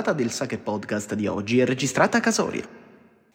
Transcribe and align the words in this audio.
puntata 0.00 0.12
del 0.12 0.32
Sake 0.32 0.56
Podcast 0.56 1.14
di 1.14 1.26
oggi 1.26 1.60
è 1.60 1.66
registrata 1.66 2.16
a 2.16 2.20
Casoria. 2.20 2.66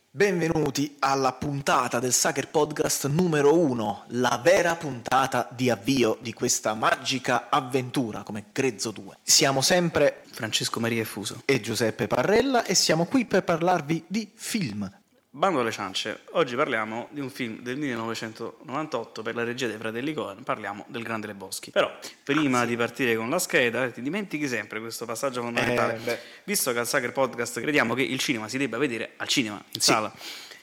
Benvenuti 0.10 0.96
alla 0.98 1.32
puntata 1.34 2.00
del 2.00 2.12
Sucker 2.12 2.48
Podcast 2.48 3.08
numero 3.08 3.56
uno, 3.56 4.06
la 4.08 4.40
vera 4.44 4.76
puntata 4.76 5.48
di 5.52 5.70
avvio 5.70 6.18
di 6.22 6.34
questa 6.34 6.74
magica 6.74 7.50
avventura 7.52 8.24
come 8.24 8.46
Grezzo 8.52 8.90
2. 8.90 9.18
Siamo 9.22 9.62
sempre 9.62 10.24
Francesco 10.32 10.80
Maria 10.80 11.06
Fuso. 11.06 11.44
e 11.46 11.62
Giuseppe 11.62 12.08
Parrella 12.08 12.64
e 12.64 12.74
siamo 12.74 13.06
qui 13.06 13.26
per 13.26 13.44
parlarvi 13.44 14.06
di 14.08 14.32
film. 14.34 14.90
Bando 15.36 15.60
alle 15.60 15.72
ciance, 15.72 16.22
oggi 16.32 16.56
parliamo 16.56 17.10
di 17.12 17.20
un 17.20 17.30
film 17.30 17.60
del 17.60 17.76
1998 17.76 19.22
per 19.22 19.36
la 19.36 19.44
regia 19.44 19.68
dei 19.68 19.76
fratelli 19.76 20.14
Coen, 20.14 20.44
parliamo 20.44 20.86
del 20.88 21.04
Grande 21.04 21.28
Leboschi. 21.28 21.72
Però, 21.72 21.94
prima 22.24 22.64
di 22.64 22.78
partire 22.78 23.18
con 23.18 23.30
la 23.30 23.38
scheda, 23.38 23.92
ti 23.92 24.02
dimentichi 24.02 24.48
sempre 24.48 24.80
questo 24.80 25.04
passaggio 25.04 25.42
fondamentale. 25.42 26.00
Eh. 26.06 26.20
Visto 26.46 26.72
che 26.72 26.80
al 26.80 26.88
Sucker 26.88 27.12
Podcast 27.12 27.60
crediamo 27.60 27.96
che 27.96 28.04
il 28.04 28.18
cinema 28.18 28.48
si 28.48 28.58
debba 28.58 28.78
vedere 28.78 29.12
al 29.18 29.28
cinema, 29.28 29.62
in 29.74 29.82
Sì, 29.82 29.92
sala. 29.92 30.10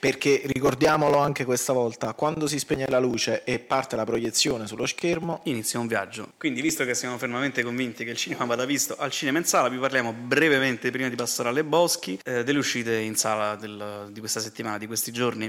Perché 0.02 0.42
ricordiamolo 0.47 1.19
anche 1.19 1.45
questa 1.45 1.73
volta, 1.73 2.12
quando 2.15 2.48
si 2.48 2.59
spegne 2.59 2.88
la 2.88 2.98
luce 2.98 3.45
e 3.45 3.61
parte 3.61 3.95
la 3.95 4.02
proiezione 4.02 4.66
sullo 4.66 4.84
schermo, 4.84 5.42
Inizia 5.45 5.78
un 5.78 5.87
viaggio. 5.87 6.33
Quindi, 6.38 6.61
visto 6.61 6.84
che 6.84 6.92
siamo 6.97 7.16
fermamente 7.19 7.62
convinti 7.62 8.02
che 8.02 8.11
il 8.11 8.16
cinema 8.16 8.45
vada 8.45 8.65
visto 8.65 8.97
al 8.98 9.12
cinema 9.12 9.38
in 9.38 9.45
sala, 9.45 9.69
vi 9.69 9.78
parliamo 9.78 10.12
brevemente, 10.12 10.91
prima 10.91 11.09
di 11.09 11.15
passare 11.15 11.51
alle 11.51 11.62
boschi, 11.62 12.19
eh, 12.25 12.42
delle 12.42 12.59
uscite 12.59 12.97
in 12.97 13.15
sala 13.15 13.55
del- 13.55 14.09
di 14.11 14.19
questa 14.19 14.41
settimana, 14.41 14.77
di 14.77 14.88
questi 14.88 15.12
giorni. 15.12 15.48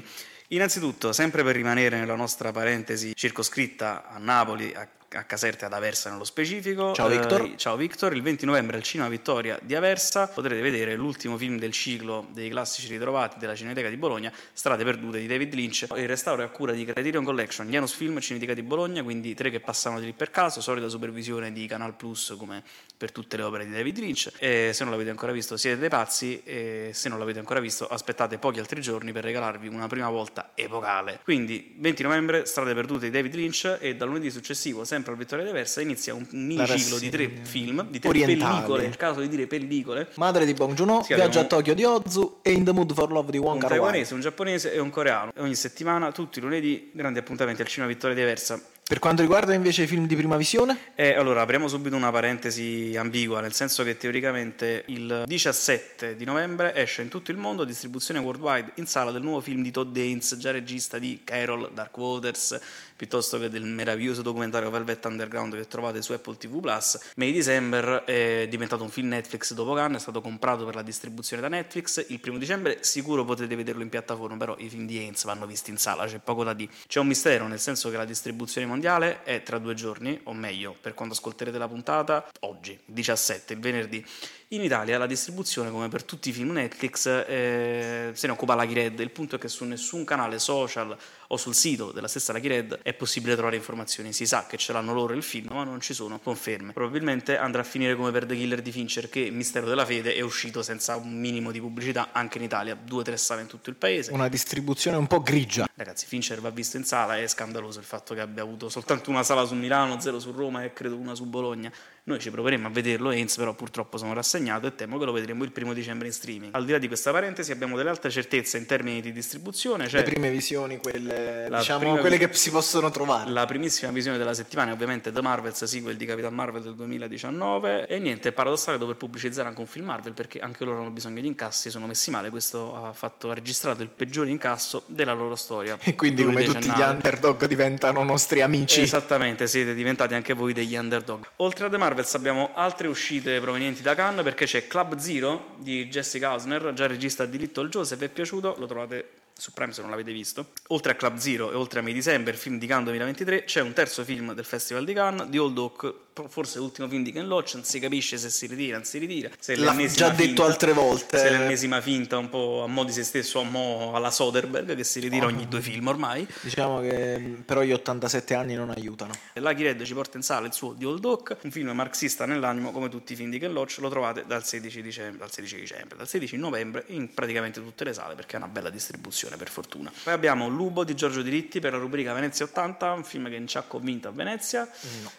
Innanzitutto, 0.50 1.14
sempre 1.14 1.44
per 1.44 1.56
rimanere 1.56 1.98
nella 1.98 2.14
nostra 2.14 2.52
parentesi 2.52 3.16
circoscritta 3.16 4.08
a 4.08 4.20
Napoli, 4.20 4.72
a, 4.76 4.88
a 5.18 5.24
Caserta 5.24 5.64
e 5.64 5.68
ad 5.68 5.74
Aversa 5.74 6.10
nello 6.10 6.24
specifico. 6.24 6.94
Ciao, 6.94 7.08
Victor. 7.08 7.42
eh, 7.42 7.54
ciao 7.58 7.76
Victor, 7.76 8.14
il 8.16 8.22
20 8.22 8.46
novembre 8.46 8.78
al 8.78 8.84
Cinema 8.84 9.10
Vittoria 9.10 9.60
di 9.62 9.76
Aversa 9.76 10.28
potrete 10.28 10.62
vedere 10.62 10.96
l'ultimo 10.96 11.38
film 11.38 11.58
del 11.58 11.72
ciclo 11.72 12.28
dei 12.32 12.50
classici 12.50 12.88
ritrovati 12.88 13.38
della 13.40 13.56
Cineteca 13.56 13.90
di 13.90 13.98
Bologna, 13.98 14.32
Strade 14.54 14.84
perdute 14.84 15.20
di 15.20 15.28
David 15.28 15.54
Lynch. 15.54 15.88
Il 15.96 16.08
restauro 16.08 16.42
è 16.42 16.46
a 16.46 16.50
cura 16.50 16.74
di 16.74 16.86
Criterion 16.86 17.24
Collection, 17.24 17.70
Janus 17.70 17.94
Film, 17.94 18.20
Cineteca 18.20 18.54
di 18.54 18.64
Bologna, 18.64 19.04
quindi 19.04 19.34
tre 19.34 19.50
che 19.50 19.60
passano 19.60 20.00
di 20.00 20.06
lì 20.06 20.14
per 20.14 20.32
caso, 20.32 20.62
solita 20.62 20.88
supervisione 20.88 21.52
di 21.52 21.66
Canal 21.68 21.96
Plus 21.96 22.36
come 22.38 22.64
per 23.04 23.12
tutte 23.12 23.36
le 23.36 23.44
opere 23.44 23.66
di 23.66 23.72
David 23.74 23.98
Lynch. 23.98 24.32
E 24.40 24.72
se 24.72 24.84
non 24.84 24.92
l'avete 24.94 25.10
ancora 25.10 25.34
visto 25.34 25.58
siete 25.58 25.78
dei 25.78 25.90
pazzi 25.90 26.42
e 26.46 26.92
se 26.94 27.10
non 27.10 27.20
l'avete 27.20 27.40
ancora 27.40 27.60
visto 27.60 27.86
aspettate 27.86 28.38
pochi 28.38 28.60
altri 28.60 28.80
giorni 28.80 29.12
per 29.12 29.26
regalarvi 29.26 29.68
una 29.68 29.88
prima 29.88 30.10
volta 30.10 30.52
epocale. 30.56 31.20
Quindi 31.22 31.76
20 31.80 32.04
novembre, 32.04 32.46
Strade 32.46 32.74
perdute 32.74 33.08
di 33.08 33.12
David 33.12 33.36
Lynch 33.36 33.78
e 33.82 33.98
dal 33.98 34.08
lunedì 34.08 34.32
successivo, 34.32 34.86
sempre 34.86 35.12
al 35.12 35.18
Vittoria 35.18 35.44
di 35.44 35.50
Aversa, 35.50 35.82
inizia 35.82 36.14
un 36.14 36.26
mini 36.32 36.66
ciclo 36.66 36.98
di 36.98 37.10
tre 37.10 37.30
film, 37.42 37.86
di 37.90 38.00
tre 38.00 38.08
orientali. 38.08 38.38
pellicole, 38.54 38.86
il 38.86 38.96
caso 38.96 39.20
di 39.20 39.28
dire 39.28 39.48
pellicole, 39.48 40.08
Madre 40.16 40.46
di 40.46 40.54
Bong 40.54 40.74
Joon-ho, 40.74 41.04
Sì, 41.04 41.14
Viaggio 41.14 41.40
a 41.42 41.44
Tokyo 41.44 41.74
di 41.74 41.84
Ozu 41.84 42.40
e 42.42 42.54
In 42.54 42.64
the 42.64 42.72
Mood 42.72 42.94
for 42.94 43.12
Love 43.12 43.32
di 43.32 43.38
Wong 43.38 43.56
un 43.56 43.60
Kar-wai. 43.60 43.80
taiwanese, 43.80 44.14
un 44.14 44.22
giapponese 44.22 44.72
e 44.72 44.80
un 44.80 44.90
coreano. 44.90 45.34
E 45.36 45.42
ogni 45.42 45.56
settimana, 45.56 46.14
tutti 46.14 46.40
i 46.40 46.42
lunedì, 46.42 46.90
grandi 46.94 47.20
appuntamenti 47.20 47.62
al 47.62 47.68
Cinema 47.68 47.92
Vittoria 47.92 48.16
di 48.16 48.22
Aversa. 48.22 48.62
Per 48.86 49.00
quanto 49.00 49.22
riguarda 49.22 49.54
invece 49.54 49.84
i 49.84 49.88
film 49.88 50.08
di 50.08 50.16
prima 50.16 50.36
visione, 50.36 50.92
E 50.96 51.14
allora 51.14 51.42
apriamo 51.42 51.70
subito 51.70 51.96
una 51.96 52.12
parentesi 52.12 52.94
ambigua, 52.98 53.40
nel 53.40 53.54
senso 53.54 53.82
che 53.86 53.96
teoricamente 53.96 54.84
il 54.88 55.24
17 55.26 56.18
di 56.18 56.26
novembre 56.26 56.76
esce 56.76 57.02
in 57.02 57.08
tutto 57.08 57.32
il 57.32 57.38
mondo 57.38 57.64
distribuzione 57.64 58.20
worldwide 58.20 58.74
in 58.76 58.86
sala 58.86 59.12
del 59.12 59.22
nuovo 59.22 59.40
film 59.40 59.64
di 59.64 59.72
Todd 59.72 59.96
Haynes, 59.96 60.36
già 60.38 60.52
regista 60.52 61.00
di 61.00 61.22
Carol, 61.24 61.72
Dark 61.74 61.98
Waters, 61.98 62.60
piuttosto 63.04 63.38
che 63.38 63.50
del 63.50 63.66
meraviglioso 63.66 64.22
documentario 64.22 64.70
Velvet 64.70 65.04
Underground 65.04 65.56
che 65.56 65.68
trovate 65.68 66.02
su 66.02 66.14
Apple 66.14 66.38
TV 66.38 66.62
Plus. 66.62 67.12
May 67.18 67.34
December 67.34 68.04
è 68.06 68.48
diventato 68.50 68.84
un 68.84 68.90
film 68.90 69.10
Netflix 69.10 69.54
dopo 69.54 69.74
Cannes, 69.74 69.98
è 69.98 70.02
stato 70.02 70.22
comprato 70.22 70.64
per 70.64 70.76
la 70.76 70.84
distribuzione 70.84 71.42
da 71.42 71.50
Netflix. 71.50 72.06
Il 72.08 72.22
primo 72.22 72.38
dicembre 72.38 72.78
sicuro 72.80 73.26
potete 73.26 73.54
vederlo 73.58 73.82
in 73.82 73.90
piattaforma, 73.90 74.38
però 74.38 74.56
i 74.58 74.70
film 74.70 74.86
di 74.86 75.00
Haynes 75.00 75.26
vanno 75.26 75.46
visti 75.46 75.70
in 75.70 75.78
sala, 75.78 76.06
c'è 76.06 76.20
poco 76.20 76.46
da 76.46 76.54
dire. 76.54 76.72
C'è 76.88 77.02
un 77.02 77.08
mistero, 77.08 77.46
nel 77.48 77.60
senso 77.60 77.90
che 77.90 77.98
la 77.98 78.06
distribuzione 78.06 78.66
mondiale 78.66 79.24
è 79.24 79.44
tra 79.44 79.58
due 79.58 79.74
giorni, 79.74 80.18
o 80.24 80.34
meglio, 80.34 80.74
per 80.80 80.94
quando 80.94 81.14
ascolterete 81.14 81.58
la 81.58 81.68
puntata, 81.68 82.30
oggi, 82.40 82.80
17, 82.86 83.52
il 83.52 83.60
venerdì. 83.60 84.06
In 84.54 84.62
Italia 84.62 85.00
la 85.00 85.08
distribuzione, 85.08 85.72
come 85.72 85.90
per 85.90 86.04
tutti 86.04 86.30
i 86.30 86.32
film 86.32 86.52
Netflix, 86.52 87.08
eh, 87.08 88.12
se 88.14 88.28
ne 88.28 88.34
occupa 88.34 88.54
la 88.54 88.66
Red. 88.66 89.00
Il 89.00 89.10
punto 89.10 89.38
è 89.38 89.40
che 89.40 89.48
su 89.48 89.66
nessun 89.66 90.04
canale 90.04 90.38
social 90.38 90.96
o 91.28 91.38
sul 91.38 91.56
sito 91.56 91.92
della 91.92 92.08
stessa 92.08 92.34
Lucky 92.34 92.48
Red 92.48 92.80
è 92.84 92.94
possibile 92.94 93.34
trovare 93.34 93.56
informazioni. 93.56 94.14
Si 94.14 94.28
sa 94.28 94.46
che 94.46 94.58
ce 94.58 94.72
l'hanno 94.72 94.94
loro 94.94 95.16
il 95.16 95.24
film, 95.24 95.48
ma 95.52 95.64
non 95.64 95.82
ci 95.82 95.96
sono 95.96 96.20
conferme. 96.20 96.72
Probabilmente 96.72 97.36
andrà 97.36 97.62
a 97.62 97.64
finire 97.64 97.96
come 97.96 98.12
per 98.12 98.28
The 98.28 98.36
Killer 98.36 98.62
di 98.62 98.72
Fincher, 98.72 99.10
che 99.10 99.32
Mistero 99.32 99.66
della 99.66 99.88
Fede 99.88 100.14
è 100.14 100.22
uscito 100.22 100.62
senza 100.62 100.98
un 100.98 101.20
minimo 101.20 101.50
di 101.50 101.60
pubblicità 101.60 102.10
anche 102.12 102.38
in 102.38 102.44
Italia, 102.44 102.76
due 102.76 103.00
o 103.00 103.04
tre 103.04 103.18
sale 103.18 103.42
in 103.42 103.48
tutto 103.48 103.72
il 103.72 103.76
paese. 103.76 104.12
una 104.12 104.30
distribuzione 104.30 104.98
un 104.98 105.08
po' 105.08 105.24
grigia. 105.24 105.68
Ragazzi, 105.76 106.06
Fincher 106.06 106.40
va 106.40 106.52
visto 106.52 106.78
in 106.78 106.84
sala, 106.84 107.18
è 107.18 107.26
scandaloso 107.26 107.80
il 107.80 107.86
fatto 107.86 108.14
che 108.14 108.22
abbia 108.22 108.44
avuto 108.44 108.70
soltanto 108.70 109.10
una 109.10 109.24
sala 109.24 109.44
su 109.44 109.56
Milano, 109.56 110.00
zero 110.00 110.20
su 110.20 110.32
Roma 110.32 110.64
e 110.64 110.72
credo 110.72 110.96
una 110.98 111.16
su 111.16 111.26
Bologna. 111.26 111.72
Noi 112.06 112.20
ci 112.20 112.30
proveremo 112.30 112.68
a 112.68 112.70
vederlo, 112.70 113.10
Heinz 113.12 113.38
però 113.38 113.56
purtroppo 113.56 113.98
sono 113.98 114.14
rassegnato 114.14 114.68
e 114.68 114.76
temo 114.76 115.00
che 115.00 115.06
lo 115.06 115.12
vedremo 115.14 115.44
il 115.46 115.52
primo 115.52 115.74
dicembre 115.74 116.06
in 116.06 116.14
streaming. 116.14 116.54
Al 116.54 116.66
di 116.66 116.74
là 116.74 116.78
di 116.78 116.88
questa 116.88 117.12
parentesi 117.12 117.52
abbiamo 117.52 117.76
delle 117.76 117.90
altre 117.90 118.12
certezze 118.12 118.58
in 118.58 118.68
termini 118.68 119.02
di 119.02 119.12
distribuzione, 119.12 119.88
cioè 119.88 120.02
Le 120.02 120.12
prime 120.12 120.30
visioni, 120.30 120.78
quelle, 120.78 121.48
diciamo, 121.50 121.96
quelle 121.98 122.18
vi- 122.18 122.28
che 122.28 122.34
si 122.34 122.52
possono 122.52 122.92
trovare. 122.92 123.32
la 123.32 123.46
primissima 123.46 123.90
visione 123.92 124.20
della 124.20 124.34
settimana 124.36 124.72
è 124.72 124.74
ovviamente 124.74 125.12
The 125.12 125.22
Marvels, 125.22 125.64
sequel 125.64 125.96
di 125.96 126.06
Capitan 126.06 126.36
Marvel 126.36 126.62
del 126.62 126.76
2019 126.76 127.88
e 127.88 127.98
niente, 128.00 128.30
è 128.30 128.32
paradossale 128.32 128.78
dover 128.78 128.98
pubblicizzare 128.98 129.48
anche 129.48 129.62
un 129.62 129.68
film 129.68 129.86
Marvel 129.86 130.14
perché 130.14 130.40
anche 130.40 130.66
loro 130.66 130.82
hanno 130.82 130.92
bisogno 130.92 131.22
di 131.22 131.28
incassi, 131.28 131.72
sono 131.72 131.88
messi 131.88 132.12
male, 132.12 132.30
questo 132.30 132.76
ha, 132.76 132.94
fatto, 132.94 133.32
ha 133.32 133.34
registrato 133.34 133.82
il 133.82 133.90
peggiore 133.90 134.30
incasso 134.30 134.84
della 134.88 135.14
loro 135.14 135.36
storia. 135.36 135.63
E 135.84 135.96
quindi, 135.96 136.24
Lui 136.24 136.34
come 136.34 136.46
tutti 136.46 136.70
gli 136.70 136.80
"No, 136.80 136.90
underdog, 136.90 137.46
diventano 137.46 138.04
nostri 138.04 138.42
amici. 138.42 138.82
Esattamente, 138.82 139.48
siete 139.48 139.74
diventati 139.74 140.14
anche 140.14 140.34
voi 140.34 140.54
degli 140.54 140.76
underdog. 140.76 141.28
Oltre 141.38 141.66
a 141.66 141.70
The 141.70 141.78
Marvels 141.78 142.14
abbiamo 142.16 142.52
altre 142.54 142.88
uscite 142.88 143.40
provenienti 143.40 143.82
da 143.82 143.96
Cannes 143.96 144.24
perché 144.24 144.46
c'è 144.46 144.68
Club 144.68 144.98
Zero 144.98 145.56
di 145.58 145.88
Jessica 145.88 146.30
Hausner, 146.30 146.74
già 146.74 146.88
regista 146.88 147.26
di 147.26 147.38
Little 147.38 147.70
Joe, 147.70 147.86
se 147.86 147.96
vi 147.96 148.06
è 148.06 148.10
piaciuto 148.10 148.56
lo 148.58 148.66
trovate 148.66 149.10
su 149.36 149.52
Prime 149.52 149.74
se 149.74 149.82
non 149.82 149.90
l'avete 149.90 150.12
visto. 150.12 150.50
Oltre 150.68 150.92
a 150.92 150.96
Club 150.96 151.18
Zero 151.18 151.52
e 151.52 151.56
oltre 151.56 151.80
a 151.80 151.82
May 151.82 151.94
December, 151.94 152.36
film 152.36 152.60
di 152.60 152.68
Cannes 152.68 152.86
2023, 152.86 153.44
c'è 153.46 153.62
un 153.62 153.74
terzo 153.74 154.04
film 154.04 154.34
del 154.34 154.46
Festival 154.46 154.86
di 154.86 154.94
Cannes, 154.94 155.28
The 155.30 155.40
Old 155.40 155.58
Oak, 155.58 155.94
forse 156.30 156.60
l'ultimo 156.60 156.88
film 156.88 157.04
di 157.04 157.12
Ken 157.12 157.28
Loach, 157.28 157.54
non 157.56 157.64
si 157.64 157.80
capisce 157.80 158.18
se 158.18 158.30
si 158.30 158.46
ritira, 158.48 158.78
non 158.78 158.86
si 158.86 158.98
ritira. 158.98 159.30
Se 159.40 159.56
L'ha 159.56 159.76
già 159.88 160.10
detto 160.10 160.24
finta- 160.24 160.44
altre 160.46 160.74
volte. 160.74 161.18
Se 161.18 161.30
l'ennesima 161.30 161.82
finta 161.82 162.18
un 162.18 162.30
po' 162.30 162.64
a 162.64 162.68
mo' 162.68 162.84
di 162.84 162.92
se 162.92 163.04
stesso, 163.04 163.40
a 163.40 163.44
mo' 163.44 163.94
alla 163.96 164.12
Soderbergh 164.12 164.76
che 164.76 164.84
si 164.84 165.00
ritira 165.00 165.26
Oh. 165.26 165.30
ogni 165.30 165.48
due 165.48 165.62
film 165.62 165.88
ormai. 165.88 166.28
Diciamo 166.42 166.80
che 166.82 167.42
però 167.46 167.62
gli 167.64 167.72
87 167.72 168.34
anni 168.34 168.54
non 168.56 168.70
aiutano. 168.70 169.12
Lucky 169.36 169.64
Red 169.64 169.84
ci 169.84 169.94
porta 169.94 170.18
in 170.18 170.24
sala 170.24 170.46
il 170.48 170.54
suo 170.54 170.76
The 170.78 170.86
Old 170.86 171.04
Oak, 171.06 171.38
un 171.42 171.52
film 171.52 171.70
marxista 171.72 172.26
nell'animo 172.26 172.72
come 172.72 172.90
tutti 172.90 173.14
i 173.14 173.16
film 173.16 173.30
di 173.30 173.40
Ken 173.40 173.52
Loach, 173.54 173.78
lo 173.80 173.90
trovate 173.90 174.24
dal 174.28 174.46
16 174.46 174.82
dicembre, 174.82 175.18
dal 175.20 175.32
16 175.32 175.56
dicembre, 175.60 175.98
dal 175.98 176.08
16 176.08 176.38
novembre 176.38 176.84
in 176.88 177.14
praticamente 177.14 177.62
tutte 177.62 177.84
le 177.84 177.94
sale 177.94 178.16
perché 178.16 178.36
è 178.36 178.38
una 178.38 178.48
bella 178.48 178.70
distribuzione 178.70 179.36
per 179.38 179.50
fortuna. 179.50 179.92
Poi 180.04 180.14
abbiamo 180.14 180.48
Lubo 180.48 180.84
di 180.84 180.96
Giorgio 180.96 181.22
Diritti 181.22 181.60
per 181.60 181.72
la 181.74 181.78
rubrica 181.80 182.14
Venezia 182.14 182.46
80, 182.46 182.92
un 182.92 183.04
film 183.04 183.30
che 183.30 183.38
non 183.38 183.48
ci 183.48 183.58
ha 183.58 183.62
convinto 183.64 184.08
a 184.08 184.12
Venezia, 184.12 184.70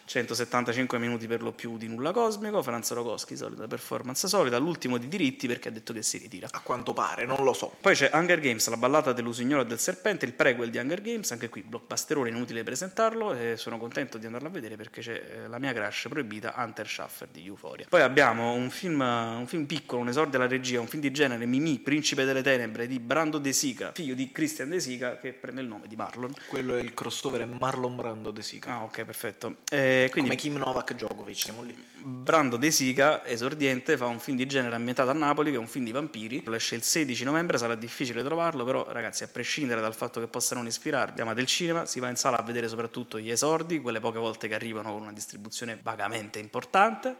175 0.05 0.83
minuti 0.93 1.27
per 1.27 1.41
lo 1.41 1.51
più 1.51 1.77
di 1.77 1.87
nulla 1.87 2.11
cosmico, 2.11 2.61
Franz 2.61 2.91
Rogoschi, 2.91 3.35
solita 3.35 3.67
performance 3.67 4.27
solita, 4.27 4.57
l'ultimo 4.57 4.97
di 4.97 5.07
Diritti 5.07 5.47
perché 5.47 5.69
ha 5.69 5.71
detto 5.71 5.93
che 5.93 6.03
si 6.03 6.17
ritira. 6.17 6.47
A 6.51 6.59
quanto 6.61 6.93
pare, 6.93 7.25
non 7.25 7.43
lo 7.43 7.53
so. 7.53 7.75
Poi 7.79 7.95
c'è 7.95 8.09
Hunger 8.13 8.39
Games, 8.39 8.67
la 8.69 8.77
ballata 8.77 9.13
dell'usignolo 9.13 9.63
e 9.63 9.65
del 9.65 9.79
serpente, 9.79 10.25
il 10.25 10.33
prequel 10.33 10.69
di 10.69 10.77
Hunger 10.77 11.01
Games, 11.01 11.31
anche 11.31 11.49
qui 11.49 11.61
blockbusterone, 11.61 12.29
inutile 12.29 12.63
presentarlo 12.63 13.33
e 13.33 13.57
sono 13.57 13.77
contento 13.77 14.17
di 14.17 14.25
andarlo 14.25 14.47
a 14.47 14.51
vedere 14.51 14.75
perché 14.75 15.01
c'è 15.01 15.13
eh, 15.13 15.47
la 15.47 15.59
mia 15.59 15.73
crush 15.73 16.07
proibita, 16.09 16.53
Hunter 16.57 16.87
Schaffer 16.87 17.27
di 17.29 17.45
Euphoria. 17.45 17.85
Poi 17.89 18.01
abbiamo 18.01 18.53
un 18.53 18.69
film, 18.69 19.01
un 19.01 19.45
film 19.47 19.65
piccolo, 19.65 20.01
un 20.01 20.09
esordio 20.09 20.39
alla 20.39 20.47
regia, 20.47 20.79
un 20.79 20.87
film 20.87 21.01
di 21.01 21.11
genere, 21.11 21.45
Mimì, 21.45 21.79
Principe 21.79 22.23
delle 22.23 22.41
Tenebre 22.41 22.87
di 22.87 22.99
Brando 22.99 23.37
De 23.37 23.53
Sica, 23.53 23.91
figlio 23.93 24.15
di 24.15 24.31
Christian 24.31 24.69
De 24.69 24.79
Sica 24.79 25.17
che 25.17 25.33
prende 25.33 25.61
il 25.61 25.67
nome 25.67 25.87
di 25.87 25.95
Marlon. 25.95 26.33
Quello 26.47 26.75
è 26.75 26.79
il 26.79 26.93
crossover 26.93 27.41
è 27.41 27.45
Marlon 27.45 27.95
Brando 27.95 28.31
De 28.31 28.41
Sica. 28.41 28.71
Ah 28.71 28.83
ok, 28.83 29.03
perfetto. 29.03 29.57
Eh, 29.69 30.07
quindi 30.11 30.29
Come 30.29 30.41
Kim 30.41 30.57
Novak 30.75 30.93
Djokovic, 30.93 31.37
siamo 31.37 31.61
lì. 31.61 31.73
Brando 32.03 32.57
De 32.57 32.69
Sica, 32.69 33.25
esordiente, 33.25 33.95
fa 33.95 34.07
un 34.07 34.19
film 34.19 34.35
di 34.35 34.45
genere 34.45 34.75
ambientato 34.75 35.09
a 35.09 35.13
Napoli, 35.13 35.51
che 35.51 35.55
è 35.55 35.59
un 35.59 35.67
film 35.67 35.85
di 35.85 35.91
vampiri. 35.91 36.43
Lo 36.43 36.53
esce 36.53 36.75
il 36.75 36.83
16 36.83 37.23
novembre, 37.23 37.57
sarà 37.57 37.75
difficile 37.75 38.21
trovarlo, 38.23 38.65
però 38.65 38.85
ragazzi, 38.91 39.23
a 39.23 39.27
prescindere 39.27 39.79
dal 39.79 39.95
fatto 39.95 40.19
che 40.19 40.27
possa 40.27 40.53
non 40.53 40.65
ispirarvi, 40.67 41.21
amate 41.21 41.39
il 41.39 41.47
cinema, 41.47 41.85
si 41.85 42.01
va 42.01 42.09
in 42.09 42.17
sala 42.17 42.37
a 42.37 42.41
vedere 42.43 42.67
soprattutto 42.67 43.17
gli 43.17 43.31
esordi, 43.31 43.79
quelle 43.79 44.01
poche 44.01 44.19
volte 44.19 44.49
che 44.49 44.53
arrivano 44.53 44.91
con 44.91 45.03
una 45.03 45.13
distribuzione 45.13 45.79
vagamente 45.81 46.39
importante. 46.39 47.15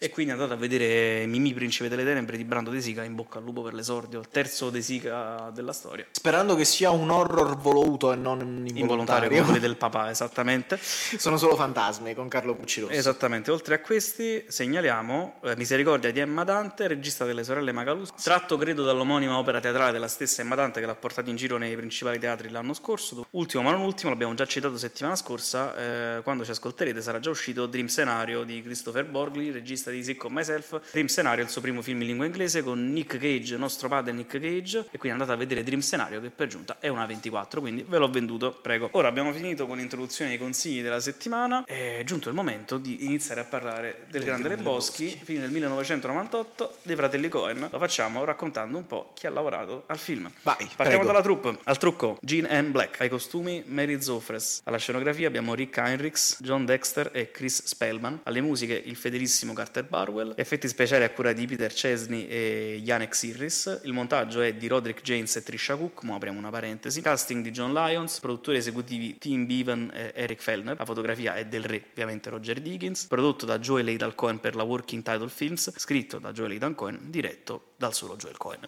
E 0.00 0.10
quindi 0.10 0.30
andate 0.30 0.52
a 0.52 0.56
vedere 0.56 1.26
Mimì 1.26 1.52
Principe 1.52 1.88
delle 1.88 2.04
Tenebre 2.04 2.36
di 2.36 2.44
Brando 2.44 2.70
De 2.70 2.80
Sica 2.80 3.02
in 3.02 3.16
bocca 3.16 3.38
al 3.38 3.44
lupo 3.44 3.62
per 3.62 3.74
l'esordio, 3.74 4.22
terzo 4.30 4.70
De 4.70 4.80
Sica 4.80 5.50
della 5.52 5.72
storia. 5.72 6.06
Sperando 6.12 6.54
che 6.54 6.64
sia 6.64 6.90
un 6.90 7.10
horror 7.10 7.56
voluto 7.56 8.12
e 8.12 8.16
non 8.16 8.38
Involontario 8.38 8.80
involontario. 8.80 9.28
come 9.28 9.42
quelli 9.42 9.58
del 9.58 9.76
papà, 9.76 10.08
esattamente. 10.08 10.78
Sono 10.80 11.36
solo 11.36 11.56
fantasmi 11.56 12.14
con 12.14 12.28
Carlo 12.28 12.54
Puccirosso. 12.54 12.92
Esattamente, 12.92 13.50
oltre 13.50 13.74
a 13.74 13.80
questi 13.80 14.44
segnaliamo 14.46 15.40
eh, 15.42 15.56
Misericordia 15.56 16.12
di 16.12 16.20
Emma 16.20 16.44
Dante, 16.44 16.86
regista 16.86 17.24
delle 17.24 17.42
sorelle 17.42 17.72
Magalus, 17.72 18.12
tratto 18.22 18.56
credo 18.56 18.84
dall'omonima 18.84 19.36
opera 19.36 19.58
teatrale 19.58 19.90
della 19.90 20.06
stessa 20.06 20.42
Emma 20.42 20.54
Dante 20.54 20.78
che 20.78 20.86
l'ha 20.86 20.94
portato 20.94 21.28
in 21.28 21.34
giro 21.34 21.56
nei 21.58 21.74
principali 21.74 22.20
teatri 22.20 22.50
l'anno 22.50 22.72
scorso. 22.72 23.26
Ultimo 23.30 23.64
ma 23.64 23.72
non 23.72 23.80
ultimo, 23.80 24.10
l'abbiamo 24.10 24.34
già 24.34 24.46
citato 24.46 24.78
settimana 24.78 25.16
scorsa, 25.16 25.74
eh, 26.16 26.22
quando 26.22 26.44
ci 26.44 26.52
ascolterete 26.52 27.02
sarà 27.02 27.18
già 27.18 27.30
uscito 27.30 27.66
Dream 27.66 27.88
Scenario 27.88 28.44
di 28.44 28.62
Christopher 28.62 29.04
Borgli, 29.04 29.50
regista 29.50 29.87
di 29.90 30.02
Sick 30.02 30.24
of 30.24 30.30
Myself. 30.32 30.80
Dream 30.90 31.06
Scenario 31.06 31.42
è 31.42 31.46
il 31.46 31.50
suo 31.50 31.60
primo 31.60 31.82
film 31.82 32.00
in 32.02 32.08
lingua 32.08 32.26
inglese 32.26 32.62
con 32.62 32.92
Nick 32.92 33.18
Cage, 33.18 33.56
nostro 33.56 33.88
padre 33.88 34.12
Nick 34.12 34.38
Cage, 34.38 34.86
e 34.90 34.98
quindi 34.98 35.10
andate 35.10 35.32
a 35.32 35.36
vedere 35.36 35.62
Dream 35.62 35.80
Scenario 35.80 36.20
che 36.20 36.30
per 36.30 36.48
giunta 36.48 36.76
è 36.80 36.88
una 36.88 37.06
24, 37.06 37.60
quindi 37.60 37.84
ve 37.86 37.98
l'ho 37.98 38.10
venduto, 38.10 38.52
prego. 38.52 38.88
Ora 38.92 39.08
abbiamo 39.08 39.32
finito 39.32 39.66
con 39.66 39.76
l'introduzione 39.78 40.30
dei 40.30 40.38
consigli 40.38 40.82
della 40.82 41.00
settimana, 41.00 41.64
è 41.64 42.02
giunto 42.04 42.28
il 42.28 42.34
momento 42.34 42.78
di 42.78 43.04
iniziare 43.04 43.40
a 43.40 43.44
parlare 43.44 44.06
del 44.10 44.24
Grande 44.24 44.48
Lebowski, 44.48 45.20
film 45.22 45.40
del 45.40 45.50
1998 45.50 46.78
dei 46.82 46.96
fratelli 46.96 47.28
Cohen. 47.28 47.68
Lo 47.70 47.78
facciamo 47.78 48.24
raccontando 48.24 48.78
un 48.78 48.86
po' 48.86 49.12
chi 49.14 49.26
ha 49.26 49.30
lavorato 49.30 49.84
al 49.86 49.98
film. 49.98 50.30
Vai, 50.42 50.56
Partiamo 50.56 51.02
prego. 51.02 51.06
dalla 51.06 51.22
troupe. 51.22 51.58
Al 51.64 51.78
trucco 51.78 52.18
Gene 52.20 52.60
N. 52.62 52.70
Black, 52.70 53.00
ai 53.00 53.08
costumi 53.08 53.62
Mary 53.66 54.00
Zofres, 54.00 54.62
alla 54.64 54.78
scenografia 54.78 55.26
abbiamo 55.28 55.54
Rick 55.54 55.76
Heinrichs, 55.78 56.38
John 56.40 56.64
Dexter 56.64 57.10
e 57.12 57.30
Chris 57.30 57.64
Spellman, 57.64 58.20
alle 58.24 58.40
musiche 58.40 58.74
il 58.84 58.96
fedelissimo 58.96 59.52
Carter 59.52 59.77
Barwell, 59.84 60.34
effetti 60.36 60.68
speciali 60.68 61.04
a 61.04 61.10
cura 61.10 61.32
di 61.32 61.46
Peter 61.46 61.72
Chesney 61.72 62.26
e 62.26 62.80
Janek 62.82 63.14
Sirris, 63.14 63.80
il 63.84 63.92
montaggio 63.92 64.40
è 64.40 64.54
di 64.54 64.66
Roderick 64.66 65.02
James 65.02 65.34
e 65.36 65.42
Trisha 65.42 65.76
Cook, 65.76 66.02
ma 66.04 66.14
apriamo 66.14 66.38
una 66.38 66.50
parentesi, 66.50 67.00
casting 67.00 67.42
di 67.42 67.50
John 67.50 67.72
Lyons, 67.72 68.20
produttori 68.20 68.56
esecutivi 68.56 69.18
Tim 69.18 69.46
Bevan 69.46 69.90
e 69.92 70.12
Eric 70.14 70.40
Fellner, 70.40 70.76
la 70.78 70.84
fotografia 70.84 71.34
è 71.34 71.46
del 71.46 71.64
re, 71.64 71.84
ovviamente 71.90 72.30
Roger 72.30 72.60
Dickens, 72.60 73.04
prodotto 73.06 73.46
da 73.46 73.58
Joel 73.58 73.86
Aidan 73.88 74.14
Cohen 74.14 74.40
per 74.40 74.54
la 74.54 74.62
Working 74.62 75.02
Title 75.02 75.28
Films, 75.28 75.72
scritto 75.76 76.18
da 76.18 76.32
Joel 76.32 76.52
Aidan 76.52 76.74
Cohen, 76.74 76.98
diretto 77.10 77.72
dal 77.76 77.94
solo 77.94 78.16
Joel 78.16 78.36
Cohen. 78.36 78.60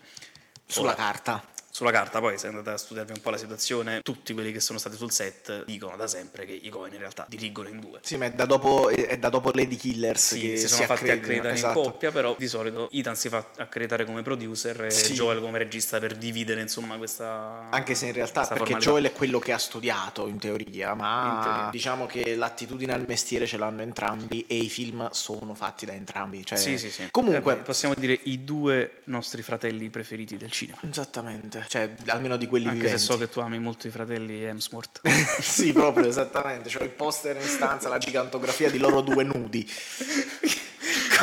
Sulla 0.67 0.93
Ora, 0.93 0.97
carta. 0.97 1.45
Sulla 1.73 1.91
carta, 1.93 2.19
poi 2.21 2.37
se 2.39 2.49
andate 2.49 2.71
a 2.71 2.77
studiarvi 2.77 3.13
un 3.13 3.21
po' 3.21 3.31
la 3.31 3.37
situazione, 3.37 4.01
tutti 4.03 4.33
quelli 4.35 4.53
che 4.53 4.61
sono 4.61 4.79
stati 4.79 4.97
sul 4.97 5.13
set 5.13 5.65
dicono 5.65 5.97
da 5.97 6.07
sempre 6.07 6.45
che 6.45 6.53
i 6.53 6.69
Cohen 6.69 6.93
in 6.93 6.99
realtà 6.99 7.27
dirigono 7.29 7.69
in 7.69 7.79
due. 7.81 8.01
Sì, 8.03 8.17
ma 8.17 8.27
è 8.27 8.33
da 8.33 8.45
dopo, 8.45 8.89
è 8.89 9.17
da 9.19 9.29
dopo 9.29 9.51
Lady 9.53 9.77
Killers 9.77 10.33
Sì, 10.35 10.41
che 10.41 10.57
si 10.57 10.67
sono 10.69 10.85
fatti 10.87 11.05
accreditano, 11.11 11.21
accreditare 11.23 11.55
esatto. 11.55 11.79
in 11.79 11.85
coppia, 11.91 12.11
però 12.11 12.35
di 12.39 12.49
solito 12.49 12.89
Ethan 12.91 13.17
si 13.17 13.29
fa 13.29 13.47
accreditare 13.57 14.05
come 14.05 14.23
producer 14.23 14.85
e 14.85 14.91
Sì. 14.91 15.13
Joel 15.15 15.41
come 15.41 15.59
regista 15.59 15.99
per 15.99 16.17
dividere 16.17 16.61
insomma 16.61 16.97
questa 16.97 17.69
Anche 17.71 17.95
se 17.95 18.07
in 18.07 18.13
realtà, 18.13 18.41
perché 18.41 18.57
formalità. 18.57 18.91
Joel 18.91 19.05
è 19.07 19.13
quello 19.13 19.39
che 19.39 19.53
ha 19.53 19.59
studiato 19.59 20.27
in 20.27 20.39
teoria, 20.39 20.95
ma 20.95 21.37
In 21.37 21.43
teoria. 21.43 21.69
diciamo 21.71 22.07
che 22.07 22.35
l'attitudine 22.35 22.93
al 22.93 23.05
mestiere 23.07 23.47
ce 23.47 23.57
l'hanno 23.57 23.83
entrambi 23.83 24.45
e 24.49 24.57
i 24.57 24.69
film 24.69 25.09
sono 25.11 25.55
fatti 25.55 25.87
da 25.87 25.93
entrambi. 25.93 26.45
Cioè, 26.45 26.59
Sì, 26.59 26.79
sì, 26.79 26.91
sì. 26.91 27.09
Comunque, 27.11 27.53
Eh, 27.55 27.57
possiamo 27.59 27.95
dire 27.95 28.19
i 28.25 28.45
due 28.45 29.01
nostri 29.05 29.43
fratelli 29.43 29.89
preferiti 29.89 30.37
del 30.37 30.51
cinema. 30.51 30.79
esattamente, 30.89 31.60
cioè 31.69 31.95
almeno 32.07 32.37
di 32.37 32.47
quelli 32.47 32.67
Anche 32.67 32.79
viventi. 32.81 32.99
se 32.99 33.05
so 33.05 33.19
che 33.19 33.29
tu 33.29 33.41
ami 33.41 33.59
molto 33.59 33.87
i 33.87 33.91
fratelli 33.91 34.43
Hemsworth. 34.43 35.01
sì, 35.41 35.73
proprio 35.73 36.07
esattamente. 36.07 36.71
C'ho 36.71 36.83
il 36.83 36.91
poster 36.91 37.37
in 37.37 37.49
stanza, 37.49 37.89
la 37.89 37.99
gigantografia 37.99 38.71
di 38.71 38.79
loro 38.79 39.01
due 39.01 39.25
nudi. 39.25 39.69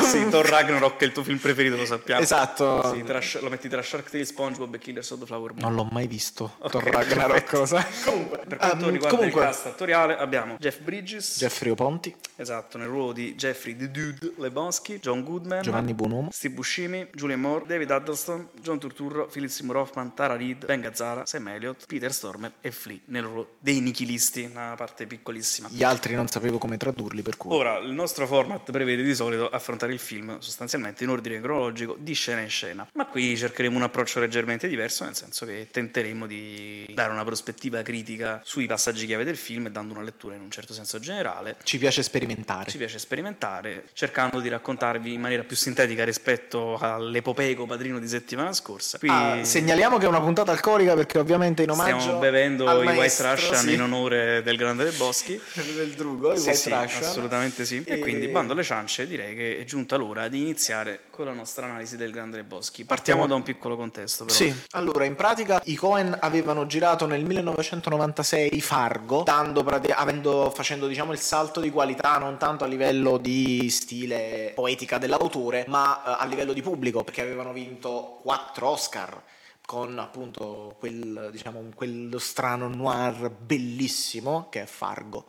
sì, 0.08 0.28
Thor 0.28 0.46
Ragnarok 0.46 1.00
è 1.00 1.04
il 1.04 1.12
tuo 1.12 1.22
film 1.22 1.38
preferito, 1.38 1.76
lo 1.76 1.84
sappiamo. 1.84 2.20
Esatto. 2.20 2.94
Sì, 2.94 3.02
tra- 3.02 3.20
lo 3.40 3.48
metti 3.50 3.68
tra 3.68 3.82
Shark 3.82 4.10
Tale, 4.10 4.24
SpongeBob 4.24 4.74
e 4.74 4.78
Killers 4.78 5.10
of 5.10 5.20
the 5.20 5.26
Flower 5.26 5.52
Moon. 5.52 5.62
Non 5.62 5.74
l'ho 5.74 5.88
mai 5.90 6.06
visto. 6.06 6.54
Ok, 6.58 6.70
Thor 6.70 6.82
Ragnarok, 6.84 7.28
perfetto. 7.30 7.58
cosa? 7.58 7.86
Comunque, 8.04 8.38
Per 8.48 8.56
quanto 8.58 8.84
ehm, 8.86 8.90
riguarda 8.90 9.16
comunque, 9.16 9.40
il 9.42 9.46
cast 9.46 9.66
attoriale 9.66 10.16
abbiamo 10.16 10.56
Jeff 10.58 10.78
Bridges, 10.80 11.36
Jeffrey 11.38 11.74
Ponti, 11.74 12.14
esatto, 12.36 12.78
nel 12.78 12.88
ruolo 12.88 13.12
di 13.12 13.34
Jeffrey 13.34 13.76
the 13.76 13.90
Dude 13.90 14.32
Lebowski, 14.36 14.98
John 15.00 15.22
Goodman, 15.22 15.62
Giovanni 15.62 15.94
Buonomo, 15.94 16.30
Steve 16.32 16.54
Buscemi, 16.54 17.06
Julian 17.12 17.40
Moore, 17.40 17.64
David 17.66 17.90
Huddleston, 17.90 18.48
John 18.60 18.78
Turturro, 18.78 19.26
Philip 19.26 19.50
Seymour 19.50 19.76
Hoffman, 19.76 20.14
Tara 20.14 20.36
Reid, 20.36 20.64
Ben 20.64 20.80
Gazzara, 20.80 21.26
Sam 21.26 21.48
Elliott, 21.48 21.84
Peter 21.86 22.12
Stormer 22.12 22.52
e 22.60 22.70
Flea 22.70 22.98
nel 23.06 23.22
ruolo 23.22 23.56
dei 23.58 23.80
nichilisti, 23.80 24.48
una 24.50 24.74
parte 24.76 25.06
piccolissima. 25.06 25.68
gli 25.70 25.82
altri 25.82 26.14
non 26.14 26.28
sapevo 26.28 26.58
come 26.58 26.76
tradurli, 26.76 27.22
per 27.22 27.36
cui 27.36 27.54
Ora, 27.54 27.78
il 27.78 27.92
nostro 27.92 28.26
format 28.26 28.70
prevede 28.70 29.02
di 29.02 29.14
solito 29.14 29.48
affrontare 29.48 29.92
il 29.92 29.97
film 29.98 30.38
sostanzialmente 30.40 31.04
in 31.04 31.10
ordine 31.10 31.40
cronologico 31.40 31.96
di 31.98 32.12
scena 32.14 32.40
in 32.40 32.48
scena, 32.50 32.86
ma 32.94 33.06
qui 33.06 33.36
cercheremo 33.36 33.76
un 33.76 33.82
approccio 33.82 34.20
leggermente 34.20 34.68
diverso, 34.68 35.04
nel 35.04 35.14
senso 35.14 35.46
che 35.46 35.68
tenteremo 35.70 36.26
di 36.26 36.86
dare 36.94 37.12
una 37.12 37.24
prospettiva 37.24 37.82
critica 37.82 38.40
sui 38.44 38.66
passaggi 38.66 39.06
chiave 39.06 39.24
del 39.24 39.36
film 39.36 39.66
e 39.66 39.70
dando 39.70 39.94
una 39.94 40.02
lettura 40.02 40.34
in 40.34 40.40
un 40.42 40.50
certo 40.50 40.72
senso 40.72 40.98
generale. 40.98 41.56
ci 41.62 41.78
piace 41.78 42.02
sperimentare. 42.02 42.70
Ci 42.70 42.76
piace 42.78 42.98
sperimentare, 42.98 43.84
cercando 43.92 44.40
di 44.40 44.48
raccontarvi 44.48 45.12
in 45.12 45.20
maniera 45.20 45.42
più 45.44 45.56
sintetica 45.56 46.04
rispetto 46.04 46.76
all'epopeico 46.78 47.66
padrino 47.66 47.98
di 47.98 48.08
settimana 48.08 48.52
scorsa. 48.52 48.98
Qui 48.98 49.08
Ah, 49.10 49.42
segnaliamo 49.44 49.98
che 49.98 50.04
è 50.04 50.08
una 50.08 50.20
puntata 50.20 50.52
alcolica 50.52 50.94
perché 50.94 51.18
ovviamente 51.18 51.62
in 51.62 51.70
omaggio 51.70 51.98
stiamo 52.00 52.18
bevendo 52.18 52.64
i 52.82 52.84
maestro, 52.84 53.26
White 53.28 53.40
Russian 53.42 53.62
sì. 53.66 53.72
in 53.74 53.82
onore 53.82 54.42
del 54.42 54.56
grande 54.56 54.84
del 54.84 54.94
Boschi. 54.94 55.40
del 55.76 55.90
drugo, 55.92 56.36
Sì, 56.36 56.46
White 56.48 56.54
sì, 56.58 56.70
Russian. 56.70 57.02
assolutamente 57.02 57.64
sì. 57.64 57.82
E... 57.86 57.94
E- 57.94 57.98
quindi, 57.98 58.28
bando 58.28 58.52
alle 58.52 58.62
ciance, 58.62 59.06
direi 59.06 59.34
che 59.34 59.58
è 59.58 59.64
giunta 59.78 59.96
l'ora 59.96 60.26
di 60.26 60.40
iniziare 60.40 61.02
con 61.10 61.26
la 61.26 61.32
nostra 61.32 61.66
analisi 61.66 61.96
del 61.96 62.10
Grande 62.10 62.42
Boschi. 62.42 62.84
Partiamo 62.84 63.28
da 63.28 63.36
un 63.36 63.44
piccolo 63.44 63.76
contesto, 63.76 64.24
però. 64.24 64.36
Sì, 64.36 64.52
allora 64.72 65.04
in 65.04 65.14
pratica 65.14 65.60
i 65.66 65.76
Cohen 65.76 66.16
avevano 66.20 66.66
girato 66.66 67.06
nel 67.06 67.24
1996 67.24 68.60
Fargo, 68.60 69.22
dando 69.22 69.60
avendo, 69.60 70.50
facendo 70.52 70.88
diciamo 70.88 71.12
il 71.12 71.20
salto 71.20 71.60
di 71.60 71.70
qualità 71.70 72.18
non 72.18 72.38
tanto 72.38 72.64
a 72.64 72.66
livello 72.66 73.18
di 73.18 73.70
stile 73.70 74.50
poetica 74.56 74.98
dell'autore, 74.98 75.64
ma 75.68 76.02
eh, 76.02 76.22
a 76.22 76.26
livello 76.26 76.52
di 76.52 76.62
pubblico, 76.62 77.04
perché 77.04 77.20
avevano 77.20 77.52
vinto 77.52 78.18
quattro 78.22 78.70
Oscar 78.70 79.22
con 79.64 79.96
appunto 79.98 80.74
quel, 80.78 81.28
diciamo, 81.30 81.62
quello 81.74 82.18
strano 82.18 82.68
noir 82.68 83.30
bellissimo 83.30 84.48
che 84.50 84.62
è 84.62 84.66
Fargo. 84.66 85.26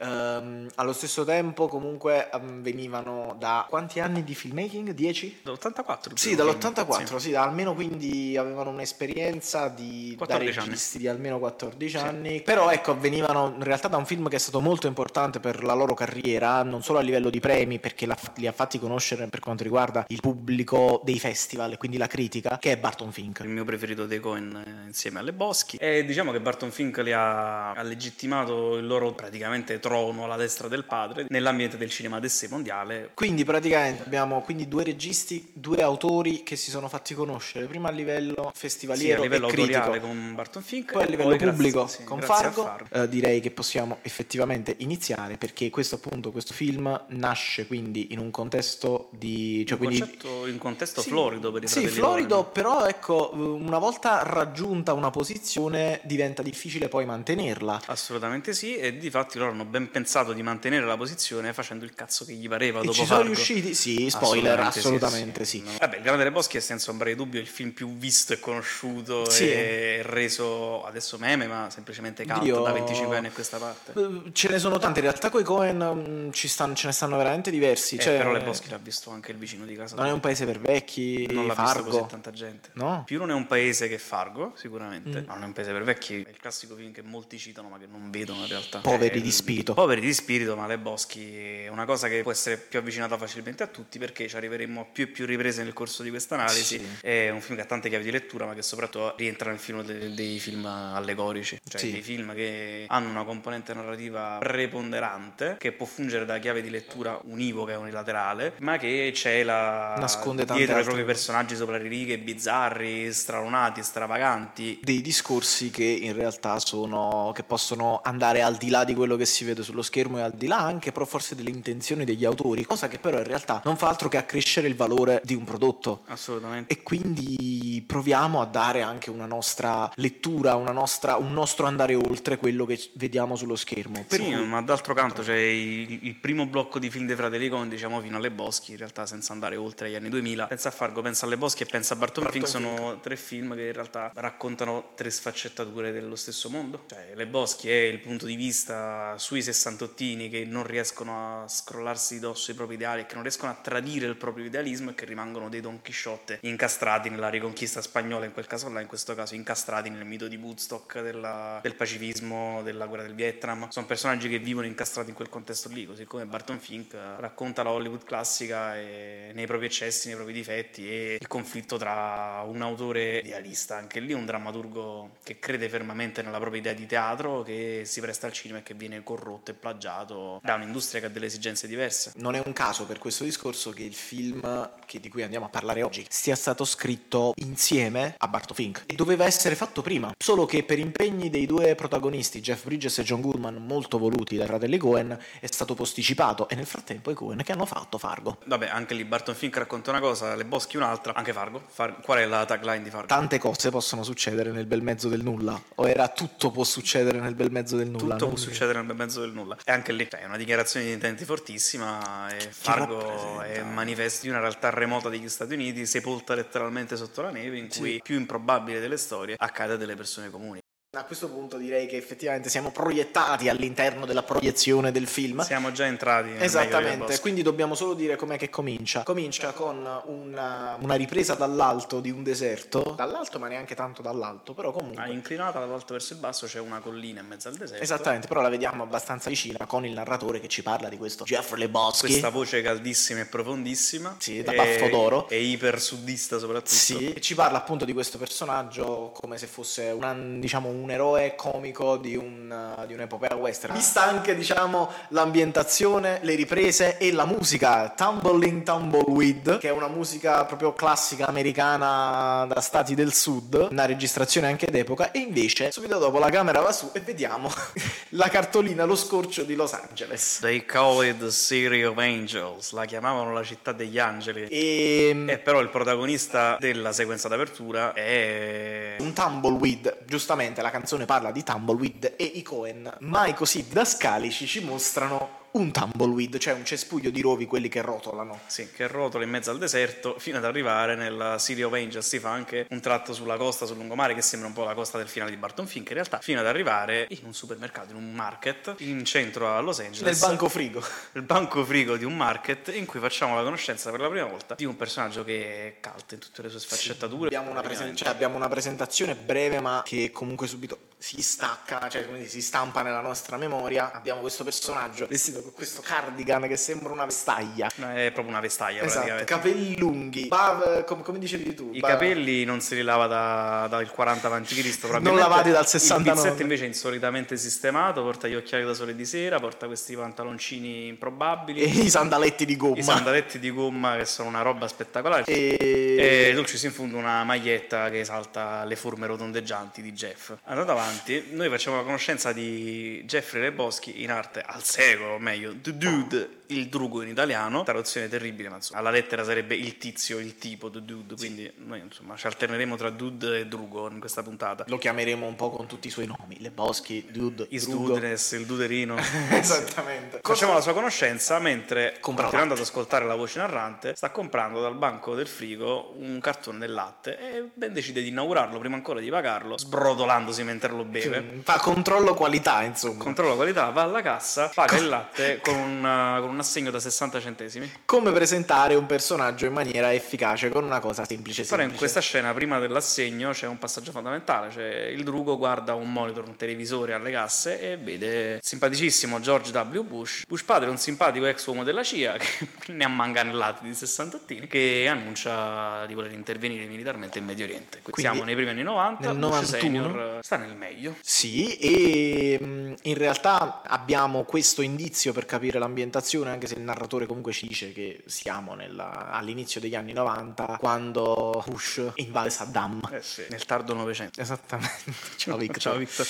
Ehm, 0.00 0.68
allo 0.76 0.92
stesso 0.92 1.24
tempo 1.24 1.66
comunque 1.66 2.30
ehm, 2.30 2.62
venivano 2.62 3.34
da 3.38 3.66
quanti 3.68 4.00
anni 4.00 4.22
di 4.22 4.34
filmmaking? 4.34 4.90
10? 4.92 5.40
Dall'84? 5.42 6.14
Sì, 6.14 6.34
dall'84, 6.34 7.16
sì. 7.16 7.30
da 7.30 7.42
almeno 7.42 7.74
quindi 7.74 8.36
avevano 8.36 8.70
un'esperienza 8.70 9.68
di, 9.68 10.10
da 10.10 10.26
14 10.26 10.58
anni. 10.58 10.68
registi 10.68 10.98
di 10.98 11.08
almeno 11.08 11.38
14 11.38 11.96
anni, 11.96 12.42
però 12.42 12.70
ecco, 12.70 12.98
venivano 12.98 13.54
in 13.56 13.62
realtà 13.62 13.88
da 13.88 13.96
un 13.96 14.06
film 14.06 14.28
che 14.28 14.36
è 14.36 14.38
stato 14.38 14.60
molto 14.60 14.86
importante 14.86 15.40
per 15.40 15.64
la 15.64 15.74
loro 15.74 15.94
carriera, 15.94 16.62
non 16.62 16.82
solo 16.82 16.98
a 16.98 17.02
livello 17.02 17.30
di 17.30 17.40
premi, 17.40 17.78
perché 17.78 18.06
li 18.36 18.46
ha 18.46 18.52
fatti 18.52 18.78
conoscere 18.78 19.26
per 19.26 19.40
quanto 19.40 19.62
riguarda 19.62 20.04
il 20.08 20.20
pubblico 20.20 21.00
dei 21.04 21.18
festival 21.18 21.76
quindi 21.76 21.96
la 21.96 22.06
critica, 22.06 22.58
che 22.58 22.72
è 22.72 22.76
Barton 22.76 23.12
Fink. 23.12 23.40
Il 23.40 23.48
mio 23.48 23.64
preferito 23.64 24.06
dei 24.06 24.20
Cohen 24.20 24.62
eh, 24.64 24.86
insieme 24.86 25.18
alle 25.18 25.32
Boschi. 25.32 25.76
E 25.76 26.04
diciamo 26.04 26.32
che 26.32 26.40
Barton 26.40 26.70
Fink 26.70 26.98
li 26.98 27.12
ha, 27.12 27.72
ha 27.72 27.82
legittimato 27.82 28.76
il 28.76 28.86
loro 28.86 29.12
praticamente 29.12 29.78
trono 29.88 30.24
alla 30.24 30.36
destra 30.36 30.68
del 30.68 30.84
padre 30.84 31.24
nell'ambiente 31.30 31.78
del 31.78 31.88
cinema 31.88 32.20
d'essè 32.20 32.46
mondiale. 32.48 33.10
Quindi 33.14 33.42
praticamente 33.44 34.02
abbiamo 34.02 34.42
quindi 34.42 34.68
due 34.68 34.84
registi, 34.84 35.48
due 35.54 35.78
autori 35.82 36.42
che 36.42 36.56
si 36.56 36.70
sono 36.70 36.88
fatti 36.88 37.14
conoscere, 37.14 37.64
prima 37.66 37.88
a 37.88 37.92
livello 37.92 38.50
Sì, 38.52 38.60
festivaliero 38.60 39.20
a 39.20 39.22
livello 39.24 39.48
e 39.48 39.50
critico. 39.50 39.98
con 39.98 40.34
Barton 40.34 40.62
Fink 40.62 40.92
Poi 40.92 41.02
a 41.04 41.06
livello 41.06 41.30
grazie- 41.36 41.48
pubblico 41.50 41.86
sì, 41.86 42.04
con 42.04 42.18
grazie 42.18 42.46
a 42.46 42.50
Fargo, 42.50 42.84
eh, 42.92 43.08
direi 43.08 43.40
che 43.40 43.50
possiamo 43.50 43.98
effettivamente 44.02 44.74
iniziare 44.80 45.38
perché 45.38 45.70
questo 45.70 45.94
appunto 45.94 46.30
questo 46.32 46.52
film 46.52 47.04
nasce 47.08 47.66
quindi 47.66 48.12
in 48.12 48.18
un 48.18 48.30
contesto 48.30 49.08
di 49.12 49.64
cioè 49.66 49.78
Un 49.78 49.86
quindi 49.86 50.00
concetto 50.00 50.46
in 50.46 50.58
contesto 50.58 51.00
Sì, 51.00 51.08
florido 51.08 51.50
per 51.50 51.62
i 51.62 51.68
Sì, 51.68 51.86
florido, 51.86 52.42
Coen. 52.42 52.52
però 52.52 52.86
ecco, 52.86 53.30
una 53.34 53.78
volta 53.78 54.22
raggiunta 54.22 54.92
una 54.92 55.10
posizione 55.10 56.00
diventa 56.04 56.42
difficile 56.42 56.88
poi 56.88 57.06
mantenerla. 57.06 57.80
Assolutamente 57.86 58.52
sì, 58.52 58.76
e 58.76 58.96
di 58.98 59.08
fatti 59.08 59.38
loro 59.38 59.52
hanno 59.52 59.64
ben 59.64 59.77
pensato 59.86 60.32
di 60.32 60.42
mantenere 60.42 60.84
la 60.84 60.96
posizione 60.96 61.52
facendo 61.52 61.84
il 61.84 61.94
cazzo 61.94 62.24
che 62.24 62.32
gli 62.32 62.48
pareva 62.48 62.80
E 62.80 62.82
dopo 62.82 62.92
ci 62.94 63.04
sono 63.04 63.18
Fargo. 63.20 63.34
riusciti? 63.34 63.74
Sì, 63.74 64.10
spoiler, 64.10 64.58
assolutamente 64.60 65.44
sì. 65.44 65.62
No. 65.62 65.70
Vabbè, 65.78 65.96
il 65.98 66.02
Grande 66.02 66.22
dei 66.24 66.32
Boschi 66.32 66.56
è 66.56 66.60
senza 66.60 66.90
ombra 66.90 67.08
di 67.08 67.14
dubbio 67.14 67.40
il 67.40 67.46
film 67.46 67.70
più 67.70 67.94
visto 67.96 68.32
e 68.32 68.40
conosciuto 68.40 69.28
Sì. 69.30 69.48
e 69.50 70.00
reso 70.02 70.84
adesso 70.84 71.18
meme, 71.18 71.46
ma 71.46 71.68
semplicemente 71.70 72.24
cult 72.24 72.42
Dio. 72.42 72.62
da 72.62 72.72
25 72.72 73.16
anni 73.16 73.26
a 73.28 73.30
questa 73.30 73.58
parte. 73.58 73.92
Eh, 73.94 74.32
Ce 74.32 74.48
ne 74.48 74.58
sono 74.58 74.78
tanti, 74.78 74.98
in 74.98 75.04
realtà 75.04 75.30
coi 75.30 75.44
Cohen 75.44 76.26
mm, 76.28 76.30
ci 76.32 76.48
stanno, 76.48 76.74
ce 76.74 76.86
ne 76.86 76.92
stanno 76.92 77.16
veramente 77.16 77.50
diversi. 77.50 77.96
Eh, 77.96 78.00
cioè, 78.00 78.16
però 78.16 78.32
le 78.32 78.40
Boschi 78.40 78.68
l'ha 78.70 78.78
visto 78.78 79.10
anche 79.10 79.30
il 79.32 79.38
vicino 79.38 79.64
di 79.64 79.74
casa. 79.74 79.94
Non 79.96 80.06
è 80.06 80.12
un 80.12 80.20
paese 80.20 80.44
per 80.44 80.58
vecchi, 80.60 81.26
non 81.30 81.46
l'ha 81.46 81.54
visto 81.54 81.66
Fargo. 81.68 81.90
così 81.90 82.04
tanta 82.08 82.30
gente. 82.30 82.70
No? 82.74 83.02
Più 83.06 83.18
non 83.18 83.30
è 83.30 83.34
un 83.34 83.46
paese 83.46 83.88
che 83.88 83.98
Fargo, 83.98 84.52
sicuramente. 84.56 85.20
Mm. 85.22 85.26
Non 85.26 85.42
è 85.42 85.44
un 85.46 85.52
paese 85.52 85.72
per 85.72 85.82
vecchi. 85.84 86.22
È 86.22 86.28
il 86.30 86.36
classico 86.40 86.74
film 86.74 86.92
che 86.92 87.02
molti 87.02 87.38
citano, 87.38 87.68
ma 87.68 87.78
che 87.78 87.86
non 87.90 88.10
vedono 88.10 88.40
in 88.42 88.48
realtà. 88.48 88.78
Poveri 88.78 89.18
È 89.18 89.22
di 89.22 89.30
spirito. 89.30 89.67
Spirito. 89.68 89.74
Poveri 89.74 90.00
di 90.00 90.12
spirito, 90.14 90.56
ma 90.56 90.66
Le 90.66 90.78
Boschi 90.78 91.36
è 91.64 91.68
una 91.68 91.84
cosa 91.84 92.08
che 92.08 92.22
può 92.22 92.30
essere 92.30 92.56
più 92.56 92.78
avvicinata 92.78 93.16
facilmente 93.16 93.62
a 93.62 93.66
tutti 93.66 93.98
perché 93.98 94.28
ci 94.28 94.36
arriveremo 94.36 94.80
a 94.80 94.84
più 94.90 95.04
e 95.04 95.06
più 95.08 95.26
riprese 95.26 95.62
nel 95.62 95.72
corso 95.72 96.02
di 96.02 96.10
questa 96.10 96.34
analisi. 96.34 96.78
Sì. 96.78 96.86
È 97.00 97.30
un 97.30 97.40
film 97.40 97.56
che 97.56 97.62
ha 97.62 97.66
tante 97.66 97.88
chiavi 97.88 98.04
di 98.04 98.10
lettura, 98.10 98.46
ma 98.46 98.54
che 98.54 98.62
soprattutto 98.62 99.14
rientra 99.16 99.50
nel 99.50 99.58
film 99.58 99.82
de- 99.82 100.14
dei 100.14 100.38
film 100.38 100.64
allegorici, 100.64 101.58
cioè 101.68 101.80
Sì. 101.80 101.92
dei 101.92 102.02
film 102.02 102.34
che 102.34 102.84
hanno 102.88 103.10
una 103.10 103.24
componente 103.24 103.74
narrativa 103.74 104.38
preponderante 104.40 105.56
che 105.58 105.72
può 105.72 105.86
fungere 105.86 106.24
da 106.24 106.38
chiave 106.38 106.62
di 106.62 106.70
lettura 106.70 107.18
univoca 107.24 107.72
e 107.72 107.76
unilaterale, 107.76 108.54
ma 108.60 108.76
che 108.78 109.10
c'è 109.12 109.42
la 109.42 109.94
Nasconde 109.98 110.44
tante 110.44 110.62
dietro 110.62 110.78
ai 110.78 110.84
propri 110.84 111.04
personaggi 111.04 111.56
sopra 111.56 111.76
le 111.78 111.88
righe, 111.88 112.18
bizzarri, 112.18 113.12
stralunati, 113.12 113.82
stravaganti. 113.82 114.80
dei 114.82 115.00
discorsi 115.00 115.70
che 115.70 115.84
in 115.84 116.14
realtà 116.14 116.58
sono 116.58 117.32
che 117.34 117.42
possono 117.42 118.00
andare 118.02 118.42
al 118.42 118.56
di 118.56 118.70
là 118.70 118.84
di 118.84 118.94
quello 118.94 119.16
che 119.16 119.26
si 119.26 119.44
vede 119.44 119.57
sullo 119.62 119.82
schermo 119.82 120.18
e 120.18 120.22
al 120.22 120.32
di 120.34 120.46
là 120.46 120.58
anche 120.58 120.92
però 120.92 121.04
forse 121.04 121.34
delle 121.34 121.50
intenzioni 121.50 122.04
degli 122.04 122.24
autori, 122.24 122.64
cosa 122.64 122.88
che 122.88 122.98
però 122.98 123.18
in 123.18 123.24
realtà 123.24 123.60
non 123.64 123.76
fa 123.76 123.88
altro 123.88 124.08
che 124.08 124.16
accrescere 124.16 124.68
il 124.68 124.74
valore 124.76 125.20
di 125.24 125.34
un 125.34 125.44
prodotto. 125.44 126.02
Assolutamente. 126.06 126.72
E 126.72 126.82
quindi 126.82 127.82
proviamo 127.86 128.40
a 128.40 128.44
dare 128.46 128.82
anche 128.82 129.10
una 129.10 129.26
nostra 129.26 129.90
lettura, 129.96 130.54
una 130.56 130.72
nostra- 130.72 131.16
un 131.16 131.32
nostro 131.32 131.66
andare 131.66 131.94
oltre 131.94 132.36
quello 132.38 132.64
che 132.64 132.78
vediamo 132.94 133.36
sullo 133.36 133.56
schermo. 133.56 134.04
Per 134.08 134.18
Sì, 134.20 134.24
cui- 134.32 134.46
ma 134.46 134.60
d'altro 134.62 134.94
canto 134.94 135.22
c'è 135.22 135.36
il, 135.36 135.98
il 136.06 136.14
primo 136.16 136.46
blocco 136.46 136.78
di 136.78 136.90
film 136.90 137.06
dei 137.06 137.16
fratelli 137.16 137.48
Coen, 137.48 137.68
diciamo 137.68 138.00
fino 138.00 138.16
alle 138.16 138.30
Boschi, 138.30 138.72
in 138.72 138.78
realtà 138.78 139.06
senza 139.06 139.32
andare 139.32 139.56
oltre 139.56 139.90
gli 139.90 139.94
anni 139.94 140.08
2000. 140.08 140.46
Pensa 140.46 140.68
a 140.68 140.72
Fargo, 140.72 141.02
pensa 141.02 141.26
alle 141.26 141.36
Boschi 141.36 141.62
e 141.62 141.66
pensa 141.66 141.94
a 141.94 141.96
Barton, 141.96 142.24
Barton 142.24 142.42
Fink, 142.42 142.52
sono 142.52 142.98
tre 143.00 143.16
film 143.16 143.54
che 143.54 143.66
in 143.66 143.72
realtà 143.72 144.10
raccontano 144.14 144.90
tre 144.94 145.10
sfaccettature 145.10 145.92
dello 145.92 146.16
stesso 146.16 146.48
mondo. 146.50 146.84
Cioè, 146.88 147.12
le 147.14 147.26
Boschi 147.26 147.68
è 147.70 147.74
il 147.82 147.98
punto 148.00 148.26
di 148.26 148.34
vista 148.36 149.14
sui 149.18 149.42
sessantottini 149.52 150.28
che 150.28 150.44
non 150.44 150.64
riescono 150.64 151.42
a 151.42 151.48
scrollarsi 151.48 152.14
di 152.14 152.20
dosso 152.20 152.50
i 152.50 152.54
propri 152.54 152.74
ideali 152.74 153.06
che 153.06 153.14
non 153.14 153.22
riescono 153.22 153.50
a 153.50 153.54
tradire 153.54 154.06
il 154.06 154.16
proprio 154.16 154.44
idealismo 154.44 154.90
e 154.90 154.94
che 154.94 155.06
rimangono 155.06 155.48
dei 155.48 155.60
Don 155.60 155.80
Chisciotte 155.80 156.38
incastrati 156.42 157.08
nella 157.08 157.28
riconquista 157.28 157.80
spagnola, 157.80 158.26
in 158.26 158.32
quel 158.32 158.46
caso 158.46 158.68
là, 158.68 158.80
in 158.80 158.86
questo 158.86 159.14
caso 159.14 159.34
incastrati 159.34 159.88
nel 159.88 160.04
mito 160.04 160.28
di 160.28 160.36
Woodstock, 160.36 161.00
della- 161.00 161.60
del 161.62 161.74
pacifismo, 161.74 162.62
della 162.62 162.86
guerra 162.86 163.04
del 163.04 163.14
Vietnam. 163.14 163.68
Sono 163.70 163.86
personaggi 163.86 164.28
che 164.28 164.38
vivono 164.38 164.66
incastrati 164.66 165.10
in 165.10 165.14
quel 165.14 165.28
contesto 165.28 165.68
lì, 165.68 165.86
così 165.86 166.04
come 166.04 166.26
Barton 166.26 166.58
Fink 166.58 166.94
racconta 166.94 167.62
la 167.62 167.70
Hollywood 167.70 168.04
classica 168.04 168.74
nei 168.74 169.46
propri 169.46 169.66
eccessi, 169.66 170.08
nei 170.08 170.16
propri 170.16 170.34
difetti 170.34 170.88
e 170.88 171.16
il 171.20 171.26
conflitto 171.26 171.76
tra 171.76 172.42
un 172.46 172.60
autore 172.62 173.18
idealista, 173.18 173.76
anche 173.76 174.00
lì 174.00 174.12
un 174.12 174.26
drammaturgo 174.26 175.16
che 175.22 175.38
crede 175.38 175.68
fermamente 175.68 176.22
nella 176.22 176.38
propria 176.38 176.60
idea 176.60 176.72
di 176.74 176.86
teatro, 176.86 177.42
che 177.42 177.82
si 177.84 178.00
presta 178.00 178.26
al 178.26 178.32
cinema 178.32 178.58
e 178.58 178.62
che 178.62 178.74
viene 178.74 179.02
corrotto 179.02 179.37
e 179.46 179.54
plagiato 179.54 180.40
da 180.42 180.54
un'industria 180.54 181.00
che 181.00 181.06
ha 181.06 181.10
delle 181.10 181.26
esigenze 181.26 181.66
diverse. 181.66 182.12
Non 182.16 182.34
è 182.34 182.42
un 182.44 182.52
caso 182.52 182.84
per 182.84 182.98
questo 182.98 183.24
discorso 183.24 183.70
che 183.70 183.82
il 183.82 183.94
film 183.94 184.70
che- 184.86 185.00
di 185.00 185.08
cui 185.08 185.22
andiamo 185.22 185.46
a 185.46 185.48
parlare 185.48 185.82
oggi 185.82 186.04
sia 186.08 186.34
stato 186.34 186.64
scritto 186.64 187.32
insieme 187.36 188.14
a 188.18 188.28
Barto 188.28 188.54
Fink 188.54 188.84
e 188.86 188.94
doveva 188.94 189.24
essere 189.24 189.54
fatto 189.54 189.82
prima, 189.82 190.12
solo 190.18 190.46
che 190.46 190.62
per 190.64 190.78
impegni 190.78 191.30
dei 191.30 191.46
due 191.46 191.74
protagonisti, 191.74 192.40
Jeff 192.40 192.64
Bridges 192.64 192.98
e 192.98 193.02
John 193.04 193.20
Goodman, 193.20 193.56
molto 193.56 193.98
voluti 193.98 194.36
dai 194.36 194.46
fratelli 194.46 194.78
Cohen, 194.78 195.18
è 195.40 195.46
stato 195.46 195.74
posticipato 195.74 196.48
e 196.48 196.54
nel 196.54 196.66
frattempo 196.66 197.10
i 197.10 197.14
Cohen 197.14 197.42
che 197.42 197.52
hanno 197.52 197.66
fatto 197.66 197.98
Fargo. 197.98 198.38
Vabbè, 198.46 198.68
anche 198.68 198.94
lì 198.94 199.04
Barton 199.04 199.34
Fink 199.34 199.56
racconta 199.56 199.90
una 199.90 200.00
cosa, 200.00 200.34
Le 200.34 200.44
Boschi 200.44 200.76
un'altra, 200.76 201.14
anche 201.14 201.32
Fargo. 201.32 201.62
Far- 201.66 202.00
Qual 202.00 202.18
è 202.18 202.26
la 202.26 202.44
tagline 202.44 202.82
di 202.82 202.90
Fargo? 202.90 203.06
Tante 203.06 203.38
cose 203.38 203.70
possono 203.70 204.02
succedere 204.02 204.50
nel 204.50 204.66
bel 204.66 204.82
mezzo 204.82 205.08
del 205.08 205.22
nulla, 205.22 205.60
o 205.76 205.88
era 205.88 206.08
tutto 206.08 206.50
può 206.50 206.64
succedere 206.64 207.18
nel 207.20 207.34
bel 207.34 207.50
mezzo 207.50 207.76
del 207.76 207.88
nulla. 207.88 208.14
Tutto 208.16 208.28
può 208.28 208.36
succedere 208.36 208.78
nel 208.78 208.86
bel 208.86 208.96
mezzo 208.96 209.17
del 209.20 209.32
nulla. 209.32 209.56
E 209.64 209.72
anche 209.72 209.92
lì 209.92 210.08
cioè, 210.08 210.20
è 210.20 210.24
una 210.24 210.36
dichiarazione 210.36 210.86
di 210.86 210.92
intenti 210.92 211.24
fortissima. 211.24 212.28
E 212.30 212.50
Fargo 212.50 213.40
è 213.40 213.62
manifesto 213.62 214.22
di 214.22 214.30
una 214.30 214.40
realtà 214.40 214.70
remota 214.70 215.08
degli 215.08 215.28
Stati 215.28 215.54
Uniti, 215.54 215.86
sepolta 215.86 216.34
letteralmente 216.34 216.96
sotto 216.96 217.22
la 217.22 217.30
neve, 217.30 217.58
in 217.58 217.68
cui 217.68 218.00
più 218.02 218.16
improbabile 218.16 218.80
delle 218.80 218.96
storie 218.96 219.34
accade 219.38 219.74
a 219.74 219.76
delle 219.76 219.94
persone 219.94 220.30
comuni. 220.30 220.60
A 220.96 221.04
questo 221.04 221.28
punto 221.28 221.58
direi 221.58 221.86
che 221.86 221.98
effettivamente 221.98 222.48
siamo 222.48 222.70
proiettati 222.70 223.50
all'interno 223.50 224.06
della 224.06 224.22
proiezione 224.22 224.90
del 224.90 225.06
film. 225.06 225.42
Siamo 225.42 225.70
già 225.70 225.84
entrati 225.84 226.30
Esattamente, 226.38 227.20
quindi 227.20 227.42
dobbiamo 227.42 227.74
solo 227.74 227.92
dire 227.92 228.16
com'è 228.16 228.38
che 228.38 228.48
comincia. 228.48 229.02
Comincia 229.02 229.52
con 229.52 229.86
una, 230.06 230.78
una 230.80 230.94
ripresa 230.94 231.34
dall'alto 231.34 232.00
di 232.00 232.10
un 232.10 232.22
deserto, 232.22 232.94
dall'alto 232.96 233.38
ma 233.38 233.48
neanche 233.48 233.74
tanto 233.74 234.00
dall'alto, 234.00 234.54
però 234.54 234.72
comunque... 234.72 235.02
Ah, 235.02 235.08
inclinata 235.08 235.58
dall'alto 235.58 235.92
verso 235.92 236.14
il 236.14 236.20
basso 236.20 236.46
c'è 236.46 236.58
una 236.58 236.78
collina 236.78 237.20
in 237.20 237.26
mezzo 237.26 237.48
al 237.48 237.56
deserto. 237.56 237.82
Esattamente, 237.82 238.26
però 238.26 238.40
la 238.40 238.48
vediamo 238.48 238.82
abbastanza 238.82 239.28
vicina 239.28 239.66
con 239.66 239.84
il 239.84 239.92
narratore 239.92 240.40
che 240.40 240.48
ci 240.48 240.62
parla 240.62 240.88
di 240.88 240.96
questo 240.96 241.24
Jeffrey 241.24 241.58
Lebowski. 241.60 242.06
Questa 242.06 242.30
voce 242.30 242.62
caldissima 242.62 243.20
e 243.20 243.26
profondissima. 243.26 244.16
Sì, 244.18 244.42
da 244.42 244.52
e- 244.52 244.56
baffo 244.56 244.88
d'oro. 244.88 245.28
E 245.28 245.38
iper 245.38 245.82
suddista 245.82 246.38
soprattutto. 246.38 246.70
Sì, 246.70 247.12
e 247.12 247.20
ci 247.20 247.34
parla 247.34 247.58
appunto 247.58 247.84
di 247.84 247.92
questo 247.92 248.16
personaggio 248.16 249.10
come 249.12 249.36
se 249.36 249.46
fosse 249.46 249.90
una- 249.90 250.14
diciamo, 250.14 250.76
un 250.77 250.77
eroe 250.88 251.34
comico 251.34 251.96
di, 251.96 252.16
un, 252.16 252.84
di 252.86 252.94
un'epopea 252.94 253.34
western. 253.34 253.74
Vista 253.74 254.04
anche 254.04 254.34
diciamo, 254.34 254.90
l'ambientazione, 255.08 256.20
le 256.22 256.34
riprese 256.34 256.98
e 256.98 257.12
la 257.12 257.26
musica 257.26 257.92
Tumbling 257.96 258.62
Tumbleweed, 258.62 259.58
che 259.58 259.68
è 259.68 259.72
una 259.72 259.88
musica 259.88 260.44
proprio 260.44 260.72
classica 260.72 261.26
americana 261.26 262.46
da 262.46 262.60
stati 262.60 262.94
del 262.94 263.12
sud, 263.12 263.68
una 263.70 263.86
registrazione 263.86 264.46
anche 264.46 264.70
d'epoca, 264.70 265.10
e 265.10 265.18
invece 265.18 265.70
subito 265.72 265.98
dopo 265.98 266.18
la 266.18 266.30
camera 266.30 266.60
va 266.60 266.72
su 266.72 266.90
e 266.92 267.00
vediamo 267.00 267.50
la 268.10 268.28
cartolina, 268.28 268.84
lo 268.84 268.96
scorcio 268.96 269.42
di 269.42 269.54
Los 269.54 269.72
Angeles. 269.72 270.38
They 270.40 270.64
call 270.64 271.04
it 271.04 271.18
the 271.18 271.30
City 271.30 271.82
of 271.82 271.98
Angels, 271.98 272.72
la 272.72 272.84
chiamavano 272.84 273.32
la 273.32 273.42
città 273.42 273.72
degli 273.72 273.98
angeli. 273.98 274.46
E 274.48 275.08
E 275.26 275.38
però 275.38 275.60
il 275.60 275.68
protagonista 275.68 276.56
della 276.58 276.92
sequenza 276.92 277.28
d'apertura 277.28 277.92
è 277.92 278.96
un 278.98 279.12
tumbleweed, 279.12 279.98
giustamente 280.06 280.62
la 280.62 280.67
canzone 280.70 281.04
parla 281.04 281.30
di 281.30 281.42
tumbleweed 281.42 282.14
e 282.16 282.24
i 282.24 282.42
Cohen, 282.42 282.92
mai 283.00 283.34
così 283.34 283.66
didascalici, 283.66 284.46
ci 284.46 284.64
mostrano 284.64 285.37
un 285.52 285.70
tumbleweed, 285.72 286.38
cioè 286.38 286.54
un 286.54 286.64
cespuglio 286.64 287.10
di 287.10 287.20
rovi, 287.20 287.46
quelli 287.46 287.68
che 287.68 287.80
rotolano. 287.80 288.40
Sì, 288.46 288.70
che 288.72 288.86
rotola 288.86 289.24
in 289.24 289.30
mezzo 289.30 289.50
al 289.50 289.58
deserto 289.58 290.16
fino 290.18 290.38
ad 290.38 290.44
arrivare 290.44 290.94
nella 290.94 291.38
City 291.38 291.62
of 291.62 291.72
Angels. 291.72 292.06
Si 292.06 292.18
fa 292.18 292.30
anche 292.30 292.66
un 292.70 292.80
tratto 292.80 293.12
sulla 293.12 293.36
costa, 293.36 293.66
sul 293.66 293.76
lungomare, 293.76 294.14
che 294.14 294.22
sembra 294.22 294.48
un 294.48 294.54
po' 294.54 294.64
la 294.64 294.74
costa 294.74 294.98
del 294.98 295.08
finale 295.08 295.30
di 295.30 295.36
Barton 295.36 295.66
Fink. 295.66 295.88
In 295.88 295.94
realtà, 295.94 296.18
fino 296.20 296.40
ad 296.40 296.46
arrivare 296.46 297.06
in 297.10 297.20
un 297.24 297.34
supermercato, 297.34 297.90
in 297.90 297.96
un 297.96 298.12
market, 298.12 298.74
in 298.78 299.04
centro 299.04 299.54
a 299.54 299.60
Los 299.60 299.78
Nel 299.78 299.88
Angeles. 299.88 300.20
banco 300.20 300.48
frigo. 300.48 300.82
il 301.12 301.22
banco 301.22 301.64
frigo 301.64 301.96
di 301.96 302.04
un 302.04 302.16
market 302.16 302.68
in 302.74 302.86
cui 302.86 303.00
facciamo 303.00 303.34
la 303.34 303.42
conoscenza 303.42 303.90
per 303.90 304.00
la 304.00 304.08
prima 304.08 304.26
volta 304.26 304.54
di 304.54 304.64
un 304.64 304.76
personaggio 304.76 305.24
che 305.24 305.66
è 305.66 305.80
cult 305.80 306.12
in 306.12 306.18
tutte 306.18 306.42
le 306.42 306.48
sue 306.48 306.60
sfaccettature. 306.60 307.26
Abbiamo 307.26 307.50
una, 307.50 307.62
presen- 307.62 307.96
cioè, 307.96 308.08
abbiamo 308.08 308.36
una 308.36 308.48
presentazione 308.48 309.14
breve 309.14 309.60
ma 309.60 309.82
che 309.84 310.10
comunque 310.10 310.46
subito 310.46 310.78
si 310.98 311.22
stacca, 311.22 311.88
cioè 311.88 312.06
si 312.26 312.42
stampa 312.42 312.82
nella 312.82 313.00
nostra 313.00 313.36
memoria. 313.36 313.92
Abbiamo 313.92 314.20
questo 314.20 314.44
personaggio 314.44 315.06
vestito 315.06 315.37
con 315.42 315.52
questo 315.52 315.82
cardigan 315.82 316.46
che 316.48 316.56
sembra 316.56 316.92
una 316.92 317.04
vestaglia. 317.04 317.68
No, 317.76 317.90
È 317.92 318.10
proprio 318.12 318.28
una 318.28 318.40
vestaglia 318.40 318.82
Esatto, 318.82 319.06
praticamente. 319.06 319.32
capelli 319.32 319.78
lunghi, 319.78 320.26
ba- 320.26 320.84
come, 320.86 321.02
come 321.02 321.18
dicevi 321.18 321.54
tu. 321.54 321.70
I 321.72 321.80
ba- 321.80 321.88
capelli 321.88 322.44
non 322.44 322.60
se 322.60 322.74
li 322.74 322.82
lava 322.82 323.06
da- 323.06 323.66
dal 323.68 323.88
40 323.90 324.26
avanti 324.26 324.56
Non 325.00 325.16
lavati 325.16 325.50
dal 325.50 325.66
69. 325.66 326.18
Il 326.18 326.22
pizzetto 326.22 326.42
invece 326.42 326.64
è 326.64 326.66
insolitamente 326.66 327.36
sistemato, 327.36 328.02
porta 328.02 328.28
gli 328.28 328.34
occhiali 328.34 328.64
da 328.64 328.74
sole 328.74 328.94
di 328.94 329.04
sera, 329.04 329.38
porta 329.38 329.66
questi 329.66 329.94
pantaloncini 329.94 330.86
improbabili, 330.88 331.60
E 331.62 331.66
i 331.66 331.90
sandaletti 331.90 332.44
di 332.44 332.56
gomma. 332.56 332.78
i 332.78 332.82
sandaletti 332.82 333.38
di 333.38 333.50
gomma 333.50 333.96
che 333.96 334.04
sono 334.04 334.28
una 334.28 334.42
roba 334.42 334.66
spettacolare. 334.68 335.24
E... 335.24 335.56
E 335.98 336.44
ci 336.46 336.56
si 336.56 336.66
infonde 336.66 336.96
una 336.96 337.24
maglietta 337.24 337.90
che 337.90 338.04
salta 338.04 338.64
le 338.64 338.76
forme 338.76 339.06
rotondeggianti 339.06 339.82
di 339.82 339.92
Jeff. 339.92 340.32
Andando 340.44 340.72
avanti, 340.72 341.28
noi 341.32 341.48
facciamo 341.48 341.76
la 341.76 341.82
conoscenza 341.82 342.32
di 342.32 343.02
Jeffrey 343.04 343.42
Leboschi 343.42 344.02
in 344.02 344.10
arte 344.10 344.40
al 344.44 344.62
secolo, 344.64 345.18
o 345.28 345.30
meglio, 345.30 345.54
The 345.62 345.72
Dude, 345.72 346.30
il 346.48 346.68
drugo 346.68 347.02
in 347.02 347.08
italiano, 347.08 347.62
traduzione 347.64 348.08
terribile, 348.08 348.48
ma 348.48 348.56
insomma, 348.56 348.80
alla 348.80 348.90
lettera 348.90 349.24
sarebbe 349.24 349.54
il 349.54 349.78
tizio, 349.78 350.18
il 350.18 350.36
tipo, 350.38 350.70
The 350.70 350.82
Dude, 350.82 351.14
quindi 351.16 351.50
noi 351.64 351.80
insomma 351.80 352.16
ci 352.16 352.26
alterneremo 352.26 352.76
tra 352.76 352.90
Dude 352.90 353.40
e 353.40 353.46
drugo 353.46 353.88
in 353.90 354.00
questa 354.00 354.22
puntata. 354.22 354.64
Lo 354.68 354.78
chiameremo 354.78 355.26
un 355.26 355.34
po' 355.36 355.50
con 355.50 355.66
tutti 355.66 355.88
i 355.88 355.90
suoi 355.90 356.06
nomi, 356.06 356.40
le 356.40 356.50
Boschi, 356.50 357.06
Dude, 357.10 357.46
Drugo. 357.50 357.86
Dudeness, 357.94 358.32
il 358.32 358.46
duderino. 358.46 358.96
Esattamente. 359.30 360.20
Facciamo 360.22 360.52
la 360.52 360.60
sua 360.60 360.72
conoscenza 360.72 361.38
mentre, 361.38 361.96
continuando 362.00 362.54
ad 362.54 362.60
ascoltare 362.60 363.04
la 363.04 363.14
voce 363.14 363.38
narrante, 363.38 363.94
sta 363.96 364.10
comprando 364.10 364.60
dal 364.60 364.74
banco 364.74 365.14
del 365.14 365.26
frigo 365.26 365.94
un 365.96 366.18
cartone 366.20 366.58
del 366.58 366.72
latte 366.72 367.18
e 367.18 367.48
ben 367.54 367.72
decide 367.72 368.02
di 368.02 368.08
inaugurarlo 368.08 368.58
prima 368.58 368.76
ancora 368.76 369.00
di 369.00 369.08
pagarlo, 369.10 369.58
sbrodolandosi 369.58 370.42
mentre 370.44 370.72
lo 370.72 370.84
beve. 370.84 371.40
Fa 371.42 371.58
controllo 371.58 372.14
qualità, 372.14 372.62
insomma. 372.62 373.02
Controlla 373.02 373.30
la 373.30 373.36
qualità, 373.36 373.70
va 373.70 373.82
alla 373.82 374.02
cassa, 374.02 374.50
paga 374.54 374.76
il 374.76 374.88
latte 374.88 375.40
con, 375.42 375.54
una- 375.54 376.18
con 376.20 376.30
un 376.30 376.37
un 376.38 376.44
assegno 376.44 376.70
da 376.70 376.78
60 376.78 377.20
centesimi. 377.20 377.70
Come 377.84 378.12
presentare 378.12 378.76
un 378.76 378.86
personaggio 378.86 379.46
in 379.46 379.52
maniera 379.52 379.92
efficace 379.92 380.48
con 380.48 380.64
una 380.64 380.78
cosa 380.78 381.04
semplice 381.04 381.44
Però 381.44 381.62
in 381.62 381.74
questa 381.74 382.00
scena, 382.00 382.32
prima 382.32 382.58
dell'assegno, 382.60 383.32
c'è 383.32 383.46
un 383.46 383.58
passaggio 383.58 383.90
fondamentale. 383.90 384.50
Cioè, 384.50 384.92
il 384.94 385.02
drugo 385.02 385.36
guarda 385.36 385.74
un 385.74 385.92
monitor, 385.92 386.26
un 386.26 386.36
televisore 386.36 386.92
alle 386.92 387.10
casse 387.10 387.60
e 387.60 387.76
vede 387.76 388.38
simpaticissimo 388.40 389.18
George 389.20 389.56
W. 389.56 389.82
Bush. 389.82 390.24
Bush 390.26 390.42
padre 390.44 390.68
è 390.68 390.70
un 390.70 390.78
simpatico 390.78 391.26
ex 391.26 391.44
uomo 391.46 391.64
della 391.64 391.82
CIA 391.82 392.16
che 392.16 392.72
ne 392.72 392.84
ha 392.84 392.88
manganellati 392.88 393.64
di 393.64 393.74
68 393.74 394.46
che 394.48 394.86
annuncia 394.88 395.84
di 395.86 395.94
voler 395.94 396.12
intervenire 396.12 396.66
militarmente 396.66 397.18
in 397.18 397.24
Medio 397.24 397.44
Oriente. 397.46 397.80
Quindi 397.82 398.00
siamo 398.00 398.22
nei 398.24 398.34
primi 398.34 398.50
anni 398.50 398.62
90. 398.62 399.08
nel 399.08 399.18
Bush 399.18 399.30
91. 399.30 399.60
senior 399.60 400.18
sta 400.22 400.36
nel 400.36 400.54
meglio. 400.54 400.94
Sì, 401.00 401.56
e 401.56 402.38
mh, 402.40 402.74
in 402.82 402.94
realtà 402.94 403.62
abbiamo 403.64 404.22
questo 404.22 404.62
indizio 404.62 405.12
per 405.12 405.26
capire 405.26 405.58
l'ambientazione, 405.58 406.27
anche 406.30 406.46
se 406.46 406.54
il 406.54 406.60
narratore 406.62 407.06
comunque 407.06 407.32
ci 407.32 407.46
dice 407.46 407.72
che 407.72 408.02
siamo 408.06 408.54
nella- 408.54 409.10
all'inizio 409.10 409.60
degli 409.60 409.74
anni 409.74 409.92
90, 409.92 410.56
quando 410.58 411.42
Bush 411.46 411.82
invade 411.96 412.30
Saddam. 412.30 412.80
Eh 412.92 413.02
sì, 413.02 413.24
nel 413.30 413.44
tardo 413.44 413.74
Novecento. 413.74 414.20
Esattamente. 414.20 414.92
Ciao 415.16 415.36
Victor. 415.36 415.58
Ciao 415.60 415.76
Victor. 415.76 416.06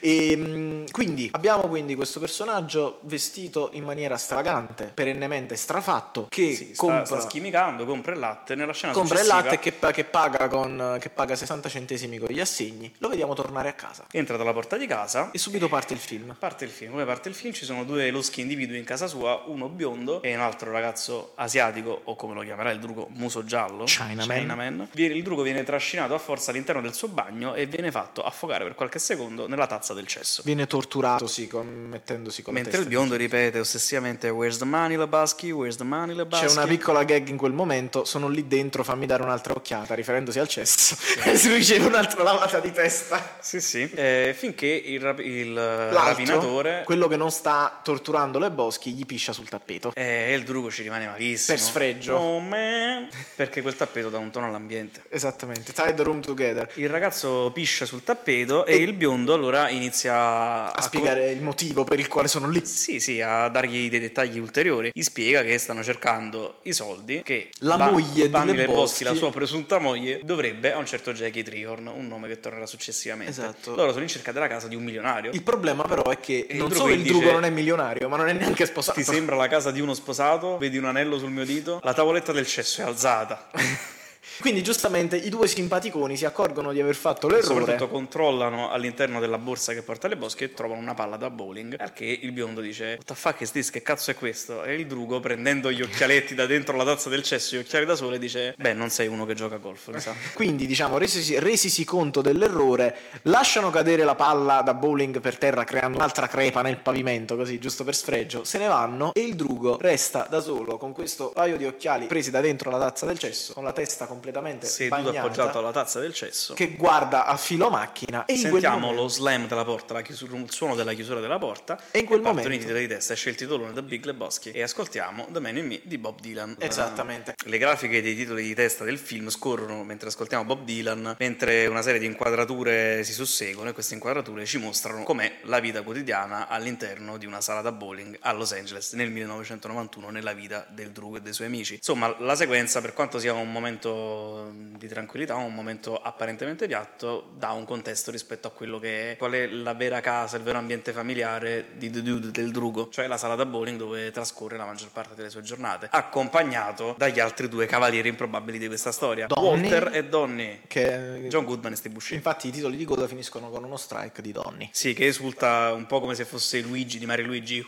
E, 0.00 0.36
mh, 0.36 0.90
quindi 0.90 1.28
abbiamo 1.32 1.62
quindi 1.68 1.94
questo 1.94 2.20
personaggio 2.20 3.00
vestito 3.02 3.70
in 3.72 3.84
maniera 3.84 4.16
stravagante, 4.16 4.90
perennemente 4.94 5.56
strafatto, 5.56 6.26
che 6.28 6.54
Sì, 6.54 6.64
sta, 6.74 6.74
compra, 6.76 7.04
sta 7.04 7.20
schimicando, 7.20 7.84
compra 7.84 8.12
il 8.12 8.18
latte 8.18 8.54
nella 8.54 8.72
scena 8.72 8.92
compra 8.92 9.18
il 9.20 9.24
successiva. 9.24 9.44
latte 9.50 9.58
che, 9.58 9.92
che 9.92 10.04
paga 10.04 10.48
con, 10.48 10.96
che 11.00 11.10
paga 11.10 11.36
60 11.36 11.68
centesimi 11.68 12.18
con 12.18 12.28
gli 12.30 12.40
assegni. 12.40 12.92
Lo 12.98 13.08
vediamo 13.08 13.34
tornare 13.34 13.68
a 13.68 13.72
casa. 13.74 14.06
Entra 14.10 14.36
dalla 14.36 14.52
porta 14.52 14.76
di 14.76 14.86
casa 14.86 15.30
E 15.32 15.38
subito 15.38 15.68
parte 15.68 15.92
il 15.94 15.98
film. 16.00 16.34
Parte 16.38 16.64
il 16.64 16.70
film, 16.70 16.92
come 16.92 17.04
parte 17.04 17.28
il 17.28 17.34
film 17.34 17.52
ci 17.52 17.64
sono 17.64 17.84
due 17.84 18.10
loschi 18.10 18.40
individui 18.40 18.78
in 18.78 18.84
casa 18.84 19.06
sua, 19.06 19.42
uno 19.46 19.59
biondo 19.68 20.22
e 20.22 20.34
un 20.34 20.40
altro 20.40 20.70
ragazzo 20.72 21.32
asiatico, 21.36 22.00
o 22.04 22.16
come 22.16 22.34
lo 22.34 22.42
chiamerà 22.42 22.70
il 22.70 22.78
drugo, 22.78 23.08
muso 23.10 23.44
giallo, 23.44 23.84
Chinaman. 23.84 24.88
Viene- 24.92 25.14
Il 25.14 25.22
drugo 25.22 25.42
viene 25.42 25.62
trascinato 25.64 26.14
a 26.14 26.18
forza 26.18 26.50
all'interno 26.50 26.80
del 26.80 26.94
suo 26.94 27.08
bagno 27.08 27.54
e 27.54 27.66
viene 27.66 27.90
fatto 27.90 28.22
affogare 28.22 28.64
per 28.64 28.74
qualche 28.74 28.98
secondo 28.98 29.46
nella 29.48 29.66
tazza 29.66 29.92
del 29.94 30.06
cesso. 30.06 30.42
Viene 30.44 30.66
torturato, 30.66 31.26
sì, 31.26 31.46
con- 31.46 31.66
mettendosi 31.90 32.42
con 32.42 32.54
la 32.54 32.60
Mentre 32.60 32.80
il 32.80 32.86
biondo 32.88 33.16
ripete 33.16 33.58
ossessivamente 33.58 34.28
Where's 34.28 34.58
the 34.58 34.64
money, 34.64 34.96
Lebowski? 34.96 35.50
Where's 35.50 35.76
the 35.76 35.84
money, 35.84 36.14
Lebowski? 36.14 36.46
C'è 36.46 36.52
una 36.52 36.66
piccola 36.66 37.04
gag 37.04 37.28
in 37.28 37.36
quel 37.36 37.52
momento, 37.52 38.04
sono 38.04 38.28
lì 38.28 38.46
dentro, 38.46 38.82
fammi 38.84 39.06
dare 39.06 39.22
un'altra 39.22 39.52
occhiata, 39.54 39.94
riferendosi 39.94 40.38
al 40.38 40.48
cesso, 40.48 40.96
e 41.24 41.36
si 41.36 41.52
riceve 41.52 41.86
un'altra 41.86 42.22
lavata 42.22 42.60
di 42.60 42.70
testa. 42.72 43.36
Sì, 43.40 43.60
sì. 43.60 43.90
Eh, 43.94 44.34
finché 44.36 44.66
il, 44.66 45.00
rap- 45.00 45.20
il 45.20 45.54
rapinatore 45.90 46.82
quello 46.84 47.08
che 47.08 47.16
non 47.16 47.30
sta 47.30 47.80
torturando 47.82 48.38
le 48.38 48.50
boschi, 48.50 48.92
gli 48.92 49.06
piscia 49.06 49.32
sul 49.32 49.48
tappeto. 49.50 49.92
e 49.94 50.32
il 50.32 50.44
drugo 50.44 50.70
ci 50.70 50.82
rimane 50.82 51.06
malissimo. 51.06 51.56
Per 51.56 51.64
sfregio. 51.66 52.14
Oh, 52.14 52.38
man. 52.38 53.08
Perché 53.36 53.60
quel 53.60 53.76
tappeto 53.76 54.08
dà 54.08 54.16
un 54.18 54.30
tono 54.30 54.46
all'ambiente. 54.46 55.02
Esattamente, 55.10 55.72
tie 55.72 55.92
the 55.92 56.02
room 56.02 56.22
together. 56.22 56.70
Il 56.74 56.88
ragazzo 56.88 57.50
piscia 57.52 57.84
sul 57.84 58.02
tappeto 58.02 58.64
e, 58.64 58.76
il 58.76 58.92
biondo 58.94 59.34
allora 59.34 59.68
inizia 59.68 60.72
A 60.72 60.80
spiegare 60.80 61.30
il 61.30 61.42
motivo 61.42 61.84
per 61.84 61.98
il 61.98 62.08
quale 62.08 62.28
sono 62.28 62.48
lì. 62.48 62.64
Sì, 62.64 63.00
sì, 63.00 63.20
a 63.20 63.48
dargli 63.48 63.90
dei 63.90 64.00
dettagli 64.00 64.38
ulteriori. 64.38 64.90
Gli 64.94 65.02
spiega 65.02 65.42
che 65.42 65.58
stanno 65.58 65.82
cercando 65.82 66.60
i 66.62 66.72
soldi 66.72 67.22
che 67.22 67.50
La 67.58 67.76
moglie 67.76 68.28
di 68.30 68.44
Lebowski, 68.44 68.64
Boschi- 68.72 69.04
la 69.04 69.14
sua 69.14 69.30
presunta 69.30 69.78
moglie, 69.78 70.20
dovrebbe 70.22 70.72
a 70.72 70.78
un 70.78 70.86
certo 70.86 71.12
Jackie 71.12 71.42
Trihorn, 71.42 71.88
un 71.88 72.06
nome 72.06 72.28
che 72.28 72.38
tornerà 72.40 72.66
successivamente. 72.66 73.32
Esatto. 73.32 73.74
Loro 73.74 73.90
sono 73.90 74.02
in 74.02 74.08
cerca 74.08 74.32
della 74.32 74.46
casa 74.46 74.68
di 74.68 74.76
un 74.76 74.84
milionario. 74.84 75.30
Il 75.32 75.42
problema 75.42 75.82
però 75.82 76.04
è 76.04 76.18
che 76.20 76.46
il 76.48 76.56
non 76.56 76.70
solo 76.72 76.92
il 76.92 77.02
drugo 77.02 77.20
dice- 77.20 77.32
non 77.32 77.44
è 77.44 77.50
milionario, 77.50 78.08
ma 78.08 78.16
non 78.16 78.28
è 78.28 78.32
neanche 78.32 78.66
sposato. 78.66 78.98
Ti 78.98 79.04
sembra 79.04 79.36
la 79.40 79.48
casa 79.48 79.70
di 79.70 79.80
uno 79.80 79.94
sposato? 79.94 80.58
Vedi 80.58 80.78
un 80.78 80.84
anello 80.84 81.18
sul 81.18 81.30
mio 81.30 81.44
dito? 81.44 81.80
La 81.82 81.94
tavoletta 81.94 82.32
del 82.32 82.46
cesso 82.46 82.82
è 82.82 82.84
alzata. 82.84 83.48
Quindi 84.40 84.62
giustamente 84.62 85.16
i 85.16 85.28
due 85.28 85.46
simpaticoni 85.46 86.16
si 86.16 86.24
accorgono 86.24 86.72
di 86.72 86.80
aver 86.80 86.94
fatto 86.94 87.28
l'errore. 87.28 87.60
Soprattutto 87.60 87.88
controllano 87.88 88.70
all'interno 88.70 89.20
della 89.20 89.36
borsa 89.36 89.74
che 89.74 89.82
porta 89.82 90.08
le 90.08 90.16
bosche 90.16 90.44
e 90.44 90.54
trovano 90.54 90.80
una 90.80 90.94
palla 90.94 91.16
da 91.16 91.28
bowling. 91.28 91.76
Al 91.78 91.92
che 91.92 92.18
il 92.22 92.32
biondo 92.32 92.62
dice: 92.62 92.94
What 92.94 93.04
the 93.04 93.14
fuck 93.14 93.42
is 93.42 93.52
this? 93.52 93.70
Che 93.70 93.82
cazzo 93.82 94.10
è 94.10 94.14
questo? 94.14 94.64
E 94.64 94.74
il 94.74 94.86
drugo, 94.86 95.20
prendendo 95.20 95.70
gli 95.70 95.82
occhialetti 95.82 96.34
da 96.34 96.46
dentro 96.46 96.74
la 96.74 96.84
tazza 96.84 97.10
del 97.10 97.22
cesso, 97.22 97.56
gli 97.56 97.58
occhiali 97.58 97.84
da 97.84 97.94
sole, 97.94 98.18
dice: 98.18 98.54
Beh, 98.56 98.72
non 98.72 98.88
sei 98.88 99.08
uno 99.08 99.26
che 99.26 99.34
gioca 99.34 99.56
a 99.56 99.58
golf, 99.58 99.92
mi 99.92 100.00
sa. 100.00 100.14
Quindi, 100.32 100.66
diciamo, 100.66 100.96
resisi, 100.96 101.38
resisi 101.38 101.84
conto 101.84 102.22
dell'errore, 102.22 102.96
lasciano 103.22 103.68
cadere 103.68 104.04
la 104.04 104.14
palla 104.14 104.62
da 104.62 104.72
bowling 104.72 105.20
per 105.20 105.36
terra, 105.36 105.64
creando 105.64 105.98
un'altra 105.98 106.28
crepa 106.28 106.62
nel 106.62 106.78
pavimento, 106.78 107.36
così, 107.36 107.58
giusto 107.58 107.84
per 107.84 107.94
sfregio. 107.94 108.44
Se 108.44 108.56
ne 108.56 108.68
vanno 108.68 109.12
e 109.12 109.20
il 109.20 109.34
drugo 109.34 109.76
resta 109.78 110.26
da 110.30 110.40
solo 110.40 110.78
con 110.78 110.92
questo 110.92 111.30
paio 111.34 111.58
di 111.58 111.66
occhiali 111.66 112.06
presi 112.06 112.30
da 112.30 112.40
dentro 112.40 112.70
la 112.70 112.78
tazza 112.78 113.04
del 113.04 113.18
cesso, 113.18 113.52
con 113.52 113.64
la 113.64 113.72
testa 113.72 114.06
completamente 114.06 114.28
Seduto 114.66 115.02
bagnata, 115.02 115.20
appoggiato 115.26 115.58
alla 115.58 115.70
tazza 115.72 116.00
del 116.00 116.12
cesso. 116.14 116.54
che 116.54 116.70
guarda 116.76 117.26
a 117.26 117.36
filo 117.36 117.70
macchina. 117.70 118.24
E 118.24 118.36
Sentiamo 118.36 118.78
momento- 118.78 119.02
lo 119.02 119.08
slam 119.08 119.46
della 119.48 119.64
porta, 119.64 119.94
la 119.94 120.02
chiusura- 120.02 120.36
il 120.36 120.50
suono 120.50 120.74
della 120.74 120.92
chiusura 120.92 121.20
della 121.20 121.38
porta. 121.38 121.78
E 121.90 121.98
in 122.00 122.06
quel 122.06 122.20
partono 122.20 122.42
momento- 122.44 122.62
i 122.64 122.66
titoli 122.66 122.86
di 122.86 122.94
testa, 122.94 123.12
esce 123.12 123.30
il 123.30 123.36
titolone 123.36 123.72
da 123.72 123.82
Big 123.82 124.04
Lebowski 124.04 124.50
e 124.50 124.62
ascoltiamo 124.62 125.28
The 125.30 125.40
Man 125.40 125.56
in 125.56 125.66
Me 125.66 125.80
di 125.84 125.98
Bob 125.98 126.20
Dylan. 126.20 126.56
Esattamente. 126.58 127.34
Le 127.44 127.58
grafiche 127.58 128.02
dei 128.02 128.14
titoli 128.14 128.42
di 128.42 128.54
testa 128.54 128.84
del 128.84 128.98
film 128.98 129.28
scorrono 129.30 129.82
mentre 129.84 130.08
ascoltiamo 130.08 130.44
Bob 130.44 130.64
Dylan, 130.64 131.16
mentre 131.18 131.66
una 131.66 131.82
serie 131.82 131.98
di 132.00 132.06
inquadrature 132.06 133.02
si 133.04 133.12
susseguono 133.12 133.70
e 133.70 133.72
queste 133.72 133.94
inquadrature 133.94 134.44
ci 134.46 134.58
mostrano 134.58 135.02
com'è 135.02 135.38
la 135.42 135.60
vita 135.60 135.82
quotidiana 135.82 136.48
all'interno 136.48 137.16
di 137.16 137.26
una 137.26 137.40
sala 137.40 137.60
da 137.60 137.72
bowling 137.72 138.16
a 138.20 138.32
Los 138.32 138.52
Angeles 138.52 138.92
nel 138.92 139.10
1991 139.10 140.10
nella 140.10 140.32
vita 140.32 140.66
del 140.68 140.90
drugo 140.90 141.16
e 141.16 141.20
dei 141.20 141.32
suoi 141.32 141.46
amici. 141.48 141.74
Insomma, 141.74 142.14
la 142.18 142.34
sequenza, 142.36 142.80
per 142.80 142.92
quanto 142.94 143.18
sia 143.18 143.32
un 143.32 143.50
momento 143.50 144.19
di 144.52 144.88
tranquillità, 144.88 145.36
un 145.36 145.54
momento 145.54 145.96
apparentemente 145.96 146.66
piatto, 146.66 147.30
dà 147.36 147.50
un 147.52 147.64
contesto 147.64 148.10
rispetto 148.10 148.48
a 148.48 148.50
quello 148.50 148.78
che 148.78 149.12
è 149.12 149.16
qual 149.16 149.32
è 149.32 149.46
la 149.46 149.74
vera 149.74 150.00
casa, 150.00 150.36
il 150.36 150.42
vero 150.42 150.58
ambiente 150.58 150.92
familiare 150.92 151.66
di 151.76 151.90
The 151.90 152.02
Dude 152.02 152.30
del 152.30 152.50
drugo, 152.50 152.88
cioè 152.88 153.06
la 153.06 153.16
sala 153.16 153.34
da 153.34 153.46
bowling 153.46 153.78
dove 153.78 154.10
trascorre 154.10 154.56
la 154.56 154.64
maggior 154.64 154.90
parte 154.90 155.14
delle 155.14 155.30
sue 155.30 155.42
giornate, 155.42 155.88
accompagnato 155.90 156.94
dagli 156.96 157.20
altri 157.20 157.48
due 157.48 157.66
cavalieri 157.66 158.08
improbabili 158.08 158.58
di 158.58 158.66
questa 158.66 158.92
storia, 158.92 159.26
Donnie. 159.26 159.70
Walter 159.70 159.90
e 159.94 160.04
Donnie. 160.04 160.60
Che... 160.66 161.26
John 161.28 161.44
Goodman 161.44 161.72
e 161.72 161.76
Steve 161.76 161.94
Buscemi. 161.94 162.16
Infatti 162.16 162.48
i 162.48 162.50
titoli 162.50 162.76
di 162.76 162.84
coda 162.84 163.06
finiscono 163.06 163.50
con 163.50 163.64
uno 163.64 163.76
strike 163.76 164.22
di 164.22 164.32
Donny. 164.32 164.68
Sì, 164.72 164.94
che 164.94 165.06
esulta 165.06 165.72
un 165.72 165.86
po' 165.86 166.00
come 166.00 166.14
se 166.14 166.24
fosse 166.24 166.60
Luigi 166.60 166.98
di 166.98 167.06
Mario 167.06 167.26
Luigi. 167.26 167.64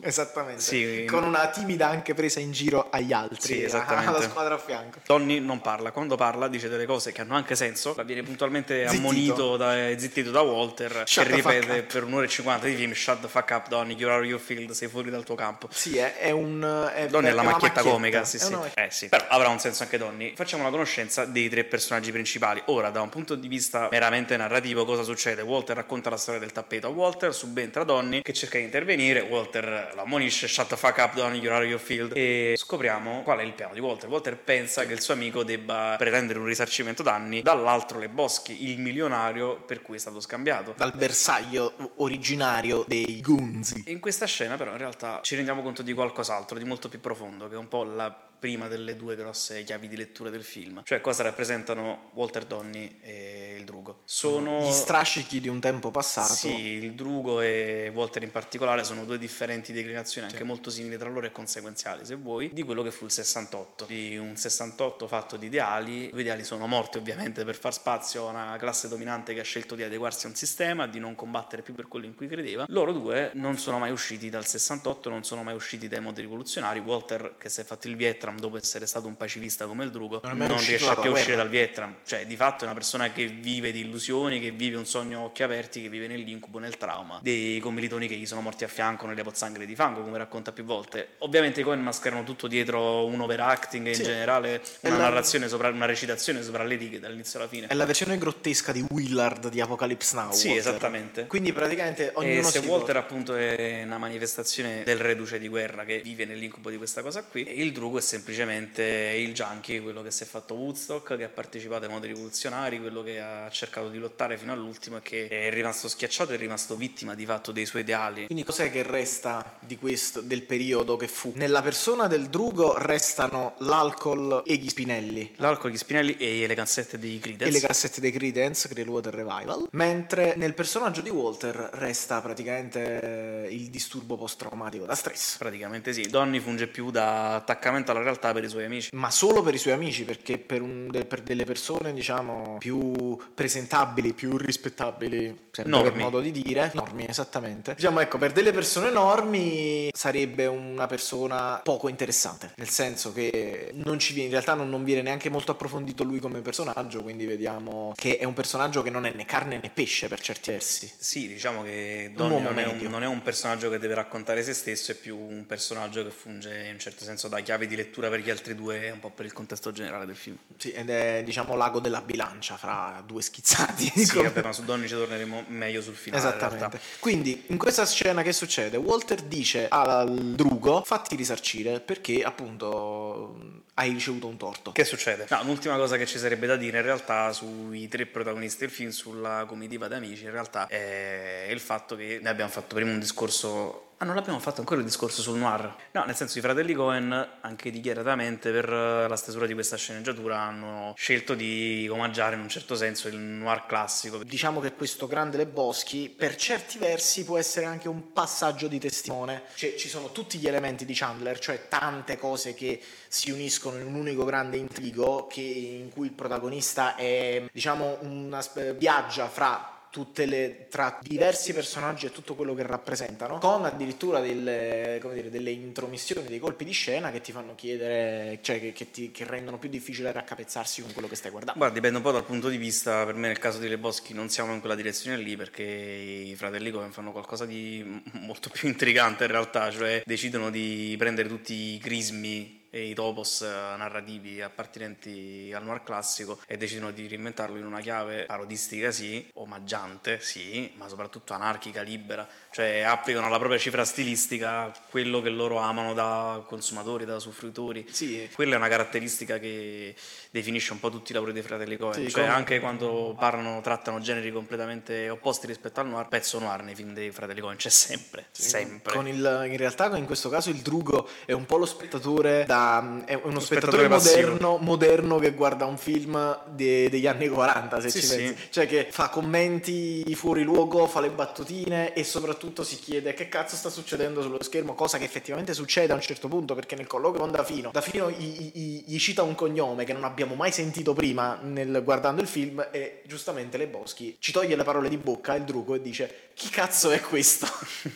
Esattamente. 0.02 0.60
Sì. 0.60 1.04
Con 1.08 1.24
una 1.24 1.48
timida 1.48 1.88
anche 1.88 2.14
presa 2.14 2.40
in 2.40 2.52
giro 2.52 2.88
agli 2.90 3.12
altri, 3.12 3.54
Sì, 3.54 3.62
esattamente. 3.62 4.08
alla 4.10 4.20
squadra 4.22 4.54
a 4.54 4.58
fianco. 4.58 4.98
Donny 5.06 5.38
non 5.40 5.60
parla, 5.60 5.90
quando 5.92 6.16
parla 6.16 6.48
dice 6.48 6.68
delle 6.68 6.86
cose 6.86 7.12
che 7.12 7.20
hanno 7.20 7.34
anche 7.34 7.54
senso, 7.54 7.94
viene 8.04 8.22
puntualmente 8.22 8.86
Zittito. 8.88 8.96
ammonito, 9.08 9.56
da, 9.56 9.88
e 9.88 9.98
zittito 9.98 10.30
da 10.30 10.40
Walter, 10.40 11.02
Shut 11.06 11.26
che 11.26 11.34
ripete 11.34 11.82
per 11.82 12.04
un'ora 12.04 12.24
e 12.24 12.28
cinquanta 12.28 12.66
di 12.66 12.74
film, 12.74 12.92
shut 12.92 13.20
the 13.20 13.28
fuck 13.28 13.50
up 13.50 13.68
Donny, 13.68 13.94
you're 13.94 14.12
out 14.12 14.22
of 14.22 14.28
your 14.28 14.40
field, 14.40 14.70
sei 14.72 14.88
fuori 14.88 15.10
dal 15.10 15.24
tuo 15.24 15.34
campo. 15.34 15.68
Sì, 15.70 15.96
è, 15.96 16.18
è 16.18 16.30
un... 16.30 16.90
È, 16.94 17.06
Donny 17.08 17.28
è 17.28 17.32
la 17.32 17.42
una 17.42 17.52
macchietta 17.52 17.82
comica, 17.82 18.24
sì, 18.24 18.38
sì. 18.38 18.52
macchietta. 18.52 18.84
Eh 18.84 18.90
sì. 18.90 19.08
Però 19.08 19.24
avrà 19.28 19.48
un 19.48 19.58
senso 19.58 19.82
anche 19.82 19.98
Donny. 19.98 20.34
Facciamo 20.34 20.62
la 20.62 20.70
conoscenza 20.70 21.24
dei 21.24 21.48
tre 21.48 21.64
personaggi 21.64 22.10
principali. 22.12 22.62
Ora, 22.66 22.90
da 22.90 23.00
un 23.00 23.08
punto 23.08 23.34
di 23.34 23.48
vista 23.48 23.88
meramente 23.90 24.36
narrativo, 24.36 24.84
cosa 24.84 25.02
succede? 25.02 25.42
Walter 25.42 25.76
racconta 25.76 26.10
la 26.10 26.16
storia 26.16 26.40
del 26.40 26.52
tappeto 26.52 26.86
a 26.86 26.90
Walter, 26.90 27.34
subentra 27.34 27.84
Donny 27.84 28.22
che 28.22 28.32
cerca 28.32 28.58
di 28.58 28.64
intervenire, 28.64 29.20
Walter 29.20 29.83
lo 29.94 30.02
ammonisce, 30.02 30.48
shut 30.48 30.68
the 30.68 30.76
fuck 30.76 30.98
up 30.98 31.14
Donny, 31.14 31.38
you're 31.38 31.54
out 31.54 31.62
of 31.62 31.68
your 31.68 31.80
field. 31.80 32.12
E 32.14 32.54
scopriamo 32.56 33.22
qual 33.22 33.38
è 33.38 33.42
il 33.42 33.52
piano 33.52 33.74
di 33.74 33.80
Walter. 33.80 34.08
Walter 34.08 34.36
pensa 34.36 34.86
che 34.86 34.92
il 34.92 35.00
suo 35.00 35.14
amico 35.14 35.44
debba 35.44 35.96
pretendere 35.98 36.38
un 36.38 36.46
risarcimento 36.46 37.02
danni, 37.02 37.42
dall'altro 37.42 37.98
le 37.98 38.08
Boschi, 38.08 38.70
il 38.70 38.78
milionario 38.78 39.60
per 39.60 39.82
cui 39.82 39.96
è 39.96 39.98
stato 39.98 40.20
scambiato. 40.20 40.74
Dal 40.76 40.92
bersaglio 40.94 41.92
originario 41.96 42.84
dei 42.86 43.20
Gunzi. 43.20 43.84
In 43.86 44.00
questa 44.00 44.26
scena 44.26 44.56
però 44.56 44.72
in 44.72 44.78
realtà 44.78 45.20
ci 45.22 45.36
rendiamo 45.36 45.62
conto 45.62 45.82
di 45.82 45.92
qualcos'altro, 45.92 46.58
di 46.58 46.64
molto 46.64 46.88
più 46.88 47.00
profondo, 47.00 47.48
che 47.48 47.54
è 47.54 47.58
un 47.58 47.68
po' 47.68 47.84
la 47.84 48.14
prima 48.44 48.68
delle 48.68 48.94
due 48.94 49.16
grosse 49.16 49.64
chiavi 49.64 49.88
di 49.88 49.96
lettura 49.96 50.28
del 50.28 50.44
film. 50.44 50.82
Cioè 50.84 51.00
cosa 51.00 51.22
rappresentano 51.22 52.10
Walter 52.12 52.44
Donny 52.44 52.98
e 53.00 53.56
il 53.58 53.64
Drugo. 53.64 54.00
Sono... 54.04 54.66
Gli 54.68 54.70
strascichi 54.70 55.40
di 55.40 55.48
un 55.48 55.60
tempo 55.60 55.90
passato. 55.90 56.34
Sì, 56.34 56.54
il 56.54 56.92
Drugo 56.92 57.40
e 57.40 57.90
Walter 57.94 58.22
in 58.22 58.30
particolare 58.30 58.84
sono 58.84 59.06
due 59.06 59.16
differenti 59.16 59.72
declinazioni, 59.72 60.26
anche 60.26 60.44
molto 60.44 60.68
simili 60.68 60.98
tra 60.98 61.08
loro 61.08 61.24
e 61.24 61.32
conseguenziali, 61.32 62.04
se 62.04 62.16
vuoi, 62.16 62.50
di 62.52 62.62
quello 62.64 62.82
che 62.82 62.90
fu 62.90 63.06
il 63.06 63.12
68. 63.12 63.86
Di 63.86 64.18
un 64.18 64.36
68 64.36 65.06
fatto 65.06 65.38
di 65.38 65.46
ideali. 65.46 66.10
Gli 66.12 66.20
ideali 66.20 66.44
sono 66.44 66.66
morti 66.66 66.98
ovviamente 66.98 67.46
per 67.46 67.56
far 67.56 67.72
spazio 67.72 68.28
a 68.28 68.30
una 68.30 68.56
classe 68.58 68.88
dominante 68.88 69.32
che 69.32 69.40
ha 69.40 69.44
scelto 69.44 69.74
di 69.74 69.84
adeguarsi 69.84 70.26
a 70.26 70.28
un 70.28 70.34
sistema, 70.34 70.86
di 70.86 70.98
non 70.98 71.14
combattere 71.14 71.62
più 71.62 71.72
per 71.72 71.88
quello 71.88 72.04
in 72.04 72.14
cui 72.14 72.28
credeva. 72.28 72.66
Loro 72.68 72.92
due 72.92 73.30
non 73.36 73.56
sono 73.56 73.78
mai 73.78 73.90
usciti 73.90 74.28
dal 74.28 74.44
68, 74.44 75.08
non 75.08 75.24
sono 75.24 75.42
mai 75.42 75.54
usciti 75.54 75.88
dai 75.88 76.02
modi 76.02 76.20
rivoluzionari. 76.20 76.80
Walter, 76.80 77.36
che 77.38 77.48
si 77.48 77.62
è 77.62 77.64
fatto 77.64 77.88
il 77.88 77.96
Vietnam, 77.96 78.32
Vietnam 78.34 78.38
dopo 78.38 78.56
essere 78.56 78.86
stato 78.86 79.06
un 79.06 79.16
pacifista 79.16 79.66
come 79.66 79.84
il 79.84 79.90
Drugo 79.90 80.20
Non 80.24 80.36
non, 80.36 80.48
riesce 80.64 80.94
più 81.00 81.10
a 81.10 81.12
uscire 81.12 81.36
dal 81.36 81.48
Vietnam 81.48 81.96
cioè 82.04 82.26
di 82.26 82.36
fatto 82.36 82.62
è 82.64 82.66
una 82.66 82.74
persona 82.74 83.10
che 83.12 83.26
vive 83.26 83.72
di 83.72 83.80
illusioni 83.80 84.40
che 84.40 84.50
vive 84.50 84.76
un 84.76 84.86
sogno 84.86 85.20
a 85.20 85.22
occhi 85.24 85.42
aperti 85.42 85.82
che 85.82 85.88
vive 85.88 86.06
nell'incubo 86.06 86.58
nel 86.58 86.76
trauma 86.76 87.18
dei 87.22 87.58
commilitoni 87.60 88.08
che 88.08 88.14
gli 88.16 88.26
sono 88.26 88.40
morti 88.40 88.64
a 88.64 88.68
fianco 88.68 89.06
nelle 89.06 89.22
pozzanghere 89.22 89.66
di 89.66 89.74
fango 89.74 90.02
come 90.02 90.18
racconta 90.18 90.52
più 90.52 90.64
volte 90.64 91.14
ovviamente 91.18 91.60
i 91.60 91.64
Cohen 91.64 91.80
mascherano 91.80 92.24
tutto 92.24 92.46
dietro 92.46 93.06
un 93.06 93.20
overacting 93.20 93.86
e 93.86 93.90
in 93.90 93.94
Sì. 93.96 94.02
generale 94.02 94.62
E 94.80 94.88
una 94.88 94.96
la- 94.96 95.02
narrazione 95.04 95.48
sopra 95.48 95.68
una 95.68 95.86
recitazione 95.86 96.42
sopra 96.42 96.64
le 96.64 96.76
righe 96.76 96.98
dall'inizio 97.00 97.38
alla 97.38 97.48
fine 97.48 97.66
È 97.68 97.74
la 97.74 97.86
versione 97.86 98.18
grottesca 98.18 98.72
di 98.72 98.84
Willard 98.90 99.48
di 99.48 99.60
Apocalypse 99.60 100.14
Now. 100.16 100.32
sì 100.32 100.48
Walter. 100.48 100.68
esattamente 100.68 101.26
Quindi 101.26 101.52
praticamente 101.52 102.08
E 102.08 102.12
ognuno 102.14 102.42
se 102.48 102.60
si 102.60 102.66
Walter 102.66 102.96
appunto 102.96 103.34
è 103.34 103.82
una 103.84 103.98
manifestazione 103.98 104.82
del 104.84 104.98
reduce 104.98 105.38
di 105.38 105.48
guerra 105.48 105.84
che 105.84 106.00
vive 106.02 106.24
nell'incubo 106.24 106.70
di 106.70 106.76
questa 106.76 107.02
cosa 107.02 107.22
qui, 107.24 107.58
il 107.60 107.72
Drugo 107.72 107.98
è 107.98 108.00
semplicemente 108.14 108.82
il 109.18 109.34
junkie, 109.34 109.80
quello 109.80 110.00
che 110.00 110.12
si 110.12 110.22
è 110.22 110.26
fatto 110.26 110.54
Woodstock, 110.54 111.16
che 111.16 111.24
ha 111.24 111.28
partecipato 111.28 111.86
ai 111.86 111.90
modi 111.90 112.06
rivoluzionari, 112.06 112.78
quello 112.78 113.02
che 113.02 113.20
ha 113.20 113.48
cercato 113.50 113.88
di 113.88 113.98
lottare 113.98 114.38
fino 114.38 114.52
all'ultimo 114.52 114.98
e 114.98 115.02
che 115.02 115.26
è 115.28 115.50
rimasto 115.50 115.88
schiacciato 115.88 116.30
e 116.30 116.36
è 116.36 116.38
rimasto 116.38 116.76
vittima 116.76 117.16
di 117.16 117.26
fatto 117.26 117.50
dei 117.50 117.66
suoi 117.66 117.82
ideali. 117.82 118.26
Quindi 118.26 118.44
cos'è 118.44 118.70
che 118.70 118.84
resta 118.84 119.56
di 119.58 119.76
questo, 119.76 120.20
del 120.20 120.42
periodo 120.42 120.96
che 120.96 121.08
fu? 121.08 121.32
Nella 121.34 121.60
persona 121.60 122.06
del 122.06 122.28
Drugo 122.28 122.78
restano 122.78 123.54
l'alcol 123.58 124.44
e 124.46 124.54
gli 124.54 124.68
spinelli. 124.68 125.34
L'alcol, 125.38 125.72
gli 125.72 125.76
spinelli 125.76 126.16
e 126.16 126.46
le 126.46 126.54
cassette 126.54 126.96
dei 126.96 127.16
E 127.16 127.18
Creedence. 127.18 127.50
le 127.50 127.66
cassette 127.66 128.00
dei 128.00 128.12
Creedence, 128.12 128.68
Clearwater 128.68 129.12
Revival. 129.12 129.66
Mentre 129.72 130.34
nel 130.36 130.54
personaggio 130.54 131.00
di 131.00 131.10
Walter 131.10 131.70
resta 131.72 132.20
praticamente 132.20 133.46
eh, 133.46 133.52
il 133.52 133.70
disturbo 133.70 134.16
post-traumatico 134.16 134.84
da 134.84 134.94
stress. 134.94 135.36
Praticamente 135.38 135.92
sì, 135.92 136.02
Donny 136.08 136.38
funge 136.38 136.68
più 136.68 136.92
da 136.92 137.34
attaccamento 137.34 137.90
alla 137.90 138.02
realtà 138.04 138.32
per 138.32 138.44
i 138.44 138.48
suoi 138.48 138.64
amici. 138.64 138.90
Ma 138.92 139.10
solo 139.10 139.42
per 139.42 139.54
i 139.54 139.58
suoi 139.58 139.72
amici, 139.72 140.04
perché 140.04 140.38
per, 140.38 140.62
un- 140.62 140.90
per 141.08 141.22
delle 141.22 141.44
persone, 141.44 141.92
diciamo, 141.92 142.56
più 142.58 143.16
presentabili, 143.34 144.12
più 144.12 144.36
rispettabili, 144.36 145.24
sempre 145.50 145.72
per 145.72 145.82
Normi. 145.82 146.02
modo 146.02 146.20
di 146.20 146.30
dire. 146.30 146.70
Normi, 146.74 147.06
esattamente. 147.08 147.74
Diciamo, 147.74 148.00
ecco, 148.00 148.18
per 148.18 148.32
delle 148.32 148.52
persone 148.52 148.90
normi 148.90 149.90
sarebbe 149.92 150.46
una 150.46 150.86
persona 150.86 151.60
poco 151.62 151.88
interessante. 151.88 152.52
Nel 152.56 152.68
senso 152.68 153.12
che 153.12 153.70
non 153.74 153.98
ci 153.98 154.12
viene, 154.12 154.26
in 154.28 154.32
realtà 154.32 154.54
non, 154.54 154.68
non 154.68 154.84
viene 154.84 155.02
neanche 155.02 155.28
molto 155.30 155.52
approfondito 155.52 156.04
lui 156.04 156.18
come 156.20 156.40
personaggio, 156.40 157.02
quindi 157.02 157.26
vediamo 157.26 157.92
che 157.96 158.18
è 158.18 158.24
un 158.24 158.34
personaggio 158.34 158.82
che 158.82 158.90
non 158.90 159.06
è 159.06 159.12
né 159.14 159.24
carne 159.24 159.58
né 159.62 159.70
pesce 159.72 160.08
per 160.08 160.20
certi 160.20 160.50
versi. 160.50 160.90
Sì, 160.96 161.28
diciamo 161.28 161.62
che 161.62 162.12
uomo 162.16 162.38
non 162.40 162.58
è 162.58 162.66
un, 162.66 162.78
non 162.88 163.02
è 163.02 163.06
un 163.06 163.22
personaggio 163.22 163.70
che 163.70 163.78
deve 163.78 163.94
raccontare 163.94 164.42
se 164.42 164.52
stesso, 164.52 164.92
è 164.92 164.94
più 164.94 165.16
un 165.16 165.44
personaggio 165.46 166.02
che 166.04 166.10
funge 166.10 166.64
in 166.66 166.72
un 166.72 166.78
certo 166.78 167.04
senso 167.04 167.28
da 167.28 167.40
chiave 167.40 167.66
di 167.66 167.76
lettura 167.76 167.93
per 168.00 168.20
gli 168.20 168.30
altri 168.30 168.54
due 168.54 168.90
un 168.90 169.00
po' 169.00 169.10
per 169.10 169.24
il 169.24 169.32
contesto 169.32 169.72
generale 169.72 170.06
del 170.06 170.16
film. 170.16 170.36
Sì, 170.56 170.72
ed 170.72 170.90
è, 170.90 171.22
diciamo, 171.24 171.56
l'ago 171.56 171.80
della 171.80 172.00
bilancia 172.00 172.56
fra 172.56 173.02
due 173.06 173.22
schizzati. 173.22 173.92
Sì, 173.94 174.08
come- 174.08 174.28
vabbè, 174.28 174.42
ma 174.42 174.52
su 174.52 174.64
Donny 174.64 174.86
ci 174.86 174.94
torneremo 174.94 175.44
meglio 175.48 175.80
sul 175.82 175.94
finale. 175.94 176.22
in 176.22 176.28
Esattamente. 176.28 176.68
realtà. 176.68 176.80
Quindi, 176.98 177.44
in 177.48 177.58
questa 177.58 177.86
scena 177.86 178.22
che 178.22 178.32
succede? 178.32 178.76
Walter 178.76 179.20
dice 179.22 179.68
al 179.68 180.34
drugo: 180.34 180.82
fatti 180.84 181.16
risarcire 181.16 181.80
perché 181.80 182.22
appunto 182.22 183.62
hai 183.74 183.92
ricevuto 183.92 184.26
un 184.28 184.36
torto. 184.36 184.72
Che 184.72 184.84
succede? 184.84 185.26
No, 185.30 185.40
un'ultima 185.42 185.76
cosa 185.76 185.96
che 185.96 186.06
ci 186.06 186.18
sarebbe 186.18 186.46
da 186.46 186.56
dire 186.56 186.78
in 186.78 186.84
realtà 186.84 187.32
sui 187.32 187.88
tre 187.88 188.06
protagonisti 188.06 188.60
del 188.60 188.70
film, 188.70 188.90
sulla 188.90 189.44
comitiva 189.46 189.88
d'amici, 189.88 190.24
in 190.24 190.30
realtà 190.30 190.66
è 190.68 191.48
il 191.50 191.60
fatto 191.60 191.96
che 191.96 192.18
noi 192.22 192.30
abbiamo 192.30 192.50
fatto 192.50 192.74
prima 192.74 192.90
un 192.90 193.00
discorso. 193.00 193.80
Ah, 194.04 194.06
non 194.06 194.16
l'abbiamo 194.16 194.38
fatto 194.38 194.60
ancora 194.60 194.80
il 194.80 194.86
discorso 194.86 195.22
sul 195.22 195.38
noir? 195.38 195.74
No, 195.92 196.04
nel 196.04 196.14
senso 196.14 196.36
i 196.36 196.42
fratelli 196.42 196.74
Cohen, 196.74 197.28
anche 197.40 197.70
dichiaratamente 197.70 198.52
per 198.52 198.70
eh, 198.70 199.08
la 199.08 199.16
stesura 199.16 199.46
di 199.46 199.54
questa 199.54 199.78
sceneggiatura, 199.78 200.40
hanno 200.40 200.92
scelto 200.94 201.34
di 201.34 201.88
omaggiare 201.90 202.34
in 202.34 202.42
un 202.42 202.50
certo 202.50 202.74
senso 202.74 203.08
il 203.08 203.16
noir 203.16 203.64
classico. 203.64 204.22
Diciamo 204.22 204.60
che 204.60 204.74
questo 204.74 205.06
grande 205.06 205.38
Le 205.38 205.46
Boschi, 205.46 206.10
per 206.14 206.36
certi 206.36 206.76
versi, 206.76 207.24
può 207.24 207.38
essere 207.38 207.64
anche 207.64 207.88
un 207.88 208.12
passaggio 208.12 208.68
di 208.68 208.78
testimone. 208.78 209.44
Cioè, 209.54 209.74
ci 209.76 209.88
sono 209.88 210.12
tutti 210.12 210.36
gli 210.36 210.46
elementi 210.46 210.84
di 210.84 210.92
Chandler, 210.92 211.38
cioè 211.38 211.68
tante 211.68 212.18
cose 212.18 212.52
che 212.52 212.82
si 213.08 213.30
uniscono 213.30 213.78
in 213.78 213.86
un 213.86 213.94
unico 213.94 214.26
grande 214.26 214.58
intrigo 214.58 215.26
che- 215.26 215.40
in 215.40 215.88
cui 215.90 216.08
il 216.08 216.12
protagonista 216.12 216.94
è, 216.94 217.42
diciamo, 217.50 218.00
una, 218.02 218.44
viaggia 218.76 219.28
fra 219.28 219.73
le, 220.14 220.66
tra 220.68 220.98
diversi 221.00 221.52
personaggi 221.52 222.06
e 222.06 222.12
tutto 222.12 222.34
quello 222.34 222.54
che 222.54 222.62
rappresentano, 222.62 223.38
con 223.38 223.64
addirittura 223.64 224.20
delle, 224.20 225.00
dire, 225.12 225.30
delle 225.30 225.50
intromissioni, 225.50 226.26
dei 226.26 226.38
colpi 226.38 226.64
di 226.64 226.72
scena 226.72 227.10
che 227.10 227.20
ti 227.20 227.32
fanno 227.32 227.54
chiedere, 227.54 228.38
cioè 228.42 228.60
che, 228.60 228.72
che 228.72 228.90
ti, 228.90 229.10
che 229.10 229.24
rendono 229.24 229.58
più 229.58 229.68
difficile 229.68 230.12
raccapezzarsi 230.12 230.82
con 230.82 230.92
quello 230.92 231.08
che 231.08 231.16
stai 231.16 231.30
guardando. 231.30 231.58
Guarda, 231.58 231.74
dipende 231.74 231.98
un 231.98 232.04
po' 232.04 232.12
dal 232.12 232.24
punto 232.24 232.48
di 232.48 232.56
vista, 232.56 233.04
per 233.04 233.14
me 233.14 233.28
nel 233.28 233.38
caso 233.38 233.58
di 233.58 233.68
Le 233.68 233.78
Boschi 233.78 234.14
non 234.14 234.28
siamo 234.28 234.52
in 234.52 234.60
quella 234.60 234.74
direzione 234.74 235.16
lì 235.16 235.36
perché 235.36 235.62
i 235.62 236.34
fratelli 236.36 236.70
Coen 236.70 236.92
fanno 236.92 237.12
qualcosa 237.12 237.44
di 237.46 238.02
molto 238.12 238.50
più 238.50 238.68
intrigante 238.68 239.24
in 239.24 239.30
realtà, 239.30 239.70
cioè 239.70 240.02
decidono 240.04 240.50
di 240.50 240.94
prendere 240.98 241.28
tutti 241.28 241.74
i 241.74 241.78
crismi 241.78 242.62
i 242.80 242.94
topos 242.94 243.42
eh, 243.42 243.46
narrativi 243.46 244.40
appartenenti 244.42 245.52
al 245.54 245.64
noir 245.64 245.82
classico 245.82 246.40
e 246.46 246.56
decidono 246.56 246.90
di 246.90 247.06
reinventarlo 247.06 247.56
in 247.56 247.66
una 247.66 247.80
chiave 247.80 248.24
parodistica 248.24 248.90
sì, 248.90 249.30
omaggiante 249.34 250.20
sì, 250.20 250.72
ma 250.76 250.88
soprattutto 250.88 251.34
anarchica, 251.34 251.82
libera, 251.82 252.26
cioè 252.54 252.82
applicano 252.82 253.28
la 253.28 253.36
propria 253.38 253.58
cifra 253.58 253.84
stilistica 253.84 254.72
quello 254.88 255.20
che 255.20 255.28
loro 255.28 255.58
amano 255.58 255.92
da 255.92 256.40
consumatori, 256.46 257.04
da 257.04 257.16
usufruitori. 257.16 257.84
Sì. 257.90 258.28
Quella 258.32 258.54
è 258.54 258.56
una 258.58 258.68
caratteristica 258.68 259.40
che 259.40 259.92
definisce 260.30 260.72
un 260.72 260.78
po' 260.78 260.88
tutti 260.88 261.10
i 261.10 261.14
lavori 261.14 261.32
dei 261.32 261.42
fratelli 261.42 261.76
Coen, 261.76 261.94
Sì, 261.94 262.08
cioè 262.10 262.22
come- 262.22 262.32
anche 262.34 262.60
quando 262.60 263.16
parlano, 263.18 263.60
trattano 263.60 263.98
generi 263.98 264.30
completamente 264.30 265.08
opposti 265.08 265.48
rispetto 265.48 265.80
al 265.80 265.88
noir, 265.88 266.06
pezzo 266.06 266.38
noir 266.38 266.62
nei 266.62 266.76
film 266.76 266.92
dei 266.92 267.10
fratelli 267.10 267.40
Coen 267.40 267.56
c'è 267.56 267.70
sempre, 267.70 268.26
sempre. 268.30 268.92
Con 268.94 269.08
il, 269.08 269.46
in 269.50 269.56
realtà 269.56 269.96
in 269.96 270.06
questo 270.06 270.28
caso 270.28 270.50
il 270.50 270.58
drugo 270.58 271.08
è 271.24 271.32
un 271.32 271.46
po' 271.46 271.56
lo 271.56 271.66
spettatore 271.66 272.44
da, 272.46 273.02
è 273.04 273.14
uno 273.20 273.40
spettatore 273.40 273.88
spettatore, 273.88 273.88
moderno, 273.88 274.58
moderno 274.58 275.18
che 275.18 275.32
guarda 275.32 275.64
un 275.64 275.76
film 275.76 276.38
de- 276.50 276.88
degli 276.88 277.08
anni 277.08 277.26
40 277.28 277.80
se 277.80 277.90
Sì, 277.90 278.00
ci 278.00 278.06
sì. 278.06 278.16
pensi 278.16 278.36
cioè 278.50 278.68
che 278.68 278.86
fa 278.92 279.08
commenti 279.08 280.14
fuori 280.14 280.44
luogo 280.44 280.86
fa 280.86 281.00
le 281.00 281.10
battutine 281.10 281.92
e 281.94 282.04
soprattutto 282.04 282.42
si 282.62 282.76
chiede 282.76 283.14
che 283.14 283.28
cazzo 283.28 283.56
sta 283.56 283.70
succedendo 283.70 284.22
sullo 284.22 284.42
schermo 284.42 284.74
cosa 284.74 284.98
che 284.98 285.04
effettivamente 285.04 285.54
succede 285.54 285.92
a 285.92 285.96
un 285.96 286.00
certo 286.00 286.28
punto 286.28 286.54
perché 286.54 286.74
nel 286.76 286.86
colloquio 286.86 287.20
con 287.20 287.30
Dafino 287.30 287.70
Dafino 287.72 288.10
gli, 288.10 288.50
gli- 288.52 288.84
gli 288.86 288.98
cita 288.98 289.22
un 289.22 289.34
cognome 289.34 289.84
che 289.84 289.92
non 289.92 290.04
abbiamo 290.04 290.34
mai 290.34 290.52
sentito 290.52 290.92
prima 290.92 291.38
nel, 291.42 291.82
guardando 291.82 292.20
il 292.20 292.28
film 292.28 292.66
e 292.70 293.02
giustamente 293.06 293.56
Le 293.56 293.66
Boschi 293.66 294.16
ci 294.18 294.32
toglie 294.32 294.56
le 294.56 294.64
parole 294.64 294.88
di 294.88 294.96
bocca 294.96 295.34
il 295.34 295.44
drugo 295.44 295.74
e 295.74 295.80
dice 295.82 296.30
chi 296.34 296.48
cazzo 296.48 296.90
è 296.90 297.00
questo? 297.00 297.46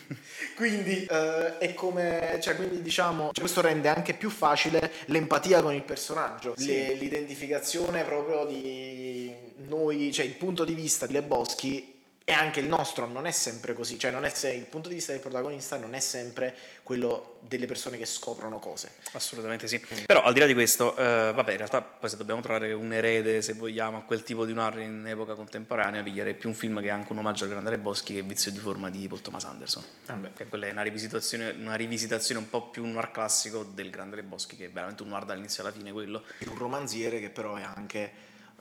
quindi 0.55 1.05
eh, 1.05 1.57
è 1.57 1.73
come 1.73 2.39
cioè 2.41 2.55
quindi 2.55 2.81
diciamo 2.81 3.25
cioè, 3.25 3.39
questo 3.39 3.61
rende 3.61 3.89
anche 3.89 4.13
più 4.13 4.29
facile 4.29 4.91
l'empatia 5.05 5.61
con 5.61 5.73
il 5.73 5.83
personaggio 5.83 6.53
Le- 6.57 6.93
l'identificazione 6.93 8.03
proprio 8.03 8.45
di 8.45 9.31
noi 9.67 10.11
cioè 10.11 10.25
il 10.25 10.33
punto 10.33 10.63
di 10.63 10.73
vista 10.73 11.05
di 11.05 11.13
Le 11.13 11.21
Boschi 11.21 11.97
e 12.29 12.33
anche 12.33 12.59
il 12.59 12.67
nostro 12.67 13.07
non 13.07 13.25
è 13.25 13.31
sempre 13.31 13.73
così 13.73 13.97
cioè 13.97 14.11
non 14.11 14.23
è 14.23 14.29
se- 14.29 14.53
il 14.53 14.65
punto 14.65 14.87
di 14.87 14.95
vista 14.95 15.11
del 15.11 15.21
protagonista 15.21 15.77
non 15.77 15.95
è 15.95 15.99
sempre 15.99 16.55
quello 16.83 17.37
delle 17.41 17.65
persone 17.65 17.97
che 17.97 18.05
scoprono 18.05 18.59
cose 18.59 18.91
Assolutamente 19.13 19.67
sì. 19.67 19.79
Però 20.05 20.21
al 20.21 20.33
di 20.33 20.39
là 20.39 20.45
di 20.45 20.53
questo, 20.53 20.95
eh, 20.95 21.31
vabbè, 21.33 21.51
in 21.51 21.57
realtà 21.57 21.81
poi 21.81 22.09
se 22.09 22.17
dobbiamo 22.17 22.41
trovare 22.41 22.73
un 22.73 22.93
erede, 22.93 23.41
se 23.41 23.53
vogliamo, 23.53 23.97
a 23.97 24.01
quel 24.01 24.23
tipo 24.23 24.45
di 24.45 24.53
noir 24.53 24.79
in 24.79 25.05
epoca 25.07 25.33
contemporanea, 25.33 26.03
piglierei 26.03 26.35
più 26.35 26.49
un 26.49 26.55
film 26.55 26.79
che 26.79 26.87
è 26.87 26.91
anche 26.91 27.11
un 27.11 27.17
omaggio 27.17 27.45
al 27.45 27.49
Grande 27.49 27.77
Boschi 27.77 28.13
che 28.13 28.21
Vizio 28.21 28.51
di 28.51 28.59
forma 28.59 28.89
di 28.89 29.07
Paul 29.07 29.21
Thomas 29.21 29.45
Anderson. 29.45 29.83
Vabbè. 30.05 30.33
Che 30.33 30.45
quella 30.47 30.67
è 30.67 30.71
una 30.71 30.83
rivisitazione, 30.83 31.55
una 31.59 31.75
rivisitazione 31.75 32.39
un 32.39 32.49
po' 32.49 32.69
più 32.69 32.85
noir 32.85 33.11
classico 33.11 33.63
del 33.63 33.89
Grande 33.89 34.21
Boschi, 34.21 34.55
che 34.55 34.65
è 34.65 34.69
veramente 34.69 35.03
un 35.03 35.09
noir 35.09 35.25
dall'inizio 35.25 35.63
alla 35.63 35.71
fine 35.71 35.91
quello. 35.91 36.23
un 36.45 36.57
romanziere 36.57 37.19
che 37.19 37.29
però 37.29 37.55
è 37.55 37.63
anche 37.63 38.11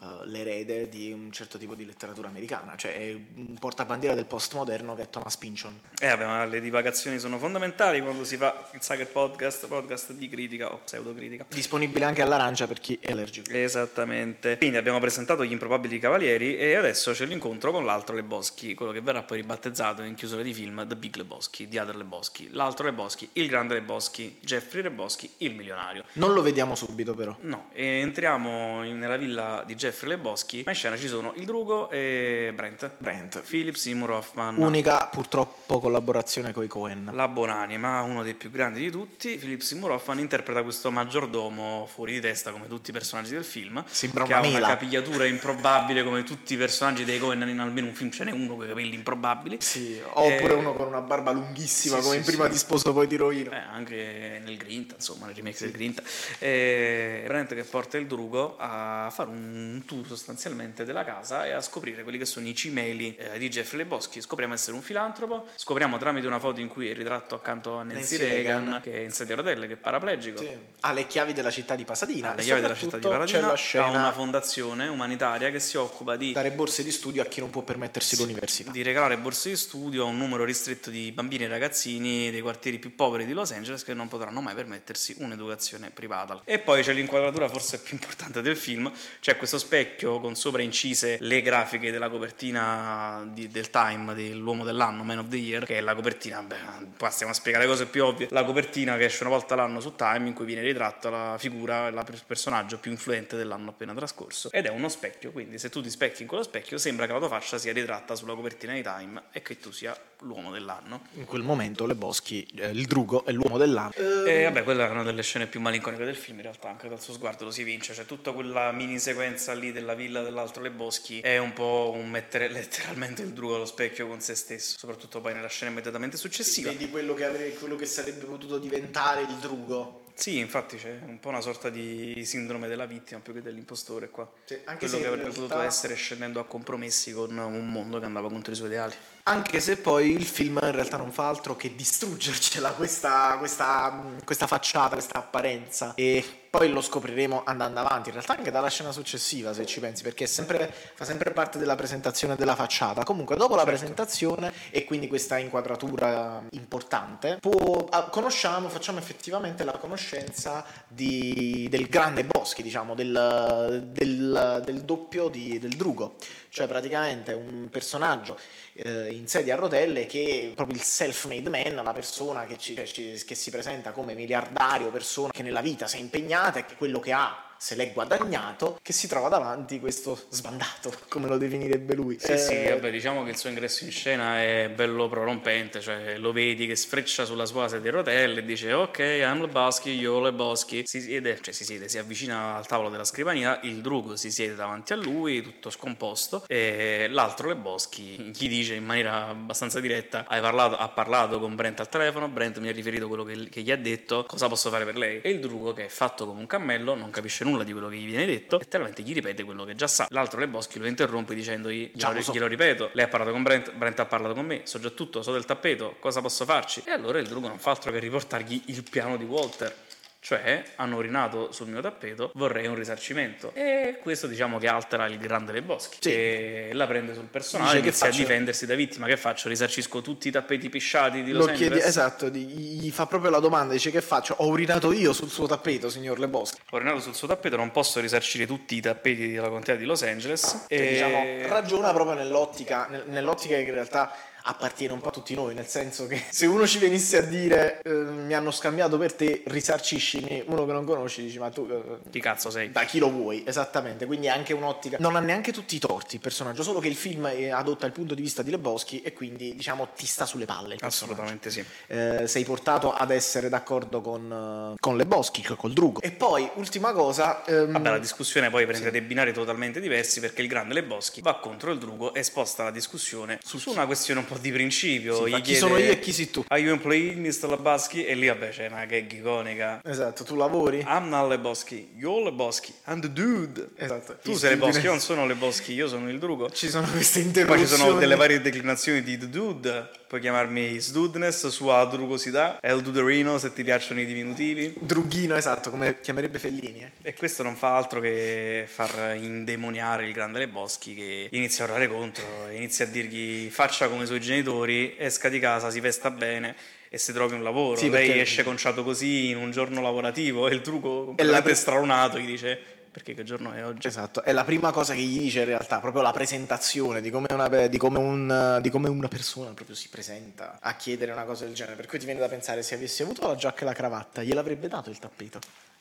eh, 0.01 0.27
l'erede 0.27 0.89
di 0.89 1.13
un 1.13 1.31
certo 1.33 1.59
tipo 1.59 1.75
di 1.75 1.85
letteratura 1.85 2.29
americana 2.29 2.75
cioè 2.77 2.95
è 2.95 3.13
un 3.35 3.55
portabandiera 3.59 4.15
del 4.15 4.27
postmoderno 4.27 4.95
che 4.95 5.03
è 5.03 5.11
Thomas 5.11 5.37
Pynchon 5.37 5.79
Eh 6.01 6.09
vabbè, 6.09 6.25
ma 6.25 6.45
le 6.45 6.61
divagazioni 6.61 7.19
sono 7.19 7.39
fondamentali 7.39 8.01
quando 8.01 8.25
si 8.25 8.37
fa 8.37 8.69
il 8.73 8.81
Sager 8.83 9.09
Podcast, 9.09 9.67
podcast 9.67 10.13
di 10.13 10.29
critica 10.29 10.73
o 10.73 10.79
pseudocritica. 10.85 11.47
disponibile 11.49 12.05
anche 12.05 12.23
all'arancia 12.23 12.67
per 12.67 12.81
chi 12.81 12.99
è 13.01 13.11
allergico 13.13 13.51
Esattamente. 13.51 14.57
Quindi 14.59 14.77
abbiamo 14.77 14.99
presentato 15.01 15.45
gli 15.45 15.53
improbabili 15.53 15.99
cavalieri 15.99 16.57
e 16.57 16.75
adesso 16.75 17.13
c'è 17.13 17.27
l'incontro 17.27 17.73
con 17.73 17.85
l'altro 17.85 18.15
Leboschi, 18.15 18.75
quello 18.75 18.93
che 18.93 19.01
verrà 19.01 19.23
poi 19.23 19.39
ribattezzato 19.39 20.03
in 20.03 20.15
chiusura 20.15 20.43
di 20.43 20.53
film 20.53 20.87
The 20.87 20.97
Big 20.97 21.17
Leboschi, 21.17 21.69
The 21.69 21.81
Other 21.81 21.97
Leboschi, 21.97 22.49
l'altro 22.53 22.85
Leboschi, 22.87 23.29
il 23.35 23.49
grande 23.49 23.75
Leboschi, 23.75 24.39
Jeffrey 24.41 24.83
Leboschi, 24.83 25.31
il 25.39 25.55
milionario. 25.55 26.05
non 26.15 26.33
lo 26.33 26.43
vediamo 26.43 26.75
subito 26.75 27.15
però 27.15 27.37
No, 27.41 27.71
e 27.73 27.85
entriamo 28.01 28.83
nella 28.83 29.17
villa 29.17 29.63
di 29.67 29.75
Jeffrey 29.75 29.88
Jeffrey 29.89 30.11
Lebowski, 30.11 30.63
ma 30.67 30.73
in 30.73 30.77
scena 30.77 30.97
ci 30.99 31.09
sono 31.09 31.33
il 31.37 31.45
Drugo 31.47 31.89
e 31.91 32.53
Brent. 32.55 32.91
Brent. 32.99 33.41
Philip 33.41 33.75
Seymour 33.75 34.11
Hoffman. 34.11 34.57
Unica 34.59 35.09
purtroppo 35.11 35.81
collaborazione 35.81 36.53
con 36.53 36.63
i 36.65 36.67
Cohen. 36.67 37.11
La 37.15 37.27
buonanima, 37.27 38.03
uno 38.03 38.23
dei 38.23 38.35
più 38.35 38.51
grandi 38.51 38.81
di 38.81 38.91
tutti, 38.91 39.37
Philip 39.37 39.61
Seymour 39.61 39.93
Hoffman 39.93 40.19
interpreta 40.19 40.63
questo 40.63 40.91
maggiordomo 40.91 41.89
fuori 41.91 42.13
di 42.13 42.21
testa 42.21 42.51
come 42.51 42.69
tutti 42.69 42.91
i 42.91 42.93
personaggi 42.93 43.33
del 43.33 43.45
film, 43.45 43.83
Sembra 43.87 44.25
che 44.25 44.33
una 44.33 44.41
ha 44.43 44.45
una 44.47 44.53
mela. 44.53 44.67
capigliatura 44.69 45.25
improbabile 45.25 46.05
come 46.05 46.23
tutti 46.23 46.53
i 46.53 46.57
personaggi 46.59 47.05
dei 47.05 47.19
Cohen 47.19 47.49
in 47.49 47.59
almeno 47.59 47.87
un 47.87 47.95
film 47.95 48.11
ce 48.11 48.25
n'è 48.25 48.31
uno 48.33 48.57
con 48.57 48.65
i 48.67 48.69
capelli 48.69 48.95
improbabili. 48.95 49.57
Sì, 49.61 49.99
oppure 50.13 50.53
Eh, 50.53 50.57
uno 50.57 50.75
con 50.75 50.87
una 50.89 51.01
barba 51.01 51.31
lunghissima 51.31 51.97
sì, 51.97 52.03
come 52.03 52.13
sì, 52.15 52.19
in 52.19 52.25
prima 52.27 52.45
sì. 52.45 52.51
ti 52.53 52.59
sposo 52.59 52.93
poi 52.93 53.07
ti 53.09 53.17
rovino. 53.17 53.53
Eh, 53.53 53.57
anche 53.57 54.41
nel 54.45 54.57
Grinta, 54.59 54.95
insomma, 54.97 55.27
nel 55.27 55.35
remake 55.35 55.57
del 55.61 55.71
Grinta. 55.71 56.03
E 56.39 57.25
Brent 57.27 57.55
che 57.55 57.65
porta 57.65 57.97
il 57.97 58.07
drugo 58.07 58.57
a 58.59 59.11
fare 59.13 59.29
un 59.31 59.78
tour 59.85 60.07
sostanzialmente 60.07 60.85
della 60.85 61.05
casa 61.05 61.47
e 61.47 61.53
a 61.53 61.61
scoprire 61.61 62.03
quelli 62.03 62.19
che 62.19 62.25
sono 62.25 62.47
i 62.47 62.55
cimeli 62.55 63.15
eh, 63.17 63.39
di 63.39 63.49
Jeffrey 63.49 63.79
Lebowski. 63.79 64.21
Scopriamo 64.21 64.55
essere 64.55 64.77
un 64.77 64.83
filantropo, 64.83 65.47
scopriamo 65.55 65.99
tramite 65.99 66.27
una 66.27 66.39
foto 66.39 66.61
in 66.61 66.69
cui 66.69 66.89
è 66.91 66.95
ritratto 66.95 67.35
accanto 67.35 67.77
a 67.77 67.83
Nancy, 67.83 67.95
Nancy 67.95 68.17
Reagan, 68.19 68.63
Reagan. 68.65 68.81
che 68.81 68.93
è 68.93 68.99
in 69.01 69.11
sedia 69.11 69.35
a 69.35 69.39
rotelle, 69.39 69.67
che 69.67 69.75
è 69.75 69.77
paraplegico. 69.77 70.39
Sì. 70.39 70.49
Ha 70.81 70.93
le 70.93 71.07
chiavi 71.07 71.33
della 71.33 71.51
città 71.51 71.75
di 71.75 71.85
Pasadina. 71.85 72.33
Ha 72.33 72.35
le 72.35 72.43
chiavi 72.43 72.61
della 72.61 72.75
città 72.75 72.97
di 72.99 73.07
Paradina, 73.07 73.53
C'è 73.53 73.79
ha 73.79 73.89
una 73.89 74.13
fondazione 74.13 74.89
umanitaria 74.89 75.51
che 75.51 75.61
si 75.61 75.77
occupa 75.77 76.17
di 76.17 76.33
dare 76.33 76.51
borse 76.51 76.83
di 76.83 76.91
studio 76.91 77.23
a 77.23 77.27
chi 77.27 77.41
non 77.41 77.51
può 77.51 77.63
permettersi 77.63 78.17
l'università. 78.17 78.71
di 78.71 78.83
regalare 78.83 79.17
borse 79.19 79.51
di 79.51 79.57
studio 79.57 80.05
a 80.05 80.07
un 80.07 80.17
numero 80.17 80.45
ristretto 80.45 80.91
di 80.91 81.13
bambini 81.13 81.45
e 81.45 81.49
ragazzini 81.49 82.31
dei 82.31 82.41
quartieri 82.41 82.79
più 82.79 82.95
poveri 82.95 83.27
di 83.27 83.33
Los 83.33 83.53
Angeles 83.53 83.85
che 83.85 83.95
non 83.95 84.09
potranno 84.09 84.41
mai 84.41 84.55
permettersi 84.55 85.17
un'educazione 85.19 85.91
privata. 85.91 86.41
E 86.45 86.59
poi 86.59 86.83
c'è 86.83 86.93
l'inquadratura 86.93 87.49
forse 87.49 87.81
più 87.81 87.95
importante 87.95 88.43
del 88.43 88.57
film, 88.57 88.91
c'è 89.21 89.37
questo 89.37 89.59
specchio 89.69 90.19
con 90.19 90.35
sopra 90.35 90.63
incise 90.63 91.19
le 91.21 91.43
grafiche 91.43 91.91
della 91.91 92.09
copertina 92.09 93.23
di- 93.31 93.49
del 93.49 93.69
Time 93.69 94.15
dell'uomo 94.15 94.65
dell'anno, 94.65 95.05
Man 95.05 95.19
of 95.19 95.29
the 95.29 95.37
Year, 95.37 95.67
che 95.67 95.77
è 95.77 95.81
la 95.83 95.95
copertina, 95.95 96.43
beh, 96.43 96.57
qua 96.97 97.11
stiamo 97.11 97.33
a 97.33 97.35
spiegare 97.35 97.65
le 97.65 97.71
cose 97.71 97.85
più 97.85 98.03
ovvie, 98.03 98.29
la 98.31 98.45
copertina 98.45 98.97
che 98.97 99.05
esce 99.05 99.25
una 99.25 99.35
volta 99.35 99.55
l'anno 99.55 99.81
su 99.81 99.95
Time 99.95 100.27
in 100.27 100.33
cui 100.33 100.47
viene 100.47 100.63
ritratta 100.63 101.11
la 101.11 101.37
figura, 101.39 101.89
il 101.89 102.23
personaggio 102.27 102.79
più 102.79 102.91
influente 102.91 103.37
dell'anno 103.37 103.69
appena 103.69 103.93
trascorso. 103.93 104.51
Ed 104.53 104.65
è 104.65 104.71
uno 104.71 104.89
specchio, 104.89 105.33
quindi 105.33 105.59
se 105.59 105.69
tu 105.69 105.83
ti 105.83 105.91
specchi 105.91 106.23
in 106.23 106.29
quello 106.29 106.43
specchio 106.43 106.79
sembra 106.79 107.05
che 107.07 107.13
la 107.13 107.19
tua 107.19 107.29
faccia 107.29 107.59
sia 107.59 107.75
ritratta 107.75 108.15
sulla 108.15 108.35
copertina 108.35 108.73
di 108.73 108.83
Time 108.83 109.25
e 109.33 109.43
che 109.43 109.59
tu 109.59 109.71
sia 109.71 109.95
l'uomo 110.21 110.51
dell'anno. 110.51 111.03
In 111.15 111.25
quel 111.25 111.43
momento 111.43 111.87
Le 111.87 111.95
Boschi, 111.95 112.47
eh, 112.57 112.69
il 112.71 112.87
drugo, 112.87 113.25
è 113.25 113.33
l'uomo 113.33 113.59
dell'anno. 113.59 113.93
E 113.93 114.45
vabbè, 114.45 114.63
quella 114.65 114.87
è 114.87 114.91
una 114.91 115.03
delle 115.03 115.23
scene 115.23 115.47
più 115.47 115.61
malinconiche 115.61 116.05
del 116.05 116.17
film, 116.17 116.37
in 116.39 116.43
realtà, 116.43 116.69
anche 116.69 116.89
dal 116.89 117.01
suo 117.01 117.13
sguardo 117.15 117.45
lo 117.45 117.51
si 117.51 117.63
vince. 117.63 117.95
Cioè, 117.95 118.05
tutta 118.07 118.33
quella 118.33 118.73
mini 118.73 118.99
sequenza 118.99 119.53
lì 119.55 119.73
della 119.73 119.95
villa 119.95 120.23
dell'altro 120.23 120.63
Le 120.63 120.71
Boschi 120.71 121.21
è 121.21 121.39
un 121.39 121.53
po' 121.53 121.93
un 121.95 122.09
mettere 122.09 122.49
letteralmente 122.51 123.23
il 123.23 123.33
drugo 123.33 123.57
allo 123.57 123.67
specchio 123.67 124.07
con 124.09 124.21
se 124.21 124.35
stesso, 124.35 124.77
soprattutto 124.79 125.21
poi 125.21 125.35
nella 125.35 125.49
scena 125.49 125.71
immediatamente 125.71 126.17
successiva. 126.17 126.71
Vedi 126.71 126.91
quello 126.91 127.15
che, 127.15 127.25
avre- 127.25 127.53
quello 127.55 127.77
che 127.77 127.87
sarebbe 127.87 128.25
potuto 128.25 128.59
diventare 128.59 129.23
il 129.23 129.35
drugo. 129.41 130.05
Sì, 130.19 130.39
infatti 130.39 130.77
c'è 130.77 130.99
un 131.07 131.21
po' 131.21 131.29
una 131.29 131.41
sorta 131.41 131.69
di 131.71 132.25
sindrome 132.25 132.67
della 132.67 132.87
vittima 132.87 133.21
più 133.21 133.33
che 133.33 133.41
dell'impostore 133.41 134.11
qua. 134.11 134.29
Sì, 134.47 134.55
anche 134.65 134.89
Quello 134.89 134.95
se 134.95 135.01
che 135.01 135.07
avrebbe 135.07 135.23
realtà- 135.29 135.41
potuto 135.43 135.61
essere 135.61 135.95
scendendo 135.95 136.41
a 136.41 136.45
compromessi 136.45 137.13
con 137.13 137.37
un 137.39 137.71
mondo 137.71 138.01
che 138.01 138.05
andava 138.05 138.29
contro 138.29 138.53
i 138.53 138.57
suoi 138.57 138.67
ideali. 138.67 138.95
Anche 139.29 139.61
se 139.61 139.77
poi 139.77 140.13
il 140.13 140.25
film 140.25 140.59
in 140.63 140.71
realtà 140.73 140.97
non 140.97 141.13
fa 141.13 141.29
altro 141.29 141.55
che 141.55 141.75
distruggercela 141.75 142.71
questa, 142.73 143.37
questa, 143.39 144.03
questa 144.25 144.47
facciata, 144.47 144.95
questa 144.95 145.19
apparenza. 145.19 145.93
E 145.97 146.25
poi 146.49 146.71
lo 146.71 146.81
scopriremo 146.81 147.43
andando 147.45 147.81
avanti. 147.81 148.09
In 148.09 148.15
realtà 148.15 148.35
anche 148.39 148.51
dalla 148.51 148.71
scena 148.71 148.91
successiva, 148.91 149.53
se 149.53 149.67
ci 149.67 149.81
pensi, 149.81 150.03
perché 150.03 150.27
sempre- 150.27 150.73
fa 150.95 151.05
sempre 151.05 151.33
parte 151.33 151.59
della 151.59 151.75
presentazione 151.75 152.37
della 152.37 152.55
facciata. 152.55 153.03
Comunque, 153.05 153.37
dopo 153.37 153.55
la 153.55 153.65
presentazione 153.65 154.51
e 154.71 154.85
quindi 154.87 155.09
questa 155.09 155.37
inquadratura 155.37 156.43
importante, 156.53 157.37
può- 157.39 157.87
ah, 157.91 158.05
conosciamo, 158.05 158.71
facciamo 158.71 158.99
effettivamente 158.99 159.63
la 159.63 159.73
conoscenza 159.73 160.65
di- 160.89 161.67
del 161.71 161.87
grande 161.89 162.25
Boschi, 162.25 162.63
diciamo, 162.63 162.95
del, 162.95 163.91
del- 163.93 164.63
del 164.65 164.81
doppio 164.85 165.29
di- 165.29 165.59
del 165.59 165.77
Drugo. 165.77 166.17
Cioè, 166.51 166.67
praticamente 166.67 167.33
un 167.33 167.69
personaggio 167.71 168.39
eh, 168.75 169.09
in 169.13 169.27
sedia 169.29 169.55
a 169.55 169.59
rotelle 169.59 170.07
che 170.07 170.51
è 170.51 170.55
proprio 170.55 170.77
il 170.77 170.83
self-made 170.83 171.51
man, 171.51 171.85
la 171.85 171.93
persona 171.93 172.47
che, 172.47 172.57
ci- 172.59 172.81
ci- 172.87 173.23
che 173.25 173.35
si 173.35 173.51
presenta 173.51 173.93
come 173.93 174.15
miliardario, 174.15 174.91
persona 174.91 175.31
che 175.31 175.43
nella 175.43 175.61
vita 175.61 175.87
si 175.87 175.97
è 175.97 176.01
impegnata 176.01 176.61
e 176.61 176.65
che 176.67 176.77
quello 176.77 177.01
che 177.01 177.13
ha 177.13 177.45
se 177.59 177.75
l'è 177.75 177.93
guadagnato, 177.93 178.79
che 178.83 178.93
si 178.93 179.09
trova 179.09 179.29
davanti 179.29 179.81
questo 179.81 180.19
sbandato, 180.31 180.93
come 181.09 181.29
lo 181.29 181.37
definirebbe 181.37 181.95
lui. 181.95 182.17
Sì, 182.19 182.39
sì, 182.39 182.53
Eh, 182.55 182.71
vabbè, 182.71 182.91
diciamo 182.91 183.25
che 183.25 183.31
il 183.31 183.37
suo 183.37 183.49
ingresso 183.49 183.85
in 183.85 183.91
scena 183.91 184.41
è 184.41 184.71
bello 184.75 185.09
prorompente, 185.09 185.81
cioè 185.81 186.17
lo 186.19 186.33
vedi 186.33 186.67
che 186.67 186.77
sfreccia 186.77 187.25
sulla 187.25 187.47
sua 187.47 187.69
sedia 187.69 187.91
a 187.91 187.95
rotelle 187.95 188.41
e 188.41 188.45
dice 188.45 188.73
ok, 188.73 188.99
I'm 188.99 189.41
Lebowski, 189.41 189.91
io 189.91 190.21
Lebowski, 190.21 190.83
si 190.87 191.01
siede, 191.01 191.39
cioè 191.41 191.53
si 191.53 191.65
siede, 191.65 191.89
si 191.89 191.99
avvicina 191.99 192.57
al 192.57 192.67
tavolo 192.67 192.89
della 192.89 193.05
scrivania, 193.05 193.59
il 193.63 193.81
drugo 193.81 194.17
si 194.17 194.31
siede 194.31 194.55
davanti 194.55 194.93
a 194.93 194.97
lui, 194.97 195.43
tutto 195.43 195.71
scomposto, 195.71 196.45
e 196.47 197.09
l'altro 197.11 197.49
Lebowski 197.49 198.33
gli 198.35 198.49
dice 198.49 198.75
in 198.75 198.85
maniera 198.85 199.27
abbastanza 199.27 199.81
diretta, 199.81 200.25
hai 200.29 200.41
parlato, 200.41 200.77
ha 200.77 200.89
parlato 200.89 201.41
con 201.41 201.55
Brent 201.55 201.81
al 201.81 201.89
telefono, 201.89 202.29
Brent 202.29 202.59
mi 202.59 202.69
ha 202.69 202.73
riferito 202.73 203.09
quello 203.09 203.25
che, 203.25 203.49
che 203.49 203.63
gli 203.63 203.71
ha 203.71 203.77
detto, 203.77 204.25
cosa 204.27 204.49
posso 204.49 204.71
fare 204.71 204.85
per 204.85 204.97
lei? 204.97 205.21
E 205.21 205.31
il 205.31 205.41
drugo 205.41 205.73
che 205.73 205.87
è 205.87 205.89
fatto 205.89 206.27
come 206.27 206.41
un 206.41 206.47
cammello, 206.47 206.95
non 206.95 207.11
capisce 207.11 207.45
nulla 207.45 207.48
di 207.65 207.73
quello 207.73 207.89
che 207.89 207.97
gli 207.97 208.07
viene 208.07 208.27
detto, 208.27 208.59
letteralmente 208.59 209.03
gli 209.03 209.13
ripete 209.13 209.45
quello 209.45 209.65
che 209.65 209.75
già 209.75 209.87
sa. 209.87 210.07
L'altro 210.11 210.41
Lebowski 210.41 210.79
lo 210.79 210.87
interrompe 210.87 211.35
dicendogli, 211.35 211.91
Già 211.95 212.09
lo 212.09 212.13
glielo, 212.15 212.25
so. 212.25 212.33
glielo 212.33 212.47
ripeto, 212.47 212.91
lei 212.93 213.05
ha 213.05 213.09
parlato 213.09 213.33
con 213.33 213.43
Brent, 213.43 213.73
Brent 213.73 213.99
ha 214.01 214.07
parlato 214.07 214.35
con 214.35 214.47
me, 214.47 214.61
so 214.65 214.79
già 214.79 214.91
tutto, 214.91 215.23
so 215.23 215.33
del 215.33 215.45
tappeto, 215.45 215.97
cosa 215.99 216.21
posso 216.21 216.45
farci? 216.45 216.83
E 216.85 216.91
allora 216.91 217.19
il 217.19 217.27
drugo 217.27 217.49
non 217.49 217.59
fa 217.59 217.71
altro 217.71 217.91
che 217.91 217.99
riportargli 217.99 218.63
il 218.67 218.83
piano 218.89 219.17
di 219.17 219.25
Walter. 219.25 219.75
Cioè, 220.21 220.63
hanno 220.77 220.97
urinato 220.97 221.53
sul 221.53 221.69
mio 221.69 221.81
tappeto, 221.81 222.33
vorrei 222.35 222.67
un 222.67 222.75
risarcimento. 222.75 223.53
E 223.55 223.99
questo 224.03 224.27
diciamo 224.27 224.59
che 224.59 224.67
altera 224.67 225.07
il 225.07 225.17
grande 225.17 225.53
Lebowski. 225.53 225.99
Sì. 226.01 226.11
E 226.13 226.71
la 226.73 226.87
prende 226.87 227.15
sul 227.15 227.25
personale, 227.27 227.71
Dice 227.71 227.81
che 227.83 227.89
inizia 227.89 228.07
faccio- 228.09 228.19
a 228.19 228.25
difendersi 228.25 228.67
da 228.67 228.75
vittima. 228.75 229.07
Che 229.07 229.17
faccio? 229.17 229.49
Risarcisco 229.49 230.03
tutti 230.03 230.29
i 230.29 230.31
tappeti 230.31 230.69
pisciati 230.69 231.23
di 231.23 231.31
lo 231.31 231.39
Los 231.47 231.47
chiedi, 231.49 231.65
Angeles? 231.75 231.87
esatto, 231.87 232.29
gli 232.29 232.91
fa 232.91 233.07
proprio 233.07 233.31
la 233.31 233.39
domanda, 233.39 233.73
dice 233.73 233.91
che 233.93 234.01
faccio? 234.01 234.35
Ho 234.39 234.49
urinato 234.49 234.93
io 234.93 235.13
sul 235.13 235.31
suo 235.31 235.47
tappeto, 235.47 235.89
signor 235.89 236.19
Le 236.19 236.29
Boschi. 236.29 236.61
Ho 236.71 236.77
urinato 236.77 236.99
sul 237.01 237.15
suo 237.15 237.29
tappeto, 237.29 237.57
non 237.57 237.71
posso 237.71 238.01
risarcire 238.01 238.45
tutti 238.47 238.75
i 238.75 238.81
tappeti 238.81 239.31
della 239.31 239.49
contea 239.49 239.77
di 239.77 239.85
Los 239.85 240.03
Angeles. 240.03 240.65
Cioè, 240.69 240.79
e... 240.81 240.89
diciamo, 240.89 241.49
ragiona 241.49 241.93
proprio 241.93 242.17
nell'ottica, 242.17 242.87
nel- 242.91 243.05
nell'ottica 243.07 243.55
che 243.55 243.63
in 243.63 243.73
realtà 243.73 244.13
appartiene 244.49 244.93
un 244.95 245.01
po' 245.01 245.09
a 245.09 245.13
tutti 245.13 245.35
noi, 245.35 245.55
nel 245.55 245.67
senso 245.67 246.07
che 246.07 246.23
se 246.31 246.47
uno 246.47 246.67
ci 246.67 246.79
venisse 246.79 247.19
a 247.19 247.23
dire 247.23 247.81
eh, 247.83 247.91
mi 247.91 248.33
hanno 248.35 248.51
scambiato 248.51 248.97
per 248.99 249.13
te, 249.13 249.43
risarciscimi, 249.47 250.45
uno 250.47 250.65
che 250.67 250.73
non 250.73 250.85
conosci 250.85 251.23
dici 251.23 251.39
ma 251.39 251.51
tu 251.51 251.67
eh, 251.71 252.11
Chi 252.11 252.21
cazzo 252.21 252.51
sei? 252.51 252.71
da 252.73 252.85
chi 252.85 252.99
lo 252.99 253.11
vuoi, 253.11 253.45
esattamente, 253.47 254.07
quindi 254.07 254.27
è 254.27 254.31
anche 254.31 254.53
un'ottica. 254.55 254.97
Non 255.01 255.17
ha 255.17 255.21
neanche 255.21 255.53
tutti 255.53 255.77
i 255.77 255.79
torti 255.79 256.17
il 256.17 256.21
personaggio, 256.21 256.63
solo 256.63 256.81
che 256.81 256.89
il 256.89 256.97
film 256.97 257.27
eh, 257.27 257.51
adotta 257.51 257.87
il 257.87 257.93
punto 257.93 258.15
di 258.15 258.23
vista 258.23 258.43
di 258.43 258.51
Lebowski 258.51 259.03
e 259.03 259.13
quindi 259.13 259.55
diciamo 259.55 259.89
ti 259.95 260.07
sta 260.07 260.25
sulle 260.27 260.47
palle. 260.47 260.77
Assolutamente 260.81 261.51
sì. 261.51 261.65
Eh, 261.89 262.27
sei 262.27 262.45
portato 262.45 262.93
ad 262.93 263.11
essere 263.11 263.49
d'accordo 263.49 264.01
con, 264.01 264.73
eh, 264.75 264.77
con 264.81 264.97
Lebowski, 264.97 265.43
col 265.57 265.73
Drugo. 265.73 266.01
E 266.01 266.11
poi, 266.11 266.49
ultima 266.55 266.93
cosa... 266.93 267.45
ehm, 267.45 267.73
Vabbè, 267.73 267.91
la 267.91 267.99
discussione 267.99 268.49
poi 268.51 268.67
prende 268.67 268.91
dei 268.91 269.01
binari 269.03 269.33
totalmente 269.33 269.81
diversi 269.81 270.21
perché 270.21 270.43
il 270.43 270.49
grande 270.49 270.75
Lebowski 270.75 271.21
va 271.21 271.39
contro 271.39 271.71
il 271.71 271.79
Drugo 271.79 272.15
e 272.15 272.23
sposta 272.23 272.65
la 272.65 272.71
discussione 272.71 273.39
su, 273.45 273.59
su 273.59 273.71
una 273.71 273.87
questione 273.87 274.21
un 274.21 274.27
po' 274.27 274.38
di 274.41 274.51
principio. 274.53 275.25
sì, 275.25 275.33
chi 275.35 275.41
chiede, 275.43 275.59
sono 275.59 275.77
io 275.79 275.91
e 275.91 275.99
chi 275.99 276.13
sei 276.13 276.31
tu? 276.31 276.45
Are 276.49 276.61
you 276.61 276.73
employee, 276.73 277.15
Mr. 277.15 277.49
Lebowski? 277.49 278.05
E 278.05 278.15
lì, 278.15 278.27
vabbè, 278.27 278.51
c'è 278.51 278.67
una 278.69 278.85
gag 278.85 279.11
iconica. 279.13 279.81
Esatto, 279.85 280.25
tu 280.25 280.35
lavori? 280.37 280.85
I'm 280.87 281.09
not 281.09 281.29
Lebowski, 281.29 281.91
you're 281.97 282.23
Lebowski, 282.25 282.73
I'm 282.87 283.01
the 283.01 283.13
dude. 283.13 283.69
Esatto. 283.77 284.17
Tu 284.23 284.35
sei 284.35 284.51
Lebowski, 284.51 284.85
io 284.85 284.91
non 284.91 285.01
sono 285.01 285.27
Lebowski, 285.27 285.73
io 285.73 285.89
sono 285.89 286.09
il 286.11 286.19
Drugo. 286.19 286.51
Ci 286.51 286.69
sono 286.69 286.87
queste 286.91 287.21
Poi 287.21 287.29
interruzioni. 287.29 287.67
ci 287.69 287.75
sono 287.75 287.99
delle 287.99 288.17
varie 288.17 288.41
declinazioni 288.41 289.03
di 289.03 289.19
The 289.19 289.29
Dude, 289.29 289.91
puoi 290.09 290.21
chiamarmi 290.23 290.81
Sdudeness, 290.81 291.49
sua 291.49 291.85
drugosità, 291.85 292.59
El 292.63 292.81
Duderino 292.81 293.37
se 293.37 293.53
ti 293.53 293.63
piacciono 293.63 294.01
i 294.01 294.07
diminutivi. 294.07 294.75
Drughino, 294.79 295.37
esatto, 295.37 295.69
come 295.71 296.01
chiamerebbe 296.01 296.39
Fellini. 296.39 296.81
eh. 296.81 296.91
E 297.03 297.15
questo 297.15 297.43
non 297.43 297.55
fa 297.57 297.77
altro 297.77 298.01
che 298.01 298.65
far 298.67 299.17
indemoniare 299.17 300.07
il 300.07 300.13
grande 300.15 300.39
Lebowski 300.39 300.95
che 300.95 301.29
inizia 301.33 301.65
a 301.65 301.69
urlare 301.69 301.89
contro, 301.89 302.25
inizia 302.51 302.87
a 302.87 302.89
dirgli 302.89 303.51
faccia 303.51 303.89
come 303.89 304.05
i 304.05 304.07
suoi 304.07 304.21
genitori, 304.21 304.95
esca 304.97 305.29
di 305.29 305.39
casa, 305.39 305.71
si 305.71 305.81
vesta 305.81 306.11
bene 306.11 306.57
e 306.89 306.97
si 306.97 307.13
trovi 307.13 307.35
un 307.35 307.43
lavoro. 307.43 307.77
Sì, 307.77 307.91
Lei 307.91 308.19
esce 308.19 308.43
conciato 308.43 308.83
così 308.83 309.29
in 309.29 309.37
un 309.37 309.51
giorno 309.51 309.83
lavorativo 309.83 310.49
e 310.49 310.55
il 310.55 310.63
trucco 310.63 311.05
completamente 311.05 311.43
pre- 311.51 311.55
straunato 311.55 312.19
gli 312.19 312.27
dice 312.27 312.77
perché 312.91 313.15
che 313.15 313.25
giorno 313.25 313.53
è 313.53 313.65
oggi? 313.65 313.87
Esatto, 313.87 314.23
è 314.23 314.33
la 314.33 314.45
prima 314.45 314.71
cosa 314.73 314.95
che 314.95 315.01
gli 315.01 315.19
dice 315.21 315.41
in 315.41 315.45
realtà, 315.47 315.79
proprio 315.81 316.03
la 316.03 316.13
presentazione 316.13 317.01
di 317.01 317.11
come 317.11 317.27
una, 317.31 317.49
di 317.69 317.79
come 317.79 317.99
un- 317.99 318.59
di 318.63 318.71
come 318.71 318.89
una 318.89 319.09
persona 319.09 319.53
proprio 319.53 319.77
si 319.77 319.89
presenta 319.89 320.59
a 320.61 320.75
chiedere 320.77 321.13
una 321.13 321.25
cosa 321.25 321.45
del 321.45 321.55
genere. 321.55 321.77
Per 321.77 321.87
cui 321.87 321.99
ti 321.99 322.05
viene 322.05 322.21
da 322.21 322.29
pensare, 322.29 322.63
se 322.63 322.75
avessi 322.75 323.03
avuto 323.03 323.27
la 323.27 323.35
giacca 323.37 323.63
e 323.63 323.65
la 323.65 323.73
cravatta, 323.73 324.23
gliel'avrebbe 324.23 324.69
dato 324.69 324.91
il 324.91 324.99
tappeto. 324.99 325.39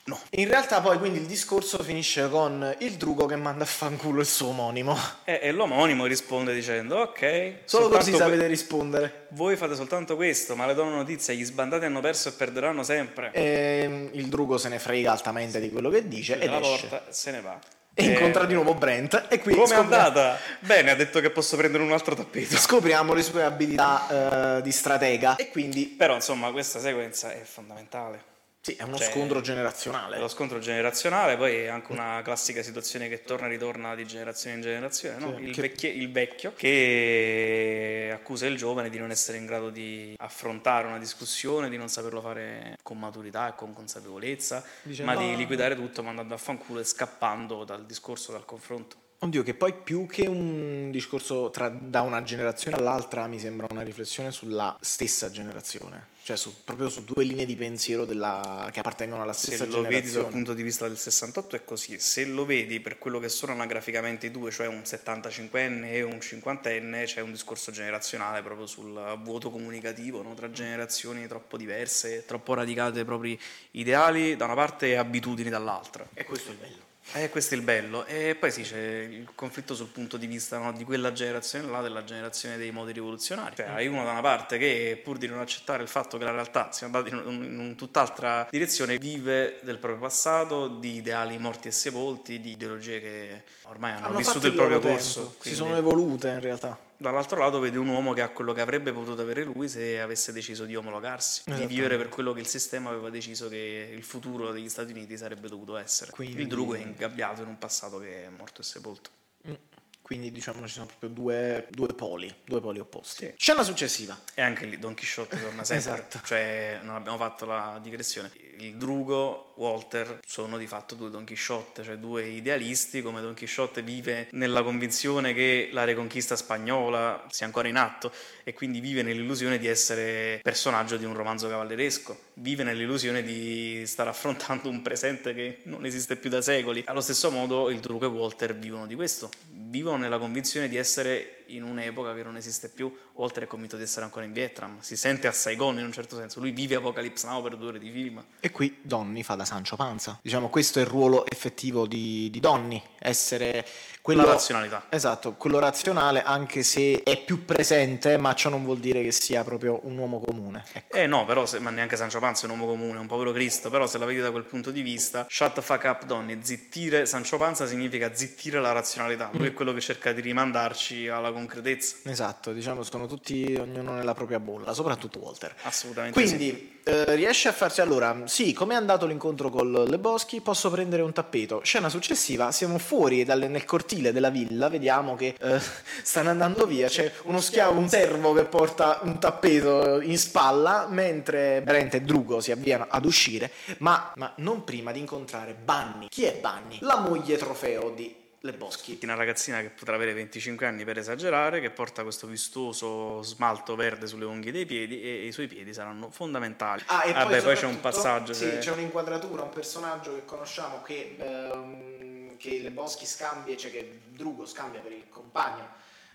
No. 0.07 0.17
In 0.31 0.47
realtà 0.47 0.79
poi 0.79 0.97
quindi 0.97 1.19
il 1.19 1.25
discorso 1.25 1.83
finisce 1.83 2.29
con 2.29 2.75
il 2.79 2.93
drugo 2.93 3.25
che 3.25 3.35
manda 3.35 3.63
a 3.63 3.67
fanculo 3.67 4.21
il 4.21 4.25
suo 4.25 4.47
omonimo. 4.47 4.97
E, 5.25 5.39
e 5.43 5.51
l'omonimo 5.51 6.05
risponde 6.05 6.53
dicendo: 6.53 6.97
Ok, 6.99 7.55
Solo 7.65 7.89
così 7.89 8.13
sapete 8.13 8.37
que- 8.37 8.47
rispondere. 8.47 9.25
voi 9.31 9.57
fate 9.57 9.75
soltanto 9.75 10.15
questo, 10.15 10.55
ma 10.55 10.65
le 10.65 10.73
do 10.75 10.83
una 10.83 10.95
notizia: 10.95 11.33
gli 11.33 11.43
sbandati 11.43 11.83
hanno 11.83 11.99
perso 11.99 12.29
e 12.29 12.31
perderanno 12.31 12.83
sempre. 12.83 13.31
E 13.33 13.79
Ehm, 13.83 14.09
il 14.13 14.27
drugo 14.27 14.57
se 14.57 14.69
ne 14.69 14.79
frega 14.79 15.11
altamente 15.11 15.59
di 15.59 15.69
quello 15.69 15.89
che 15.89 16.07
dice 16.07 16.39
ed 16.39 16.49
la 16.49 16.59
porta 16.59 17.05
e 17.07 17.11
se 17.11 17.31
ne 17.31 17.41
va. 17.41 17.59
E 17.93 18.03
Eh, 18.05 18.07
incontra 18.11 18.45
di 18.45 18.53
nuovo 18.53 18.75
Brent 18.75 19.25
e 19.27 19.39
qui 19.39 19.51
Come 19.53 19.65
è 19.65 19.67
scopri- 19.67 19.93
andata? 19.95 20.37
Bene, 20.59 20.91
ha 20.91 20.95
detto 20.95 21.19
che 21.19 21.31
posso 21.31 21.57
prendere 21.57 21.83
un 21.83 21.91
altro 21.91 22.15
tappeto. 22.15 22.55
scopriamo 22.55 23.13
le 23.13 23.23
sue 23.23 23.43
abilità 23.43 24.57
eh, 24.57 24.61
di 24.61 24.71
stratega 24.71 25.35
e 25.35 25.49
quindi 25.49 25.85
Però, 25.87 26.13
insomma, 26.15 26.51
questa 26.51 26.79
sequenza 26.79 27.33
è 27.33 27.41
fondamentale. 27.43 28.35
Sì, 28.67 28.75
è 28.75 28.83
uno 28.83 28.97
Cioè, 28.97 29.11
scontro 29.11 29.39
È 29.39 29.41
generazionale. 29.41 30.19
lo 30.19 30.27
scontro 30.27 30.59
generazionale, 30.59 31.37
poi 31.37 31.55
è 31.55 31.67
anche 31.67 31.93
una 31.93 32.19
classica 32.21 32.61
situazione 32.61 33.07
che 33.07 33.21
torna 33.21 33.45
e 33.47 33.49
ritorna 33.51 33.95
di 33.95 34.05
generazione 34.05 34.57
in 34.57 34.61
generazione. 34.61 35.17
no? 35.19 35.37
Sì, 35.37 35.43
il, 35.43 35.53
che- 35.53 35.61
vecchie- 35.61 35.89
il 35.91 36.11
vecchio 36.11 36.51
che 36.55 38.11
accusa 38.13 38.45
il 38.45 38.57
giovane 38.57 38.89
di 38.89 38.97
non 38.97 39.09
essere 39.11 39.37
in 39.37 39.45
grado 39.45 39.69
di 39.69 40.15
affrontare 40.17 40.87
una 40.87 40.97
discussione, 40.97 41.69
di 41.69 41.77
non 41.77 41.87
saperlo 41.87 42.19
fare 42.19 42.75
con 42.83 42.99
maturità 42.99 43.47
e 43.49 43.55
con 43.55 43.71
consapevolezza, 43.73 44.61
Dice, 44.81 45.03
ma 45.03 45.13
"No". 45.13 45.19
di 45.19 45.37
liquidare 45.37 45.75
tutto 45.75 46.03
mandando 46.03 46.33
a 46.33 46.37
fanculo 46.37 46.81
e 46.81 46.83
scappando 46.83 47.63
dal 47.63 47.85
discorso, 47.85 48.33
dal 48.33 48.43
confronto. 48.43 48.97
Oddio, 49.19 49.41
che 49.41 49.55
poi 49.55 49.73
più 49.73 50.05
che 50.05 50.27
un 50.27 50.91
discorso 50.91 51.49
tra- 51.49 51.69
da 51.69 52.01
una 52.01 52.21
generazione 52.21 52.77
all'altra 52.77 53.25
mi 53.25 53.39
sembra 53.39 53.65
una 53.71 53.81
riflessione 53.81 54.31
sulla 54.31 54.77
stessa 54.79 55.31
generazione, 55.31 56.09
cioè 56.21 56.37
su- 56.37 56.53
proprio 56.63 56.87
su 56.87 57.03
due 57.03 57.23
linee 57.23 57.47
di 57.47 57.55
pensiero 57.55 58.05
della- 58.05 58.69
che 58.71 58.79
appartengono 58.79 59.23
alla 59.23 59.33
Se 59.33 59.47
stessa 59.55 59.65
lo 59.65 59.81
vedi 59.81 59.81
dal 59.81 59.91
generazione. 60.01 60.29
punto 60.29 60.53
di 60.53 60.61
vista 60.61 60.87
del 60.87 60.99
68 60.99 61.55
è 61.55 61.63
così, 61.63 61.97
se 61.97 62.25
lo 62.25 62.45
vedi 62.45 62.79
per 62.79 62.99
quello 62.99 63.17
che 63.17 63.27
sono 63.29 63.53
anagraficamente 63.53 64.27
i 64.27 64.31
due, 64.31 64.51
cioè 64.51 64.67
un 64.67 64.81
75enne 64.85 65.91
e 65.93 66.03
un 66.03 66.19
50enne, 66.21 67.05
c'è 67.05 67.21
un 67.21 67.31
discorso 67.31 67.71
generazionale 67.71 68.43
proprio 68.43 68.67
sul 68.67 69.17
vuoto 69.23 69.49
comunicativo 69.49 70.21
no? 70.21 70.35
tra 70.35 70.51
generazioni 70.51 71.25
troppo 71.25 71.57
diverse, 71.57 72.23
troppo 72.27 72.53
radicate 72.53 72.99
ai 72.99 73.05
propri 73.05 73.37
ideali 73.71 74.35
da 74.35 74.45
una 74.45 74.53
parte 74.53 74.89
e 74.89 74.95
abitudini 74.95 75.49
dall'altra. 75.49 76.07
E 76.13 76.23
questo 76.23 76.49
è 76.49 76.51
il 76.51 76.57
bello. 76.59 76.85
E 77.13 77.29
questo 77.29 77.55
è 77.55 77.57
il 77.57 77.63
bello. 77.63 78.05
E 78.05 78.35
poi 78.35 78.51
sì, 78.51 78.61
c'è 78.63 78.77
il 78.77 79.29
conflitto 79.33 79.73
sul 79.73 79.87
punto 79.87 80.17
di 80.17 80.27
vista 80.27 80.57
no, 80.59 80.71
di 80.73 80.83
quella 80.83 81.13
generazione 81.13 81.67
là, 81.69 81.81
della 81.81 82.03
generazione 82.03 82.57
dei 82.57 82.69
modi 82.71 82.91
rivoluzionari. 82.91 83.55
Cioè, 83.55 83.67
hai 83.69 83.87
uno 83.87 84.03
da 84.03 84.11
una 84.11 84.21
parte 84.21 84.57
che, 84.57 84.99
pur 85.03 85.17
di 85.17 85.25
non 85.25 85.39
accettare 85.39 85.81
il 85.81 85.89
fatto 85.89 86.17
che 86.17 86.25
la 86.25 86.31
realtà 86.31 86.71
sia 86.73 86.85
andata 86.85 87.07
in, 87.09 87.15
un- 87.15 87.43
in 87.43 87.57
un 87.59 87.75
tutt'altra 87.75 88.47
direzione, 88.51 88.97
vive 88.97 89.59
del 89.63 89.77
proprio 89.79 90.01
passato, 90.01 90.67
di 90.67 90.95
ideali 90.97 91.37
morti 91.39 91.69
e 91.69 91.71
sepolti, 91.71 92.39
di 92.41 92.51
ideologie 92.51 92.99
che 92.99 93.43
ormai 93.69 93.93
hanno, 93.93 94.07
Hanno 94.07 94.17
vissuto 94.17 94.47
il 94.47 94.53
proprio 94.53 94.79
corso. 94.79 95.21
tempo, 95.21 95.43
Si 95.43 95.55
sono 95.55 95.75
evolute 95.77 96.27
in 96.29 96.39
realtà. 96.39 96.77
dall'altro 96.97 97.39
lato 97.39 97.59
vedi 97.59 97.77
un 97.77 97.87
uomo 97.87 98.13
che 98.13 98.21
ha 98.21 98.29
quello 98.29 98.53
che 98.53 98.61
avrebbe 98.61 98.91
potuto 98.91 99.21
avere 99.21 99.43
lui 99.43 99.67
se 99.69 99.99
avesse 100.01 100.31
deciso 100.31 100.65
di 100.65 100.75
omologarsi, 100.75 101.43
di 101.45 101.65
vivere 101.65 101.97
per 101.97 102.09
quello 102.09 102.33
che 102.33 102.39
il 102.39 102.47
sistema 102.47 102.89
aveva 102.89 103.09
deciso 103.09 103.47
che 103.49 103.91
il 103.93 104.03
futuro 104.03 104.51
degli 104.51 104.69
Stati 104.69 104.91
Uniti 104.91 105.17
sarebbe 105.17 105.47
dovuto 105.47 105.77
essere. 105.77 106.11
Quindi- 106.11 106.41
Il 106.41 106.47
drugo 106.47 106.75
è 106.75 106.79
ingabbiato 106.79 107.41
in 107.41 107.47
un 107.49 107.57
passato 107.57 107.99
che 107.99 108.25
è 108.25 108.29
morto 108.29 108.61
e 108.61 108.63
sepolto. 108.63 109.09
Mm. 109.47 109.53
Quindi 110.01 110.31
diciamo 110.31 110.65
ci 110.67 110.73
sono 110.75 110.85
proprio 110.85 111.09
due, 111.09 111.67
due 111.69 111.87
poli, 111.89 112.33
due 112.45 112.61
poli 112.61 112.79
opposti. 112.79 113.25
Sì. 113.25 113.33
Scena 113.35 113.61
successiva. 113.61 114.17
E 114.33 114.41
anche 114.41 114.65
lì 114.65 114.79
Don 114.79 114.93
Chisciotte 114.93 115.37
torna 115.37 115.65
sempre. 115.65 115.91
Esatto. 115.93 116.21
Cioè, 116.23 116.79
non 116.81 116.95
abbiamo 116.95 117.17
fatto 117.17 117.45
la 117.45 117.77
digressione. 117.83 118.31
Il 118.59 118.75
Drugo, 118.75 119.53
Walter, 119.57 120.19
sono 120.25 120.57
di 120.57 120.65
fatto 120.65 120.95
due 120.95 121.11
Don 121.11 121.23
Chisciotte, 121.25 121.83
cioè 121.83 121.97
due 121.97 122.25
idealisti, 122.27 123.01
come 123.01 123.21
Don 123.21 123.35
Chisciotte 123.35 123.83
vive 123.83 124.27
nella 124.31 124.63
convinzione 124.63 125.33
che 125.33 125.69
la 125.71 125.83
reconquista 125.83 126.35
spagnola 126.35 127.25
sia 127.29 127.45
ancora 127.45 127.67
in 127.67 127.75
atto 127.75 128.11
e 128.43 128.53
quindi 128.53 128.79
vive 128.79 129.03
nell'illusione 129.03 129.59
di 129.59 129.67
essere 129.67 130.39
personaggio 130.41 130.97
di 130.97 131.05
un 131.05 131.13
romanzo 131.13 131.47
cavalleresco, 131.47 132.19
vive 132.35 132.63
nell'illusione 132.63 133.21
di 133.21 133.83
stare 133.85 134.09
affrontando 134.09 134.69
un 134.69 134.81
presente 134.81 135.35
che 135.35 135.59
non 135.63 135.85
esiste 135.85 136.15
più 136.15 136.29
da 136.29 136.41
secoli. 136.41 136.83
Allo 136.87 137.01
stesso 137.01 137.29
modo 137.29 137.69
il 137.69 137.79
Drugo 137.79 138.05
e 138.05 138.09
Walter 138.09 138.55
vivono 138.55 138.87
di 138.87 138.95
questo, 138.95 139.29
vivono 139.77 139.97
nella 139.97 140.17
convinzione 140.17 140.67
di 140.67 140.75
essere 140.75 141.43
in 141.47 141.63
un'epoca 141.63 142.13
che 142.15 142.23
non 142.23 142.35
esiste 142.35 142.67
più. 142.67 142.91
Walter 143.13 143.43
è 143.43 143.47
convinto 143.47 143.77
di 143.77 143.83
essere 143.83 144.05
ancora 144.05 144.25
in 144.25 144.33
Vietnam, 144.33 144.79
si 144.79 144.97
sente 144.97 145.27
a 145.27 145.31
Saigon 145.31 145.77
in 145.77 145.85
un 145.85 145.91
certo 145.91 146.17
senso, 146.17 146.39
lui 146.39 146.51
vive 146.51 146.75
Apocalypse 146.75 147.27
Now 147.27 147.41
per 147.41 147.55
due 147.55 147.67
ore 147.67 147.79
di 147.79 147.89
film. 147.91 148.23
E 148.39 148.51
qui 148.51 148.79
Donny 148.81 149.23
fa 149.23 149.35
da 149.35 149.45
Sancho 149.45 149.75
Panza. 149.75 150.19
Diciamo 150.21 150.49
questo 150.49 150.79
è 150.79 150.81
il 150.81 150.87
ruolo 150.87 151.25
effettivo 151.27 151.85
di, 151.87 152.29
di 152.31 152.39
Donny, 152.39 152.81
essere 152.99 153.65
quello... 154.07 154.23
La 154.23 154.31
razionalità. 154.31 154.85
Esatto, 154.87 155.33
quello 155.33 155.59
razionale 155.59 156.23
anche 156.23 156.63
se 156.63 157.03
è 157.03 157.21
più 157.25 157.43
presente, 157.43 158.15
ma 158.15 158.33
ciò 158.35 158.49
non 158.49 158.63
vuol 158.63 158.77
dire 158.77 159.03
che 159.03 159.11
sia 159.11 159.43
proprio 159.43 159.81
un 159.83 159.97
uomo 159.97 160.21
comune. 160.21 160.63
Ecco. 160.71 160.95
Eh 160.95 161.07
no, 161.07 161.25
però, 161.25 161.45
se- 161.45 161.59
ma 161.59 161.71
neanche 161.71 161.97
Sancho 161.97 162.19
Panza 162.19 162.47
è 162.47 162.49
un 162.49 162.57
uomo 162.57 162.71
comune, 162.71 162.95
è 162.95 163.01
un 163.01 163.07
povero 163.07 163.33
Cristo, 163.33 163.69
però 163.69 163.85
se 163.85 163.97
la 163.97 164.05
vedi 164.05 164.21
da 164.21 164.31
quel 164.31 164.45
punto 164.45 164.71
di 164.71 164.81
vista, 164.81 165.25
shut 165.27 165.55
the 165.55 165.61
fuck 165.61 165.83
up 165.83 166.05
Donny, 166.05 166.39
zittire 166.41 167.05
Sancho 167.05 167.35
Panza 167.35 167.67
significa 167.67 168.15
zittire 168.15 168.61
la 168.61 168.71
razionalità, 168.71 169.29
lui 169.33 169.47
è 169.47 169.53
quello 169.53 169.73
che 169.73 169.81
cerca 169.81 170.13
di 170.13 170.21
rimandarci 170.21 171.09
alla 171.09 171.33
concretezza. 171.33 171.97
Esatto, 172.03 172.53
diciamo 172.53 172.83
sono 172.83 173.07
tutti, 173.07 173.57
ognuno 173.59 173.91
nella 173.91 174.13
propria 174.13 174.39
bolla, 174.39 174.71
soprattutto 174.71 175.19
Walter. 175.19 175.53
Assolutamente 175.63 176.25
sì. 176.25 176.75
Eh, 176.87 177.15
riesce 177.15 177.49
a 177.49 177.51
farsi 177.51 177.81
allora, 177.81 178.21
sì, 178.27 178.53
come 178.53 178.73
è 178.73 178.77
andato 178.77 179.05
l'incontro 179.05 179.49
con 179.49 179.69
Le 179.69 179.99
Boschi? 179.99 180.39
Posso 180.39 180.69
prendere 180.69 181.01
un 181.01 181.11
tappeto. 181.11 181.59
Scena 181.61 181.89
successiva, 181.89 182.53
siamo 182.53 182.77
fuori 182.77 183.25
dalle- 183.25 183.49
nel 183.49 183.65
cortile 183.65 184.13
della 184.13 184.29
villa, 184.29 184.69
vediamo 184.69 185.17
che 185.17 185.35
eh, 185.37 185.59
stanno 186.01 186.29
andando 186.29 186.65
via, 186.65 186.87
c'è 186.87 187.11
uno 187.23 187.41
schiavo, 187.41 187.77
un 187.77 187.89
servo 187.89 188.31
che 188.31 188.45
porta 188.45 188.99
un 189.01 189.19
tappeto 189.19 189.99
in 189.99 190.17
spalla, 190.17 190.87
mentre 190.89 191.61
Brent 191.61 191.95
e 191.95 192.01
Drugo 192.03 192.39
si 192.39 192.53
avviano 192.53 192.85
ad 192.87 193.03
uscire, 193.03 193.51
ma, 193.79 194.13
ma 194.15 194.31
non 194.37 194.63
prima 194.63 194.93
di 194.93 194.99
incontrare 194.99 195.55
Bunny. 195.61 196.07
Chi 196.07 196.23
è 196.23 196.39
Bunny? 196.39 196.77
La 196.79 196.99
moglie 196.99 197.35
trofeo 197.35 197.89
di 197.89 198.15
Le 198.41 198.53
Boschi. 198.53 198.99
Una 199.01 199.15
ragazzina 199.15 199.61
che 199.61 199.69
potrà 199.69 199.95
avere 199.95 200.13
25 200.13 200.65
anni 200.67 200.83
per 200.83 200.99
esagerare, 200.99 201.59
che 201.59 201.71
porta 201.71 202.03
questo 202.03 202.27
vistoso 202.27 203.23
smalto 203.23 203.75
verde 203.75 204.05
sulle 204.05 204.25
unghie 204.25 204.51
dei 204.51 204.65
piedi 204.65 205.01
e 205.01 205.25
i 205.25 205.31
suoi 205.31 205.47
piedi 205.47 205.73
saranno 205.73 206.11
fondamentali. 206.11 206.83
Ah, 206.85 207.05
e 207.05 207.13
Vabbè, 207.13 207.41
poi 207.41 207.55
c'è 207.55 207.65
un 207.65 207.79
passaggio. 207.79 208.33
Sì, 208.33 208.45
se- 208.45 208.57
c'è 208.59 208.71
un'inquadratura, 208.71 209.41
un 209.41 209.49
personaggio 209.49 210.13
che 210.13 210.25
conosciamo 210.25 210.83
che, 210.83 211.15
ehm, 211.17 212.37
che 212.37 212.59
le 212.59 212.69
Boschi 212.71 213.07
scambia, 213.07 213.57
cioè 213.57 213.71
che 213.71 214.01
Drugo 214.09 214.45
scambia 214.45 214.81
per 214.81 214.91
il 214.91 215.09
compagno 215.09 215.67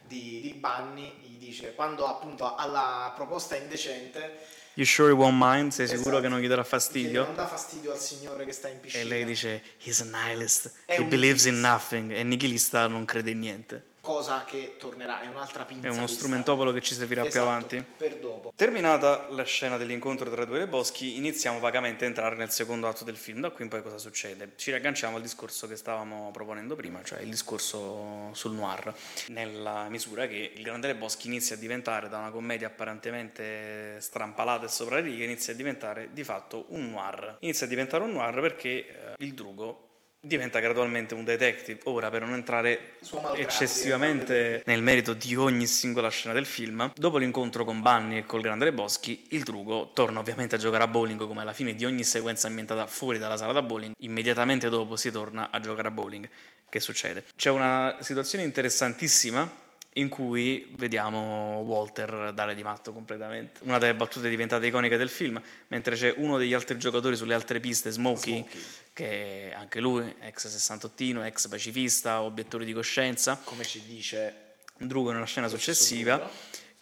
di, 0.07 0.41
di 0.41 0.53
Bunny, 0.55 1.13
gli 1.23 1.39
dice 1.39 1.75
quando 1.75 2.07
appunto 2.07 2.55
alla 2.55 3.13
proposta 3.17 3.57
indecente 3.57 4.39
You 4.75 4.87
sure 4.87 5.11
you 5.11 5.19
won't 5.19 5.37
mind? 5.39 5.73
Sei 5.73 5.87
sicuro 5.87 6.17
Esatto. 6.17 6.23
che 6.23 6.29
non 6.29 6.41
gli 6.41 6.49
darà 6.49 6.63
che 6.63 6.69
fastidio? 6.69 7.25
non 7.25 7.35
dà 7.35 7.47
fastidio 7.47 7.93
al 7.93 7.99
signore 7.99 8.45
che 8.47 8.53
sta 8.53 8.69
in 8.69 8.81
piscina. 8.81 9.03
E 9.03 9.07
lei 9.07 9.25
dice, 9.25 9.63
he's 9.85 10.01
a 10.01 10.05
nihilist, 10.05 10.73
È 10.87 10.99
he 10.99 11.05
believes 11.05 11.45
in 11.45 11.61
nothing. 11.61 12.11
E 12.13 12.23
nichilista 12.23 12.87
non 12.87 13.05
crede 13.05 13.31
in 13.33 13.39
niente. 13.41 13.85
Cosa 14.03 14.45
che 14.45 14.75
tornerà, 14.79 15.23
è 15.23 15.29
un'altra 15.29 15.65
pinza. 15.65 15.87
È 15.87 15.91
uno 15.91 16.09
strumentopolo 16.09 16.73
che 16.73 16.83
ci 16.83 16.93
servirà 16.95 17.21
più 17.23 17.31
Esatto, 17.31 17.47
avanti. 17.47 17.85
Per 17.97 18.17
dopo. 18.17 18.53
Terminata 18.57 19.29
la 19.31 19.45
scena 19.45 19.77
dell'incontro 19.77 20.29
tra 20.29 20.43
i 20.43 20.47
due 20.47 20.67
boschi, 20.67 21.17
iniziamo 21.17 21.61
vagamente 21.61 22.05
a 22.05 22.09
entrare 22.09 22.35
nel 22.35 22.51
secondo 22.51 22.89
atto 22.89 23.05
del 23.05 23.17
film. 23.17 23.41
Da 23.41 23.51
qui 23.51 23.63
in 23.63 23.71
poi 23.71 23.81
cosa 23.81 23.99
succede? 23.99 24.55
Ci 24.57 24.71
riagganciamo 24.71 25.17
al 25.17 25.23
discorso 25.23 25.69
che 25.69 25.77
stavamo 25.77 26.31
proponendo 26.33 26.75
prima, 26.75 27.01
cioè 27.05 27.21
il 27.21 27.31
discorso 27.31 28.31
sul 28.33 28.53
noir, 28.55 28.93
nella 29.29 29.89
misura 29.89 30.27
che 30.27 30.53
il 30.53 30.63
Grande 30.63 30.95
Boschi 30.97 31.29
inizia 31.29 31.55
a 31.55 31.59
diventare 31.59 32.09
da 32.09 32.19
una 32.19 32.31
commedia 32.31 32.67
apparentemente 32.67 34.01
strampalata 34.01 34.67
e 34.67 34.69
sopra 34.69 34.97
le 34.97 35.03
righe, 35.03 35.23
inizia 35.25 35.53
a 35.53 35.57
diventare 35.57 36.09
di 36.13 36.25
fatto 36.25 36.65
un 36.71 36.91
noir. 36.91 37.37
Inizia 37.41 37.67
a 37.67 37.69
diventare 37.69 38.03
un 38.03 38.11
noir 38.11 38.41
perché 38.41 38.69
eh, 38.69 39.15
il 39.19 39.33
drugo 39.33 39.91
diventa 40.25 40.61
gradualmente 40.61 41.15
un 41.15 41.25
detective. 41.25 41.81
Ora, 41.85 42.09
per 42.09 42.21
non 42.21 42.33
entrare 42.35 42.95
eccessivamente 43.35 44.63
nel 44.67 44.81
merito 44.81 45.15
di 45.15 45.35
ogni 45.35 45.67
singola 45.67 46.09
scena 46.11 46.33
del 46.33 46.47
film, 46.47 46.93
dopo 46.95 47.19
l'incontro 47.19 47.65
con 47.65 47.83
Bunny 47.83 48.19
e 48.19 48.25
col 48.25 48.41
Grande 48.41 48.67
Le 48.67 48.73
Boschi, 48.73 49.27
il 49.31 49.43
Drugo 49.43 49.91
torna 49.93 50.21
ovviamente 50.21 50.55
a 50.55 50.59
giocare 50.59 50.85
a 50.85 50.89
bowling 50.89 51.27
come 51.27 51.41
alla 51.43 51.53
fine 51.53 51.75
di 51.75 51.85
ogni 51.85 52.05
sequenza 52.05 52.47
ambientata 52.47 52.87
fuori 52.87 53.19
dalla 53.19 53.37
sala 53.37 53.53
da 53.53 53.63
bowling. 53.63 53.95
Immediatamente 53.99 54.69
dopo 54.69 54.95
si 54.95 55.11
torna 55.11 55.51
a 55.51 55.59
giocare 55.59 55.89
a 55.89 55.91
bowling. 55.91 56.29
Che 56.69 56.81
succede? 56.81 57.25
C'è 57.37 57.51
una 57.51 57.97
situazione 58.01 58.45
interessantissima 58.45 59.61
in 59.97 60.09
cui 60.09 60.73
vediamo 60.77 61.63
Walter 61.67 62.33
dare 62.33 62.55
di 62.55 62.63
matto 62.63 62.93
completamente. 62.93 63.61
Una 63.65 63.79
delle 63.79 63.95
battute 63.95 64.29
diventate 64.31 64.67
iconiche 64.67 64.97
del 64.97 65.11
film, 65.11 65.41
mentre 65.69 65.97
c'è 65.97 66.15
uno 66.17 66.39
degli 66.39 66.55
altri 66.55 66.79
giocatori 66.79 67.15
sulle 67.15 67.35
altre 67.35 67.61
piste, 67.61 67.91
Smokey, 67.91 68.39
Smokey. 68.39 68.61
Che 68.93 69.53
anche 69.57 69.81
lui, 69.81 70.15
ex 70.21 70.49
68, 70.49 71.23
ex 71.23 71.49
pacifista, 71.49 72.23
obiettore 72.23 72.65
di 72.65 72.73
coscienza, 72.73 73.41
Come 73.43 73.65
ci 73.65 73.83
dice? 73.85 74.57
Drugo 74.77 75.13
nella 75.13 75.27
scena 75.27 75.49
successiva 75.49 76.29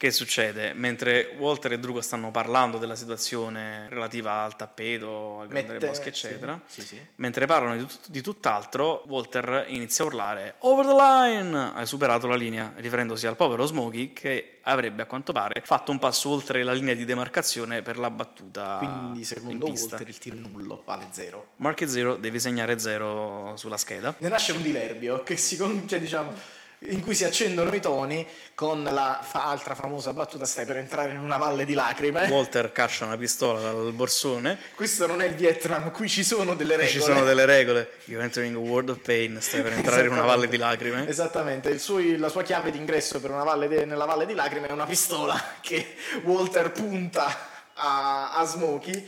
Che 0.00 0.10
succede? 0.12 0.72
Mentre 0.72 1.34
Walter 1.36 1.72
e 1.72 1.78
Drugo 1.78 2.00
stanno 2.00 2.30
parlando 2.30 2.78
della 2.78 2.96
situazione 2.96 3.86
relativa 3.90 4.44
al 4.44 4.56
tappeto, 4.56 5.40
al 5.40 5.48
grande 5.48 5.74
Mette- 5.74 5.86
boschi, 5.88 6.08
eccetera, 6.08 6.58
sì, 6.64 6.80
sì, 6.80 6.86
sì. 6.86 7.00
mentre 7.16 7.44
parlano 7.44 7.76
di, 7.76 7.84
tut- 7.84 8.08
di 8.08 8.22
tutt'altro, 8.22 9.04
Walter 9.08 9.66
inizia 9.68 10.04
a 10.04 10.06
urlare 10.06 10.54
Over 10.60 10.86
the 10.86 10.94
line! 10.94 11.72
Hai 11.74 11.84
superato 11.84 12.26
la 12.26 12.34
linea, 12.34 12.72
riferendosi 12.76 13.26
al 13.26 13.36
povero 13.36 13.66
Smokey 13.66 14.14
che 14.14 14.60
avrebbe 14.62 15.02
a 15.02 15.04
quanto 15.04 15.32
pare 15.34 15.60
fatto 15.66 15.90
un 15.90 15.98
passo 15.98 16.30
oltre 16.30 16.62
la 16.62 16.72
linea 16.72 16.94
di 16.94 17.04
demarcazione 17.04 17.82
per 17.82 17.98
la 17.98 18.08
battuta 18.08 18.76
Quindi 18.78 19.18
in 19.18 19.24
secondo. 19.26 19.66
Walter 19.66 20.08
il 20.08 20.16
tiro 20.16 20.36
nullo 20.36 20.82
vale 20.86 21.08
zero. 21.10 21.48
Market 21.56 21.88
Zero 21.90 22.16
devi 22.16 22.40
segnare 22.40 22.78
zero 22.78 23.52
sulla 23.58 23.76
scheda. 23.76 24.14
Ne 24.16 24.28
nasce 24.30 24.52
un 24.52 24.62
diverbio 24.62 25.22
che 25.24 25.36
si 25.36 25.58
con- 25.58 25.86
cioè, 25.86 26.00
diciamo, 26.00 26.32
in 26.84 27.02
cui 27.02 27.14
si 27.14 27.24
accendono 27.24 27.74
i 27.74 27.80
toni 27.80 28.26
con 28.54 28.82
la 28.82 29.20
fa- 29.22 29.44
altra 29.44 29.74
famosa 29.74 30.14
battuta 30.14 30.46
stai 30.46 30.64
per 30.64 30.78
entrare 30.78 31.10
in 31.10 31.18
una 31.18 31.36
valle 31.36 31.66
di 31.66 31.74
lacrime. 31.74 32.26
Walter 32.28 32.72
caccia 32.72 33.04
una 33.04 33.18
pistola 33.18 33.60
dal 33.60 33.92
borsone 33.92 34.58
Questo 34.74 35.06
non 35.06 35.20
è 35.20 35.26
il 35.26 35.34
Vietnam, 35.34 35.90
qui 35.90 36.08
ci 36.08 36.24
sono 36.24 36.54
delle 36.54 36.76
regole. 36.76 36.90
Ci 36.90 37.00
sono 37.00 37.24
delle 37.24 37.44
regole. 37.44 37.90
You're 38.04 38.24
entering 38.24 38.56
a 38.56 38.58
world 38.58 38.88
of 38.88 38.98
pain. 38.98 39.38
Stai 39.40 39.60
per 39.62 39.72
entrare 39.72 40.06
in 40.06 40.12
una 40.12 40.22
valle 40.22 40.48
di 40.48 40.56
lacrime. 40.56 41.06
Esattamente, 41.06 41.68
il 41.68 41.80
suo- 41.80 42.00
la 42.16 42.28
sua 42.30 42.42
chiave 42.42 42.70
d'ingresso 42.70 43.20
per 43.20 43.30
una 43.30 43.44
valle 43.44 43.68
de- 43.68 43.84
nella 43.84 44.06
valle 44.06 44.24
di 44.24 44.34
lacrime 44.34 44.68
è 44.68 44.72
una 44.72 44.86
pistola 44.86 45.38
che 45.60 45.94
Walter 46.22 46.70
punta 46.72 47.48
a, 47.74 48.32
a 48.36 48.44
Smokey 48.46 49.06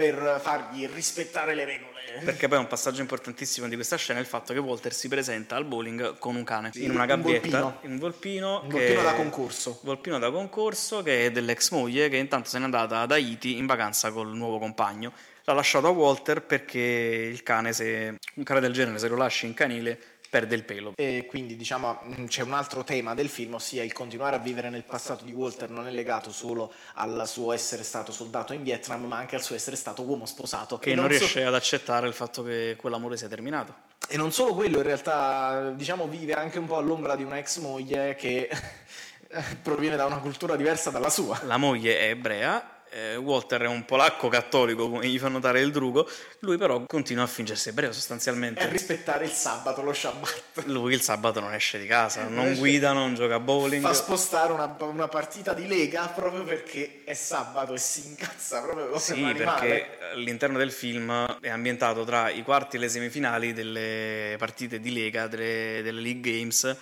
per 0.00 0.40
fargli 0.42 0.88
rispettare 0.88 1.54
le 1.54 1.64
regole. 1.66 1.88
Perché 2.24 2.48
poi 2.48 2.56
è 2.56 2.60
un 2.60 2.66
passaggio 2.66 3.02
importantissimo 3.02 3.68
di 3.68 3.74
questa 3.74 3.96
scena 3.96 4.18
è 4.18 4.22
il 4.22 4.26
fatto 4.28 4.52
che 4.54 4.58
Walter 4.58 4.92
si 4.94 5.06
presenta 5.08 5.56
al 5.56 5.64
bowling 5.66 6.18
con 6.18 6.34
un 6.36 6.42
cane 6.42 6.70
Sì, 6.72 6.84
in 6.84 6.90
una 6.90 7.02
un 7.02 7.06
gabbietta, 7.06 7.60
volpino. 7.60 7.78
un 7.92 7.98
volpino, 7.98 8.60
Un 8.62 8.68
che- 8.68 8.76
volpino 8.78 9.02
da 9.02 9.12
concorso. 9.14 9.78
volpino 9.82 10.18
da 10.18 10.30
concorso 10.30 11.02
che 11.02 11.26
è 11.26 11.30
dell'ex 11.30 11.70
moglie 11.70 12.08
che 12.08 12.16
intanto 12.16 12.48
se 12.48 12.58
n'è 12.58 12.64
andata 12.64 13.00
ad 13.00 13.12
Haiti 13.12 13.58
in 13.58 13.66
vacanza 13.66 14.10
col 14.10 14.34
nuovo 14.34 14.58
compagno. 14.58 15.12
L'ha 15.44 15.52
lasciato 15.52 15.86
a 15.86 15.90
Walter 15.90 16.42
perché 16.42 16.78
il 16.80 17.42
cane, 17.42 17.72
se 17.72 18.16
un 18.34 18.42
cane 18.42 18.60
del 18.60 18.72
genere, 18.72 18.98
se 18.98 19.06
lo 19.08 19.16
lasci 19.16 19.46
in 19.46 19.54
canile, 19.54 19.98
perde 20.30 20.54
il 20.54 20.64
pelo. 20.64 20.92
E 20.96 21.26
quindi 21.28 21.56
diciamo 21.56 22.00
mh, 22.02 22.24
c'è 22.26 22.42
un 22.42 22.52
altro 22.54 22.84
tema 22.84 23.14
del 23.14 23.28
film, 23.28 23.54
ossia 23.54 23.82
il 23.82 23.92
continuare 23.92 24.36
a 24.36 24.38
vivere 24.38 24.70
nel 24.70 24.84
passato 24.84 25.24
di 25.24 25.32
Walter 25.32 25.68
non 25.68 25.86
è 25.88 25.90
legato 25.90 26.30
solo 26.30 26.72
al 26.94 27.26
suo 27.26 27.52
essere 27.52 27.82
stato 27.82 28.12
soldato 28.12 28.52
in 28.52 28.62
Vietnam, 28.62 29.04
ma 29.04 29.16
anche 29.16 29.34
al 29.34 29.42
suo 29.42 29.56
essere 29.56 29.74
stato 29.76 30.02
uomo 30.02 30.24
sposato. 30.26 30.78
Che 30.78 30.90
E 30.90 30.94
non 30.94 31.10
so- 31.10 31.18
riesce 31.18 31.44
ad 31.44 31.54
accettare 31.54 32.06
il 32.06 32.14
fatto 32.14 32.42
che 32.44 32.76
quell'amore 32.78 33.16
sia 33.16 33.28
terminato. 33.28 33.74
E 34.08 34.16
non 34.16 34.32
solo 34.32 34.54
quello, 34.54 34.78
in 34.78 34.84
realtà, 34.84 35.70
diciamo, 35.74 36.06
vive 36.08 36.32
anche 36.32 36.58
un 36.58 36.66
po' 36.66 36.76
all'ombra 36.76 37.16
di 37.16 37.24
una 37.24 37.38
ex 37.38 37.58
moglie 37.58 38.14
che 38.14 38.48
proviene 39.62 39.96
da 39.96 40.06
una 40.06 40.18
cultura 40.18 40.56
diversa 40.56 40.90
dalla 40.90 41.10
sua. 41.10 41.40
La 41.44 41.56
moglie 41.56 41.98
è 41.98 42.08
ebrea, 42.10 42.79
eh, 42.90 43.16
Walter 43.16 43.62
è 43.62 43.66
un 43.66 43.84
polacco 43.84 44.28
cattolico, 44.28 44.90
come 44.90 45.06
gli 45.06 45.18
fa 45.18 45.28
notare 45.28 45.60
il 45.60 45.70
drugo, 45.70 46.08
lui 46.40 46.56
però 46.56 46.84
continua 46.86 47.24
a 47.24 47.26
fingersi 47.26 47.68
ebreo 47.68 47.88
E 47.88 47.92
a 47.92 47.94
sostanzialmente. 47.94 48.68
rispettare 48.68 49.24
il 49.24 49.30
sabato, 49.30 49.82
lo 49.82 49.92
Shabbat. 49.92 50.64
Lui 50.66 50.94
il 50.94 51.00
sabato 51.00 51.40
non 51.40 51.54
esce 51.54 51.78
di 51.78 51.86
casa, 51.86 52.24
non 52.28 52.46
esce- 52.48 52.58
guida, 52.58 52.92
non 52.92 53.14
gioca 53.14 53.36
a 53.36 53.40
bowling. 53.40 53.82
Fa 53.82 53.94
spostare 53.94 54.52
una, 54.52 54.76
una 54.80 55.08
partita 55.08 55.52
di 55.54 55.66
lega 55.66 56.06
proprio 56.08 56.42
perché 56.44 57.02
è 57.04 57.14
sabato 57.14 57.74
e 57.74 57.78
si 57.78 58.06
incazza 58.08 58.60
proprio 58.60 58.86
come 58.88 58.98
Sì, 59.00 59.32
perché 59.36 59.98
all'interno 60.12 60.58
del 60.58 60.72
film 60.72 61.38
è 61.40 61.48
ambientato 61.48 62.04
tra 62.04 62.28
i 62.30 62.42
quarti 62.42 62.76
e 62.76 62.80
le 62.80 62.88
semifinali 62.88 63.52
delle 63.52 64.34
partite 64.38 64.80
di 64.80 64.92
Lega, 64.92 65.26
delle, 65.26 65.80
delle 65.82 66.00
League 66.00 66.20
Games 66.20 66.76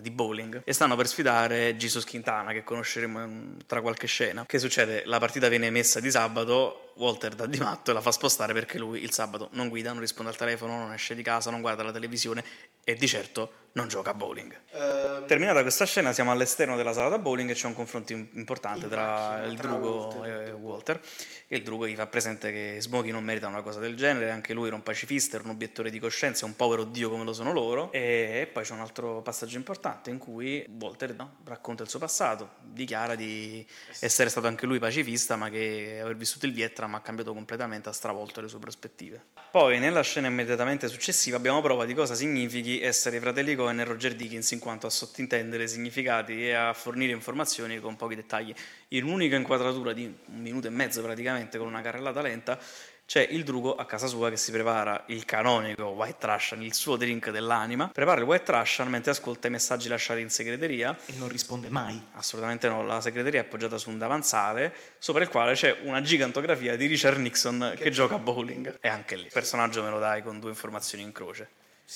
di 0.00 0.10
bowling 0.10 0.62
e 0.64 0.72
stanno 0.72 0.96
per 0.96 1.06
sfidare 1.06 1.76
Jesus 1.76 2.04
Quintana 2.04 2.52
che 2.52 2.64
conosceremo 2.64 3.56
tra 3.66 3.80
qualche 3.80 4.06
scena. 4.06 4.44
Che 4.46 4.58
succede? 4.58 5.02
La 5.06 5.18
partita 5.18 5.48
viene 5.48 5.70
messa 5.70 6.00
di 6.00 6.10
sabato, 6.10 6.83
Walter 6.96 7.34
dà 7.34 7.46
di 7.46 7.58
matto 7.58 7.90
e 7.90 7.94
la 7.94 8.00
fa 8.00 8.12
spostare 8.12 8.52
perché 8.52 8.78
lui 8.78 9.02
il 9.02 9.12
sabato 9.12 9.48
non 9.52 9.68
guida, 9.68 9.90
non 9.92 10.00
risponde 10.00 10.30
al 10.30 10.36
telefono, 10.36 10.78
non 10.78 10.92
esce 10.92 11.14
di 11.14 11.22
casa, 11.22 11.50
non 11.50 11.60
guarda 11.60 11.82
la 11.82 11.92
televisione 11.92 12.44
e 12.84 12.94
di 12.94 13.08
certo 13.08 13.62
non 13.72 13.88
gioca 13.88 14.10
a 14.10 14.14
bowling. 14.14 14.56
Ehm, 14.70 15.26
Terminata 15.26 15.62
questa 15.62 15.84
scena 15.84 16.12
siamo 16.12 16.30
all'esterno 16.30 16.76
della 16.76 16.92
sala 16.92 17.08
da 17.08 17.18
bowling 17.18 17.50
e 17.50 17.54
c'è 17.54 17.66
un 17.66 17.74
confronto 17.74 18.12
im- 18.12 18.28
importante 18.34 18.88
tra 18.88 19.30
macchina, 19.30 19.46
il 19.46 19.58
tra 19.58 19.68
drugo 19.68 19.88
Walter. 20.14 20.30
e 20.48 20.50
Walter 20.52 21.00
e 21.48 21.56
il 21.56 21.62
drugo 21.64 21.86
gli 21.88 21.94
fa 21.96 22.06
presente 22.06 22.52
che 22.52 22.76
Smokey 22.80 23.10
non 23.10 23.24
merita 23.24 23.48
una 23.48 23.62
cosa 23.62 23.80
del 23.80 23.96
genere, 23.96 24.30
anche 24.30 24.52
lui 24.52 24.66
era 24.68 24.76
un 24.76 24.82
pacifista, 24.84 25.36
era 25.36 25.44
un 25.44 25.50
obiettore 25.54 25.90
di 25.90 25.98
coscienza, 25.98 26.44
un 26.44 26.54
povero 26.54 26.84
dio 26.84 27.10
come 27.10 27.24
lo 27.24 27.32
sono 27.32 27.52
loro 27.52 27.90
e 27.90 28.48
poi 28.52 28.62
c'è 28.62 28.72
un 28.74 28.80
altro 28.80 29.22
passaggio 29.22 29.56
importante 29.56 30.10
in 30.10 30.18
cui 30.18 30.64
Walter 30.78 31.14
no, 31.14 31.38
racconta 31.44 31.82
il 31.82 31.88
suo 31.88 31.98
passato, 31.98 32.50
dichiara 32.60 33.16
di 33.16 33.66
essere 33.98 34.28
stato 34.28 34.46
anche 34.46 34.66
lui 34.66 34.78
pacifista 34.78 35.34
ma 35.34 35.48
che 35.50 35.98
aver 36.00 36.16
vissuto 36.16 36.46
il 36.46 36.52
Vietnam 36.52 36.83
ha 36.92 37.00
cambiato 37.00 37.32
completamente, 37.32 37.88
ha 37.88 37.92
stravolto 37.92 38.40
le 38.40 38.48
sue 38.48 38.58
prospettive. 38.58 39.22
Poi 39.50 39.78
nella 39.78 40.02
scena 40.02 40.26
immediatamente 40.26 40.88
successiva 40.88 41.36
abbiamo 41.36 41.62
prova 41.62 41.84
di 41.84 41.94
cosa 41.94 42.14
significhi 42.14 42.80
essere 42.82 43.16
i 43.16 43.20
fratelli 43.20 43.54
Cohen 43.54 43.80
e 43.80 43.84
Roger 43.84 44.14
Dickens 44.14 44.50
in 44.50 44.58
quanto 44.58 44.86
a 44.86 44.90
sottintendere 44.90 45.66
significati 45.66 46.46
e 46.46 46.52
a 46.52 46.72
fornire 46.72 47.12
informazioni 47.12 47.80
con 47.80 47.96
pochi 47.96 48.16
dettagli. 48.16 48.54
In 48.88 49.04
un'unica 49.04 49.36
inquadratura 49.36 49.92
di 49.92 50.04
un 50.04 50.40
minuto 50.40 50.66
e 50.66 50.70
mezzo 50.70 51.02
praticamente 51.02 51.56
con 51.56 51.68
una 51.68 51.80
carrellata 51.80 52.20
lenta 52.20 52.58
c'è 53.06 53.26
il 53.30 53.44
drugo 53.44 53.74
a 53.74 53.84
casa 53.84 54.06
sua 54.06 54.30
che 54.30 54.36
si 54.36 54.50
prepara 54.50 55.04
il 55.08 55.24
canonico 55.24 55.84
White 55.86 56.26
Russian, 56.26 56.62
il 56.62 56.74
suo 56.74 56.96
drink 56.96 57.30
dell'anima, 57.30 57.88
prepara 57.88 58.20
il 58.20 58.26
White 58.26 58.50
Russian 58.50 58.88
mentre 58.88 59.10
ascolta 59.10 59.48
i 59.48 59.50
messaggi 59.50 59.88
lasciati 59.88 60.20
in 60.20 60.30
segreteria 60.30 60.96
e 61.06 61.12
non 61.16 61.28
risponde 61.28 61.68
mai. 61.68 62.02
Assolutamente 62.14 62.68
no, 62.68 62.82
la 62.82 63.00
segreteria 63.00 63.40
è 63.40 63.44
appoggiata 63.44 63.78
su 63.78 63.90
un 63.90 63.98
davanzale 63.98 64.74
sopra 64.98 65.22
il 65.22 65.28
quale 65.28 65.54
c'è 65.54 65.80
una 65.82 66.00
gigantografia 66.00 66.76
di 66.76 66.86
Richard 66.86 67.18
Nixon 67.18 67.74
che, 67.76 67.90
gioca 67.90 68.14
a 68.14 68.18
bowling. 68.18 68.78
E 68.80 68.88
anche 68.88 69.16
lì, 69.16 69.24
il 69.24 69.32
personaggio 69.32 69.82
me 69.82 69.90
lo 69.90 69.98
dai 69.98 70.22
con 70.22 70.40
due 70.40 70.50
informazioni 70.50 71.04
in 71.04 71.12
croce. 71.12 71.48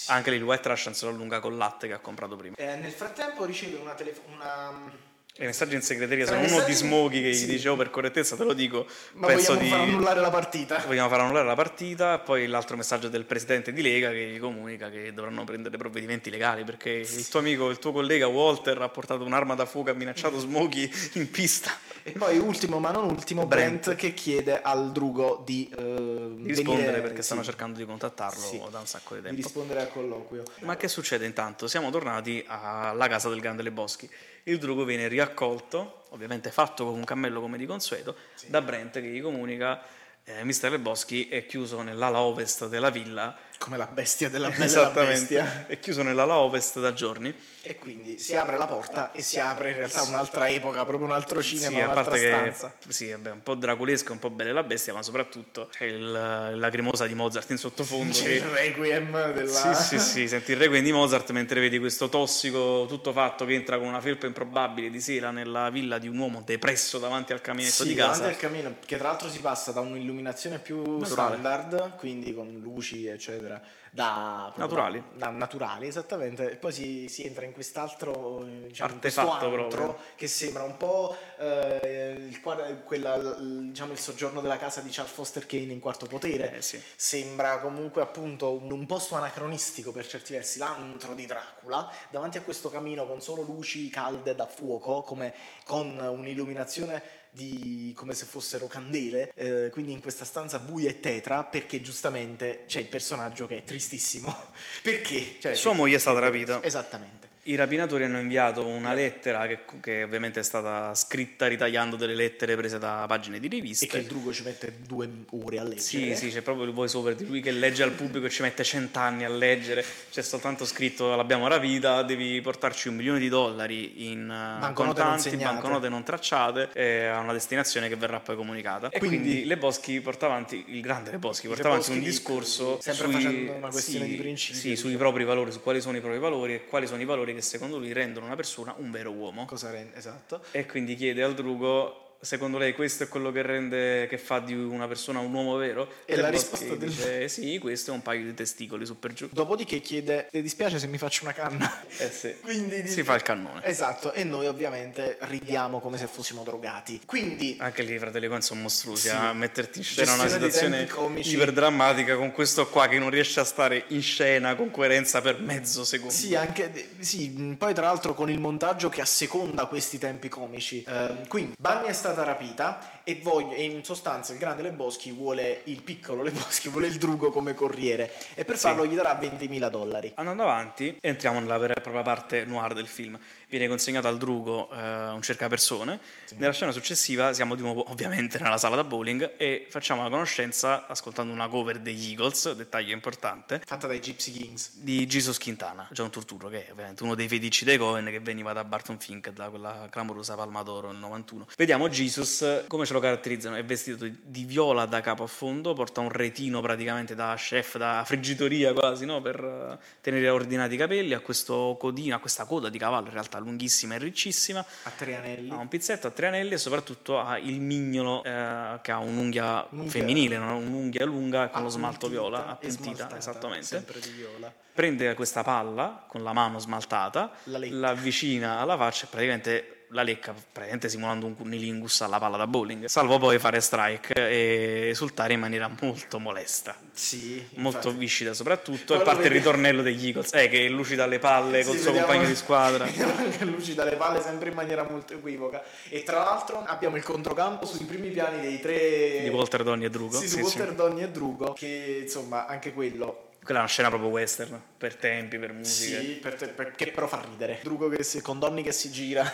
Anche 0.08 0.30
lì 0.30 0.36
il 0.36 0.42
White 0.42 0.68
Russian 0.68 0.94
se 0.94 1.06
lo 1.06 1.12
allunga 1.12 1.40
col 1.40 1.56
latte 1.56 1.86
che 1.86 1.94
ha 1.94 1.98
comprato 1.98 2.36
prima. 2.36 2.56
Eh, 2.56 2.76
nel 2.76 2.92
frattempo 2.92 3.44
riceve 3.44 3.78
una 3.78 3.94
telefonata. 3.94 5.06
I 5.40 5.44
messaggi 5.44 5.76
in 5.76 5.82
segreteria 5.82 6.26
sono 6.26 6.40
uno 6.40 6.64
di 6.64 6.72
Smokey 6.72 7.22
che 7.22 7.28
gli 7.28 7.34
sì. 7.34 7.46
dice, 7.46 7.68
oh 7.68 7.76
per 7.76 7.90
correttezza 7.90 8.34
te 8.34 8.42
lo 8.42 8.54
dico, 8.54 8.86
Ma 9.12 9.28
penso 9.28 9.54
vogliamo 9.54 9.62
di... 9.62 9.68
far 9.70 9.80
annullare 9.88 10.20
la 10.20 10.30
partita. 10.30 10.82
Vogliamo 10.84 11.08
far 11.08 11.20
annullare 11.20 11.46
la 11.46 11.54
partita, 11.54 12.18
poi 12.18 12.48
l'altro 12.48 12.76
messaggio 12.76 13.08
del 13.08 13.24
presidente 13.24 13.72
di 13.72 13.80
Lega 13.80 14.10
che 14.10 14.26
gli 14.30 14.40
comunica 14.40 14.90
che 14.90 15.12
dovranno 15.14 15.44
prendere 15.44 15.76
provvedimenti 15.76 16.28
legali 16.30 16.64
perché 16.64 16.90
il 16.90 17.28
tuo 17.28 17.38
amico, 17.38 17.70
il 17.70 17.78
tuo 17.78 17.92
collega 17.92 18.26
Walter 18.26 18.82
ha 18.82 18.88
portato 18.88 19.22
un'arma 19.22 19.54
da 19.54 19.64
fuoco 19.64 19.90
e 19.90 19.92
ha 19.92 19.94
minacciato 19.94 20.40
Smokey 20.40 20.90
in 21.12 21.30
pista. 21.30 21.70
E 22.02 22.10
poi 22.12 22.36
ultimo 22.38 22.80
ma 22.80 22.90
non 22.90 23.04
ultimo, 23.04 23.46
Brent. 23.46 23.84
Brent, 23.84 23.96
che 23.96 24.14
chiede 24.14 24.60
al 24.60 24.90
drugo 24.90 25.42
di, 25.46 25.70
eh, 25.70 26.32
di 26.34 26.48
rispondere 26.48 26.86
venire- 26.86 27.00
perché 27.02 27.22
stanno 27.22 27.42
sì, 27.42 27.46
cercando 27.48 27.78
di 27.78 27.84
contattarlo 27.84 28.40
Sì. 28.40 28.60
da 28.72 28.80
un 28.80 28.86
sacco 28.86 29.14
di 29.14 29.20
di 29.20 29.26
tempo. 29.28 29.42
rispondere 29.42 29.80
al 29.82 29.90
colloquio. 29.92 30.42
Ma 30.62 30.76
che 30.76 30.88
succede 30.88 31.26
intanto? 31.26 31.68
Siamo 31.68 31.90
tornati 31.90 32.44
alla 32.48 33.06
casa 33.06 33.28
del 33.28 33.38
Grande 33.38 33.62
Le 33.62 33.70
Boschi. 33.70 34.10
Il 34.48 34.56
drugo 34.56 34.84
viene 34.84 35.08
riaccolto, 35.08 36.04
ovviamente 36.08 36.50
fatto 36.50 36.86
con 36.86 36.94
un 36.94 37.04
cammello 37.04 37.38
come 37.42 37.58
di 37.58 37.66
consueto, 37.66 38.16
da 38.46 38.62
Brent 38.62 38.94
che 38.94 39.06
gli 39.06 39.20
comunica 39.20 39.82
eh, 40.24 40.42
Mister 40.42 40.70
Le 40.70 40.78
Boschi 40.78 41.28
è 41.28 41.44
chiuso 41.44 41.82
nell'ala 41.82 42.20
ovest 42.20 42.66
della 42.66 42.88
villa. 42.88 43.36
Come 43.58 43.76
la 43.76 43.86
bestia 43.86 44.30
della 44.30 44.50
bella 44.50 44.88
bestia. 44.94 45.66
è 45.66 45.78
chiuso 45.80 46.02
nell'ala 46.02 46.36
ovest 46.38 46.78
da 46.80 46.92
giorni. 46.92 47.34
E 47.60 47.74
quindi 47.76 48.18
si 48.18 48.34
apre 48.34 48.56
la 48.56 48.66
porta 48.66 49.12
e 49.12 49.20
si 49.20 49.38
apre 49.38 49.70
in 49.70 49.76
realtà 49.76 50.02
un'altra 50.02 50.48
epoca, 50.48 50.84
proprio 50.86 51.06
un 51.06 51.12
altro 51.12 51.42
cinema, 51.42 51.68
Sì, 51.76 51.82
un'altra 51.82 52.14
che 52.16 52.26
stanza. 52.28 52.74
sì, 52.88 53.10
vabbè, 53.10 53.30
un 53.32 53.42
po' 53.42 53.54
draculesco, 53.56 54.12
un 54.12 54.18
po' 54.20 54.30
belle 54.30 54.52
la 54.52 54.62
bestia, 54.62 54.94
ma 54.94 55.02
soprattutto 55.02 55.68
c'è 55.70 55.84
il, 55.84 56.10
lacrimosa 56.58 57.06
di 57.06 57.14
Mozart 57.14 57.50
in 57.50 57.58
sottofondo. 57.58 58.12
C'è 58.16 58.22
che- 58.24 58.30
il 58.36 58.42
requiem 58.42 59.32
della... 59.32 59.50
Sì, 59.74 59.74
sì, 59.74 59.98
sì, 59.98 60.28
senti 60.28 60.52
il 60.52 60.56
requiem 60.58 60.82
di 60.82 60.92
Mozart 60.92 61.30
mentre 61.32 61.60
vedi 61.60 61.78
questo 61.78 62.08
tossico 62.08 62.86
tutto 62.88 63.12
fatto 63.12 63.44
che 63.44 63.52
entra 63.54 63.76
con 63.76 63.88
una 63.88 64.00
felpa 64.00 64.26
improbabile 64.26 64.88
di 64.88 65.00
sera 65.00 65.30
nella 65.30 65.68
villa 65.68 65.98
di 65.98 66.08
un 66.08 66.16
uomo 66.16 66.42
depresso 66.46 66.98
davanti 66.98 67.32
al 67.34 67.40
caminetto 67.42 67.82
Sì, 67.82 67.88
di 67.88 67.94
davanti 67.94 68.20
casa. 68.20 68.30
al 68.32 68.36
camino, 68.38 68.74
che 68.86 68.96
tra 68.96 69.08
l'altro 69.08 69.28
si 69.28 69.40
passa 69.40 69.72
da 69.72 69.80
un'illuminazione 69.80 70.58
più 70.58 71.02
standard, 71.04 71.96
quindi 71.96 72.32
con 72.32 72.58
luci, 72.62 73.06
eccetera, 73.06 73.47
da 73.90 74.52
proprio 74.54 74.76
Naturali. 74.76 75.02
da, 75.14 75.26
da 75.26 75.30
naturali, 75.30 75.86
esattamente, 75.86 76.50
e 76.52 76.56
poi 76.56 76.72
si, 76.72 77.08
si 77.08 77.24
entra 77.24 77.44
in 77.44 77.52
quest'altro 77.52 78.44
diciamo, 78.44 78.92
Artefatto 78.92 79.50
proprio. 79.50 79.98
che 80.14 80.26
sembra 80.26 80.62
un 80.62 80.76
po' 80.76 81.16
eh, 81.38 82.26
il, 82.28 82.40
quella- 82.84 83.16
diciamo, 83.38 83.92
il 83.92 83.98
soggiorno 83.98 84.40
della 84.40 84.58
casa 84.58 84.80
di 84.80 84.90
Charles 84.90 85.12
Foster 85.12 85.46
Kane 85.46 85.72
in 85.72 85.80
Quarto 85.80 86.06
Potere. 86.06 86.56
Eh, 86.56 86.62
sì. 86.62 86.80
Sembra 86.96 87.58
comunque 87.58 88.02
appunto 88.02 88.52
un, 88.52 88.70
un 88.70 88.86
posto 88.86 89.14
anacronistico 89.14 89.92
per 89.92 90.06
certi 90.06 90.32
versi, 90.32 90.58
l'antro 90.58 91.14
di 91.14 91.26
Dracula, 91.26 91.90
davanti 92.10 92.38
a 92.38 92.42
questo 92.42 92.70
camino 92.70 93.06
con 93.06 93.20
solo 93.20 93.42
luci 93.42 93.88
calde 93.88 94.34
da 94.34 94.46
fuoco, 94.46 95.02
come 95.02 95.34
con 95.64 95.98
un'illuminazione 95.98 97.17
di 97.30 97.92
come 97.96 98.14
se 98.14 98.24
fossero 98.24 98.66
candele, 98.66 99.32
eh, 99.34 99.70
quindi 99.70 99.92
in 99.92 100.00
questa 100.00 100.24
stanza 100.24 100.58
buia 100.58 100.90
e 100.90 101.00
tetra, 101.00 101.44
perché 101.44 101.80
giustamente 101.80 102.64
c'è 102.66 102.80
il 102.80 102.88
personaggio 102.88 103.46
che 103.46 103.58
è 103.58 103.64
tristissimo. 103.64 104.34
perché? 104.82 105.36
Cioè, 105.40 105.54
Sua 105.54 105.72
moglie 105.72 105.96
è 105.96 106.00
stata 106.00 106.18
rapita. 106.18 106.62
Esattamente. 106.62 107.27
I 107.44 107.54
rapinatori 107.54 108.04
hanno 108.04 108.18
inviato 108.20 108.66
una 108.66 108.92
lettera 108.92 109.46
che, 109.46 109.60
che 109.80 110.02
ovviamente 110.02 110.40
è 110.40 110.42
stata 110.42 110.94
scritta 110.94 111.46
ritagliando 111.46 111.96
delle 111.96 112.14
lettere 112.14 112.54
prese 112.56 112.78
da 112.78 113.04
pagine 113.08 113.38
di 113.40 113.48
riviste. 113.48 113.86
E 113.86 113.88
che 113.88 113.98
il 113.98 114.04
drugo 114.04 114.32
ci 114.34 114.42
mette 114.42 114.74
due 114.86 115.08
ore 115.30 115.58
a 115.58 115.62
leggere. 115.62 115.80
Sì, 115.80 116.14
sì, 116.14 116.28
c'è 116.30 116.42
proprio 116.42 116.66
il 116.66 116.72
voice 116.72 116.96
over 116.96 117.14
di 117.14 117.24
lui 117.26 117.40
che 117.40 117.50
legge 117.50 117.82
al 117.82 117.92
pubblico 117.92 118.26
e 118.26 118.30
ci 118.30 118.42
mette 118.42 118.64
cent'anni 118.64 119.24
a 119.24 119.30
leggere. 119.30 119.82
C'è 120.10 120.20
soltanto 120.20 120.66
scritto 120.66 121.14
l'abbiamo 121.16 121.46
rapita, 121.48 122.02
devi 122.02 122.38
portarci 122.42 122.88
un 122.88 122.96
milione 122.96 123.18
di 123.18 123.30
dollari 123.30 124.10
in 124.10 124.24
eh, 124.24 124.60
Banconote 124.60 124.74
non 125.00 125.08
contanti, 125.12 125.30
segnate. 125.30 125.54
banconote 125.54 125.88
non 125.88 126.02
tracciate 126.02 126.68
e 126.74 127.06
a 127.06 127.20
una 127.20 127.32
destinazione 127.32 127.88
che 127.88 127.96
verrà 127.96 128.20
poi 128.20 128.36
comunicata. 128.36 128.90
E 128.90 128.98
Quindi- 128.98 129.16
quindi, 129.20 129.44
Le 129.46 129.56
Boschi 129.56 130.00
porta 130.02 130.26
avanti, 130.26 130.64
il 130.68 130.82
grande 130.82 131.12
Le 131.12 131.18
Boschi 131.18 131.46
porta 131.46 131.68
avanti 131.68 131.92
un 131.92 132.00
di- 132.00 132.04
discorso 132.04 132.78
sempre 132.82 133.04
sui- 133.04 133.12
facendo 133.14 133.52
una 133.52 133.68
questione 133.70 134.04
sì, 134.04 134.10
di 134.10 134.16
principio, 134.18 134.60
Sì, 134.60 134.76
sui 134.76 134.96
propri 134.96 135.24
valori, 135.24 135.50
su 135.50 135.62
quali 135.62 135.80
sono 135.80 135.96
i 135.96 136.00
propri 136.00 136.18
valori 136.18 136.52
e 136.54 136.64
quali 136.66 136.86
sono 136.86 137.00
i 137.00 137.06
valori 137.06 137.36
che 137.38 137.42
secondo 137.42 137.78
lui 137.78 137.92
rendono 137.92 138.26
una 138.26 138.34
persona 138.34 138.74
un 138.78 138.90
vero 138.90 139.12
uomo. 139.12 139.44
Cosa 139.44 139.70
rende? 139.70 139.96
Esatto. 139.96 140.42
E 140.50 140.66
quindi 140.66 140.96
chiede 140.96 141.22
al 141.22 141.34
drugo, 141.34 142.07
secondo 142.20 142.58
lei 142.58 142.72
questo 142.74 143.04
è 143.04 143.08
quello 143.08 143.30
che 143.32 143.42
rende, 143.42 144.06
che 144.08 144.18
fa 144.18 144.38
di 144.40 144.52
una 144.54 144.86
persona 144.88 145.18
un 145.20 145.32
uomo 145.32 145.56
vero? 145.56 145.88
E 146.04 146.16
la 146.16 146.28
risposta 146.28 146.74
del- 146.74 146.88
dice, 146.88 147.28
sì, 147.28 147.58
questo 147.58 147.90
è 147.90 147.94
un 147.94 148.02
paio 148.02 148.24
di 148.24 148.34
testicoli 148.34 148.84
su 148.86 148.98
per 148.98 149.12
giù. 149.12 149.28
Dopodiché 149.30 149.80
chiede: 149.80 150.28
Ti 150.30 150.42
dispiace 150.42 150.78
se 150.78 150.86
mi 150.86 150.98
faccio 150.98 151.24
una 151.24 151.32
canna? 151.32 151.82
Eh 151.96 152.10
sì. 152.10 152.34
Quindi 152.42 152.86
Si 152.88 153.02
fa 153.02 153.14
il 153.14 153.22
cannone. 153.22 153.64
Esatto, 153.64 154.12
e 154.12 154.24
noi 154.24 154.46
ovviamente 154.46 155.16
ridiamo 155.22 155.80
come 155.80 155.96
se 155.98 156.06
fossimo 156.06 156.42
drogati. 156.42 157.00
Quindi 157.06 157.56
Anche 157.60 157.82
lì 157.82 157.94
i 157.94 157.98
fratelli 157.98 158.26
Coen 158.28 158.42
sono 158.42 158.60
mostruosi 158.62 159.08
Sì. 159.08 159.14
a 159.14 159.32
metterti 159.32 159.78
in 159.78 159.84
scena 159.84 160.12
una 160.14 160.26
Gestione 160.26 160.86
situazione 160.86 161.20
iperdrammatica 161.20 162.16
con 162.16 162.32
questo 162.32 162.68
qua 162.68 162.88
che 162.88 162.98
non 162.98 163.10
riesce 163.10 163.40
a 163.40 163.44
stare 163.44 163.84
in 163.88 164.02
scena 164.02 164.54
con 164.54 164.70
coerenza 164.70 165.20
per 165.20 165.40
mezzo 165.40 165.84
secondo. 165.84 166.12
Sì, 166.12 166.34
anche, 166.34 166.88
sì, 167.00 167.54
poi 167.58 167.74
tra 167.74 167.84
l'altro 167.86 168.14
con 168.14 168.30
il 168.30 168.38
montaggio 168.38 168.88
che 168.88 169.00
asseconda 169.00 169.66
questi 169.66 169.98
tempi 169.98 170.28
comici. 170.28 170.84
Ehm, 170.86 171.26
quindi, 171.28 171.54
Bunny 171.58 171.86
è 171.88 171.92
stata 172.08 172.24
rapita 172.24 172.78
e, 173.08 173.18
voglio- 173.22 173.52
e 173.54 173.64
in 173.64 173.82
sostanza 173.84 174.34
il 174.34 174.38
grande 174.38 174.60
Leboschi 174.62 175.10
vuole 175.12 175.62
il 175.64 175.80
piccolo 175.82 176.22
Leboschi, 176.22 176.68
vuole 176.68 176.88
il 176.88 176.98
drugo 176.98 177.30
come 177.30 177.54
corriere 177.54 178.12
e 178.34 178.44
per 178.44 178.58
farlo 178.58 178.84
gli 178.84 178.94
darà 178.94 179.18
20.000 179.18 179.70
dollari. 179.70 180.12
Andando 180.16 180.42
avanti, 180.42 180.94
entriamo 181.00 181.40
nella 181.40 181.56
vera 181.56 181.72
e 181.74 181.80
propria 181.80 182.02
parte 182.02 182.44
noir 182.44 182.74
del 182.74 182.86
film. 182.86 183.18
Viene 183.48 183.66
consegnato 183.66 184.08
al 184.08 184.18
drugo 184.18 184.68
eh, 184.70 184.76
un 185.08 185.22
cercapersone. 185.22 185.98
Nella 186.36 186.52
scena 186.52 186.70
successiva 186.70 187.32
siamo 187.32 187.54
di 187.54 187.62
nuovo, 187.62 187.90
ovviamente, 187.90 188.38
nella 188.38 188.58
sala 188.58 188.76
da 188.76 188.84
bowling 188.84 189.36
e 189.38 189.66
facciamo 189.70 190.02
la 190.02 190.10
conoscenza, 190.10 190.86
ascoltando 190.86 191.32
una 191.32 191.48
cover 191.48 191.78
degli 191.78 192.10
Eagles, 192.10 192.52
dettaglio 192.52 192.92
importante, 192.92 193.62
Fatta 193.64 193.86
dai 193.86 194.00
Gypsy 194.00 194.32
Kings. 194.32 194.72
di 194.74 195.06
Jesus 195.06 195.38
Quintana, 195.38 195.88
John 195.92 196.10
Turturro, 196.10 196.48
che 196.50 196.66
è 196.66 196.72
ovviamente 196.72 197.02
uno 197.02 197.14
dei 197.14 197.26
fetici 197.26 197.64
dei 197.64 197.78
Cohen 197.78 198.04
che 198.04 198.20
veniva 198.20 198.52
da 198.52 198.64
Barton 198.64 198.98
Fink, 198.98 199.30
da 199.30 199.48
quella 199.48 199.88
clamorosa 199.90 200.34
Palma 200.34 200.62
d'Oro 200.62 200.90
nel 200.90 201.00
91. 201.00 201.46
Vediamo 201.56 201.88
Jesus, 201.88 202.64
come 202.66 202.84
ce 202.84 202.92
lo 202.92 202.97
caratterizzano? 203.00 203.56
È 203.56 203.64
vestito 203.64 204.06
di- 204.06 204.44
viola 204.44 204.86
da 204.86 205.00
capo 205.00 205.22
a 205.24 205.26
fondo, 205.26 205.72
porta 205.74 206.00
un 206.00 206.08
retino 206.10 206.60
praticamente 206.60 207.14
da 207.14 207.34
chef, 207.36 207.76
da 207.76 208.02
friggitoria 208.06 208.72
quasi, 208.72 209.04
no? 209.04 209.20
per 209.20 209.38
eh, 209.42 209.78
tenere 210.00 210.28
ordinati 210.28 210.74
i 210.74 210.76
capelli, 210.76 211.12
ha 211.14 211.20
questo 211.20 211.76
codino, 211.78 212.16
ha 212.16 212.18
questa 212.18 212.44
coda 212.44 212.68
di 212.68 212.78
cavallo 212.78 213.06
in 213.06 213.12
realtà 213.12 213.38
lunghissima 213.38 213.94
e 213.94 213.98
riccissima, 213.98 214.64
A 214.84 214.90
tre 214.90 215.16
anelli. 215.16 215.50
ha 215.50 215.56
un 215.56 215.68
pizzetto 215.68 216.06
a 216.06 216.10
tre 216.10 216.26
anelli 216.28 216.54
e 216.54 216.58
soprattutto 216.58 217.18
ha 217.20 217.38
il 217.38 217.60
mignolo 217.60 218.22
eh, 218.24 218.78
che 218.82 218.90
ha 218.92 218.98
un'unghia 218.98 219.66
Un'unghia- 219.70 219.90
femminile, 219.90 220.38
no? 220.38 220.56
un'unghia 220.56 221.04
lunga 221.04 221.48
con 221.48 221.62
lo 221.62 221.68
smalto 221.68 222.06
Appuntita 222.06 222.20
viola, 222.22 222.46
appuntita, 222.48 223.16
esattamente 223.16 223.64
Sempre 223.66 224.00
di 224.00 224.10
viola. 224.10 224.52
prende 224.72 225.14
questa 225.14 225.42
palla 225.42 226.04
con 226.06 226.22
la 226.22 226.32
mano 226.32 226.58
smaltata, 226.58 227.30
La 227.44 227.58
la 227.70 227.88
avvicina 227.90 228.58
alla 228.60 228.76
faccia 228.76 229.04
e 229.04 229.08
praticamente 229.08 229.72
la 229.92 230.02
lecca, 230.02 230.32
praticamente 230.32 230.88
simulando 230.88 231.24
un 231.26 231.34
cunnilingus 231.34 232.02
alla 232.02 232.18
palla 232.18 232.36
da 232.36 232.46
bowling, 232.46 232.84
salvo 232.86 233.18
poi 233.18 233.38
fare 233.38 233.60
strike 233.60 234.12
e 234.14 234.88
esultare 234.90 235.32
in 235.32 235.40
maniera 235.40 235.70
molto 235.80 236.18
molesta. 236.18 236.76
Sì, 236.92 237.42
Molto 237.54 237.78
infatti. 237.78 237.96
viscida 237.96 238.34
soprattutto, 238.34 238.94
e 238.94 238.98
parte 239.02 239.22
il 239.22 239.28
vedi- 239.28 239.38
ritornello 239.38 239.82
degli 239.82 240.06
Eagles, 240.08 240.34
eh, 240.34 240.48
che 240.48 240.68
lucida 240.68 241.06
le 241.06 241.18
palle 241.18 241.64
col 241.64 241.74
Sì, 241.76 241.80
suo 241.82 241.92
vediamo- 241.92 242.06
compagno 242.06 242.28
di 242.28 242.36
squadra. 242.36 242.84
Vediamo 242.86 243.14
anche 243.16 243.44
luci 243.44 243.74
dalle 243.74 243.96
palle 243.96 244.20
sempre 244.20 244.48
in 244.50 244.54
maniera 244.54 244.82
molto 244.82 245.14
equivoca. 245.14 245.62
E 245.88 246.02
tra 246.02 246.18
l'altro 246.18 246.62
abbiamo 246.66 246.96
il 246.96 247.02
controcampo 247.02 247.64
sui 247.66 247.84
primi 247.84 248.08
piani 248.10 248.40
dei 248.40 248.60
tre 248.60 249.20
Di 249.22 249.28
Walter 249.30 249.62
Donny 249.62 249.84
e 249.86 249.90
Drugo. 249.90 250.18
Sì, 250.18 250.28
sì. 250.28 250.40
Walter 250.40 250.74
Donny 250.74 251.02
e 251.02 251.10
Drugo, 251.10 251.52
che 251.54 252.00
insomma 252.02 252.46
anche 252.46 252.72
quello 252.72 253.27
Quella 253.48 253.62
è 253.62 253.64
una 253.64 253.72
scena 253.72 253.88
proprio 253.88 254.10
western, 254.10 254.60
per 254.76 254.94
tempi, 254.96 255.38
per 255.38 255.54
musica. 255.54 255.98
sì, 256.00 256.06
per 256.20 256.34
te- 256.34 256.48
per- 256.48 256.72
che 256.72 256.88
però 256.88 257.06
fa 257.06 257.24
ridere. 257.26 257.60
Drugo 257.62 257.88
che 257.88 258.02
si, 258.02 258.20
con 258.20 258.38
Donny 258.38 258.60
che 258.62 258.72
si 258.72 258.90
gira. 258.90 259.24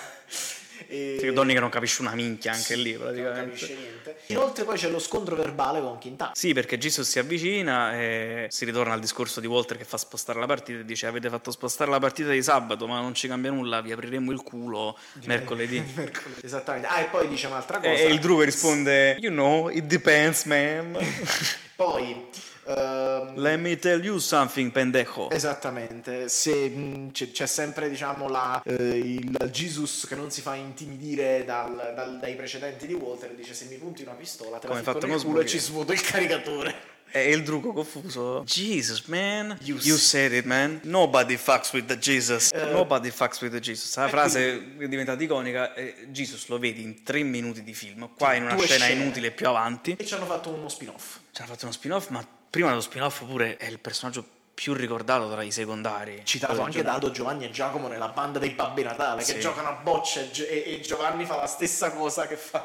E... 0.86 1.16
Sì, 1.18 1.32
Donny 1.32 1.52
che 1.52 1.58
non 1.58 1.68
capisce 1.68 2.00
una 2.00 2.14
minchia 2.14 2.52
anche 2.52 2.74
Sì, 2.74 2.82
lì 2.82 2.92
Non 2.92 3.02
praticamente. 3.02 3.44
capisce 3.50 3.74
niente. 3.74 4.16
Inoltre 4.26 4.62
poi 4.62 4.76
c'è 4.78 4.88
lo 4.88 5.00
scontro 5.00 5.34
verbale 5.34 5.80
con 5.80 5.98
Quintana. 5.98 6.30
Sì, 6.32 6.52
perché 6.52 6.78
Jesus 6.78 7.08
si 7.08 7.18
avvicina 7.18 7.94
e 7.98 8.46
si 8.50 8.64
ritorna 8.64 8.92
al 8.94 9.00
discorso 9.00 9.40
di 9.40 9.48
Walter 9.48 9.76
che 9.78 9.84
fa 9.84 9.96
spostare 9.96 10.38
la 10.38 10.46
partita 10.46 10.78
e 10.78 10.84
dice 10.84 11.06
avete 11.08 11.28
fatto 11.28 11.50
spostare 11.50 11.90
la 11.90 11.98
partita 11.98 12.30
di 12.30 12.42
sabato 12.42 12.86
ma 12.86 13.00
non 13.00 13.14
ci 13.14 13.26
cambia 13.26 13.50
nulla, 13.50 13.80
vi 13.80 13.90
apriremo 13.90 14.30
il 14.30 14.42
culo 14.42 14.96
mercoledì. 15.24 15.80
Mercoledì. 15.94 16.40
Esattamente. 16.44 16.86
Ah, 16.86 17.00
e 17.00 17.06
poi 17.06 17.26
dice 17.26 17.48
un'altra 17.48 17.78
cosa. 17.78 17.90
E 17.90 18.06
il 18.12 18.20
Drugo 18.20 18.42
risponde 18.42 19.16
You 19.18 19.32
know, 19.32 19.68
it 19.70 19.84
depends 19.86 20.44
man. 20.44 20.96
Poi 21.74 22.26
ehm, 22.66 23.38
Let 23.40 23.58
me 23.60 23.76
tell 23.78 24.02
you 24.04 24.18
something, 24.18 24.70
pendejo. 24.70 25.30
Esattamente, 25.30 26.28
se 26.28 27.08
c'è, 27.12 27.30
c'è 27.30 27.46
sempre 27.46 27.88
diciamo 27.88 28.28
la, 28.28 28.62
eh, 28.64 28.74
il 28.74 29.50
Jesus 29.50 30.06
che 30.08 30.14
non 30.14 30.30
si 30.30 30.40
fa 30.40 30.54
intimidire 30.54 31.44
dal- 31.44 31.92
dal- 31.94 32.18
dai 32.18 32.34
precedenti 32.36 32.86
di 32.86 32.94
Walter, 32.94 33.34
dice 33.34 33.54
se 33.54 33.66
mi 33.66 33.76
punti 33.76 34.02
una 34.02 34.12
pistola 34.12 34.58
te 34.58 34.66
la 34.66 34.72
Come 34.72 34.84
fatto 34.84 35.06
con 35.06 35.20
culo 35.22 35.40
e 35.40 35.46
ci 35.46 35.58
svuoto 35.58 35.92
il 35.92 36.00
caricatore. 36.00 36.92
E 37.16 37.30
il 37.30 37.44
Drugo 37.44 37.72
confuso 37.72 38.42
Jesus 38.44 39.04
man, 39.06 39.56
You 39.62 39.78
you, 39.80 39.96
said 39.96 40.32
it 40.32 40.46
man. 40.46 40.80
Nobody 40.82 41.36
fucks 41.36 41.72
with 41.72 41.84
the 41.86 41.96
Jesus. 41.96 42.50
Eh. 42.52 42.72
Nobody 42.72 43.10
fucks 43.10 43.40
with 43.40 43.52
the 43.52 43.60
Jesus. 43.60 43.94
La 43.94 44.08
frase 44.08 44.74
è 44.78 44.88
diventata 44.88 45.22
iconica. 45.22 45.74
eh, 45.74 46.08
Jesus 46.08 46.48
lo 46.48 46.58
vedi 46.58 46.82
in 46.82 47.04
tre 47.04 47.22
minuti 47.22 47.62
di 47.62 47.72
film. 47.72 48.10
Qua 48.16 48.34
in 48.34 48.42
una 48.42 48.58
scena 48.58 48.86
scene. 48.86 49.00
inutile 49.00 49.30
più 49.30 49.46
avanti. 49.46 49.94
E 49.96 50.04
ci 50.04 50.14
hanno 50.14 50.26
fatto 50.26 50.50
uno 50.50 50.68
spin-off. 50.68 51.18
Ci 51.30 51.40
hanno 51.40 51.50
fatto 51.52 51.64
uno 51.66 51.72
spin-off, 51.72 52.08
ma 52.08 52.26
prima 52.54 52.68
dello 52.68 52.80
spin-off 52.82 53.24
pure 53.24 53.56
è 53.56 53.66
il 53.66 53.80
personaggio 53.80 54.24
più 54.54 54.74
ricordato 54.74 55.28
tra 55.28 55.42
i 55.42 55.50
secondari. 55.50 56.20
Citato 56.22 56.62
anche 56.62 56.84
da 56.84 56.92
Aldo 56.92 57.10
Giovanni 57.10 57.44
e 57.46 57.50
Giacomo 57.50 57.88
nella 57.88 58.06
banda 58.10 58.38
dei 58.38 58.50
Babbi 58.50 58.84
Natale 58.84 59.24
che 59.24 59.32
Sì. 59.32 59.40
giocano 59.40 59.70
a 59.70 59.72
boccia 59.72 60.20
e, 60.20 60.30
Gio- 60.30 60.46
e- 60.46 60.62
e 60.64 60.80
Giovanni 60.80 61.24
fa 61.26 61.34
la 61.34 61.48
stessa 61.48 61.90
cosa 61.90 62.28
che 62.28 62.36
fa 62.36 62.64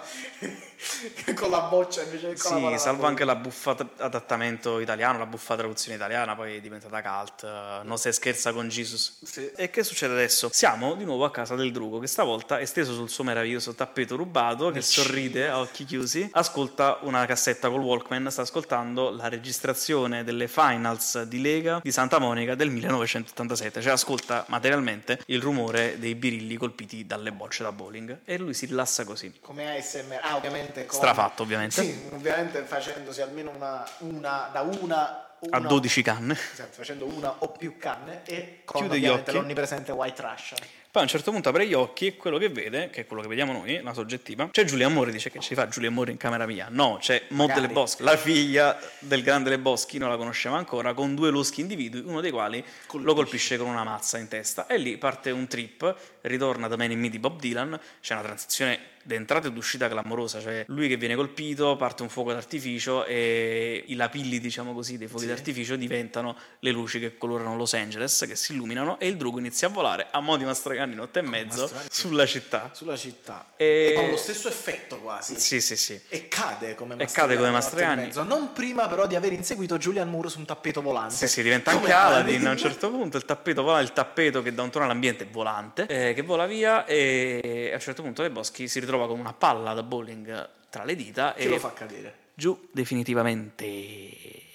con 1.36 1.50
la 1.50 1.62
boccia 1.62 2.04
invece 2.04 2.34
che 2.34 2.40
con 2.40 2.62
la 2.64 2.78
Sì, 2.78 2.84
salvo 2.84 3.06
anche 3.06 3.26
la 3.26 3.36
buffa 3.36 3.76
adattamento 3.98 4.80
italiano, 4.80 5.18
la 5.18 5.26
buffa 5.26 5.56
traduzione 5.56 5.96
italiana, 5.96 6.36
poi 6.36 6.58
è 6.58 6.62
diventata 6.62 7.02
cult. 7.02 7.84
non 7.84 7.98
si 7.98 8.12
scherza 8.12 8.54
con 8.54 8.70
Jesus. 8.70 9.18
Sì. 9.24 9.52
E 9.56 9.70
che 9.70 9.84
succede 9.84 10.14
adesso? 10.14 10.50
Siamo 10.52 10.96
di 10.96 11.04
nuovo 11.04 11.26
a 11.26 11.32
casa 11.32 11.56
del 11.56 11.72
Drugo, 11.72 12.00
che 12.00 12.08
stavolta 12.08 12.60
è 12.60 12.66
steso 12.66 12.94
sul 12.94 13.10
suo 13.10 13.24
meraviglioso 13.24 13.74
tappeto 13.74 14.16
rubato, 14.16 14.72
che 14.72 14.82
sorride 14.82 15.50
a 15.50 15.60
occhi 15.60 15.86
chiusi, 15.86 16.30
ascolta 16.34 17.00
una 17.02 17.26
cassetta 17.26 17.70
col 17.70 17.82
Walkman, 17.82 18.32
sta 18.32 18.42
ascoltando 18.42 19.10
la 19.10 19.28
registrazione 19.28 20.24
delle 20.24 20.48
finals 20.48 21.24
di 21.24 21.42
Lega 21.42 21.80
di 21.84 21.92
Santa 21.92 22.20
Monica 22.20 22.56
del 22.56 22.70
1987, 22.70 23.82
cioè 23.82 23.92
ascolta 23.92 24.46
materialmente 24.48 25.22
il 25.28 25.42
rumore 25.42 25.98
dei 26.00 26.16
birilli 26.16 26.56
colpiti 26.56 27.06
dalle 27.06 27.32
bocce 27.32 27.64
da 27.64 27.72
bowling 27.72 28.20
e 28.24 28.38
lui 28.38 28.54
si 28.54 28.66
rilassa 28.66 29.04
così. 29.04 29.34
come 29.42 29.78
ASMR. 29.78 30.20
Ah, 30.22 30.36
ovviamente 30.36 30.68
con- 30.74 30.97
Strafatto, 30.97 31.43
ovviamente. 31.43 31.82
Sì, 31.82 32.09
ovviamente 32.13 32.61
facendosi 32.63 33.22
almeno 33.22 33.51
una, 33.55 33.84
una 33.99 34.49
da 34.51 34.61
una 34.61 35.24
A 35.51 35.57
una- 35.57 35.67
12 35.67 36.01
canne. 36.01 36.34
Esatto, 36.51 36.72
facendo 36.74 37.05
una 37.05 37.34
o 37.39 37.49
più 37.49 37.78
canne 37.78 38.22
e 38.26 38.61
con 38.65 38.82
Chiude 38.82 38.95
gli 38.97 39.03
ovviamente 39.03 39.32
occhi. 39.32 39.39
l'onnipresente 39.39 39.91
White 39.91 40.22
Russian. 40.22 40.59
Poi 40.91 41.03
a 41.03 41.05
un 41.05 41.11
certo 41.11 41.30
punto 41.30 41.49
apre 41.49 41.67
gli 41.67 41.76
occhi 41.76 42.07
e 42.07 42.17
quello 42.17 42.39
che 42.39 42.49
vede, 42.49 42.89
che 42.89 43.01
è 43.01 43.05
quello 43.05 43.22
che 43.22 43.28
vediamo 43.28 43.51
noi, 43.53 43.80
la 43.84 43.93
soggettiva, 43.93 44.49
c'è 44.49 44.63
Giulia 44.63 44.88
Amore, 44.88 45.11
dice 45.11 45.30
che 45.30 45.39
ci 45.39 45.53
fa 45.53 45.67
Giulia 45.67 45.88
Amore 45.88 46.09
in 46.09 46.17
camera 46.17 46.47
mia. 46.47 46.65
No, 46.72 46.97
c'è 46.99 47.26
Maud 47.30 47.49
Magari. 47.49 47.67
Le 47.67 47.74
Boschi, 47.74 48.01
la 48.01 48.17
figlia 48.17 48.76
del 48.97 49.22
grande 49.22 49.51
Le 49.51 49.59
Boschi, 49.59 49.99
non 49.99 50.09
la 50.09 50.17
conosciamo 50.17 50.55
ancora, 50.55 50.95
con 50.95 51.13
due 51.13 51.30
loschi 51.30 51.61
individui, 51.61 52.01
uno 52.01 52.22
dei 52.22 52.32
quali 52.32 52.65
lo 52.93 53.13
colpisce 53.13 53.57
con 53.59 53.67
una 53.67 53.84
mazza 53.84 54.17
in 54.17 54.28
testa. 54.28 54.65
E 54.65 54.78
lì 54.78 54.97
parte 54.97 55.30
un 55.30 55.45
trip, 55.45 55.95
ritorna 56.22 56.67
da 56.67 56.76
Man 56.76 56.89
in 56.89 56.99
Me 56.99 57.09
di 57.09 57.20
Bob 57.20 57.39
Dylan, 57.39 57.80
c'è 58.01 58.13
una 58.15 58.24
transizione 58.24 58.80
d'entrata 59.10 59.47
e 59.47 59.51
d'uscita 59.51 59.89
clamorosa, 59.89 60.39
cioè 60.39 60.64
lui 60.68 60.88
che 60.88 60.95
viene 60.95 61.16
colpito, 61.16 61.76
parte 61.76 62.03
un 62.03 62.10
fuoco 62.10 62.32
d'artificio 62.32 63.05
e 63.05 63.84
i 63.88 63.95
lapilli, 63.95 64.39
diciamo 64.39 64.74
così, 64.74 64.97
dei 64.97 65.07
fuochi 65.07 65.24
Sì. 65.24 65.30
d'artificio 65.30 65.76
diventano 65.76 66.36
le 66.60 66.70
luci 66.72 66.99
che 66.99 67.18
colorano 67.18 67.55
Los 67.55 67.74
Angeles, 67.74 68.24
che 68.28 68.36
si 68.36 68.53
illuminano 68.53 68.99
e 68.99 69.07
il 69.07 69.18
drugo 69.18 69.39
inizia 69.39 69.68
a 69.68 69.72
volare 69.72 70.07
a 70.12 70.20
mo' 70.20 70.38
di 70.38 70.45
Mastragani 70.45 70.93
notte 70.93 71.20
e 71.20 71.22
mezzo 71.24 71.62
Mastragani, 71.62 71.89
sulla 71.91 72.26
città. 72.28 72.70
Sulla 72.74 72.95
città. 72.95 73.47
E- 73.57 73.88
E 73.89 73.93
con 73.95 74.10
lo 74.12 74.18
stesso 74.18 74.47
effetto 74.47 74.97
quasi. 74.99 75.39
Sì, 75.39 75.60
sì, 75.60 75.76
sì. 75.76 75.99
E 76.10 76.28
cade 76.28 76.76
come 76.76 76.93
E 76.97 77.05
cade 77.07 77.36
come 77.36 77.49
mezzo. 77.49 78.24
Non 78.24 78.53
prima 78.53 78.88
però 78.88 79.07
di 79.07 79.16
aver 79.16 79.32
inseguito 79.34 79.78
Julian 79.80 80.10
Moore 80.10 80.30
su 80.30 80.38
un 80.39 80.45
tappeto 80.45 80.82
volante. 80.84 81.16
Sì, 81.16 81.28
sì, 81.28 81.41
diventa 81.41 81.72
Come 81.72 81.91
anche 81.91 81.93
Aladdin 81.93 82.45
a 82.47 82.51
un 82.51 82.57
certo 82.57 82.89
punto, 82.91 83.18
il 83.18 83.26
tappeto 83.26 83.64
vola, 83.64 83.80
il 83.80 83.91
tappeto 83.91 84.41
che 84.43 84.53
dà 84.53 84.62
un 84.62 84.70
tono 84.70 84.86
all'ambiente 84.86 85.24
è 85.24 85.28
volante, 85.28 85.88
eh, 85.88 86.14
che 86.14 86.22
vola 86.22 86.45
via 86.45 86.86
e 86.86 87.70
a 87.72 87.76
un 87.76 87.80
certo 87.82 88.01
punto 88.03 88.22
Le 88.22 88.30
Boschi 88.30 88.68
si 88.68 88.80
ritrova 88.80 88.99
con 89.08 89.20
una 89.20 89.34
palla 89.34 89.74
da 89.74 89.84
bowling 89.84 90.50
tra 90.70 90.84
le 90.84 90.95
dita 90.95 91.34
Che 91.34 91.41
e 91.41 91.47
lo 91.47 91.58
fa 91.58 91.74
cadere. 91.74 92.14
giù 92.34 92.70
definitivamente 92.72 94.47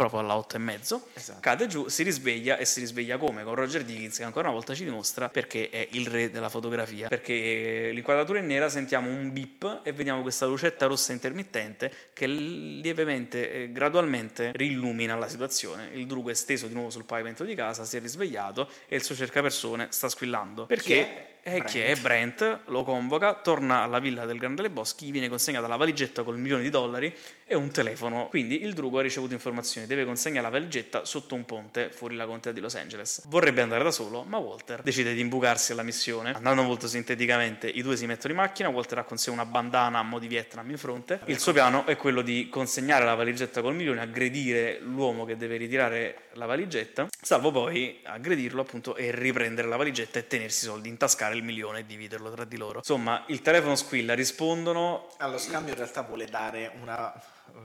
proprio 0.00 0.20
alla 0.20 0.34
8 0.36 0.56
e 0.56 0.58
mezzo. 0.58 1.08
Esatto. 1.12 1.40
cade 1.40 1.66
giù 1.66 1.88
si 1.88 2.02
risveglia 2.02 2.56
e 2.56 2.64
si 2.64 2.80
risveglia 2.80 3.18
come? 3.18 3.42
Con 3.44 3.54
Roger 3.54 3.84
Dickens 3.84 4.16
che 4.16 4.24
ancora 4.24 4.46
una 4.46 4.56
volta 4.56 4.74
ci 4.74 4.84
dimostra 4.84 5.28
perché 5.28 5.68
è 5.68 5.86
il 5.90 6.06
re 6.06 6.30
della 6.30 6.48
fotografia. 6.48 7.08
Perché 7.08 7.90
l'inquadratura 7.92 8.38
è 8.38 8.42
nera 8.42 8.70
sentiamo 8.70 9.10
un 9.10 9.30
beep 9.30 9.80
e 9.82 9.92
vediamo 9.92 10.22
questa 10.22 10.46
lucetta 10.46 10.86
rossa 10.86 11.12
intermittente 11.12 11.92
che 12.14 12.26
lievemente 12.26 13.52
e 13.52 13.72
gradualmente 13.72 14.52
rilumina 14.54 15.16
la 15.16 15.28
situazione. 15.28 15.90
Il 15.92 16.06
drugo 16.06 16.30
è 16.30 16.34
steso 16.34 16.66
di 16.66 16.72
nuovo 16.72 16.88
sul 16.88 17.04
pavimento 17.04 17.44
di 17.44 17.54
casa 17.54 17.84
si 17.84 17.98
è 17.98 18.00
risvegliato 18.00 18.70
e 18.88 18.96
il 18.96 19.02
suo 19.02 19.14
cercapersone 19.14 19.88
sta 19.90 20.08
squillando. 20.08 20.64
Perché 20.64 21.28
Chi 21.28 21.29
è? 21.42 21.54
e 21.54 21.64
chi 21.64 21.80
è 21.80 21.96
Brent 21.96 22.60
lo 22.66 22.82
convoca, 22.82 23.34
torna 23.34 23.82
alla 23.82 23.98
villa 23.98 24.24
del 24.24 24.38
Grande 24.38 24.62
Le 24.62 24.70
Boschi, 24.70 25.06
gli 25.06 25.12
viene 25.12 25.28
consegnata 25.28 25.66
la 25.66 25.76
valigetta 25.76 26.22
col 26.22 26.38
milione 26.38 26.62
di 26.62 26.70
dollari 26.70 27.14
e 27.50 27.56
un 27.56 27.72
telefono. 27.72 28.28
Quindi 28.28 28.62
il 28.62 28.74
drugo 28.74 29.00
ha 29.00 29.02
ricevuto 29.02 29.32
informazioni, 29.32 29.88
deve 29.88 30.04
consegnare 30.04 30.44
la 30.44 30.52
valigetta 30.52 31.04
sotto 31.04 31.34
un 31.34 31.44
ponte 31.44 31.90
fuori 31.90 32.14
la 32.14 32.24
contea 32.24 32.52
di 32.52 32.60
Los 32.60 32.76
Angeles. 32.76 33.26
Vorrebbe 33.26 33.60
andare 33.60 33.82
da 33.82 33.90
solo, 33.90 34.22
ma 34.22 34.38
Walter 34.38 34.82
decide 34.82 35.14
di 35.14 35.20
imbucarsi 35.20 35.72
alla 35.72 35.82
missione. 35.82 36.30
Andando 36.30 36.62
molto 36.62 36.86
sinteticamente, 36.86 37.66
i 37.66 37.82
due 37.82 37.96
si 37.96 38.06
mettono 38.06 38.34
in 38.34 38.38
macchina, 38.38 38.68
Walter 38.68 38.98
ha 38.98 39.02
con 39.02 39.18
sé 39.18 39.30
una 39.30 39.44
bandana 39.44 39.98
a 39.98 40.02
mo' 40.04 40.20
di 40.20 40.28
Vietnam 40.28 40.70
in 40.70 40.78
fronte. 40.78 41.20
Il 41.24 41.40
suo 41.40 41.52
piano 41.52 41.86
è 41.86 41.96
quello 41.96 42.22
di 42.22 42.48
consegnare 42.48 43.04
la 43.04 43.16
valigetta 43.16 43.60
col 43.62 43.74
milione, 43.74 44.00
aggredire 44.00 44.78
l'uomo 44.80 45.24
che 45.24 45.36
deve 45.36 45.56
ritirare 45.56 46.28
la 46.34 46.46
valigetta, 46.46 47.08
salvo 47.20 47.50
poi 47.50 47.98
aggredirlo 48.04 48.60
appunto 48.60 48.94
e 48.94 49.10
riprendere 49.10 49.66
la 49.66 49.76
valigetta 49.76 50.20
e 50.20 50.28
tenersi 50.28 50.66
i 50.66 50.68
soldi, 50.68 50.88
intascare 50.88 51.34
il 51.34 51.42
milione 51.42 51.80
e 51.80 51.86
dividerlo 51.86 52.30
tra 52.30 52.44
di 52.44 52.56
loro. 52.56 52.78
Insomma, 52.78 53.24
il 53.26 53.42
telefono 53.42 53.74
squilla, 53.74 54.14
rispondono 54.14 55.08
Allo 55.18 55.38
scambio 55.38 55.72
in 55.72 55.78
realtà 55.78 56.02
vuole 56.02 56.26
dare 56.26 56.70
una... 56.80 57.12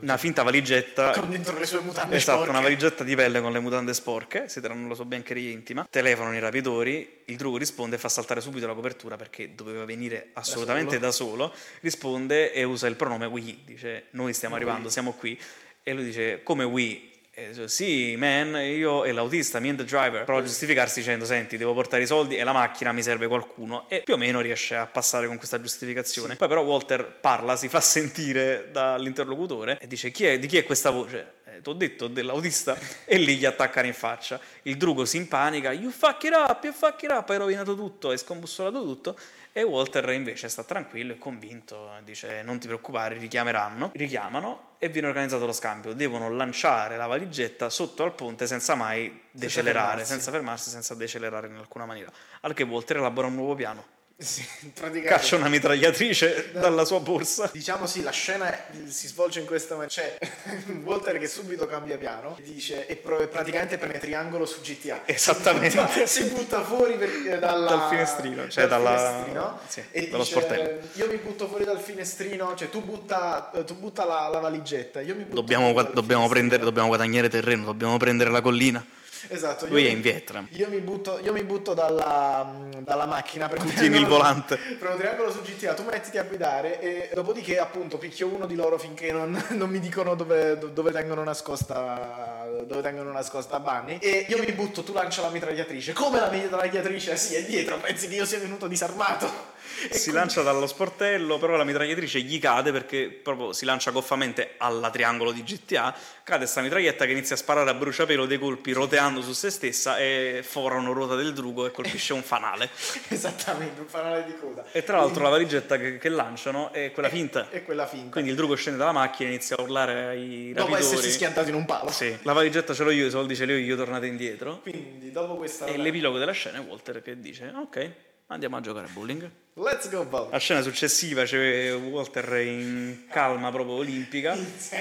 una 0.01 0.17
finta 0.17 0.43
valigetta. 0.43 1.11
Con 1.11 1.29
dentro 1.29 1.57
le 1.57 1.65
sue 1.65 1.79
mutande 1.81 2.15
Esatto, 2.15 2.31
sporche. 2.41 2.49
una 2.49 2.61
valigetta 2.61 3.03
di 3.03 3.15
pelle 3.15 3.41
con 3.41 3.51
le 3.51 3.59
mutande 3.59 3.93
sporche, 3.93 4.47
si 4.49 4.61
trovano 4.61 4.87
la 4.87 4.95
sua 4.95 5.05
biancheria 5.05 5.51
intima, 5.51 5.87
telefonano 5.89 6.35
i 6.35 6.39
rapitori, 6.39 7.21
il 7.25 7.35
drugo 7.37 7.57
risponde 7.57 7.95
e 7.95 7.99
fa 7.99 8.09
saltare 8.09 8.41
subito 8.41 8.67
la 8.67 8.73
copertura 8.73 9.15
perché 9.15 9.55
doveva 9.55 9.85
venire 9.85 10.29
assolutamente 10.33 10.99
da 10.99 11.11
solo, 11.11 11.53
risponde 11.81 12.51
e 12.51 12.63
usa 12.63 12.87
il 12.87 12.95
pronome 12.95 13.25
we, 13.25 13.57
dice 13.65 14.05
noi 14.11 14.33
stiamo 14.33 14.55
arrivando, 14.55 14.89
siamo 14.89 15.13
qui, 15.13 15.39
e 15.83 15.93
lui 15.93 16.03
dice 16.05 16.41
come 16.43 16.63
we? 16.63 17.13
E 17.38 17.49
dice, 17.49 17.67
sì, 17.67 18.15
man, 18.17 18.55
io 18.55 19.03
e 19.03 19.11
l'autista, 19.11 19.59
me 19.59 19.67
and 19.67 19.77
the 19.77 19.83
driver, 19.83 20.23
prova 20.23 20.39
a 20.39 20.43
giustificarsi 20.45 20.99
dicendo, 20.99 21.25
senti, 21.25 21.57
devo 21.57 21.73
portare 21.73 22.03
i 22.03 22.05
soldi 22.05 22.38
e 22.38 22.45
la 22.45 22.53
macchina 22.53 22.93
mi 22.93 23.03
serve 23.03 23.27
qualcuno, 23.27 23.89
e 23.89 24.03
più 24.05 24.13
o 24.13 24.17
meno 24.17 24.39
riesce 24.39 24.77
a 24.77 24.86
passare 24.86 25.27
con 25.27 25.36
questa 25.36 25.59
giustificazione. 25.59 26.38
Poi 26.38 26.47
però 26.47 26.61
Walter 26.61 27.05
parla, 27.19 27.57
si 27.57 27.67
fa 27.67 27.81
sentire 27.83 28.69
dall'interlocutore 28.71 29.77
e 29.81 29.88
dice, 29.88 30.11
chi 30.11 30.25
è, 30.25 30.39
di 30.39 30.47
chi 30.47 30.55
è 30.55 30.63
questa 30.63 30.91
voce? 30.91 31.33
Eh, 31.55 31.61
T'ho 31.61 31.73
detto 31.73 32.07
dell'autista 32.07 32.77
e 33.05 33.17
lì 33.17 33.37
gli 33.37 33.45
attaccano 33.45 33.87
in 33.87 33.93
faccia. 33.93 34.39
Il 34.63 34.77
drugo 34.77 35.05
si 35.05 35.17
impanica, 35.17 35.71
you 35.71 35.91
fuck 35.91 36.23
it 36.23 36.33
up, 36.33 36.63
you 36.63 36.73
fuck 36.73 37.01
it 37.03 37.11
up, 37.11 37.29
hai 37.29 37.37
rovinato 37.37 37.75
tutto, 37.75 38.09
hai 38.09 38.17
scombussolato 38.17 38.83
tutto. 38.83 39.17
E 39.51 39.63
Walter 39.63 40.09
invece 40.09 40.49
sta 40.49 40.63
tranquillo 40.63 41.13
e 41.13 41.17
convinto, 41.17 41.89
dice 42.03 42.41
non 42.43 42.59
ti 42.59 42.67
preoccupare, 42.67 43.17
richiameranno. 43.17 43.91
Richiamano 43.93 44.73
e 44.79 44.89
viene 44.89 45.07
organizzato 45.07 45.45
lo 45.45 45.53
scambio. 45.53 45.93
Devono 45.93 46.29
lanciare 46.29 46.97
la 46.97 47.07
valigetta 47.07 47.69
sotto 47.69 48.03
al 48.03 48.13
ponte 48.13 48.47
senza 48.47 48.75
mai 48.75 49.21
decelerare, 49.31 49.87
fermarsi. 49.87 50.11
senza 50.11 50.31
fermarsi, 50.31 50.69
senza 50.69 50.93
decelerare 50.93 51.47
in 51.47 51.55
alcuna 51.55 51.85
maniera. 51.85 52.11
Al 52.41 52.53
che 52.53 52.63
Walter 52.63 52.97
elabora 52.97 53.27
un 53.27 53.35
nuovo 53.35 53.55
piano. 53.55 53.94
Sì. 54.18 54.45
Caccia 55.05 55.36
una 55.36 55.49
mitragliatrice 55.49 56.51
dalla 56.53 56.86
sua 56.86 56.99
borsa. 57.01 57.49
Diciamo 57.51 57.86
sì, 57.86 58.01
la 58.01 58.11
scena 58.11 58.49
è- 58.49 58.66
si 58.88 59.07
svolge 59.07 59.41
in 59.41 59.45
questa 59.45 59.76
maniera. 59.76 59.93
C'è 59.93 60.18
Walter 60.84 61.20
che 61.20 61.28
subito 61.28 61.68
cambia 61.68 61.97
piano, 61.97 62.38
dice 62.41 62.88
e 62.88 62.95
praticamente 62.95 63.78
preme 63.78 63.99
triangolo 63.99 64.45
su 64.45 64.61
GTA. 64.61 65.01
Esattamente. 65.05 65.74
Si 66.07 66.24
butta 66.26 66.63
fuori 66.63 66.95
per- 66.95 67.39
dalla- 67.39 67.68
Dal 67.70 67.89
finestrino, 67.89 68.47
cioè 68.47 68.68
dalla- 68.68 69.09
finestrino, 69.11 69.59
sì, 69.68 69.84
e 69.91 70.07
dallo 70.07 70.24
dice, 70.24 70.39
sportello. 70.39 70.80
Io 70.93 71.07
mi 71.09 71.18
butto 71.18 71.47
fuori 71.47 71.66
dal 71.66 71.80
finestrino, 71.82 72.55
cioè 72.55 72.70
tu 72.70 72.82
butta, 72.82 73.51
tu 73.66 73.76
butta 73.76 74.05
la, 74.05 74.30
la 74.30 74.39
valigetta, 74.39 75.01
io 75.01 75.16
mi 75.16 75.24
butto 75.24 75.36
Dobbiamo, 75.36 75.74
dal 75.74 75.91
dobbiamo 75.93 76.28
prendere, 76.30 76.63
dobbiamo 76.63 76.88
guadagnare 76.88 77.28
terreno, 77.28 77.66
dobbiamo 77.66 77.97
prendere 77.97 78.30
la 78.30 78.41
collina. 78.41 78.86
Esatto. 79.28 79.68
Lui 79.68 79.84
io 79.84 79.89
è 79.89 79.91
in 79.91 80.01
Vietnam. 80.01 80.47
Io 80.51 80.68
mi 80.70 80.80
butto, 80.80 81.20
io 81.20 81.34
mi 81.34 81.43
butto 81.43 81.74
dalla, 81.74 82.68
dalla 82.80 83.05
macchina 83.05 83.47
per 83.47 83.61
tieni 83.61 83.97
il 83.97 84.05
volante. 84.05 84.59
Un 84.80 84.97
triangolo 84.97 85.32
su 85.32 85.41
GTA, 85.41 85.74
tu 85.74 85.84
mettiti 85.84 86.18
a 86.18 86.24
guidare 86.24 86.80
e 86.80 87.09
dopodiché 87.13 87.59
appunto 87.59 87.97
picchio 87.97 88.28
uno 88.28 88.45
di 88.45 88.55
loro 88.55 88.78
finché 88.78 89.11
non, 89.11 89.43
non 89.51 89.70
mi 89.70 89.80
dicono 89.80 90.16
dove, 90.16 90.57
dove 90.74 90.91
tengono 90.91 91.24
nascosta 91.24 92.43
dove 92.63 92.82
tengono 92.82 93.11
nascosta 93.11 93.59
Bunny 93.59 93.97
e 93.99 94.26
io 94.28 94.38
mi 94.39 94.51
butto, 94.53 94.84
tu 94.84 94.93
lancia 94.93 95.22
la 95.22 95.30
mitragliatrice. 95.30 95.93
Come 95.93 96.20
la 96.20 96.30
mitragliatrice? 96.30 97.18
Sì, 97.18 97.36
è 97.36 97.43
dietro, 97.43 97.78
pensi 97.78 98.07
che 98.07 98.16
io 98.16 98.26
sia 98.26 98.39
venuto 98.39 98.68
disarmato. 98.68 99.53
Si 99.89 100.11
lancia 100.11 100.41
dallo 100.41 100.67
sportello, 100.67 101.38
però 101.38 101.55
la 101.55 101.63
mitragliatrice 101.63 102.19
gli 102.21 102.39
cade 102.39 102.71
perché 102.71 103.09
proprio 103.09 103.53
si 103.53 103.65
lancia 103.65 103.91
goffamente 103.91 104.53
alla 104.57 104.89
triangolo 104.89 105.32
di 105.32 105.43
GTA, 105.43 105.95
cade 106.23 106.45
sta 106.45 106.61
mitraglietta 106.61 107.05
che 107.05 107.11
inizia 107.11 107.36
a 107.36 107.38
sparare 107.38 107.69
a 107.69 107.73
bruciapelo 107.73 108.26
dei 108.26 108.39
colpi 108.39 108.71
roteando 108.71 109.21
su 109.21 109.34
se 109.34 109.49
stessa 109.49 109.97
e 109.97 110.41
fora 110.43 110.76
una 110.76 110.91
ruota 110.91 111.15
del 111.15 111.34
drugo 111.34 111.65
e 111.65 111.71
colpisce 111.71 112.13
un 112.13 112.23
fanale. 112.23 112.69
Esattamente, 113.09 113.82
un 113.82 113.88
fanale 113.88 114.26
di 114.26 114.36
coda. 114.39 114.65
E 114.71 114.84
tra 114.84 114.97
l'altro 114.97 115.23
la 115.23 115.30
valigetta 115.30 115.78
che, 115.78 115.97
che 115.97 116.09
lanciano 116.09 116.71
è 116.71 116.91
quella 116.91 117.09
finta. 117.09 117.49
E 117.51 117.63
quella 117.63 117.86
finta. 117.86 118.11
Quindi 118.11 118.32
il 118.32 118.36
drugo 118.36 118.55
scende 118.55 118.78
dalla 118.80 118.91
macchina 118.91 119.30
e 119.30 119.34
inizia 119.34 119.55
a 119.57 119.61
urlare 119.61 120.05
ai 120.05 120.51
Dopo 120.53 120.71
rapitori. 120.71 120.95
essersi 120.95 121.11
schiantato 121.11 121.49
in 121.49 121.55
un 121.55 121.65
palo. 121.65 121.91
Sì, 121.91 122.17
la 122.23 122.34
valigetta 122.34 122.73
ce 122.73 122.84
l'ho 122.84 122.91
io, 122.91 123.05
i 123.05 123.09
soldi 123.09 123.36
ce 123.36 123.45
li 123.45 123.53
ho 123.53 123.57
io, 123.57 123.76
tornate 123.76 124.07
indietro. 124.07 124.59
Quindi 124.61 125.11
dopo 125.11 125.36
questa... 125.36 125.65
E 125.65 125.78
l'epilogo 125.78 126.17
della 126.17 126.32
scena 126.32 126.59
è 126.59 126.61
Walter 126.61 127.01
che 127.01 127.19
dice 127.19 127.51
ok, 127.55 127.91
andiamo 128.28 128.57
a 128.57 128.61
giocare 128.61 128.88
a 128.88 128.89
bowling. 128.91 129.30
Let's 129.57 129.89
go 129.89 130.03
Bob. 130.03 130.32
La 130.32 130.38
scena 130.38 130.61
successiva 130.61 131.23
c'è 131.23 131.73
Walter 131.76 132.41
in 132.41 133.05
calma 133.09 133.51
proprio 133.51 133.76
olimpica 133.76 134.36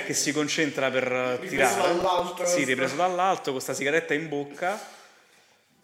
che 0.04 0.12
si 0.14 0.32
concentra 0.32 0.90
per 0.90 1.04
Ripreso 1.40 1.74
tirare. 1.74 1.94
dall'alto. 1.94 2.44
Sì, 2.46 2.64
ripreso 2.64 2.96
dall'alto 2.96 3.42
con 3.44 3.52
questa 3.52 3.72
sigaretta 3.74 4.14
in 4.14 4.28
bocca 4.28 4.80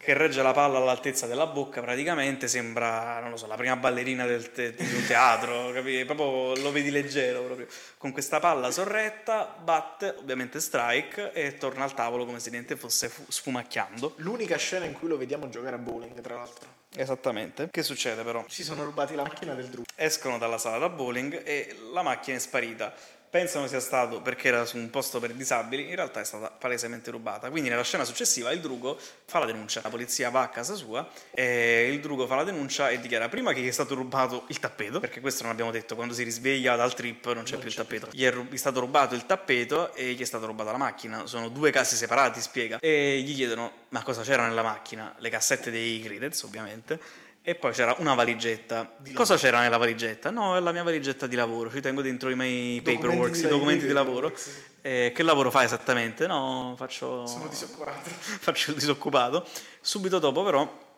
che 0.01 0.13
regge 0.15 0.41
la 0.41 0.51
palla 0.51 0.79
all'altezza 0.79 1.27
della 1.27 1.45
bocca 1.45 1.79
praticamente 1.79 2.47
sembra, 2.47 3.19
non 3.19 3.29
lo 3.29 3.37
so, 3.37 3.45
la 3.45 3.55
prima 3.55 3.75
ballerina 3.75 4.25
del 4.25 4.51
te- 4.51 4.73
di 4.73 4.95
un 4.95 5.05
teatro, 5.05 5.69
capi? 5.73 6.03
Proprio 6.05 6.55
lo 6.55 6.71
vedi 6.71 6.89
leggero 6.89 7.43
proprio. 7.43 7.67
Con 7.97 8.11
questa 8.11 8.39
palla 8.39 8.71
sorretta 8.71 9.55
batte 9.63 10.15
ovviamente 10.17 10.59
strike 10.59 11.33
e 11.33 11.57
torna 11.57 11.83
al 11.83 11.93
tavolo 11.93 12.25
come 12.25 12.39
se 12.39 12.49
niente 12.49 12.75
fosse 12.75 13.09
fu- 13.09 13.25
sfumacchiando. 13.27 14.15
L'unica 14.17 14.57
scena 14.57 14.85
in 14.85 14.93
cui 14.93 15.07
lo 15.07 15.17
vediamo 15.17 15.49
giocare 15.49 15.75
a 15.75 15.79
bowling, 15.79 16.19
tra 16.19 16.35
l'altro. 16.35 16.67
Esattamente. 16.95 17.69
Che 17.71 17.83
succede 17.83 18.23
però? 18.23 18.43
Si 18.47 18.63
sono 18.63 18.83
rubati 18.83 19.13
la 19.15 19.23
macchina 19.23 19.53
del 19.53 19.67
drugo. 19.67 19.85
escono 19.95 20.37
dalla 20.39 20.57
sala 20.57 20.79
da 20.79 20.89
bowling 20.89 21.41
e 21.45 21.75
la 21.93 22.01
macchina 22.01 22.37
è 22.37 22.39
sparita. 22.39 22.93
Pensano 23.31 23.65
sia 23.67 23.79
stato 23.79 24.21
perché 24.21 24.49
era 24.49 24.65
su 24.65 24.75
un 24.75 24.89
posto 24.89 25.21
per 25.21 25.31
disabili, 25.31 25.87
in 25.87 25.95
realtà 25.95 26.19
è 26.19 26.25
stata 26.25 26.49
palesemente 26.51 27.11
rubata. 27.11 27.49
Quindi 27.49 27.69
nella 27.69 27.81
scena 27.81 28.03
successiva 28.03 28.51
il 28.51 28.59
drugo 28.59 28.99
fa 29.23 29.39
la 29.39 29.45
denuncia, 29.45 29.79
la 29.81 29.89
polizia 29.89 30.29
va 30.29 30.41
a 30.41 30.49
casa 30.49 30.75
sua 30.75 31.09
e 31.31 31.87
il 31.89 32.01
drugo 32.01 32.27
fa 32.27 32.35
la 32.35 32.43
denuncia 32.43 32.89
e 32.89 32.99
dichiara 32.99 33.29
prima 33.29 33.53
che 33.53 33.61
gli 33.61 33.69
è 33.69 33.71
stato 33.71 33.95
rubato 33.95 34.43
il 34.47 34.59
tappeto, 34.59 34.99
perché 34.99 35.21
questo 35.21 35.43
non 35.43 35.53
abbiamo 35.53 35.71
detto, 35.71 35.95
quando 35.95 36.13
si 36.13 36.23
risveglia 36.23 36.75
dal 36.75 36.93
trip 36.93 37.31
non 37.31 37.43
c'è 37.43 37.55
più 37.55 37.69
il 37.69 37.73
tappeto. 37.73 38.09
Gli 38.11 38.25
è, 38.25 38.31
ru- 38.31 38.49
gli 38.49 38.55
è 38.55 38.57
stato 38.57 38.81
rubato 38.81 39.15
il 39.15 39.25
tappeto 39.25 39.93
e 39.93 40.11
gli 40.11 40.19
è 40.19 40.25
stata 40.25 40.45
rubata 40.45 40.71
la 40.71 40.77
macchina. 40.77 41.25
Sono 41.25 41.47
due 41.47 41.71
casi 41.71 41.95
separati, 41.95 42.41
spiega. 42.41 42.79
E 42.81 43.21
gli 43.25 43.33
chiedono 43.33 43.71
ma 43.91 44.03
cosa 44.03 44.23
c'era 44.23 44.45
nella 44.45 44.61
macchina? 44.61 45.15
Le 45.19 45.29
cassette 45.29 45.71
dei 45.71 46.01
Credence, 46.01 46.45
ovviamente. 46.45 46.99
E 47.43 47.55
poi 47.55 47.71
c'era 47.71 47.95
una 47.97 48.13
valigetta. 48.13 48.97
Cosa 49.15 49.35
c'era 49.35 49.61
nella 49.61 49.77
valigetta? 49.77 50.29
No, 50.29 50.55
è 50.55 50.59
la 50.59 50.71
mia 50.71 50.83
valigetta 50.83 51.25
di 51.25 51.35
lavoro. 51.35 51.71
Ci 51.71 51.81
tengo 51.81 52.01
dentro 52.03 52.29
i 52.29 52.35
miei 52.35 52.81
paperwork, 52.81 53.33
di- 53.33 53.39
i 53.39 53.47
documenti 53.47 53.87
di 53.87 53.93
lavoro. 53.93 54.31
sì. 54.35 54.51
Eh, 54.83 55.11
che 55.13 55.23
lavoro 55.23 55.49
fai 55.51 55.65
esattamente? 55.65 56.25
No, 56.27 56.73
faccio, 56.77 57.25
Sono 57.25 57.47
disoccupato. 57.47 58.09
faccio 58.13 58.71
il 58.71 58.77
disoccupato. 58.77 59.45
Subito 59.79 60.19
dopo, 60.19 60.43
però, 60.43 60.90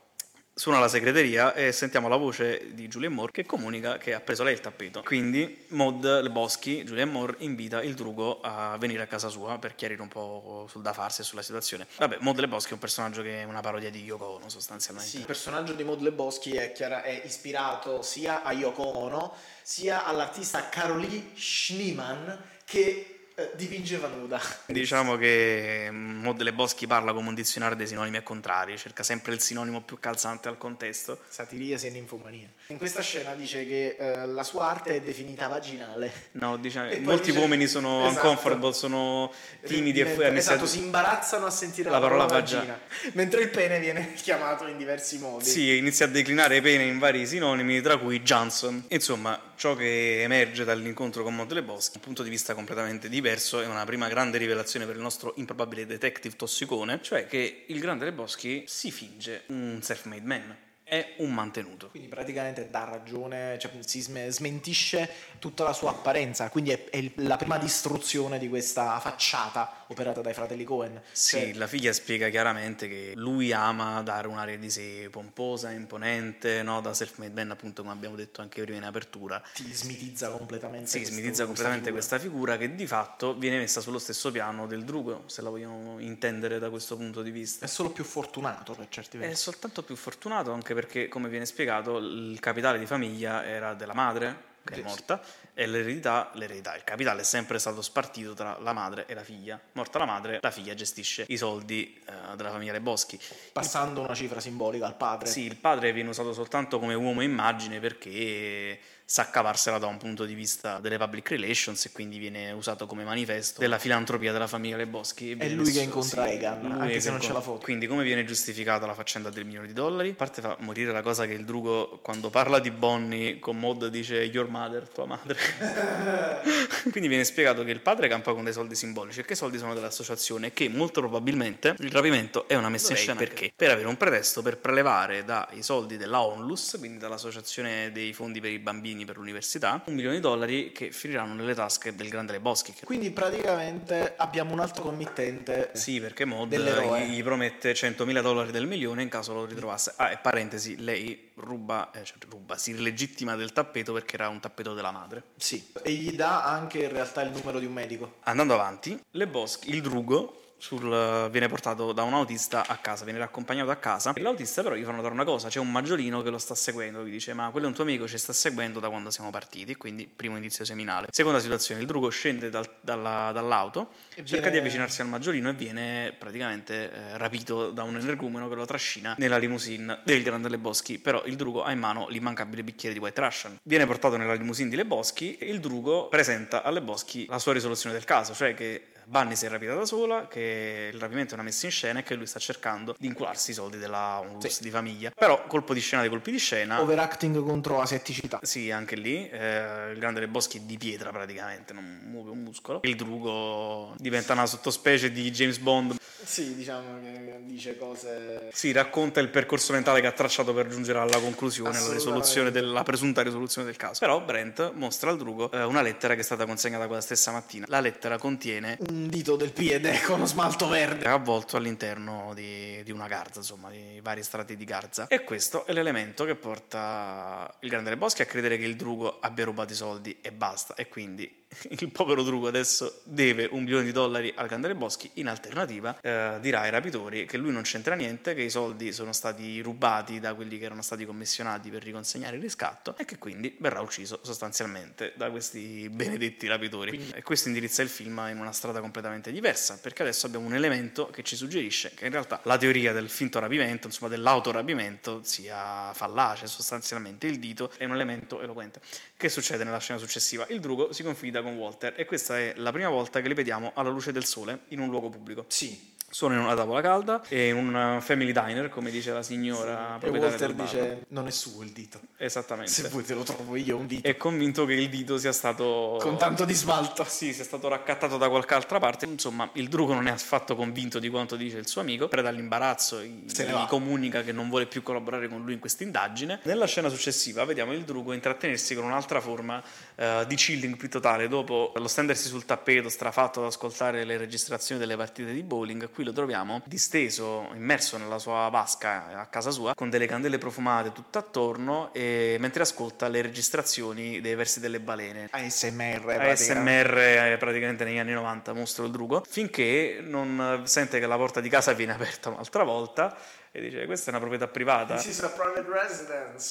Suona 0.55 0.77
la 0.77 0.87
segreteria 0.87 1.55
e 1.55 1.71
sentiamo 1.71 2.07
la 2.07 2.15
voce 2.15 2.75
di 2.75 2.87
Julian 2.87 3.11
Moore 3.11 3.31
che 3.31 3.43
comunica 3.43 3.97
che 3.97 4.13
ha 4.13 4.19
preso 4.19 4.43
lei 4.43 4.53
il 4.53 4.61
tappeto. 4.61 5.01
Quindi 5.01 5.65
Maud 5.69 6.05
Leboschi, 6.21 6.83
Julian 6.83 7.09
Moore, 7.09 7.37
invita 7.39 7.81
il 7.81 7.95
drugo 7.95 8.39
a 8.39 8.77
venire 8.77 9.01
a 9.01 9.07
casa 9.07 9.29
sua 9.29 9.57
per 9.57 9.73
chiarire 9.73 10.03
un 10.03 10.09
po' 10.09 10.67
sul 10.69 10.83
da 10.83 10.93
farsi 10.93 11.21
e 11.21 11.23
sulla 11.23 11.41
situazione. 11.41 11.87
Vabbè, 11.97 12.17
Maud 12.19 12.37
Leboschi 12.37 12.69
è 12.69 12.73
un 12.73 12.79
personaggio 12.79 13.23
che 13.23 13.41
è 13.41 13.43
una 13.45 13.61
parodia 13.61 13.89
di 13.89 14.03
Yoko 14.03 14.25
Ono 14.25 14.47
sostanzialmente. 14.47 15.09
Sì, 15.09 15.17
il 15.17 15.25
personaggio 15.25 15.73
di 15.73 15.83
Maud 15.83 16.01
Leboschi 16.01 16.51
è, 16.51 16.71
chiara- 16.71 17.01
è 17.01 17.23
ispirato 17.25 18.03
sia 18.03 18.43
a 18.43 18.51
Yoko 18.51 18.83
Ono 18.99 19.33
sia 19.63 20.05
all'artista 20.05 20.69
Carolee 20.69 21.31
Schneemann 21.33 22.29
che 22.63 23.12
dipingeva 23.55 24.07
nuda. 24.07 24.39
Diciamo 24.67 25.15
che 25.17 25.89
Maud 25.91 26.41
Leboschi 26.41 26.85
parla 26.87 27.13
come 27.13 27.29
un 27.29 27.33
dizionario 27.35 27.75
dei 27.75 27.87
sinonimi 27.87 28.17
e 28.17 28.23
contrari, 28.23 28.77
cerca 28.77 29.01
sempre 29.03 29.33
il 29.33 29.39
sinonimo 29.41 29.81
più 29.81 29.99
calzante 29.99 30.47
al 30.49 30.57
contesto. 30.57 31.19
Satiria 31.27 31.77
e 31.81 31.89
ninfomania. 31.89 32.47
In 32.67 32.77
questa 32.77 33.01
scena 33.01 33.33
dice 33.33 33.65
che 33.65 33.95
eh, 33.99 34.25
la 34.27 34.43
sua 34.43 34.69
arte 34.69 34.95
è 34.95 35.01
definita 35.01 35.47
vaginale. 35.47 36.11
No, 36.33 36.57
diciamo, 36.57 36.89
molti 36.99 37.29
dice- 37.31 37.39
uomini 37.39 37.67
sono 37.67 38.05
Esatto. 38.07 38.27
uncomfortable, 38.27 38.73
sono 38.73 39.31
timidi 39.65 40.01
e 40.01 40.05
fu- 40.05 40.21
esatto, 40.21 40.65
si 40.65 40.79
imbarazzano 40.79 41.45
a 41.45 41.49
sentire 41.51 41.89
la, 41.89 41.97
La 41.97 42.01
parola, 42.01 42.25
parola 42.25 42.41
vagina, 42.41 42.79
mentre 43.13 43.41
il 43.41 43.49
pene 43.49 43.79
viene 43.79 44.13
chiamato 44.21 44.67
in 44.67 44.77
diversi 44.77 45.17
modi. 45.17 45.45
Sì, 45.45 45.77
inizia 45.77 46.05
a 46.05 46.09
declinare 46.09 46.61
pene 46.61 46.83
in 46.83 46.99
vari 46.99 47.25
sinonimi, 47.25 47.81
tra 47.81 47.97
cui 47.97 48.21
Johnson. 48.21 48.83
Insomma, 48.89 49.39
ciò 49.55 49.75
che 49.75 50.21
emerge 50.23 50.63
dall'incontro 50.63 51.23
con 51.23 51.35
Monte 51.35 51.61
Boschi, 51.63 51.97
un 51.97 52.03
punto 52.03 52.23
di 52.23 52.29
vista 52.29 52.53
completamente 52.53 53.09
diverso, 53.09 53.61
è 53.61 53.65
una 53.65 53.85
prima 53.85 54.07
grande 54.07 54.37
rivelazione 54.37 54.85
per 54.85 54.95
il 54.95 55.01
nostro 55.01 55.33
improbabile 55.37 55.85
detective 55.85 56.35
tossicone, 56.35 56.99
cioè 57.01 57.27
che 57.27 57.65
il 57.67 57.79
grande 57.79 58.05
Lebowski 58.05 58.63
si 58.67 58.91
finge 58.91 59.43
un 59.47 59.79
self-made 59.81 60.25
man, 60.25 60.57
è 60.83 61.15
un 61.17 61.33
mantenuto. 61.33 61.89
Quindi 61.89 62.07
praticamente 62.09 62.69
dà 62.69 62.83
ragione, 62.83 63.57
cioè 63.59 63.71
si 63.85 64.01
sme- 64.01 64.29
smentisce 64.31 65.09
tutta 65.39 65.63
la 65.63 65.73
sua 65.73 65.89
apparenza, 65.91 66.49
quindi 66.49 66.71
è, 66.71 66.89
è 66.89 67.11
la 67.15 67.37
prima 67.37 67.57
distruzione 67.57 68.37
di 68.37 68.47
questa 68.49 68.99
facciata 68.99 69.85
operata 69.87 70.21
dai 70.21 70.33
fratelli 70.33 70.63
Cohen. 70.63 71.01
Sì, 71.11 71.37
Cioè, 71.39 71.53
la 71.53 71.67
figlia 71.67 71.93
spiega 71.93 72.29
chiaramente 72.29 72.87
che 72.87 73.13
lui 73.15 73.51
ama 73.51 74.01
dare 74.01 74.27
un'aria 74.27 74.57
di 74.57 74.69
sé 74.69 75.07
pomposa, 75.11 75.71
imponente, 75.71 76.63
no? 76.63 76.81
da 76.81 76.93
self-made 76.93 77.33
man, 77.33 77.51
appunto, 77.51 77.81
come 77.81 77.93
abbiamo 77.93 78.15
detto 78.15 78.41
anche 78.41 78.61
prima 78.63 78.77
in 78.77 78.83
apertura. 78.83 79.41
ti 79.53 79.71
smitizza 79.73 80.29
completamente. 80.29 80.87
Sì, 80.89 80.97
questo- 80.99 81.15
smitizza 81.15 81.45
completamente 81.45 81.85
figura. 81.85 81.99
questa 82.05 82.19
figura 82.19 82.57
che 82.57 82.75
di 82.75 82.87
fatto 82.87 83.35
viene 83.35 83.57
messa 83.57 83.81
sullo 83.81 83.99
stesso 83.99 84.31
piano 84.31 84.67
del 84.67 84.83
drugo, 84.83 85.23
se 85.27 85.41
la 85.41 85.49
vogliamo 85.49 85.99
intendere 85.99 86.59
da 86.59 86.69
questo 86.69 86.95
punto 86.97 87.21
di 87.21 87.31
vista. 87.31 87.65
È 87.65 87.69
solo 87.69 87.89
più 87.91 88.03
fortunato 88.03 88.73
per 88.73 88.87
certi 88.89 89.17
È 89.17 89.21
versi. 89.21 89.41
soltanto 89.43 89.83
più 89.83 89.95
fortunato 89.95 90.51
anche 90.51 90.72
perché, 90.73 91.07
come 91.07 91.29
viene 91.29 91.45
spiegato, 91.45 91.97
il 91.97 92.39
capitale 92.39 92.79
di 92.79 92.85
famiglia 92.85 93.45
era 93.45 93.73
della 93.73 93.93
madre, 93.93 94.51
che 94.63 94.79
è 94.79 94.83
morta, 94.83 95.21
e 95.53 95.67
l'eredità, 95.67 96.31
l'eredità, 96.33 96.75
il 96.75 96.83
capitale 96.83 97.21
è 97.21 97.23
sempre 97.23 97.59
stato 97.59 97.81
spartito 97.81 98.33
tra 98.33 98.57
la 98.59 98.73
madre 98.73 99.05
e 99.05 99.13
la 99.13 99.23
figlia. 99.23 99.59
Morta 99.73 99.99
la 99.99 100.05
madre, 100.05 100.39
la 100.41 100.51
figlia 100.51 100.73
gestisce 100.73 101.25
i 101.27 101.37
soldi 101.37 102.01
eh, 102.05 102.35
della 102.35 102.49
famiglia 102.49 102.71
Leboschi. 102.71 103.19
Passando 103.51 104.01
una 104.01 104.15
cifra 104.15 104.39
simbolica 104.39 104.85
al 104.85 104.95
padre. 104.95 105.27
Sì, 105.27 105.41
il 105.41 105.57
padre 105.57 105.91
viene 105.91 106.09
usato 106.09 106.33
soltanto 106.33 106.79
come 106.79 106.93
uomo 106.93 107.21
immagine 107.21 107.79
perché 107.79 108.79
sa 109.05 109.29
cavarsela 109.29 109.77
da 109.77 109.87
un 109.87 109.97
punto 109.97 110.25
di 110.25 110.33
vista 110.33 110.79
delle 110.79 110.97
public 110.97 111.29
relations 111.29 111.85
e 111.85 111.91
quindi 111.91 112.17
viene 112.17 112.51
usato 112.51 112.85
come 112.85 113.03
manifesto 113.03 113.59
della 113.59 113.77
filantropia 113.77 114.31
della 114.31 114.47
famiglia 114.47 114.77
Leboschi. 114.77 115.31
E 115.31 115.37
È 115.37 115.49
lui 115.49 115.71
che 115.71 115.81
incontra 115.81 116.29
Egan, 116.29 116.71
anche 116.71 116.93
che 116.93 116.99
se 117.01 117.09
non 117.09 117.19
c'è 117.19 117.31
la 117.31 117.41
foto. 117.41 117.63
Quindi 117.63 117.87
come 117.87 118.03
viene 118.03 118.23
giustificata 118.25 118.85
la 118.85 118.93
faccenda 118.93 119.29
del 119.29 119.45
milione 119.45 119.67
di 119.67 119.73
dollari? 119.73 120.09
A 120.09 120.15
parte 120.15 120.41
fa 120.41 120.55
morire 120.59 120.91
la 120.91 121.01
cosa 121.01 121.25
che 121.25 121.33
il 121.33 121.45
drugo 121.45 121.99
quando 122.01 122.29
parla 122.29 122.59
di 122.59 122.71
Bonnie 122.71 123.39
con 123.39 123.59
Maud 123.59 123.87
dice 123.87 124.15
your 124.23 124.47
mother, 124.47 124.87
tua 124.87 125.05
madre. 125.05 125.37
quindi 126.91 127.09
viene 127.09 127.23
spiegato 127.23 127.63
che 127.63 127.71
il 127.71 127.81
padre 127.81 128.07
campa 128.07 128.33
con 128.33 128.43
dei 128.43 128.53
soldi 128.53 128.75
simbolici 128.75 129.19
e 129.19 129.25
che 129.25 129.33
i 129.33 129.35
soldi 129.35 129.57
sono 129.57 129.73
dell'associazione 129.73 130.47
e 130.47 130.53
che 130.53 130.69
molto 130.69 131.01
probabilmente 131.01 131.75
il 131.79 131.91
rapimento 131.91 132.47
è 132.47 132.55
una 132.55 132.69
messa 132.69 132.91
in 132.91 132.97
scena 132.97 133.15
perché? 133.15 133.33
perché? 133.33 133.53
Per 133.55 133.69
avere 133.71 133.87
un 133.87 133.97
pretesto 133.97 134.41
per 134.41 134.57
prelevare 134.57 135.23
dai 135.23 135.61
soldi 135.61 135.97
della 135.97 136.21
Onlus, 136.21 136.75
quindi 136.79 136.97
dall'associazione 136.97 137.91
dei 137.91 138.13
fondi 138.13 138.39
per 138.39 138.51
i 138.51 138.59
bambini 138.59 138.92
per 139.03 139.17
l'università, 139.17 139.81
un 139.85 139.95
milione 139.95 140.15
di 140.15 140.21
dollari 140.21 140.71
che 140.71 140.91
finiranno 140.91 141.33
nelle 141.33 141.55
tasche 141.55 141.95
del 141.95 142.09
grande 142.09 142.33
Leboschi. 142.33 142.73
Che... 142.73 142.85
Quindi 142.85 143.09
praticamente 143.11 144.13
abbiamo 144.15 144.53
un 144.53 144.59
altro 144.59 144.83
committente. 144.83 145.71
Sì, 145.73 145.99
perché 145.99 146.25
Mod 146.25 146.55
gli, 146.55 147.15
gli 147.15 147.23
promette 147.23 147.73
100.000 147.73 148.21
dollari 148.21 148.51
del 148.51 148.67
milione 148.67 149.01
in 149.01 149.09
caso 149.09 149.33
lo 149.33 149.45
ritrovasse. 149.45 149.93
Ah, 149.97 150.11
e 150.11 150.17
parentesi, 150.17 150.77
lei 150.77 151.31
ruba, 151.35 151.89
eh, 151.91 152.03
cioè 152.03 152.17
ruba, 152.29 152.57
si 152.57 152.79
legittima 152.79 153.35
del 153.35 153.51
tappeto 153.51 153.91
perché 153.93 154.15
era 154.15 154.29
un 154.29 154.39
tappeto 154.39 154.73
della 154.73 154.91
madre. 154.91 155.23
Sì. 155.35 155.71
E 155.81 155.91
gli 155.91 156.15
dà 156.15 156.43
anche 156.43 156.83
in 156.83 156.91
realtà 156.91 157.21
il 157.23 157.31
numero 157.31 157.59
di 157.59 157.65
un 157.65 157.73
medico. 157.73 158.15
Andando 158.23 158.53
avanti, 158.53 158.99
Leboschi, 159.11 159.71
il 159.71 159.81
drugo, 159.81 160.42
sul- 160.63 161.27
viene 161.29 161.49
portato 161.49 161.91
da 161.91 162.03
un 162.03 162.13
autista 162.13 162.65
a 162.65 162.77
casa, 162.77 163.03
viene 163.03 163.19
raccompagnato 163.19 163.69
a 163.69 163.75
casa. 163.75 164.13
E 164.13 164.21
l'autista 164.21 164.63
però 164.63 164.75
gli 164.75 164.83
fa 164.85 164.91
notare 164.91 165.13
una 165.13 165.25
cosa, 165.25 165.49
c'è 165.49 165.59
un 165.59 165.69
maggiolino 165.69 166.21
che 166.21 166.29
lo 166.29 166.37
sta 166.37 166.55
seguendo, 166.55 167.05
gli 167.05 167.11
dice 167.11 167.33
ma 167.33 167.49
quello 167.51 167.65
è 167.65 167.69
un 167.69 167.75
tuo 167.75 167.83
amico, 167.83 168.07
ci 168.07 168.17
sta 168.17 168.31
seguendo 168.31 168.79
da 168.79 168.87
quando 168.87 169.11
siamo 169.11 169.29
partiti, 169.29 169.75
quindi 169.75 170.07
primo 170.07 170.35
indizio 170.37 170.63
seminale. 170.63 171.07
Seconda 171.11 171.39
situazione, 171.41 171.81
il 171.81 171.87
drugo 171.87 172.07
scende 172.07 172.49
dal- 172.49 172.69
dalla- 172.79 173.31
dall'auto, 173.33 173.89
E 174.15 174.23
cerca 174.23 174.35
viene- 174.35 174.51
di 174.51 174.57
avvicinarsi 174.59 175.01
al 175.01 175.07
maggiolino 175.07 175.49
e 175.49 175.53
viene 175.53 176.15
praticamente 176.17 176.91
eh, 176.93 177.17
rapito 177.17 177.71
da 177.71 177.83
un 177.83 177.97
energumeno 177.97 178.47
che 178.47 178.55
lo 178.55 178.63
trascina 178.65 179.15
nella 179.17 179.37
limousine 179.37 179.99
del 180.05 180.23
grande 180.23 180.47
Leboschi, 180.47 180.97
però 180.97 181.23
il 181.25 181.35
drugo 181.35 181.63
ha 181.63 181.71
in 181.73 181.79
mano 181.79 182.07
l'immancabile 182.07 182.63
bicchiere 182.63 182.93
di 182.95 183.01
White 183.01 183.19
Russian. 183.19 183.57
Viene 183.63 183.85
portato 183.85 184.15
nella 184.15 184.33
limousine 184.33 184.69
di 184.69 184.77
Leboschi 184.77 185.35
e 185.37 185.47
il 185.49 185.59
drugo 185.59 186.07
presenta 186.07 186.63
a 186.63 186.69
Leboschi 186.69 187.25
la 187.27 187.37
sua 187.39 187.51
risoluzione 187.51 187.93
del 187.93 188.05
caso, 188.05 188.33
cioè 188.33 188.53
che 188.53 188.87
Bunny 189.05 189.35
si 189.35 189.45
è 189.45 189.49
rapita 189.49 189.73
da 189.75 189.85
sola, 189.85 190.27
che 190.27 190.89
il 190.93 190.99
rapimento 190.99 191.31
è 191.31 191.33
una 191.35 191.43
messa 191.43 191.65
in 191.65 191.71
scena 191.71 191.99
e 191.99 192.03
che 192.03 192.15
lui 192.15 192.25
sta 192.25 192.39
cercando 192.39 192.95
di 192.97 193.07
incularsi 193.07 193.51
i 193.51 193.53
soldi 193.53 193.77
della 193.77 194.19
onlus 194.19 194.47
Sì. 194.47 194.63
di 194.63 194.69
famiglia. 194.69 195.11
Però 195.15 195.45
colpo 195.47 195.73
di 195.73 195.79
scena 195.79 196.01
dei 196.01 196.09
colpi 196.11 196.31
di 196.31 196.39
scena. 196.39 196.81
Overacting 196.81 197.43
contro 197.43 197.81
asetticità. 197.81 198.39
Sì, 198.41 198.71
anche 198.71 198.95
lì 198.95 199.29
eh, 199.29 199.91
il 199.91 199.99
grande 199.99 200.19
Leboschi 200.21 200.57
è 200.57 200.61
di 200.61 200.77
pietra 200.77 201.09
praticamente, 201.11 201.73
non 201.73 202.01
muove 202.05 202.31
un 202.31 202.41
muscolo. 202.43 202.79
Il 202.83 202.95
drugo 202.95 203.93
diventa 203.97 204.33
una 204.33 204.45
sottospecie 204.45 205.11
di 205.11 205.29
James 205.31 205.57
Bond. 205.57 205.95
Sì, 206.23 206.55
diciamo 206.55 207.01
che 207.01 207.41
dice 207.43 207.77
cose. 207.77 208.47
Si 208.53 208.71
racconta 208.71 209.19
il 209.19 209.27
percorso 209.29 209.73
mentale 209.73 209.99
che 209.99 210.07
ha 210.07 210.11
tracciato 210.13 210.53
per 210.53 210.67
giungere 210.67 210.99
alla 210.99 211.19
conclusione, 211.19 211.77
alla 211.77 211.91
risoluzione 211.91 212.49
della 212.49 212.83
presunta 212.83 213.21
risoluzione 213.21 213.67
del 213.67 213.75
caso. 213.75 213.99
Però 213.99 214.21
Brent 214.21 214.71
mostra 214.73 215.09
al 215.09 215.17
drugo 215.17 215.51
eh, 215.51 215.63
una 215.63 215.81
lettera 215.81 216.13
che 216.13 216.21
è 216.21 216.23
stata 216.23 216.45
consegnata 216.45 216.85
quella 216.87 217.01
stessa 217.01 217.31
mattina. 217.31 217.65
La 217.67 217.81
lettera 217.81 218.17
contiene 218.17 218.77
Un 218.93 219.07
dito 219.07 219.35
del 219.35 219.51
piede 219.51 219.99
con 220.05 220.23
smalto 220.27 220.67
verde. 220.67 221.07
avvolto 221.07 221.57
all'interno 221.57 222.31
di, 222.35 222.83
di 222.83 222.91
una 222.91 223.07
garza, 223.07 223.39
insomma, 223.39 223.71
di 223.71 223.99
vari 224.03 224.21
strati 224.21 224.55
di 224.55 224.65
garza. 224.65 225.07
E 225.07 225.23
questo 225.23 225.65
è 225.65 225.73
l'elemento 225.73 226.25
che 226.25 226.35
porta 226.35 227.51
il 227.61 227.69
grande 227.69 227.89
Leboschi 227.89 228.21
a 228.21 228.25
credere 228.25 228.55
che 228.59 228.65
il 228.65 228.75
drugo 228.75 229.17
abbia 229.19 229.45
rubato 229.45 229.73
i 229.73 229.75
soldi 229.75 230.19
e 230.21 230.31
basta. 230.31 230.75
E 230.75 230.89
quindi 230.89 231.42
il 231.69 231.91
povero 231.91 232.23
drugo 232.23 232.47
adesso 232.47 233.01
deve 233.03 233.47
un 233.51 233.63
milione 233.63 233.85
di 233.85 233.91
dollari 233.91 234.33
al 234.35 234.47
grande 234.47 234.67
Leboschi. 234.67 235.09
In 235.15 235.27
alternativa, 235.27 235.99
eh, 236.01 236.37
dirà 236.41 236.61
ai 236.61 236.69
rapitori 236.69 237.25
che 237.25 237.37
lui 237.37 237.51
non 237.51 237.63
c'entra 237.63 237.95
niente, 237.95 238.33
che 238.33 238.41
i 238.41 238.49
soldi 238.49 238.91
sono 238.91 239.13
stati 239.13 239.61
rubati 239.61 240.19
da 240.19 240.33
quelli 240.33 240.57
che 240.57 240.65
erano 240.65 240.81
stati 240.81 241.05
commissionati 241.05 241.69
per 241.69 241.83
riconsegnare 241.83 242.35
il 242.35 242.41
riscatto 242.41 242.95
e 242.97 243.05
che 243.05 243.17
quindi 243.17 243.55
verrà 243.59 243.81
ucciso 243.81 244.19
sostanzialmente 244.23 245.13
da 245.15 245.29
questi 245.29 245.89
benedetti 245.89 246.47
rapitori. 246.47 247.11
E 247.13 247.21
questo 247.21 247.47
indirizza 247.47 247.81
il 247.81 247.89
film 247.89 248.25
in 248.29 248.39
una 248.39 248.51
strada 248.51 248.79
completamente 248.79 249.31
diversa, 249.31 249.77
perché 249.81 250.01
adesso 250.01 250.25
abbiamo 250.25 250.45
un 250.45 250.55
elemento 250.55 251.07
che 251.07 251.23
ci 251.23 251.35
suggerisce 251.35 251.93
che 251.93 252.05
in 252.05 252.11
realtà 252.11 252.39
la 252.43 252.57
teoria 252.57 252.93
del 252.93 253.09
finto 253.09 253.39
rapimento, 253.39 253.87
insomma 253.87 254.09
dell'autorapimento, 254.09 255.21
sia 255.23 255.93
fallace 255.93 256.47
sostanzialmente. 256.47 257.27
Il 257.27 257.39
dito 257.39 257.71
è 257.77 257.85
un 257.85 257.93
elemento 257.93 258.41
eloquente. 258.41 258.81
Che 259.15 259.29
succede 259.29 259.63
nella 259.63 259.79
scena 259.79 259.99
successiva? 259.99 260.45
Il 260.49 260.59
drugo 260.59 260.91
si 260.91 261.03
confida 261.03 261.41
con 261.43 261.55
Walter 261.55 261.93
e 261.95 262.05
questa 262.05 262.39
è 262.39 262.53
la 262.57 262.71
prima 262.71 262.89
volta 262.89 263.21
che 263.21 263.27
li 263.27 263.33
vediamo 263.35 263.71
alla 263.75 263.89
luce 263.89 264.11
del 264.11 264.25
sole 264.25 264.61
in 264.69 264.79
un 264.79 264.89
luogo 264.89 265.09
pubblico. 265.09 265.45
Sì. 265.49 265.91
Sono 266.13 266.35
in 266.35 266.41
una 266.41 266.53
tavola 266.53 266.79
calda 266.79 267.23
e 267.27 267.47
in 267.47 267.55
un 267.55 267.97
family 267.99 268.31
diner, 268.31 268.69
come 268.69 268.91
dice 268.91 269.11
la 269.11 269.23
signora 269.23 269.95
E 269.95 269.99
proprietaria 269.99 270.29
Walter 270.29 270.47
del 270.47 270.55
bar. 270.55 270.65
dice: 270.67 271.05
Non 271.07 271.25
è 271.25 271.31
suo 271.31 271.63
il 271.63 271.71
dito. 271.71 271.99
Esattamente. 272.17 272.71
Se 272.71 272.87
vuoi 272.89 273.03
te 273.03 273.15
lo 273.15 273.23
trovo 273.23 273.55
io 273.55 273.77
un 273.77 273.87
dito. 273.87 274.07
È 274.07 274.15
convinto 274.15 274.65
che 274.67 274.73
il 274.73 274.89
dito 274.89 275.17
sia 275.17 275.31
stato 275.31 275.97
Con 275.99 276.15
tanto 276.19 276.45
di 276.45 276.53
smalto. 276.53 277.03
sì, 277.05 277.33
sia 277.33 277.43
stato 277.43 277.67
raccattato 277.67 278.17
da 278.17 278.29
qualche 278.29 278.53
altra 278.53 278.77
parte, 278.77 279.05
insomma, 279.05 279.49
il 279.53 279.67
drugo 279.69 279.95
non 279.95 280.05
è 280.05 280.11
affatto 280.11 280.55
convinto 280.55 280.99
di 280.99 281.09
quanto 281.09 281.35
dice 281.35 281.57
il 281.57 281.65
suo 281.67 281.81
amico, 281.81 282.07
preda 282.07 282.29
all'imbarazzo, 282.29 283.01
Se 283.25 283.47
gli 283.47 283.65
comunica 283.67 284.21
che 284.21 284.31
non 284.31 284.49
vuole 284.49 284.67
più 284.67 284.83
collaborare 284.83 285.27
con 285.27 285.41
lui 285.43 285.53
in 285.53 285.59
questa 285.59 285.81
indagine. 285.81 286.41
Nella 286.43 286.67
scena 286.67 286.89
successiva 286.89 287.43
vediamo 287.43 287.73
il 287.73 287.85
drugo 287.85 288.13
intrattenersi 288.13 288.75
con 288.75 288.83
un'altra 288.83 289.19
forma 289.19 289.63
eh, 289.95 290.25
di 290.27 290.35
chilling 290.35 290.77
più 290.77 290.91
totale. 290.91 291.27
Dopo 291.33 291.71
lo 291.73 291.87
stendersi 291.87 292.27
sul 292.27 292.45
tappeto, 292.45 292.89
strafatto 292.89 293.39
ad 293.39 293.47
ascoltare 293.47 294.03
le 294.03 294.17
registrazioni 294.17 294.79
delle 294.79 294.95
partite 294.95 295.33
di 295.33 295.41
bowling, 295.41 295.89
qui 295.89 296.03
lo 296.03 296.11
troviamo 296.11 296.61
disteso, 296.65 297.49
immerso 297.55 297.97
nella 297.97 298.19
sua 298.19 298.47
vasca 298.49 299.19
a 299.19 299.25
casa 299.25 299.49
sua, 299.49 299.73
con 299.73 299.89
delle 299.89 300.05
candele 300.05 300.37
profumate 300.37 300.91
tutto 300.91 301.17
attorno, 301.17 301.91
e 301.91 302.37
mentre 302.39 302.61
ascolta 302.61 303.07
le 303.07 303.23
registrazioni 303.23 304.21
dei 304.21 304.35
versi 304.35 304.59
delle 304.59 304.79
balene. 304.79 305.29
ASMR, 305.31 306.01
praticamente. 306.03 306.51
ASMR 306.51 306.97
eh, 306.99 307.37
praticamente 307.39 307.83
negli 307.83 307.97
anni 307.97 308.13
90 308.13 308.53
mostro 308.53 308.85
il 308.85 308.91
drugo 308.91 309.23
finché 309.27 310.03
non 310.03 310.61
sente 310.65 310.99
che 310.99 311.07
la 311.07 311.17
porta 311.17 311.41
di 311.41 311.49
casa 311.49 311.73
viene 311.73 311.93
aperta 311.97 312.29
un'altra 312.29 312.61
volta 312.61 313.17
e 313.55 313.61
dice 313.61 313.85
questa 313.85 314.07
è 314.07 314.09
una 314.09 314.17
proprietà 314.17 314.47
privata 314.47 314.99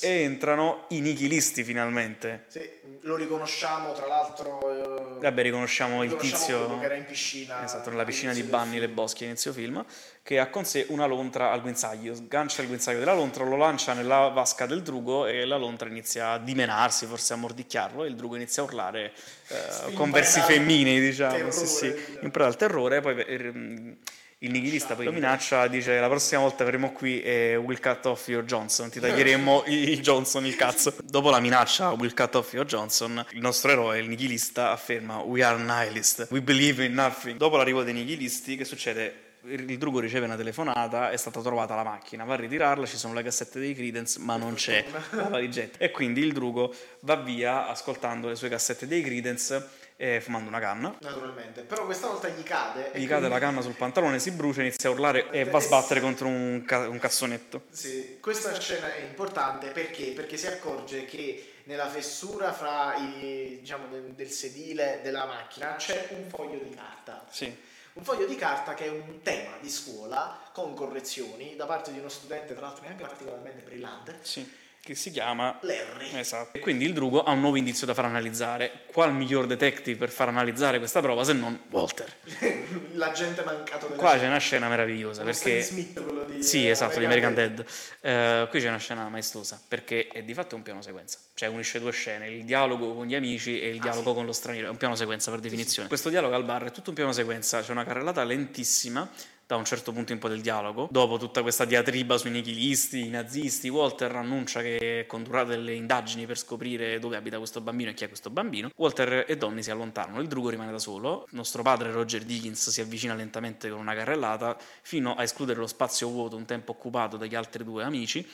e 0.03 0.09
entrano 0.23 0.85
i 0.91 1.01
nichilisti 1.01 1.65
finalmente 1.65 2.45
Sì, 2.47 2.71
lo 3.01 3.17
riconosciamo 3.17 3.93
tra 3.93 4.07
l'altro. 4.07 5.17
eh, 5.19 5.21
vabbè 5.21 5.43
riconosciamo 5.43 6.05
il 6.05 6.11
riconosciamo 6.11 6.47
quello 6.47 6.69
tizio 6.69 6.79
che 6.79 6.85
era 6.85 6.95
in 6.95 7.05
piscina. 7.05 7.65
esatto 7.65 7.91
nella 7.91 8.05
piscina 8.05 8.33
di 8.33 8.45
Banni 8.45 8.79
le 8.79 8.89
Boschi 8.89 9.25
inizio 9.25 9.53
film 9.53 9.85
che 10.23 10.39
ha 10.39 10.47
con 10.47 10.65
sé 10.65 10.87
una 10.91 11.07
lontra 11.07 11.51
al 11.51 11.61
guinzaglio 11.61 12.15
sgancia 12.15 12.63
il 12.63 12.69
guinzaglio 12.69 13.01
della 13.01 13.15
lontra 13.15 13.45
lo 13.45 13.57
lancia 13.57 13.95
nella 13.95 14.29
vasca 14.29 14.67
del 14.67 14.83
drugo 14.83 15.27
e 15.27 15.45
la 15.45 15.57
lontra 15.57 15.89
inizia 15.89 16.31
a 16.31 16.39
dimenarsi 16.39 17.07
forse 17.07 17.33
a 17.33 17.37
mordicchiarlo 17.37 18.05
e 18.05 18.09
il 18.09 18.15
drugo 18.15 18.37
inizia 18.37 18.63
a 18.63 18.67
urlare 18.67 19.13
eh, 19.49 19.93
con 19.95 20.13
versi 20.13 20.39
femminili 20.41 21.01
diciamo 21.01 21.33
terrore, 21.33 21.51
sì 21.51 21.67
sì 21.67 21.95
in 22.21 22.31
preda 22.31 22.49
al 22.49 22.57
terrore 22.57 23.01
poi 23.01 23.21
ehm, 23.27 23.97
il 24.43 24.51
nichilista 24.51 24.95
poi 24.95 25.11
minaccia, 25.13 25.69
dice 25.69 25.99
la 26.01 26.09
prossima 26.09 26.41
volta 26.41 26.65
verremo 26.65 26.93
qui 26.93 27.23
e 27.23 27.57
will 27.57 27.79
cut 27.79 28.07
off 28.07 28.27
your 28.29 28.45
Johnson, 28.45 28.91
ti 28.91 28.99
taglieremo 28.99 29.65
il 29.69 30.01
Johnson 30.01 30.45
il 30.45 30.57
cazzo. 30.57 30.95
Dopo 31.03 31.31
la 31.31 31.39
minaccia 31.39 31.91
will 31.93 32.13
cut 32.13 32.35
off 32.35 32.53
your 32.53 32.67
Johnson, 32.67 33.25
il 33.31 33.41
nostro 33.41 33.71
eroe, 33.71 33.99
il 33.99 34.09
nichilista, 34.09 34.73
afferma 34.73 35.19
we 35.19 35.45
are 35.45 35.59
nihilist, 35.59 36.27
we 36.31 36.41
believe 36.41 36.85
in 36.85 36.93
nothing. 36.93 37.37
Dopo 37.37 37.57
l'arrivo 37.57 37.85
dei 37.85 37.93
nichilisti, 37.93 38.57
che 38.57 38.65
succede? 38.65 39.31
Il 39.45 39.77
drugo 39.77 39.99
riceve 39.99 40.27
una 40.27 40.37
telefonata, 40.37 41.11
è 41.11 41.17
stata 41.17 41.41
trovata 41.41 41.75
la 41.75 41.83
macchina, 41.83 42.23
va 42.23 42.35
a 42.35 42.37
ritirarla, 42.37 42.87
ci 42.87 42.97
sono 42.97 43.13
le 43.15 43.25
cassette 43.25 43.59
dei 43.59 43.75
Credence, 43.75 44.21
ma 44.21 44.37
non 44.37 44.55
c'è 44.55 44.85
la 45.11 45.29
valigetta. 45.29 45.79
E 45.79 45.91
quindi 45.91 46.21
il 46.21 46.33
drugo 46.33 46.73
va 47.01 47.17
via 47.17 47.69
ascoltando 47.69 48.29
le 48.29 48.37
sue 48.37 48.49
cassette 48.49 48.87
dei 48.87 49.03
Credence 49.03 49.81
e 49.97 50.21
fumando 50.21 50.49
una 50.49 50.59
canna. 50.61 50.95
Naturalmente. 51.01 51.63
Però 51.63 51.85
questa 51.85 52.09
volta 52.09 52.29
gli 52.29 52.43
cade. 52.43 52.91
Gli 52.95 53.07
cade 53.07 53.23
la 53.29 53.29
quindi- 53.29 53.39
canna 53.41 53.61
sul 53.61 53.75
pantalone, 53.75 54.19
si 54.19 54.31
brucia, 54.33 54.61
inizia 54.63 54.89
a 54.89 54.93
urlare 54.93 55.31
e 55.31 55.45
va 55.45 55.59
a 55.59 55.61
sbattere 55.61 56.01
contro 56.01 56.27
un, 56.29 56.65
ca- 56.67 56.89
un 56.89 56.99
cassonetto. 56.99 57.65
Sì, 57.71 58.19
questa 58.21 58.59
scena 58.59 58.95
è 58.95 59.01
importante 59.03 59.69
perché? 59.69 60.07
Perché 60.13 60.37
si 60.37 60.47
accorge 60.47 61.05
che 61.05 61.47
nella 61.65 61.89
fessura 61.89 62.53
fra 62.53 62.95
i, 62.97 63.59
diciamo, 63.61 63.87
del, 63.89 64.13
del 64.15 64.31
sedile 64.31 65.01
della 65.03 65.27
macchina 65.27 65.77
c'è 65.77 66.09
un 66.11 66.29
foglio 66.29 66.59
di 66.59 66.75
carta. 66.75 67.25
Sì. 67.31 67.71
Un 67.95 68.05
foglio 68.05 68.25
di 68.27 68.37
carta 68.37 68.73
che 68.75 68.87
è 68.87 68.89
un 68.89 69.21
tema 69.23 69.53
di 69.61 69.69
scuola 69.69 70.41
con 70.55 70.75
correzioni 70.75 71.55
da 71.57 71.67
parte 71.67 71.93
di 71.93 71.99
uno 71.99 72.09
studente, 72.09 72.55
tra 72.55 72.67
l'altro 72.67 72.85
neanche 72.85 73.03
particolarmente 73.05 73.63
brillante, 73.63 74.19
Sì. 74.23 74.61
Che 74.85 74.95
si 74.97 75.11
chiama 75.11 75.59
Larry. 75.63 76.19
Esatto. 76.19 76.57
E 76.57 76.61
quindi 76.61 76.85
il 76.85 76.93
drugo 76.93 77.23
ha 77.23 77.31
un 77.31 77.41
nuovo 77.41 77.57
indizio 77.57 77.87
da 77.87 77.95
far 77.95 78.05
analizzare. 78.05 78.81
Qual 78.93 79.15
miglior 79.15 79.47
detective 79.47 79.97
per 79.97 80.11
far 80.11 80.29
analizzare 80.29 80.79
questa 80.79 81.01
prova 81.01 81.23
se 81.23 81.33
non 81.35 81.59
Walter? 81.71 82.13
L'agente 82.95 83.45
mancato 83.45 83.87
della 83.87 83.99
Qua 83.99 84.19
c'è 84.19 84.27
una 84.27 84.39
scena 84.39 84.69
meravigliosa 84.69 85.23
perché 85.23 85.63
Smith, 85.63 86.03
quello 86.03 86.25
di 86.25 86.43
Sì, 86.43 86.67
eh, 86.67 86.71
esatto, 86.71 86.99
di 86.99 87.05
American 87.05 87.23
American 87.23 87.35
Dead. 87.35 87.65
Eh, 88.01 88.49
qui 88.49 88.61
c'è 88.61 88.69
una 88.69 88.79
scena 88.79 89.09
maestosa 89.09 89.61
perché 89.67 90.09
è 90.09 90.23
di 90.23 90.35
fatto 90.35 90.57
un 90.57 90.63
piano 90.63 90.83
sequenza. 90.83 91.19
Cioè 91.35 91.49
unisce 91.49 91.81
due 91.81 91.93
scene, 91.93 92.29
il 92.29 92.45
dialogo 92.45 92.95
con 92.95 93.07
gli 93.07 93.15
amici 93.15 93.61
e 93.61 93.69
il 93.69 93.81
dialogo 93.81 94.15
con 94.15 94.27
lo 94.27 94.33
straniero. 94.33 94.67
È 94.67 94.71
un 94.71 94.77
piano 94.77 94.97
sequenza 94.97 95.31
per 95.31 95.41
definizione. 95.41 95.89
Questo 95.89 96.09
dialogo 96.09 96.35
al 96.35 96.45
bar 96.45 96.65
è 96.65 96.71
tutto 96.73 96.91
un 96.91 96.97
piano 96.97 97.13
sequenza, 97.13 97.63
c'è 97.63 97.71
una 97.71 97.85
carrellata 97.85 98.25
lentissima 98.25 99.09
da 99.47 99.57
un 99.57 99.65
certo 99.65 99.93
punto 99.93 100.13
in 100.13 100.19
poi 100.19 100.31
del 100.31 100.41
dialogo. 100.41 100.89
Dopo 100.91 101.19
tutta 101.19 101.43
questa 101.43 101.65
diatriba 101.65 102.17
sui 102.17 102.31
nichilisti, 102.31 103.07
i 103.07 103.09
nazisti, 103.09 103.69
Walter 103.69 104.15
annuncia 104.15 104.63
che 104.63 105.05
condurrà 105.07 105.45
delle 105.45 105.75
indagini 105.75 106.27
per 106.27 106.39
scoprire 106.39 106.99
dove 106.99 107.17
abita 107.17 107.39
questo 107.39 107.61
bambino 107.61 107.91
e 107.91 107.95
chi 107.95 108.05
è 108.05 108.09
questo 108.09 108.31
bambino. 108.31 108.71
Walter 108.77 109.25
e 109.29 109.37
Donny 109.37 109.63
si 109.63 109.71
allontanano, 109.71 110.21
il 110.21 110.29
drugo 110.29 110.49
rimane 110.49 110.71
da 110.71 110.79
solo. 110.79 111.27
Il 111.31 111.37
nostro 111.37 111.63
padre 111.63 111.93
Roger 111.93 112.23
Dickens 112.23 112.71
si 112.71 112.81
avvicina 112.81 113.15
lentamente 113.15 113.69
con 113.69 113.79
una 113.79 113.95
carrellata 113.95 114.57
fino 114.83 115.15
a 115.15 115.23
escludere 115.23 115.61
lo 115.61 115.67
spazio 115.67 116.09
vuoto 116.09 116.37
un 116.37 116.45
tempo 116.45 116.73
occupato 116.73 117.17
dagli 117.17 117.35
altri 117.35 117.65
due 117.65 117.85
amici. 117.85 118.27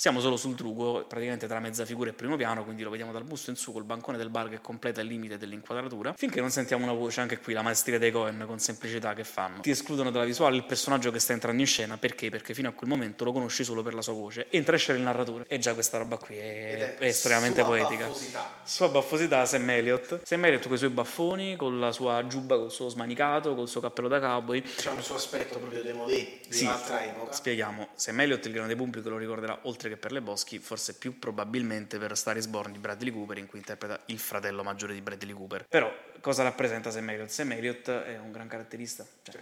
Siamo 0.00 0.20
solo 0.20 0.36
sul 0.36 0.54
drugo, 0.54 1.04
praticamente 1.08 1.48
tra 1.48 1.58
mezza 1.58 1.84
figura 1.84 2.10
e 2.10 2.12
primo 2.12 2.36
piano, 2.36 2.62
quindi 2.62 2.84
lo 2.84 2.90
vediamo 2.90 3.10
dal 3.10 3.24
busto 3.24 3.50
in 3.50 3.56
su 3.56 3.72
col 3.72 3.82
bancone 3.82 4.16
del 4.16 4.30
bar 4.30 4.48
che 4.48 4.60
completa 4.60 5.00
il 5.00 5.08
limite 5.08 5.38
dell'inquadratura, 5.38 6.12
finché 6.16 6.40
non 6.40 6.50
sentiamo 6.50 6.84
una 6.84 6.92
voce, 6.92 7.20
anche 7.20 7.40
qui 7.40 7.52
la 7.52 7.62
maestria 7.62 7.98
dei 7.98 8.12
Cohen 8.12 8.44
con 8.46 8.60
semplicità 8.60 9.12
che 9.14 9.24
fanno. 9.24 9.60
Ti 9.60 9.70
escludono 9.70 10.12
dalla 10.12 10.24
visuale 10.24 10.54
il 10.54 10.62
personaggio 10.62 11.10
che 11.10 11.18
sta 11.18 11.32
entrando 11.32 11.60
in 11.60 11.66
scena, 11.66 11.96
perché? 11.96 12.30
Perché 12.30 12.54
fino 12.54 12.68
a 12.68 12.72
quel 12.74 12.88
momento 12.88 13.24
lo 13.24 13.32
conosci 13.32 13.64
solo 13.64 13.82
per 13.82 13.94
la 13.94 14.00
sua 14.00 14.12
voce. 14.12 14.46
Entra 14.50 14.74
e 14.74 14.76
esce 14.76 14.92
il 14.92 15.00
narratore. 15.00 15.46
E 15.48 15.58
già 15.58 15.74
questa 15.74 15.98
roba 15.98 16.16
qui 16.16 16.36
è, 16.36 16.94
è 16.98 17.04
estremamente 17.04 17.62
sua 17.62 17.68
poetica. 17.68 18.06
baffosità. 18.06 18.54
Sua 18.62 18.88
baffosità, 18.90 19.46
Sam 19.46 19.68
Elliott. 19.68 20.20
Sam 20.22 20.44
Elliott 20.44 20.64
con 20.66 20.74
i 20.74 20.78
suoi 20.78 20.90
baffoni, 20.90 21.56
con 21.56 21.80
la 21.80 21.90
sua 21.90 22.24
giubba, 22.28 22.56
col 22.56 22.70
suo 22.70 22.88
smanicato, 22.88 23.56
col 23.56 23.66
suo 23.66 23.80
cappello 23.80 24.06
da 24.06 24.20
cowboy. 24.20 24.62
C'è 24.62 24.90
un 24.90 25.02
suo 25.02 25.16
aspetto 25.16 25.58
proprio 25.58 25.82
demodé 25.82 26.38
di 26.46 26.54
Sì, 26.54 26.66
un'altra 26.66 27.04
epoca. 27.04 27.32
Spieghiamo, 27.32 27.88
Sam 27.96 28.20
Elliott 28.20 28.46
il 28.46 28.52
grande 28.52 28.76
pubblico 28.76 29.08
lo 29.08 29.18
ricorderà 29.18 29.58
oltre 29.62 29.86
che 29.88 29.96
per 29.96 30.12
le 30.12 30.20
Boschi, 30.20 30.58
forse 30.58 30.94
più 30.94 31.18
probabilmente 31.18 31.98
per 31.98 32.16
Star 32.16 32.36
is 32.36 32.46
Born 32.46 32.72
di 32.72 32.78
Bradley 32.78 33.12
Cooper 33.12 33.38
in 33.38 33.46
cui 33.46 33.58
interpreta 33.58 34.00
il 34.06 34.18
fratello 34.18 34.62
maggiore 34.62 34.94
di 34.94 35.00
Bradley 35.00 35.34
Cooper. 35.34 35.66
Però 35.68 35.92
cosa 36.20 36.42
rappresenta 36.42 36.90
Sam 36.90 37.10
Elliott? 37.10 37.30
Sam 37.30 37.52
Elliott 37.52 37.90
è 37.90 38.18
un 38.18 38.32
gran 38.32 38.48
caratterista, 38.48 39.06
cioè 39.22 39.40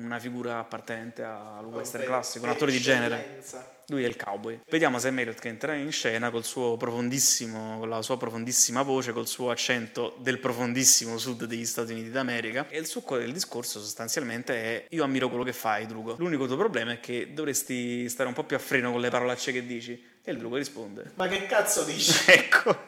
una 0.00 0.18
figura 0.18 0.58
appartenente 0.58 1.22
al 1.22 1.64
western 1.64 2.04
classico, 2.04 2.44
un 2.44 2.50
attore 2.50 2.72
di 2.72 2.80
genere. 2.80 3.42
Lui 3.90 4.04
è 4.04 4.06
il 4.06 4.16
cowboy. 4.16 4.60
Vediamo 4.68 4.98
Sam 4.98 5.18
Elliott 5.18 5.40
che 5.40 5.48
entra 5.48 5.74
in 5.74 5.90
scena 5.90 6.30
col 6.30 6.44
suo 6.44 6.76
profondissimo, 6.76 7.78
con 7.78 7.88
la 7.88 8.02
sua 8.02 8.18
profondissima 8.18 8.82
voce, 8.82 9.12
col 9.12 9.26
suo 9.26 9.50
accento 9.50 10.14
del 10.18 10.38
profondissimo 10.38 11.16
sud 11.16 11.44
degli 11.44 11.64
Stati 11.64 11.92
Uniti 11.92 12.10
d'America. 12.10 12.68
E 12.68 12.78
il 12.78 12.84
succo 12.84 13.16
del 13.16 13.32
discorso 13.32 13.80
sostanzialmente 13.80 14.54
è: 14.54 14.86
Io 14.90 15.04
ammiro 15.04 15.28
quello 15.28 15.44
che 15.44 15.54
fai, 15.54 15.86
Drugo. 15.86 16.16
L'unico 16.18 16.46
tuo 16.46 16.56
problema 16.56 16.92
è 16.92 17.00
che 17.00 17.32
dovresti 17.32 18.06
stare 18.10 18.28
un 18.28 18.34
po' 18.34 18.44
più 18.44 18.56
a 18.56 18.58
freno 18.58 18.90
con 18.90 19.00
le 19.00 19.08
parolacce 19.08 19.52
che 19.52 19.64
dici. 19.64 20.16
E 20.28 20.32
il 20.32 20.36
Drugo 20.36 20.56
risponde: 20.56 21.12
Ma 21.14 21.26
che 21.26 21.46
cazzo 21.46 21.84
dici? 21.84 22.12
ecco. 22.30 22.86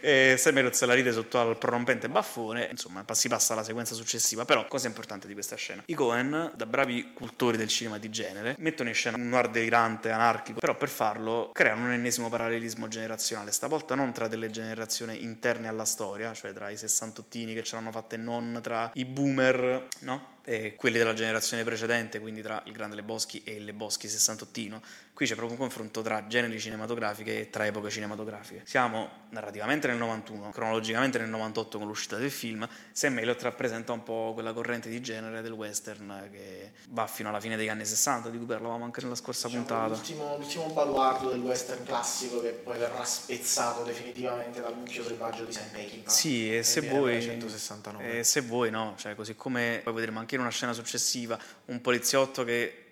E 0.00 0.36
Sam 0.38 0.58
Elliott 0.58 0.74
se 0.74 0.86
la 0.86 0.94
ride 0.94 1.10
sotto 1.10 1.40
al 1.40 1.58
prorompente 1.58 2.08
baffone. 2.08 2.68
Insomma, 2.70 3.04
si 3.14 3.28
passa 3.28 3.54
alla 3.54 3.64
sequenza 3.64 3.96
successiva. 3.96 4.44
Però, 4.44 4.64
cosa 4.68 4.86
importante 4.86 5.26
di 5.26 5.32
questa 5.32 5.56
scena? 5.56 5.82
I 5.86 5.94
Cohen, 5.94 6.52
da 6.54 6.66
bravi 6.66 7.12
cultori 7.14 7.56
del 7.56 7.66
cinema 7.66 7.98
di 7.98 8.10
genere, 8.10 8.54
mettono 8.58 8.90
in 8.90 8.94
scena 8.94 9.16
un 9.16 9.28
noir 9.28 9.48
delirante, 9.48 10.10
anarchico. 10.10 10.60
Però, 10.60 10.76
per 10.76 10.88
farlo, 10.88 11.50
creano 11.52 11.86
un 11.86 11.90
ennesimo 11.90 12.28
parallelismo 12.28 12.86
generazionale. 12.86 13.50
Stavolta 13.50 13.96
non 13.96 14.12
tra 14.12 14.28
delle 14.28 14.48
generazioni 14.50 15.24
interne 15.24 15.66
alla 15.66 15.84
storia, 15.84 16.32
cioè 16.32 16.52
tra 16.52 16.70
i 16.70 16.76
sessantottini 16.76 17.54
che 17.54 17.64
ce 17.64 17.74
l'hanno 17.74 17.90
fatta 17.90 18.14
e 18.14 18.18
non 18.18 18.60
tra 18.62 18.88
i 18.94 19.04
boomer, 19.04 19.88
no? 20.00 20.36
E 20.48 20.76
quelli 20.76 20.96
della 20.96 21.12
generazione 21.12 21.62
precedente, 21.62 22.20
quindi 22.20 22.40
tra 22.40 22.62
il 22.64 22.72
grande 22.72 22.96
Leboschi 22.96 23.42
e 23.44 23.56
il 23.56 23.64
Leboschi 23.64 24.08
sessantottino. 24.08 24.80
Qui 25.12 25.26
c'è 25.26 25.34
proprio 25.34 25.58
un 25.58 25.62
confronto 25.62 26.00
tra 26.00 26.26
generi 26.26 26.58
cinematografiche 26.58 27.40
e 27.40 27.50
tra 27.50 27.66
epoche 27.66 27.90
cinematografiche. 27.90 28.62
Siamo 28.64 29.26
narrativamente 29.30 29.88
nel 29.88 29.98
91, 29.98 30.48
cronologicamente 30.50 31.18
nel 31.18 31.28
98 31.28 31.76
con 31.76 31.86
l'uscita 31.86 32.16
del 32.16 32.30
film. 32.30 32.66
Sam 32.92 33.18
Elliott 33.18 33.42
rappresenta 33.42 33.92
un 33.92 34.02
po' 34.02 34.30
quella 34.32 34.54
corrente 34.54 34.88
di 34.88 35.02
genere 35.02 35.42
del 35.42 35.52
western 35.52 36.30
che 36.32 36.72
va 36.90 37.06
fino 37.06 37.28
alla 37.28 37.40
fine 37.40 37.56
degli 37.56 37.68
anni 37.68 37.84
60, 37.84 38.30
di 38.30 38.38
cui 38.38 38.46
parlavamo 38.46 38.84
anche 38.84 39.02
nella 39.02 39.16
scorsa 39.16 39.48
Diciamo, 39.48 39.66
puntata. 39.66 39.94
L'ultimo, 39.94 40.36
l'ultimo 40.38 40.66
baluardo 40.68 41.28
del 41.28 41.40
western 41.40 41.84
classico 41.84 42.40
che 42.40 42.50
poi 42.50 42.78
verrà 42.78 43.04
spezzato 43.04 43.82
definitivamente 43.82 44.62
dal 44.62 44.74
mucchio 44.74 45.02
selvaggio 45.02 45.44
di 45.44 45.52
Sam 45.52 45.68
Peckinpah. 45.72 46.10
Sì, 46.10 46.56
e 46.56 46.62
se 46.62 46.80
vuoi, 46.82 47.18
1969. 47.18 48.18
e 48.18 48.24
se 48.24 48.40
vuoi 48.40 48.70
no, 48.70 48.94
cioè, 48.96 49.14
così 49.14 49.34
come 49.34 49.80
poi 49.82 49.92
vedremo 49.92 50.20
anche 50.20 50.36
in 50.38 50.46
una 50.46 50.50
scena 50.50 50.72
successiva 50.72 51.38
un 51.66 51.80
poliziotto 51.80 52.44
che 52.44 52.84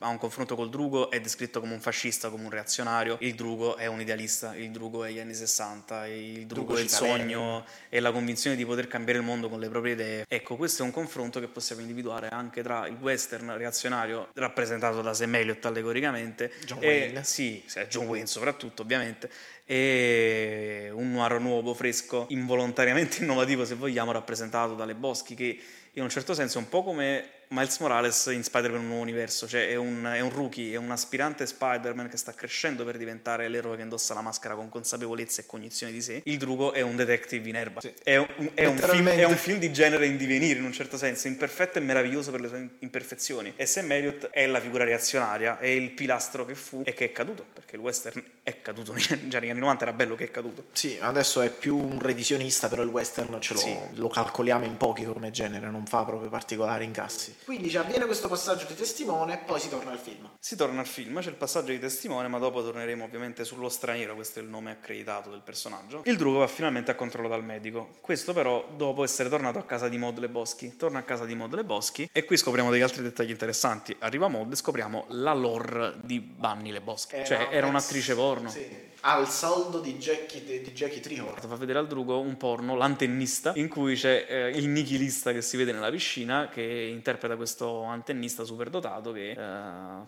ha 0.00 0.08
un 0.08 0.18
confronto 0.18 0.54
col 0.54 0.70
Drugo, 0.70 1.10
è 1.10 1.20
descritto 1.20 1.60
come 1.60 1.72
un 1.72 1.80
fascista, 1.80 2.28
come 2.28 2.44
un 2.44 2.50
reazionario. 2.50 3.16
Il 3.20 3.34
Drugo 3.34 3.76
è 3.76 3.86
un 3.86 4.00
idealista, 4.00 4.54
il 4.54 4.70
Drugo 4.70 5.04
è 5.04 5.10
gli 5.10 5.18
anni 5.18 5.34
60, 5.34 6.06
il 6.06 6.46
Drugo, 6.46 6.74
Drugo 6.74 6.76
è 6.76 6.80
il 6.80 6.88
sogno 6.88 7.64
e 7.88 7.98
la 7.98 8.12
convinzione 8.12 8.54
di 8.54 8.64
poter 8.64 8.86
cambiare 8.86 9.18
il 9.18 9.24
mondo 9.24 9.48
con 9.48 9.58
le 9.58 9.68
proprie 9.68 9.94
idee. 9.94 10.24
Ecco, 10.28 10.56
questo 10.56 10.82
è 10.82 10.84
un 10.84 10.92
confronto 10.92 11.40
che 11.40 11.48
possiamo 11.48 11.80
individuare 11.80 12.28
anche 12.28 12.62
tra 12.62 12.86
il 12.86 12.96
western 13.00 13.56
reazionario, 13.56 14.28
rappresentato 14.34 15.02
da 15.02 15.12
Sam 15.14 15.34
Elliott 15.34 15.64
allegoricamente, 15.64 16.52
John 16.64 16.78
e, 16.80 16.86
Wayne. 16.86 17.24
sì, 17.24 17.62
sì, 17.66 17.80
John 17.88 18.06
Wayne 18.06 18.26
soprattutto 18.26 18.82
ovviamente, 18.82 19.28
e 19.64 20.90
un 20.92 21.10
noir 21.10 21.40
nuovo, 21.40 21.74
fresco, 21.74 22.26
involontariamente 22.28 23.22
innovativo 23.24 23.64
se 23.64 23.74
vogliamo, 23.74 24.12
rappresentato 24.12 24.74
dalle 24.74 24.94
Boschi 24.94 25.34
che 25.34 25.60
in 25.98 26.04
un 26.04 26.10
certo 26.10 26.32
senso 26.32 26.58
un 26.58 26.68
po' 26.68 26.82
come 26.82 27.37
Miles 27.50 27.78
Morales 27.78 28.26
in 28.26 28.44
Spider-Man 28.44 28.80
un 28.80 28.86
nuovo 28.88 29.02
universo, 29.02 29.48
cioè 29.48 29.68
è 29.68 29.74
un, 29.76 30.04
è 30.04 30.20
un 30.20 30.30
rookie, 30.30 30.74
è 30.74 30.76
un 30.76 30.90
aspirante 30.90 31.46
Spider-Man 31.46 32.08
che 32.08 32.18
sta 32.18 32.34
crescendo 32.34 32.84
per 32.84 32.98
diventare 32.98 33.48
l'eroe 33.48 33.76
che 33.76 33.82
indossa 33.82 34.12
la 34.12 34.20
maschera 34.20 34.54
con 34.54 34.68
consapevolezza 34.68 35.40
e 35.40 35.46
cognizione 35.46 35.92
di 35.92 36.02
sé. 36.02 36.20
Il 36.24 36.36
Drugo 36.36 36.72
è 36.72 36.82
un 36.82 36.94
detective 36.96 37.48
in 37.48 37.56
erba. 37.56 37.80
Sì. 37.80 37.92
È, 38.02 38.16
un, 38.16 38.50
è 38.52 38.66
un 38.66 38.76
film, 38.76 39.08
è 39.08 39.24
un 39.24 39.36
film 39.36 39.58
di 39.58 39.72
genere 39.72 40.06
in 40.06 40.18
divenire 40.18 40.58
in 40.58 40.64
un 40.64 40.72
certo 40.72 40.98
senso, 40.98 41.26
imperfetto 41.26 41.78
e 41.78 41.80
meraviglioso 41.80 42.30
per 42.30 42.40
le 42.40 42.48
sue 42.48 42.68
imperfezioni. 42.80 43.54
E 43.56 43.64
Sam 43.64 43.90
Elliott 43.92 44.26
è 44.28 44.46
la 44.46 44.60
figura 44.60 44.84
reazionaria, 44.84 45.58
è 45.58 45.66
il 45.68 45.90
pilastro 45.92 46.44
che 46.44 46.54
fu 46.54 46.82
e 46.84 46.92
che 46.92 47.06
è 47.06 47.12
caduto, 47.12 47.46
perché 47.52 47.76
il 47.76 47.82
western 47.82 48.22
è 48.42 48.60
caduto, 48.60 48.94
già 48.94 49.38
negli 49.40 49.50
anni 49.50 49.60
90 49.60 49.84
era 49.84 49.92
bello 49.94 50.14
che 50.16 50.24
è 50.24 50.30
caduto. 50.30 50.66
Sì, 50.72 50.98
adesso 51.00 51.40
è 51.40 51.50
più 51.50 51.76
un 51.78 51.98
revisionista, 51.98 52.68
però 52.68 52.82
il 52.82 52.88
western 52.88 53.40
ce 53.40 53.54
lo, 53.54 53.60
Sì. 53.60 53.76
lo 53.94 54.08
calcoliamo 54.08 54.66
in 54.66 54.76
pochi 54.76 55.04
come 55.04 55.30
genere, 55.30 55.70
non 55.70 55.86
fa 55.86 56.04
proprio 56.04 56.28
particolari 56.28 56.84
incassi. 56.84 57.36
Quindi 57.44 57.70
ci 57.70 57.76
avviene 57.76 58.04
questo 58.06 58.28
passaggio 58.28 58.66
di 58.66 58.74
testimone 58.74 59.34
e 59.34 59.36
poi 59.38 59.58
si 59.58 59.68
torna 59.68 59.90
al 59.90 59.98
film. 59.98 60.28
Si 60.38 60.56
torna 60.56 60.80
al 60.80 60.86
film, 60.86 61.20
c'è 61.20 61.30
il 61.30 61.36
passaggio 61.36 61.72
di 61.72 61.78
testimone, 61.78 62.28
ma 62.28 62.38
dopo 62.38 62.62
torneremo 62.62 63.04
ovviamente 63.04 63.44
sullo 63.44 63.68
straniero, 63.68 64.14
questo 64.14 64.38
è 64.38 64.42
il 64.42 64.48
nome 64.48 64.70
accreditato 64.70 65.30
del 65.30 65.42
personaggio. 65.42 66.02
Il 66.04 66.16
drugo 66.16 66.38
va 66.38 66.46
finalmente 66.46 66.90
a 66.90 66.94
controllo 66.94 67.28
dal 67.28 67.44
medico, 67.44 67.96
questo 68.00 68.32
però 68.32 68.66
dopo 68.76 69.04
essere 69.04 69.28
tornato 69.28 69.58
a 69.58 69.64
casa 69.64 69.88
di 69.88 69.98
Maud 69.98 70.18
Le 70.18 70.28
Boschi. 70.28 70.76
Torna 70.76 70.98
a 70.98 71.02
casa 71.02 71.24
di 71.24 71.34
Maud 71.34 71.54
Le 71.54 71.64
Boschi 71.64 72.08
e 72.12 72.24
qui 72.24 72.36
scopriamo 72.36 72.70
degli 72.70 72.82
altri 72.82 73.02
dettagli 73.02 73.30
interessanti. 73.30 73.96
Arriva 74.00 74.28
Maud 74.28 74.52
e 74.52 74.56
scopriamo 74.56 75.06
la 75.08 75.32
lore 75.32 75.94
di 76.02 76.20
Bunny 76.20 76.70
Le 76.70 76.80
Boschi, 76.80 77.16
cioè 77.24 77.48
era 77.50 77.66
un'attrice 77.66 78.14
porno. 78.14 78.50
Sì, 78.50 78.87
al 79.00 79.28
saldo 79.28 79.78
di 79.78 79.94
Jackie, 79.94 80.42
di, 80.42 80.72
Jackie 80.72 81.00
Trihor. 81.00 81.40
Fa 81.40 81.56
vedere 81.56 81.78
al 81.78 81.86
drugo 81.86 82.20
un 82.20 82.36
porno, 82.36 82.74
l'antennista, 82.74 83.52
in 83.54 83.68
cui 83.68 83.94
c'è 83.94 84.26
eh, 84.28 84.48
il 84.50 84.68
nichilista 84.68 85.32
che 85.32 85.42
si 85.42 85.56
vede 85.56 85.72
nella 85.72 85.90
piscina 85.90 86.48
che 86.48 86.62
interpreta 86.62 87.36
questo 87.36 87.82
antennista 87.82 88.44
superdotato 88.44 89.12
che 89.12 89.30
eh, 89.30 89.36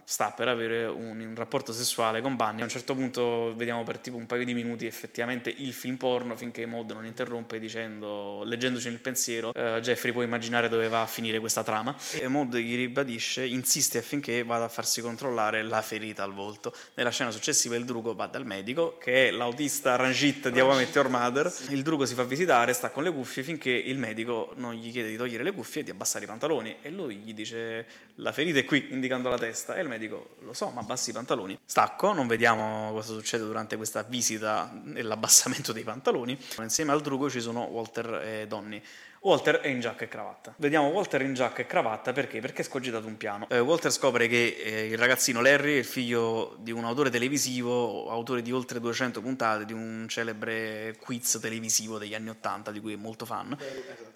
sta 0.04 0.32
per 0.32 0.48
avere 0.48 0.86
un, 0.86 1.20
un 1.20 1.34
rapporto 1.36 1.72
sessuale 1.72 2.20
con 2.20 2.36
Bunny. 2.36 2.60
A 2.60 2.64
un 2.64 2.70
certo 2.70 2.94
punto 2.94 3.54
vediamo 3.54 3.82
per 3.84 3.98
tipo 3.98 4.16
un 4.16 4.26
paio 4.26 4.44
di 4.44 4.54
minuti 4.54 4.86
effettivamente 4.86 5.52
il 5.56 5.72
film 5.72 5.96
porno 5.96 6.34
finché 6.36 6.66
Maud 6.66 6.90
non 6.90 7.06
interrompe 7.06 7.58
dicendo, 7.58 8.42
leggendoci 8.44 8.88
nel 8.88 9.00
pensiero, 9.00 9.52
eh, 9.54 9.80
Jeffrey 9.80 10.12
può 10.12 10.22
immaginare 10.22 10.68
dove 10.68 10.88
va 10.88 11.02
a 11.02 11.06
finire 11.06 11.38
questa 11.38 11.62
trama. 11.62 11.94
E 12.18 12.26
Maud 12.28 12.56
gli 12.56 12.74
ribadisce, 12.74 13.46
insiste 13.46 13.98
affinché 13.98 14.42
vada 14.42 14.64
a 14.64 14.68
farsi 14.68 15.00
controllare 15.00 15.62
la 15.62 15.82
ferita 15.82 16.24
al 16.24 16.32
volto. 16.32 16.74
Nella 16.94 17.10
scena 17.10 17.30
successiva 17.30 17.76
il 17.76 17.84
drugo 17.84 18.14
va 18.14 18.26
dal 18.26 18.44
medico 18.44 18.79
che 18.98 19.28
è 19.28 19.30
l'autista 19.30 19.96
Ranjit 19.96 20.48
di 20.48 20.60
How 20.60 20.80
I 20.80 20.88
Your 20.92 21.08
Mother. 21.08 21.52
Il 21.68 21.82
drugo 21.82 22.04
si 22.06 22.14
fa 22.14 22.24
visitare, 22.24 22.72
sta 22.72 22.90
con 22.90 23.02
le 23.02 23.12
cuffie 23.12 23.42
finché 23.42 23.70
il 23.70 23.98
medico 23.98 24.52
non 24.56 24.74
gli 24.74 24.90
chiede 24.90 25.08
di 25.08 25.16
togliere 25.16 25.42
le 25.42 25.52
cuffie 25.52 25.82
e 25.82 25.84
di 25.84 25.90
abbassare 25.90 26.24
i 26.24 26.26
pantaloni. 26.26 26.76
E 26.82 26.90
lui 26.90 27.16
gli 27.16 27.34
dice 27.34 27.86
la 28.16 28.32
ferita 28.32 28.58
è 28.58 28.64
qui, 28.64 28.88
indicando 28.90 29.28
la 29.28 29.38
testa. 29.38 29.76
E 29.76 29.82
il 29.82 29.88
medico 29.88 30.36
lo 30.40 30.52
so, 30.52 30.68
ma 30.70 30.80
abbassi 30.80 31.10
i 31.10 31.12
pantaloni. 31.12 31.58
Stacco, 31.64 32.12
non 32.12 32.26
vediamo 32.26 32.90
cosa 32.92 33.12
succede 33.12 33.44
durante 33.44 33.76
questa 33.76 34.02
visita 34.02 34.72
e 34.94 35.02
l'abbassamento 35.02 35.72
dei 35.72 35.84
pantaloni. 35.84 36.38
Insieme 36.58 36.92
al 36.92 37.00
drugo 37.00 37.28
ci 37.28 37.40
sono 37.40 37.62
Walter 37.64 38.22
e 38.24 38.46
Donny. 38.46 38.82
Walter 39.22 39.56
è 39.60 39.68
in 39.68 39.80
giacca 39.80 40.04
e 40.04 40.08
cravatta. 40.08 40.54
Vediamo 40.56 40.88
Walter 40.88 41.20
in 41.20 41.34
giacca 41.34 41.60
e 41.60 41.66
cravatta 41.66 42.10
perché? 42.14 42.40
Perché 42.40 42.62
è 42.62 42.64
scogitato 42.64 43.06
un 43.06 43.18
piano. 43.18 43.46
Eh, 43.50 43.58
Walter 43.58 43.92
scopre 43.92 44.26
che 44.28 44.56
eh, 44.64 44.86
il 44.86 44.96
ragazzino 44.96 45.42
Larry 45.42 45.74
è 45.74 45.78
il 45.78 45.84
figlio 45.84 46.56
di 46.58 46.70
un 46.70 46.84
autore 46.86 47.10
televisivo, 47.10 48.08
autore 48.10 48.40
di 48.40 48.50
oltre 48.50 48.80
200 48.80 49.20
puntate 49.20 49.66
di 49.66 49.74
un 49.74 50.06
celebre 50.08 50.96
quiz 50.98 51.38
televisivo 51.38 51.98
degli 51.98 52.14
anni 52.14 52.30
80 52.30 52.70
di 52.70 52.80
cui 52.80 52.94
è 52.94 52.96
molto 52.96 53.26
fan. 53.26 53.54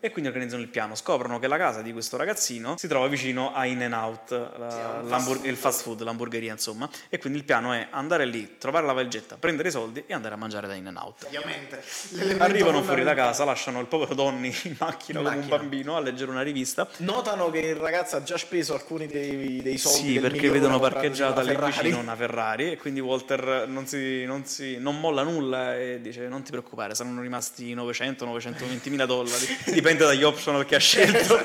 E 0.01 0.11
quindi 0.11 0.31
organizzano 0.31 0.63
il 0.63 0.69
piano. 0.69 0.95
Scoprono 0.95 1.39
che 1.39 1.49
la 1.49 1.59
casa 1.59 1.83
di 1.83 1.93
questo 1.93 2.17
ragazzino 2.17 2.79
si 2.79 2.89
trova 2.89 3.07
vicino 3.07 3.53
a 3.53 3.67
In 3.67 3.83
and 3.83 3.93
Out, 3.93 4.31
la- 4.31 5.03
l'hambur- 5.03 5.37
fast 5.37 5.47
il 5.47 5.57
fast 5.57 5.83
food, 5.83 6.01
l'hamburgeria 6.01 6.53
insomma. 6.53 6.89
E 7.11 7.19
quindi 7.19 7.41
il 7.41 7.45
piano 7.45 7.75
è 7.75 7.89
andare 7.91 8.25
lì, 8.25 8.57
trovare 8.57 8.87
la 8.87 8.95
valigetta, 8.95 9.37
prendere 9.37 9.69
i 9.69 9.71
soldi 9.71 10.03
e 10.07 10.15
andare 10.15 10.33
a 10.33 10.39
mangiare 10.39 10.67
da 10.67 10.73
In 10.73 10.87
and 10.87 10.97
Out. 10.97 11.25
Ovviamente. 11.25 11.83
l'elemento 12.13 12.43
Arrivano 12.43 12.83
fuori 12.83 13.03
da 13.05 13.13
casa, 13.13 13.45
lasciano 13.45 13.81
il 13.81 13.87
povero 13.87 14.15
Donny 14.15 14.55
in 14.65 14.77
macchina 14.79 14.93
In 15.09 15.17
come 15.17 15.29
un 15.29 15.35
macchina. 15.37 15.57
bambino 15.57 15.97
a 15.97 16.01
leggere 16.01 16.31
una 16.31 16.43
rivista. 16.43 16.89
Notano 16.99 17.51
che 17.51 17.61
il 17.61 17.77
ragazzo 17.77 18.17
ha 18.17 18.23
già 18.23 18.37
speso 18.37 18.75
alcuni 18.75 19.07
dei, 19.07 19.61
dei 19.63 19.79
soldi. 19.79 20.15
Sì, 20.15 20.21
perché 20.21 20.49
vedono 20.51 20.79
parcheggiata 20.79 21.41
lì 21.43 21.49
Ferrari. 21.49 21.73
vicino 21.73 21.99
una 21.99 22.17
Ferrari 22.17 22.73
e 22.73 22.77
quindi 22.77 23.01
Walter 23.01 23.67
non, 23.69 23.87
si, 23.87 24.25
non, 24.25 24.45
si, 24.45 24.79
non 24.79 24.99
molla 25.01 25.23
nulla 25.23 25.77
e 25.77 26.01
dice 26.01 26.29
non 26.29 26.43
ti 26.43 26.51
preoccupare, 26.51 26.95
saranno 26.95 27.21
rimasti 27.21 27.75
900-920 27.75 28.91
mila 28.91 29.07
dollari, 29.07 29.47
dipende 29.73 30.05
dagli 30.05 30.23
optional 30.23 30.65
che 30.65 30.77
ha 30.77 30.79
scelto. 30.79 31.43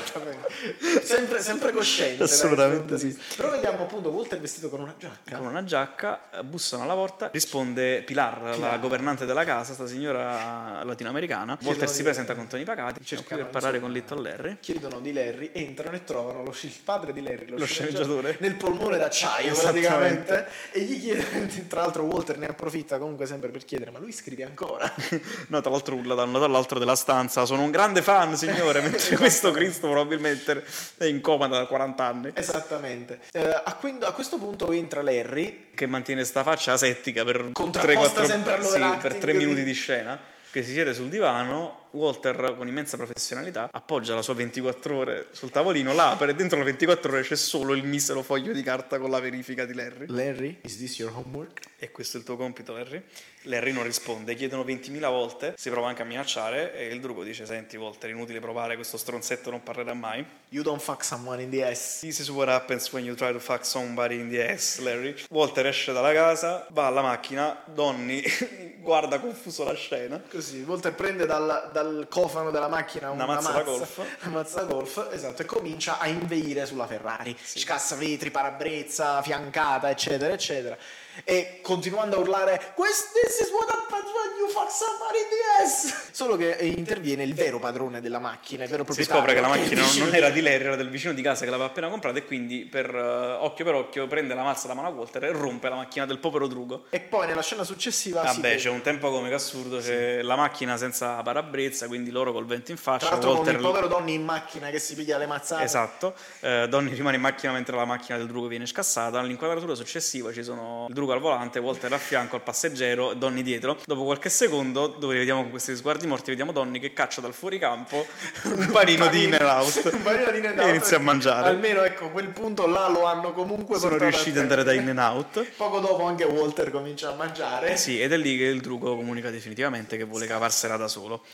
Sempre, 1.02 1.40
sempre 1.40 1.72
cosciente. 1.72 2.22
Assolutamente 2.24 2.98
sì. 2.98 3.16
Però 3.36 3.50
vediamo 3.50 3.82
appunto 3.82 4.10
Walter 4.10 4.38
vestito 4.38 4.68
con 4.68 4.80
una 4.80 4.94
giacca. 4.98 5.36
Con 5.36 5.46
una 5.46 5.64
giacca, 5.64 6.20
bussano 6.44 6.82
alla 6.82 6.94
porta, 6.94 7.30
risponde 7.32 8.02
Pilar, 8.02 8.42
la 8.42 8.50
Pilar. 8.52 8.80
governante 8.80 9.26
della 9.26 9.44
casa, 9.44 9.72
sta 9.72 9.86
signora 9.86 10.82
latinoamericana. 10.84 11.58
Walter 11.62 11.88
si 11.88 12.02
presenta 12.02 12.34
con 12.34 12.46
Tony 12.46 12.64
Pagati, 12.64 13.04
cerca 13.04 13.36
per 13.42 13.50
parlare 13.50 13.80
con 13.80 13.92
Little 13.92 14.22
Larry. 14.22 14.56
Chiedono 14.60 15.00
di 15.00 15.12
Larry, 15.12 15.50
entrano 15.52 15.96
e 15.96 16.04
trovano 16.04 16.42
lo, 16.44 16.54
il 16.60 16.72
padre 16.84 17.12
di 17.12 17.22
Larry, 17.22 17.46
lo, 17.48 17.58
Lo 17.58 17.64
sceneggiatore. 17.64 18.36
nel 18.40 18.54
polmone 18.54 18.98
d'acciaio 18.98 19.54
praticamente. 19.54 20.46
E 20.72 20.80
gli 20.80 21.00
chiede, 21.00 21.66
tra 21.68 21.80
l'altro 21.82 22.02
Walter 22.04 22.38
ne 22.38 22.46
approfitta 22.46 22.98
comunque 22.98 23.26
sempre 23.26 23.48
per 23.48 23.64
chiedere, 23.64 23.90
ma 23.90 23.98
lui 23.98 24.12
scrive 24.12 24.44
ancora? 24.44 24.90
No, 25.48 25.60
tra 25.60 25.70
l'altro 25.70 25.96
urla 25.96 26.14
da 26.14 26.22
un 26.24 26.32
lato 26.32 26.44
all'altro 26.44 26.78
della 26.78 26.94
stanza. 26.94 27.44
Sono 27.44 27.62
un 27.62 27.70
grande 27.70 28.02
fan, 28.02 28.36
signore. 28.36 28.80
Mentre 28.82 29.16
questo 29.16 29.50
Cristo 29.50 29.88
probabilmente 29.88 30.64
è 30.96 31.04
in 31.04 31.20
coma 31.20 31.46
da 31.48 31.66
40 31.66 32.04
anni. 32.04 32.30
Esattamente. 32.34 33.20
Eh, 33.32 33.40
a, 33.40 33.74
quindi- 33.78 34.04
a 34.04 34.12
questo 34.12 34.38
punto 34.38 34.70
entra 34.72 35.02
Larry, 35.02 35.68
Che 35.74 35.86
mantiene 35.86 36.24
sta 36.24 36.42
faccia 36.42 36.72
asettica 36.72 37.24
per 37.24 37.50
Contrapposta 37.52 38.22
3-4 38.22 38.26
sempre 38.26 38.62
sì, 38.62 39.08
per 39.08 39.34
minuti 39.34 39.64
di 39.64 39.72
scena. 39.72 40.18
Che 40.50 40.62
si 40.62 40.72
siede 40.72 40.94
sul 40.94 41.08
divano. 41.08 41.79
Walter, 41.92 42.54
con 42.56 42.68
immensa 42.68 42.96
professionalità, 42.96 43.68
appoggia 43.70 44.14
la 44.14 44.22
sua 44.22 44.34
24 44.34 44.96
ore 44.96 45.26
sul 45.32 45.50
tavolino, 45.50 45.92
la 45.92 46.10
apre 46.10 46.30
e 46.30 46.34
dentro 46.34 46.58
la 46.58 46.64
24 46.64 47.12
ore 47.12 47.22
c'è 47.22 47.36
solo 47.36 47.74
il 47.74 47.84
misero 47.84 48.22
foglio 48.22 48.52
di 48.52 48.62
carta 48.62 48.98
con 48.98 49.10
la 49.10 49.20
verifica 49.20 49.64
di 49.64 49.74
Larry. 49.74 50.06
Larry, 50.08 50.58
is 50.62 50.78
this 50.78 50.98
your 50.98 51.12
homework? 51.14 51.68
E 51.78 51.90
questo 51.90 52.16
è 52.16 52.20
il 52.20 52.26
tuo 52.26 52.36
compito, 52.36 52.72
Larry? 52.72 53.02
Larry 53.44 53.72
non 53.72 53.84
risponde, 53.84 54.34
chiedono 54.34 54.64
20.000 54.64 55.00
volte, 55.08 55.54
si 55.56 55.70
prova 55.70 55.88
anche 55.88 56.02
a 56.02 56.04
minacciare 56.04 56.74
e 56.74 56.88
il 56.88 57.00
drugo 57.00 57.22
dice, 57.24 57.46
senti 57.46 57.78
Walter, 57.78 58.10
inutile 58.10 58.38
provare, 58.38 58.74
questo 58.74 58.98
stronzetto 58.98 59.50
non 59.50 59.62
parlerà 59.62 59.94
mai. 59.94 60.24
You 60.50 60.62
don't 60.62 60.80
fuck 60.80 61.02
someone 61.02 61.42
in 61.42 61.48
the 61.48 61.64
ass. 61.64 62.00
This 62.00 62.18
is 62.18 62.28
what 62.28 62.48
happens 62.48 62.92
when 62.92 63.04
you 63.04 63.14
try 63.14 63.32
to 63.32 63.38
fuck 63.38 63.64
somebody 63.64 64.20
in 64.20 64.28
the 64.28 64.46
ass, 64.46 64.78
Larry. 64.80 65.14
Walter 65.30 65.66
esce 65.66 65.92
dalla 65.92 66.12
casa, 66.12 66.66
va 66.70 66.86
alla 66.86 67.00
macchina, 67.00 67.62
Donny 67.64 68.22
guarda 68.82 69.18
confuso 69.18 69.64
la 69.64 69.74
scena. 69.74 70.20
Così, 70.28 70.62
Walter 70.62 70.92
prende 70.92 71.24
dal, 71.24 71.70
dal 71.82 72.06
cofano 72.08 72.50
della 72.50 72.68
macchina 72.68 73.10
una, 73.10 73.24
Una 73.24 73.34
mazza 73.34 73.52
da 73.52 73.62
golf. 73.62 73.98
una 74.24 74.34
mazza 74.34 74.62
golf, 74.64 75.08
esatto, 75.12 75.42
e 75.42 75.44
comincia 75.44 75.98
a 75.98 76.06
inveire 76.06 76.66
sulla 76.66 76.86
Ferrari. 76.86 77.36
Scassa 77.40 77.96
vetri, 77.96 78.30
parabrezza, 78.30 79.22
fiancata, 79.22 79.90
eccetera, 79.90 80.32
eccetera. 80.32 80.76
E 81.24 81.60
continuando 81.62 82.16
a 82.16 82.18
urlare, 82.20 82.72
"Quest- 82.74 83.12
This 83.12 83.40
is 83.40 83.50
what 83.50 83.68
happens 83.68 84.04
when 84.04 84.38
you 84.38 84.48
fuck 84.48 84.70
somebody 84.70 85.18
ass. 85.62 86.10
Solo 86.12 86.36
che 86.36 86.52
eh, 86.56 86.66
interviene 86.66 87.22
il 87.22 87.34
vero 87.34 87.58
padrone 87.58 88.00
della 88.00 88.18
macchina, 88.18 88.64
il 88.64 88.70
vero 88.70 88.82
Si 88.82 89.04
proprietario. 89.04 89.20
scopre 89.20 89.34
che 89.34 89.40
la 89.40 89.48
macchina 89.48 90.04
non, 90.04 90.14
era 90.14 90.30
di 90.30 90.40
Larry, 90.40 90.64
era 90.64 90.76
del 90.76 90.88
vicino 90.88 91.12
di 91.12 91.22
casa 91.22 91.44
che 91.44 91.50
l'aveva 91.50 91.68
appena 91.68 91.88
comprata 91.88 92.18
e 92.18 92.24
quindi 92.24 92.64
per 92.64 92.94
eh, 92.94 93.32
occhio 93.40 93.64
per 93.64 93.74
occhio 93.74 94.06
prende 94.06 94.34
la 94.34 94.42
mazza 94.42 94.66
da 94.68 94.74
mano 94.74 94.88
a 94.88 94.90
Walter 94.90 95.24
e 95.24 95.32
rompe 95.32 95.68
la 95.68 95.76
macchina 95.76 96.06
del 96.06 96.18
povero 96.18 96.46
drugo. 96.46 96.86
E 96.90 97.00
poi 97.00 97.26
nella 97.26 97.42
scena 97.42 97.64
successiva 97.64 98.26
si 98.28 98.40
Vabbè, 98.40 98.56
c'è 98.56 98.68
un 98.70 98.80
tempo 98.82 99.10
comico 99.10 99.34
assurdo, 99.34 99.78
c'è 99.78 100.22
la 100.22 100.36
macchina 100.36 100.76
senza 100.76 101.20
parabrezza, 101.22 101.86
quindi 101.86 102.10
loro 102.10 102.32
col 102.32 102.46
vento 102.46 102.70
in 102.70 102.76
tra 102.80 102.92
faccia, 102.92 103.10
l'altro 103.10 103.30
Walter 103.32 103.54
con 103.56 103.62
il 103.62 103.66
povero 103.68 103.86
Donny 103.88 104.14
in 104.14 104.24
macchina 104.24 104.70
che 104.70 104.78
si 104.78 104.94
piglia 104.94 105.18
le 105.18 105.26
mazzate. 105.26 105.62
Esatto, 105.64 106.14
eh, 106.40 106.66
Donny 106.68 106.94
rimane 106.94 107.16
in 107.16 107.22
macchina 107.22 107.52
mentre 107.52 107.76
la 107.76 107.84
macchina 107.84 108.16
del 108.18 108.26
drugo 108.26 108.46
viene 108.46 108.66
scassata. 108.66 109.20
Nell'inquadratura 109.20 109.74
successiva 109.74 110.32
ci 110.32 110.42
sono 110.42 110.86
il 110.88 110.94
Drugo 111.00 111.14
al 111.14 111.20
volante, 111.20 111.58
Walter 111.58 111.90
a 111.94 111.98
fianco 111.98 112.36
al 112.36 112.42
passeggero, 112.42 113.14
Donny 113.14 113.40
dietro. 113.40 113.78
Dopo 113.86 114.04
qualche 114.04 114.28
secondo, 114.28 114.86
dove 114.86 115.16
vediamo 115.16 115.40
con 115.40 115.50
questi 115.50 115.74
sguardi 115.74 116.06
morti, 116.06 116.28
vediamo 116.28 116.52
Donny 116.52 116.78
che 116.78 116.92
caccia 116.92 117.22
dal 117.22 117.32
fuoricampo 117.32 118.06
un 118.44 118.68
panino 118.70 119.06
di 119.06 119.24
in 119.24 119.38
out 119.40 119.90
un 119.90 120.02
panino 120.02 120.30
di 120.30 120.38
in 120.38 120.46
and 120.46 120.58
e 120.58 120.62
out. 120.62 120.68
inizia 120.68 120.98
a 120.98 121.00
mangiare. 121.00 121.48
Almeno 121.48 121.82
ecco, 121.84 122.10
quel 122.10 122.28
punto 122.28 122.66
là 122.66 122.88
lo 122.88 123.04
hanno 123.04 123.32
comunque 123.32 123.78
Sono 123.78 123.96
riusciti 123.96 124.36
ad 124.36 124.42
andare 124.42 124.62
da 124.62 124.74
in 124.74 124.88
and 124.88 124.98
out. 124.98 125.42
Poco 125.56 125.80
dopo 125.80 126.04
anche 126.04 126.24
Walter 126.24 126.70
comincia 126.70 127.10
a 127.10 127.14
mangiare. 127.14 127.78
Sì, 127.78 127.98
ed 127.98 128.12
è 128.12 128.18
lì 128.18 128.36
che 128.36 128.44
il 128.44 128.60
Drugo 128.60 128.94
comunica 128.94 129.30
definitivamente 129.30 129.96
che 129.96 130.04
vuole 130.04 130.26
cavarsela 130.26 130.76
da 130.76 130.86
solo. 130.86 131.24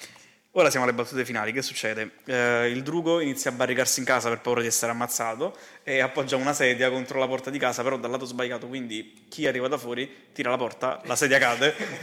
Ora 0.53 0.71
siamo 0.71 0.87
alle 0.87 0.95
battute 0.95 1.25
finali. 1.27 1.53
Che 1.53 1.61
succede? 1.61 2.13
Eh, 2.25 2.71
il 2.71 2.83
Drugo 2.83 3.21
inizia 3.21 3.51
a 3.51 3.55
barricarsi 3.55 3.99
in 3.99 4.07
casa 4.07 4.31
per 4.31 4.41
paura 4.41 4.63
di 4.63 4.69
essere 4.69 4.91
ammazzato 4.91 5.55
e 5.89 6.01
appoggia 6.01 6.35
una 6.35 6.53
sedia 6.53 6.91
contro 6.91 7.21
la 7.21 7.29
porta 7.29 7.49
di 7.49 7.61
casa, 7.61 7.85
però 7.85 7.97
dal 7.97 8.11
lato 8.11 8.25
sbagliato. 8.25 8.67
Quindi 8.67 9.25
chi 9.29 9.47
arriva 9.47 9.69
da 9.69 9.79
fuori 9.79 10.11
tira 10.33 10.51
la 10.51 10.57
porta, 10.57 11.01
la 11.05 11.15
sedia 11.15 11.39
cade 11.39 11.77